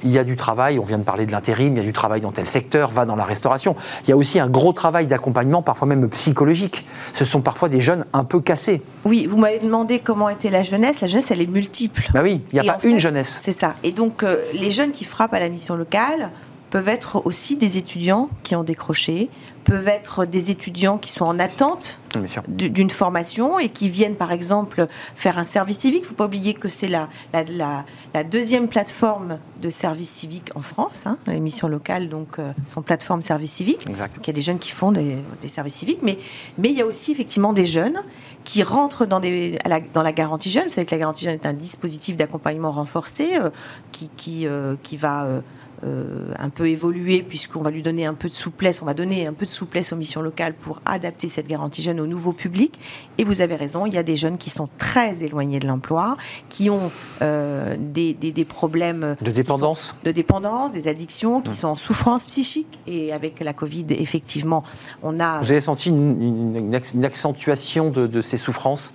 il 0.03 0.11
y 0.11 0.19
a 0.19 0.25
du 0.25 0.37
travail, 0.37 0.79
on 0.79 0.85
vient 0.85 0.99
de 0.99 1.05
parler 1.05 1.27
de 1.27 1.33
l'intérim, 1.33 1.75
il 1.75 1.79
y 1.79 1.81
a 1.81 1.85
du 1.85 1.93
travail 1.93 2.21
dans 2.21 2.33
tel 2.33 2.47
secteur, 2.47 2.91
va 2.91 3.07
dans 3.07 3.17
la 3.17 3.25
restauration. 3.25 3.77
Il 4.05 4.11
y 4.11 4.13
a 4.13 4.17
aussi 4.17 4.39
un 4.39 4.49
gros 4.49 4.73
travail 4.73 5.07
d'accompagnement, 5.07 5.63
parfois 5.63 5.89
même 5.89 6.09
psychologique. 6.09 6.85
Ce 7.15 7.25
sont 7.25 7.41
parfois 7.41 7.69
des 7.69 7.81
jeunes 7.81 8.05
un 8.13 8.25
peu 8.25 8.41
cassés. 8.41 8.83
Oui, 9.05 9.27
vous 9.27 9.37
m'avez 9.37 9.59
demandé 9.59 9.99
comment 9.99 10.29
était 10.29 10.51
la 10.51 10.63
jeunesse. 10.63 11.01
La 11.01 11.09
jeunesse, 11.09 11.31
elle 11.31 11.41
est 11.41 11.47
multiple. 11.47 12.09
Bah 12.13 12.21
oui, 12.23 12.41
il 12.53 12.55
n'y 12.55 12.61
a 12.61 12.65
Et 12.65 12.67
pas 12.67 12.77
en 12.77 12.79
fait, 12.79 12.89
une 12.89 12.99
jeunesse. 12.99 13.39
C'est 13.41 13.53
ça. 13.53 13.75
Et 13.83 13.93
donc, 13.93 14.23
euh, 14.23 14.43
les 14.55 14.71
jeunes 14.71 14.93
qui 14.93 15.05
frappent 15.05 15.35
à 15.35 15.41
la 15.41 15.49
mission 15.49 15.77
locale 15.77 16.31
peuvent 16.71 16.89
être 16.89 17.25
aussi 17.27 17.57
des 17.57 17.79
étudiants 17.79 18.29
qui 18.43 18.55
ont 18.55 18.65
décroché, 18.65 19.31
peuvent 19.69 19.87
être 19.89 20.25
des 20.25 20.51
étudiants 20.51 20.97
qui 20.97 21.11
sont 21.13 21.27
en 21.27 21.39
attente 21.39 22.01
d'une 22.49 22.89
formation 22.89 23.59
et 23.59 23.69
qui 23.69 23.91
viennent 23.91 24.15
par 24.17 24.33
exemple 24.33 24.87
faire 25.15 25.37
un 25.37 25.45
service 25.45 25.79
civique. 25.79 26.01
Il 26.01 26.05
ne 26.05 26.09
faut 26.09 26.15
pas 26.15 26.25
oublier 26.25 26.55
que 26.55 26.69
c'est 26.69 26.89
la, 26.89 27.11
la, 27.35 27.45
la- 27.45 27.85
la 28.15 28.25
deuxième 28.25 28.69
plateforme 28.69 29.39
de 29.61 29.69
service 29.69 30.09
civique 30.09 30.51
en 30.55 30.63
France. 30.63 31.07
Hein. 31.07 31.19
Les 31.27 31.39
missions 31.39 31.69
locales 31.69 32.09
donc, 32.09 32.39
euh, 32.39 32.53
sont 32.65 32.81
plateforme 32.81 33.21
service 33.23 33.53
civique. 33.53 33.87
Exact. 33.87 34.15
Donc 34.15 34.27
il 34.27 34.31
y 34.31 34.31
a 34.31 34.35
des 34.35 34.41
jeunes 34.43 34.59
qui 34.59 34.71
font 34.71 34.91
des, 34.91 35.19
des 35.43 35.49
services 35.51 35.75
civiques, 35.75 36.01
mais, 36.03 36.19
mais 36.57 36.71
il 36.71 36.77
y 36.79 36.81
a 36.81 36.87
aussi 36.87 37.13
effectivement 37.13 37.53
des 37.53 37.67
jeunes 37.67 38.01
qui 38.45 38.63
rentrent 38.63 39.05
dans, 39.05 39.21
des, 39.21 39.59
à 39.65 39.69
la, 39.69 39.81
dans 39.81 40.03
la 40.03 40.13
garantie 40.13 40.51
jeune. 40.51 40.65
Vous 40.65 40.71
savez 40.71 40.87
que 40.87 40.95
la 40.95 41.01
garantie 41.01 41.25
jeune 41.25 41.35
est 41.35 41.47
un 41.47 41.53
dispositif 41.53 42.17
d'accompagnement 42.17 42.73
renforcé 42.73 43.33
euh, 43.39 43.51
qui, 43.93 44.09
qui, 44.17 44.47
euh, 44.47 44.77
qui 44.83 44.97
va... 44.97 45.43
euh, 45.85 46.33
un 46.39 46.49
peu 46.49 46.69
évoluer 46.69 47.23
puisqu'on 47.23 47.63
va 47.63 47.71
lui 47.71 47.83
donner 47.83 48.05
un 48.05 48.15
peu 48.15 48.29
de 48.29 48.35
souplesse, 48.35 48.83
on 48.83 48.87
va 48.87 48.95
donner 48.95 49.27
un 49.27 49.33
peu 49.33 49.45
de 49.45 49.51
souplesse 49.51 49.93
aux 49.93 49.97
missions 49.97 50.21
locales 50.21 50.55
pour 50.55 50.81
adapter 50.85 51.29
cette 51.29 51.47
garantie 51.47 51.83
jeune 51.83 52.01
au 52.01 52.07
nouveau 52.07 52.33
public. 52.33 52.79
Et 53.17 53.25
vous 53.25 53.41
avez 53.41 53.55
raison, 53.55 53.87
il 53.87 53.95
y 53.95 53.99
a 53.99 54.03
des 54.03 54.17
jeunes 54.17 54.39
qui 54.39 54.51
sont 54.51 54.69
très 54.79 55.23
éloignés 55.23 55.61
de 55.61 55.69
l'emploi, 55.69 56.17
qui 56.49 56.69
ont 56.69 56.91
euh, 57.23 57.77
des, 57.79 58.13
des, 58.13 58.33
des, 58.33 58.45
problèmes 58.45 59.17
de 59.21 59.31
dépendance, 59.31 59.95
de 60.05 60.11
dépendance, 60.11 60.73
des 60.73 60.89
addictions, 60.89 61.41
qui 61.41 61.51
mmh. 61.51 61.55
sont 61.55 61.69
en 61.69 61.77
souffrance 61.77 62.27
psychique. 62.27 62.81
Et 62.87 63.13
avec 63.13 63.39
la 63.39 63.53
Covid, 63.53 63.87
effectivement, 63.91 64.65
on 65.03 65.19
a. 65.21 65.41
Vous 65.41 65.53
avez 65.53 65.61
senti 65.61 65.91
une, 65.91 66.57
une, 66.57 66.81
une 66.95 67.05
accentuation 67.05 67.91
de, 67.91 68.07
de, 68.07 68.21
ces 68.21 68.37
souffrances? 68.37 68.93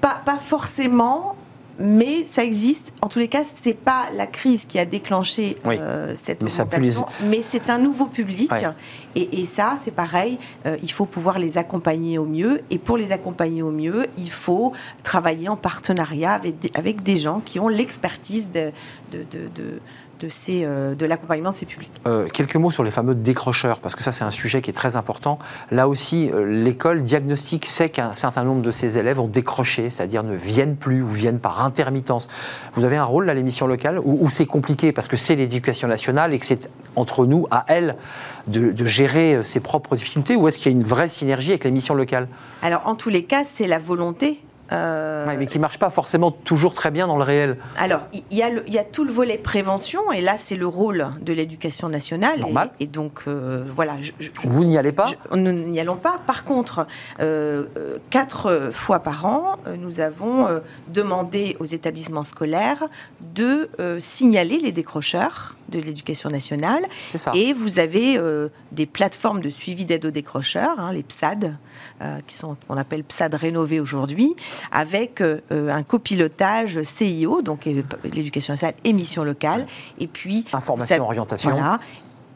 Pas, 0.00 0.20
pas 0.24 0.38
forcément 0.38 1.36
mais 1.80 2.24
ça 2.24 2.44
existe. 2.44 2.92
En 3.00 3.08
tous 3.08 3.18
les 3.18 3.28
cas, 3.28 3.42
c'est 3.44 3.74
pas 3.74 4.08
la 4.14 4.26
crise 4.26 4.66
qui 4.66 4.78
a 4.78 4.84
déclenché 4.84 5.56
euh, 5.66 6.12
cette 6.14 6.42
mais 6.42 6.60
augmentation, 6.60 7.06
mais 7.24 7.40
c'est 7.42 7.70
un 7.70 7.78
nouveau 7.78 8.06
public. 8.06 8.52
Et, 9.16 9.40
et, 9.40 9.46
ça, 9.46 9.76
c'est 9.82 9.90
pareil. 9.90 10.38
Euh, 10.66 10.76
il 10.82 10.92
faut 10.92 11.06
pouvoir 11.06 11.38
les 11.38 11.58
accompagner 11.58 12.18
au 12.18 12.26
mieux. 12.26 12.60
Et 12.70 12.78
pour 12.78 12.96
les 12.96 13.10
accompagner 13.10 13.62
au 13.62 13.72
mieux, 13.72 14.06
il 14.18 14.30
faut 14.30 14.72
travailler 15.02 15.48
en 15.48 15.56
partenariat 15.56 16.32
avec 16.32 16.60
des, 16.60 16.70
avec 16.74 17.02
des 17.02 17.16
gens 17.16 17.40
qui 17.44 17.58
ont 17.58 17.68
l'expertise 17.68 18.50
de, 18.52 18.70
de, 19.10 19.24
de 19.24 19.40
de, 19.54 19.80
ces, 20.28 20.64
euh, 20.64 20.94
de 20.94 21.06
l'accompagnement 21.06 21.50
de 21.50 21.56
ces 21.56 21.66
publics. 21.66 21.90
Euh, 22.06 22.26
quelques 22.28 22.56
mots 22.56 22.70
sur 22.70 22.82
les 22.82 22.90
fameux 22.90 23.14
décrocheurs, 23.14 23.80
parce 23.80 23.94
que 23.94 24.02
ça 24.02 24.12
c'est 24.12 24.24
un 24.24 24.30
sujet 24.30 24.62
qui 24.62 24.70
est 24.70 24.74
très 24.74 24.96
important. 24.96 25.38
Là 25.70 25.88
aussi, 25.88 26.30
euh, 26.32 26.44
l'école 26.44 27.02
diagnostique 27.02 27.66
sait 27.66 27.88
qu'un 27.88 28.12
certain 28.12 28.44
nombre 28.44 28.62
de 28.62 28.70
ses 28.70 28.98
élèves 28.98 29.20
ont 29.20 29.28
décroché, 29.28 29.90
c'est-à-dire 29.90 30.22
ne 30.22 30.34
viennent 30.34 30.76
plus 30.76 31.02
ou 31.02 31.08
viennent 31.08 31.40
par 31.40 31.62
intermittence. 31.64 32.28
Vous 32.74 32.84
avez 32.84 32.96
un 32.96 33.04
rôle 33.04 33.28
à 33.30 33.34
l'émission 33.34 33.66
locale 33.66 33.98
où, 34.02 34.28
c'est 34.30 34.46
compliqué 34.46 34.92
parce 34.92 35.08
que 35.08 35.16
c'est 35.16 35.36
l'éducation 35.36 35.88
nationale 35.88 36.32
et 36.32 36.38
que 36.38 36.46
c'est 36.46 36.70
entre 36.96 37.26
nous, 37.26 37.46
à 37.50 37.64
elle, 37.68 37.96
de, 38.46 38.70
de 38.70 38.86
gérer 38.86 39.42
ses 39.42 39.60
propres 39.60 39.96
difficultés 39.96 40.36
ou 40.36 40.48
est-ce 40.48 40.58
qu'il 40.58 40.70
y 40.70 40.74
a 40.74 40.78
une 40.78 40.84
vraie 40.84 41.08
synergie 41.08 41.50
avec 41.50 41.64
l'émission 41.64 41.94
locale? 41.94 42.28
Alors 42.62 42.82
en 42.86 42.94
tous 42.94 43.08
les 43.08 43.22
cas, 43.22 43.42
c'est 43.44 43.66
la 43.66 43.78
volonté 43.78 44.40
euh, 44.72 45.26
mais 45.38 45.46
qui 45.46 45.58
ne 45.58 45.62
marche 45.62 45.78
pas 45.78 45.90
forcément 45.90 46.30
toujours 46.30 46.74
très 46.74 46.90
bien 46.90 47.06
dans 47.06 47.16
le 47.16 47.24
réel. 47.24 47.56
Alors, 47.76 48.02
il 48.12 48.22
y, 48.30 48.42
y, 48.72 48.78
a 48.78 48.84
tout 48.84 49.04
le 49.04 49.12
volet 49.12 49.36
prévention, 49.36 50.12
et 50.12 50.20
là, 50.20 50.36
c'est 50.38 50.56
le 50.56 50.66
rôle 50.66 51.08
de 51.20 51.32
l'éducation 51.32 51.88
nationale. 51.88 52.40
Normal. 52.40 52.70
Et, 52.78 52.86
donc, 52.86 53.22
euh, 53.26 53.64
voilà. 53.74 53.96
Vous 54.44 54.64
n'y 54.64 54.78
allez 54.78 54.92
pas 54.92 55.08
Nous 55.34 55.52
n'y 55.52 55.80
allons 55.80 55.96
pas. 55.96 56.20
Par 56.26 56.44
contre, 56.44 56.86
euh, 57.20 57.66
quatre 58.10 58.70
fois 58.72 59.00
par 59.00 59.26
an, 59.26 59.56
nous 59.78 60.00
avons 60.00 60.46
demandé 60.88 61.56
aux 61.60 61.64
établissements 61.64 62.24
scolaires 62.24 62.84
de 63.20 63.70
signaler 63.98 64.58
les 64.58 64.72
décrocheurs 64.72 65.56
de 65.68 65.78
l'éducation 65.78 66.30
nationale. 66.30 66.84
Ça. 67.14 67.32
Et 67.34 67.52
vous 67.52 67.78
avez 67.78 68.18
des 68.72 68.86
plateformes 68.86 69.40
de 69.40 69.50
suivi 69.50 69.84
d'aide 69.84 70.06
aux 70.06 70.10
décrocheurs, 70.10 70.78
hein, 70.78 70.92
les 70.92 71.02
PSAD, 71.02 71.56
qui 72.26 72.34
sont 72.34 72.56
qu'on 72.66 72.76
appelle 72.76 73.04
PSAD 73.04 73.34
rénovés 73.34 73.80
aujourd'hui, 73.80 74.34
avec 74.72 75.20
euh, 75.20 75.40
un 75.50 75.82
copilotage 75.82 76.82
CIO, 76.82 77.42
donc 77.42 77.66
euh, 77.66 77.82
l'éducation 78.04 78.52
nationale 78.52 78.74
et 78.84 78.92
mission 78.92 79.24
locale, 79.24 79.66
et 79.98 80.06
puis 80.06 80.46
information, 80.52 81.04
orientation. 81.04 81.50
Voilà, 81.50 81.78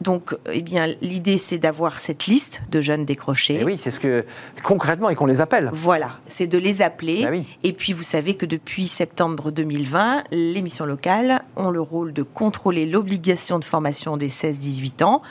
donc, 0.01 0.35
eh 0.51 0.61
bien, 0.61 0.87
l'idée, 1.01 1.37
c'est 1.37 1.57
d'avoir 1.57 1.99
cette 1.99 2.25
liste 2.25 2.61
de 2.69 2.81
jeunes 2.81 3.05
décrochés. 3.05 3.61
Et 3.61 3.63
oui, 3.63 3.79
c'est 3.81 3.91
ce 3.91 3.99
que 3.99 4.25
concrètement 4.63 5.09
et 5.09 5.15
qu'on 5.15 5.25
les 5.25 5.41
appelle. 5.41 5.69
Voilà, 5.73 6.19
c'est 6.27 6.47
de 6.47 6.57
les 6.57 6.81
appeler. 6.81 7.23
Ah 7.25 7.31
oui. 7.31 7.45
Et 7.63 7.71
puis, 7.71 7.93
vous 7.93 8.03
savez 8.03 8.35
que 8.35 8.45
depuis 8.45 8.87
septembre 8.87 9.51
2020, 9.51 10.25
les 10.31 10.61
missions 10.61 10.85
locales 10.85 11.43
ont 11.55 11.71
le 11.71 11.81
rôle 11.81 12.13
de 12.13 12.23
contrôler 12.23 12.85
l'obligation 12.85 13.57
de 13.57 13.63
formation 13.63 14.17
des 14.17 14.29
16-18 14.29 15.03
ans, 15.03 15.21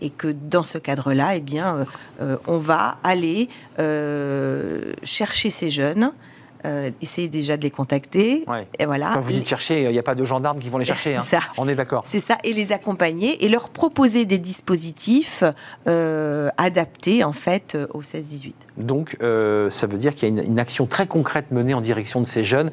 et 0.00 0.10
que 0.10 0.28
dans 0.28 0.64
ce 0.64 0.78
cadre-là, 0.78 1.36
eh 1.36 1.40
bien, 1.40 1.76
euh, 1.76 1.84
euh, 2.20 2.36
on 2.46 2.58
va 2.58 2.98
aller 3.02 3.48
euh, 3.78 4.92
chercher 5.02 5.50
ces 5.50 5.70
jeunes 5.70 6.12
euh, 6.64 6.90
essayez 7.00 7.28
déjà 7.28 7.56
de 7.56 7.62
les 7.62 7.70
contacter. 7.70 8.44
Et 8.78 8.86
voilà. 8.86 9.12
Quand 9.14 9.20
vous 9.20 9.32
dites 9.32 9.48
chercher, 9.48 9.84
il 9.84 9.90
n'y 9.90 9.98
a 9.98 10.02
pas 10.02 10.14
de 10.14 10.24
gendarmes 10.24 10.58
qui 10.58 10.68
vont 10.68 10.78
les 10.78 10.84
chercher. 10.84 11.16
Hein. 11.16 11.22
Ça. 11.22 11.40
On 11.56 11.68
est 11.68 11.74
d'accord. 11.74 12.04
C'est 12.06 12.20
ça, 12.20 12.38
et 12.44 12.52
les 12.52 12.72
accompagner 12.72 13.44
et 13.44 13.48
leur 13.48 13.70
proposer 13.70 14.24
des 14.24 14.38
dispositifs 14.38 15.44
euh, 15.86 16.48
adaptés 16.56 17.24
en 17.24 17.32
fait 17.32 17.74
euh, 17.74 17.86
aux 17.94 18.02
16-18. 18.02 18.52
Donc, 18.84 19.16
euh, 19.22 19.70
ça 19.70 19.86
veut 19.86 19.98
dire 19.98 20.14
qu'il 20.14 20.28
y 20.28 20.38
a 20.38 20.42
une, 20.42 20.52
une, 20.52 20.58
action 20.58 20.86
très 20.86 21.06
concrète 21.06 21.50
menée 21.50 21.74
en 21.74 21.80
direction 21.80 22.20
de 22.20 22.26
ces 22.26 22.44
jeunes 22.44 22.70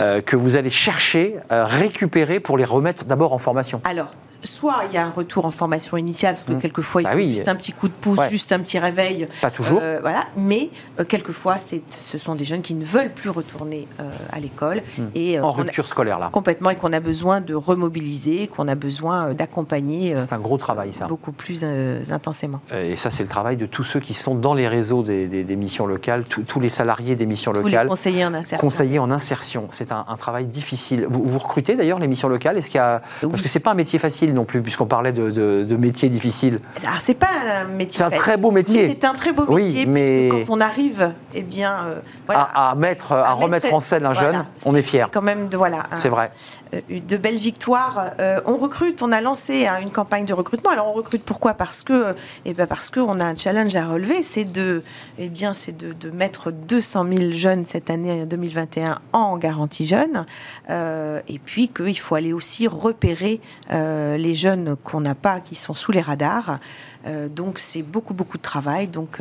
euh, 0.00 0.20
que 0.20 0.36
vous 0.36 0.56
allez 0.56 0.70
chercher, 0.70 1.36
récupérer 1.50 2.40
pour 2.40 2.56
les 2.56 2.64
remettre 2.64 3.04
d'abord 3.04 3.32
en 3.32 3.38
formation. 3.38 3.80
Alors, 3.84 4.08
soit 4.42 4.82
il 4.88 4.94
y 4.94 4.98
a 4.98 5.06
un 5.06 5.10
retour 5.10 5.44
en 5.44 5.50
formation 5.50 5.96
initiale, 5.96 6.34
parce 6.34 6.46
que 6.46 6.52
mmh. 6.52 6.58
quelquefois, 6.58 7.02
bah 7.02 7.10
il 7.10 7.12
faut 7.12 7.18
oui. 7.18 7.30
juste 7.30 7.48
un 7.48 7.56
petit 7.56 7.72
coup 7.72 7.88
de 7.88 7.92
pouce, 7.92 8.18
ouais. 8.18 8.30
juste 8.30 8.52
un 8.52 8.60
petit 8.60 8.78
réveil. 8.78 9.28
Pas 9.40 9.50
toujours. 9.50 9.80
Euh, 9.82 9.98
voilà. 10.00 10.24
Mais 10.36 10.70
quelquefois, 11.08 11.56
ce 11.58 12.18
sont 12.18 12.34
des 12.34 12.44
jeunes 12.44 12.62
qui 12.62 12.74
ne 12.74 12.84
veulent 12.84 13.12
plus 13.12 13.30
retourner 13.30 13.88
à 14.32 14.40
l'école. 14.40 14.82
Mmh. 14.98 15.02
et 15.14 15.40
En 15.40 15.52
rupture 15.52 15.84
a, 15.84 15.88
scolaire, 15.88 16.18
là. 16.18 16.30
Complètement, 16.32 16.70
et 16.70 16.76
qu'on 16.76 16.92
a 16.92 17.00
besoin 17.00 17.40
de 17.40 17.54
remobiliser, 17.54 18.48
qu'on 18.48 18.68
a 18.68 18.74
besoin 18.74 19.34
d'accompagner. 19.34 20.14
C'est 20.20 20.32
un 20.32 20.38
gros 20.38 20.58
travail, 20.58 20.92
ça. 20.92 21.06
Beaucoup 21.06 21.32
plus 21.32 21.64
intensément. 22.10 22.60
Et 22.72 22.96
ça, 22.96 23.10
c'est 23.10 23.22
le 23.22 23.28
travail 23.28 23.56
de 23.56 23.66
tous 23.66 23.84
ceux 23.84 24.00
qui 24.00 24.14
sont 24.14 24.34
dans 24.34 24.54
les 24.54 24.68
réseaux 24.68 25.02
des, 25.02 25.26
des, 25.26 25.44
des 25.46 25.56
missions 25.56 25.86
locales, 25.86 26.24
tous 26.24 26.60
les 26.60 26.68
salariés 26.68 27.16
des 27.16 27.26
missions 27.26 27.52
tous 27.52 27.62
locales. 27.62 27.86
Les 27.86 27.88
conseillers 27.88 28.24
en 28.24 28.34
insertion. 28.34 28.58
Conseillers 28.58 28.98
en 28.98 29.10
insertion. 29.10 29.68
C'est 29.70 29.92
un, 29.92 30.04
un, 30.08 30.16
travail 30.16 30.46
difficile. 30.46 31.06
Vous, 31.08 31.24
vous 31.24 31.38
recrutez 31.38 31.76
d'ailleurs 31.76 31.98
les 31.98 32.08
missions 32.08 32.28
locales? 32.28 32.58
Est-ce 32.58 32.68
qu'il 32.68 32.78
y 32.78 32.80
a... 32.80 33.00
oui. 33.22 33.30
Parce 33.30 33.42
que 33.42 33.48
c'est 33.48 33.60
pas 33.60 33.70
un 33.70 33.74
métier 33.74 33.98
facile 33.98 34.34
non 34.34 34.44
plus, 34.44 34.60
puisqu'on 34.60 34.86
parlait 34.86 35.12
de, 35.12 35.30
de, 35.30 35.64
de 35.64 35.76
métiers 35.76 36.08
difficiles. 36.08 36.60
Alors, 36.84 37.00
c'est 37.00 37.14
pas 37.14 37.30
un 37.60 37.64
métier 37.64 37.98
C'est 37.98 38.04
un 38.04 38.10
très 38.10 38.36
beau 38.36 38.50
métier. 38.50 38.88
C'est 38.88 39.06
un 39.06 39.14
très 39.14 39.32
beau 39.32 39.44
oui, 39.48 39.62
métier, 39.62 39.86
mais... 39.86 40.28
puisque 40.28 40.46
quand 40.48 40.54
on 40.54 40.60
arrive, 40.60 41.14
eh 41.34 41.42
bien, 41.42 41.74
euh, 41.86 42.00
voilà, 42.26 42.42
à, 42.54 42.70
à, 42.70 42.74
mettre, 42.74 43.12
à, 43.12 43.28
à 43.28 43.32
remettre 43.32 43.72
en 43.72 43.80
scène 43.80 44.04
un 44.04 44.12
voilà, 44.12 44.32
jeune, 44.32 44.44
on 44.64 44.74
est 44.74 44.82
fier. 44.82 45.08
Quand 45.12 45.22
même, 45.22 45.48
de, 45.48 45.56
voilà. 45.56 45.84
C'est 45.94 46.08
vrai. 46.08 46.30
Euh, 46.74 46.80
de 46.88 47.16
belles 47.16 47.36
victoires. 47.36 48.10
Euh, 48.18 48.40
on 48.44 48.56
recrute, 48.56 49.02
on 49.02 49.12
a 49.12 49.20
lancé 49.20 49.66
hein, 49.66 49.76
une 49.80 49.90
campagne 49.90 50.24
de 50.24 50.34
recrutement. 50.34 50.70
Alors 50.70 50.88
on 50.88 50.92
recrute 50.92 51.22
pourquoi? 51.22 51.54
Parce 51.54 51.82
que, 51.82 52.16
eh 52.44 52.54
ben 52.54 52.66
parce 52.66 52.90
qu'on 52.90 53.20
a 53.20 53.24
un 53.24 53.36
challenge 53.36 53.76
à 53.76 53.86
relever, 53.86 54.22
c'est 54.22 54.44
de, 54.44 54.82
eh 55.18 55.28
bien, 55.36 55.52
c'est 55.52 55.76
de, 55.76 55.92
de, 55.92 56.10
mettre 56.10 56.50
200 56.50 57.06
000 57.12 57.32
jeunes 57.32 57.66
cette 57.66 57.90
année 57.90 58.24
2021 58.24 59.00
en 59.12 59.36
garantie 59.36 59.84
jeune, 59.84 60.24
euh, 60.70 61.20
et 61.28 61.38
puis 61.38 61.68
qu'il 61.68 61.98
faut 61.98 62.14
aller 62.14 62.32
aussi 62.32 62.66
repérer 62.66 63.42
euh, 63.70 64.16
les 64.16 64.34
jeunes 64.34 64.76
qu'on 64.76 65.02
n'a 65.02 65.14
pas, 65.14 65.40
qui 65.40 65.54
sont 65.54 65.74
sous 65.74 65.92
les 65.92 66.00
radars. 66.00 66.58
Euh, 67.06 67.28
donc 67.28 67.58
c'est 67.58 67.82
beaucoup 67.82 68.14
beaucoup 68.14 68.38
de 68.38 68.42
travail. 68.42 68.88
Donc 68.88 69.18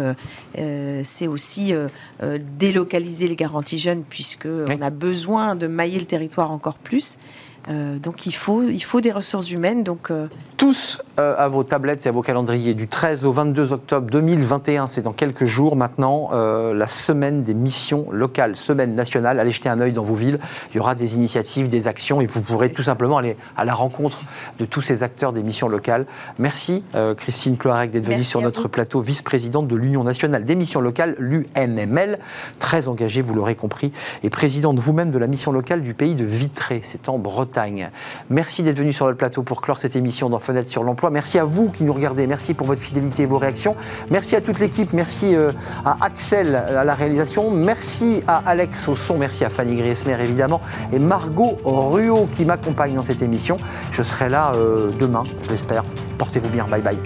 c'est 1.04 1.28
aussi 1.28 1.74
délocaliser 2.58 3.28
les 3.28 3.36
garanties 3.36 3.78
jeunes 3.78 4.04
puisque 4.10 4.46
oui. 4.46 4.78
on 4.80 4.82
a 4.82 4.90
besoin 4.90 5.56
de 5.56 5.68
mailler 5.68 6.00
le 6.00 6.06
territoire 6.06 6.52
encore 6.52 6.78
plus. 6.78 7.18
Euh, 7.70 7.98
donc 7.98 8.26
il 8.26 8.34
faut, 8.34 8.64
il 8.64 8.84
faut 8.84 9.02
des 9.02 9.12
ressources 9.12 9.52
humaines. 9.52 9.84
Donc, 9.84 10.12
euh... 10.12 10.28
Tous 10.58 11.02
euh, 11.20 11.36
à 11.38 11.48
vos 11.48 11.64
tablettes 11.64 12.06
et 12.06 12.10
à 12.10 12.12
vos 12.12 12.22
calendriers 12.22 12.74
du 12.74 12.88
13 12.88 13.26
au 13.26 13.32
22 13.32 13.74
octobre 13.74 14.08
2021, 14.10 14.88
c'est 14.88 15.02
dans 15.02 15.14
quelques 15.14 15.46
jours 15.46 15.76
maintenant, 15.76 16.32
la 16.32 16.88
semaine 16.88 17.44
des 17.44 17.54
missions 17.54 18.08
locales, 18.12 18.58
semaine 18.58 18.96
nationale. 18.96 19.40
Allez 19.40 19.52
jeter 19.52 19.70
un 19.70 19.80
œil 19.80 19.94
dans 19.94 20.04
vos 20.04 20.16
villes. 20.16 20.40
Il 20.72 20.78
y 20.78 20.80
aura 20.80 20.96
des 20.96 21.16
initiatives, 21.16 21.68
des 21.68 21.88
actions 21.88 22.22
et 22.22 22.26
vous 22.26 22.42
pourrez 22.42 22.72
tout 22.72 22.84
simplement 22.84 23.18
aller 23.18 23.38
à 23.58 23.66
la 23.66 23.74
rencontre 23.74 24.22
de 24.60 24.66
tous 24.66 24.82
ces 24.82 25.04
acteurs 25.04 25.34
des 25.34 25.44
missions 25.44 25.68
locales. 25.68 26.06
Merci 26.40 26.84
Christine 27.18 27.58
Cloarec 27.58 27.92
d'être 27.92 28.06
venue 28.06 28.24
sur 28.24 28.42
notre 28.42 28.64
vous. 28.64 28.70
plateau, 28.70 29.02
vice-présidente 29.02 29.68
de 29.68 29.76
l'Union 29.76 30.04
nationale 30.04 30.46
des 30.46 30.56
missions 30.56 30.82
locales, 30.82 31.16
l'UNML, 31.20 32.20
très 32.60 32.88
engagée, 32.88 33.22
vous 33.22 33.34
l'aurez 33.34 33.56
compris, 33.56 33.92
et 34.24 34.30
présidente 34.30 34.80
vous-même 34.80 35.12
de 35.12 35.18
la 35.18 35.28
mission 35.28 35.52
locale 35.52 35.82
du 35.82 35.94
pays 35.94 36.16
de 36.16 36.26
Vitré, 36.26 36.82
c'est 36.84 37.10
en 37.10 37.18
Bretagne. 37.18 37.55
Merci 38.30 38.64
d'être 38.64 38.78
venu 38.78 38.94
sur 38.94 39.08
le 39.08 39.16
plateau 39.16 39.44
pour 39.44 39.62
clore 39.62 39.78
cette 39.78 39.96
émission 39.96 40.30
dans 40.30 40.40
Fenêtre 40.40 40.70
sur 40.70 40.84
l'emploi. 40.84 41.10
Merci 41.10 41.40
à 41.40 41.44
vous 41.44 41.70
qui 41.70 41.84
nous 41.84 41.94
regardez. 41.94 42.28
Merci 42.28 42.54
pour 42.54 42.68
votre 42.68 42.82
fidélité 42.82 43.24
et 43.24 43.26
vos 43.26 43.38
réactions. 43.38 43.76
Merci 44.10 44.36
à 44.36 44.42
toute 44.42 44.60
l'équipe. 44.60 44.94
Merci 44.94 45.36
euh, 45.36 45.52
à 45.84 45.98
Axel 46.02 46.56
à 46.56 46.84
la 46.84 46.94
réalisation. 46.94 47.52
Merci 47.52 48.24
à 48.28 48.42
Alex 48.46 48.88
au 48.88 48.96
son. 48.96 49.18
Merci 49.18 49.46
à 49.46 49.50
Fanny 49.50 49.76
Griesmer 49.76 50.18
évidemment 50.22 50.62
et 50.92 51.00
Margot 51.00 51.58
Ruot 51.64 52.28
qui 52.36 52.46
m'accompagne 52.46 52.96
dans 52.96 53.04
cette 53.04 53.22
émission. 53.22 53.58
Je 53.92 54.04
serai 54.04 54.30
là 54.30 54.52
euh, 54.56 54.90
demain, 55.00 55.24
je 55.44 55.50
l'espère. 55.50 55.84
Portez-vous 56.18 56.50
bien. 56.50 56.66
Bye 56.66 56.82
bye. 56.82 57.00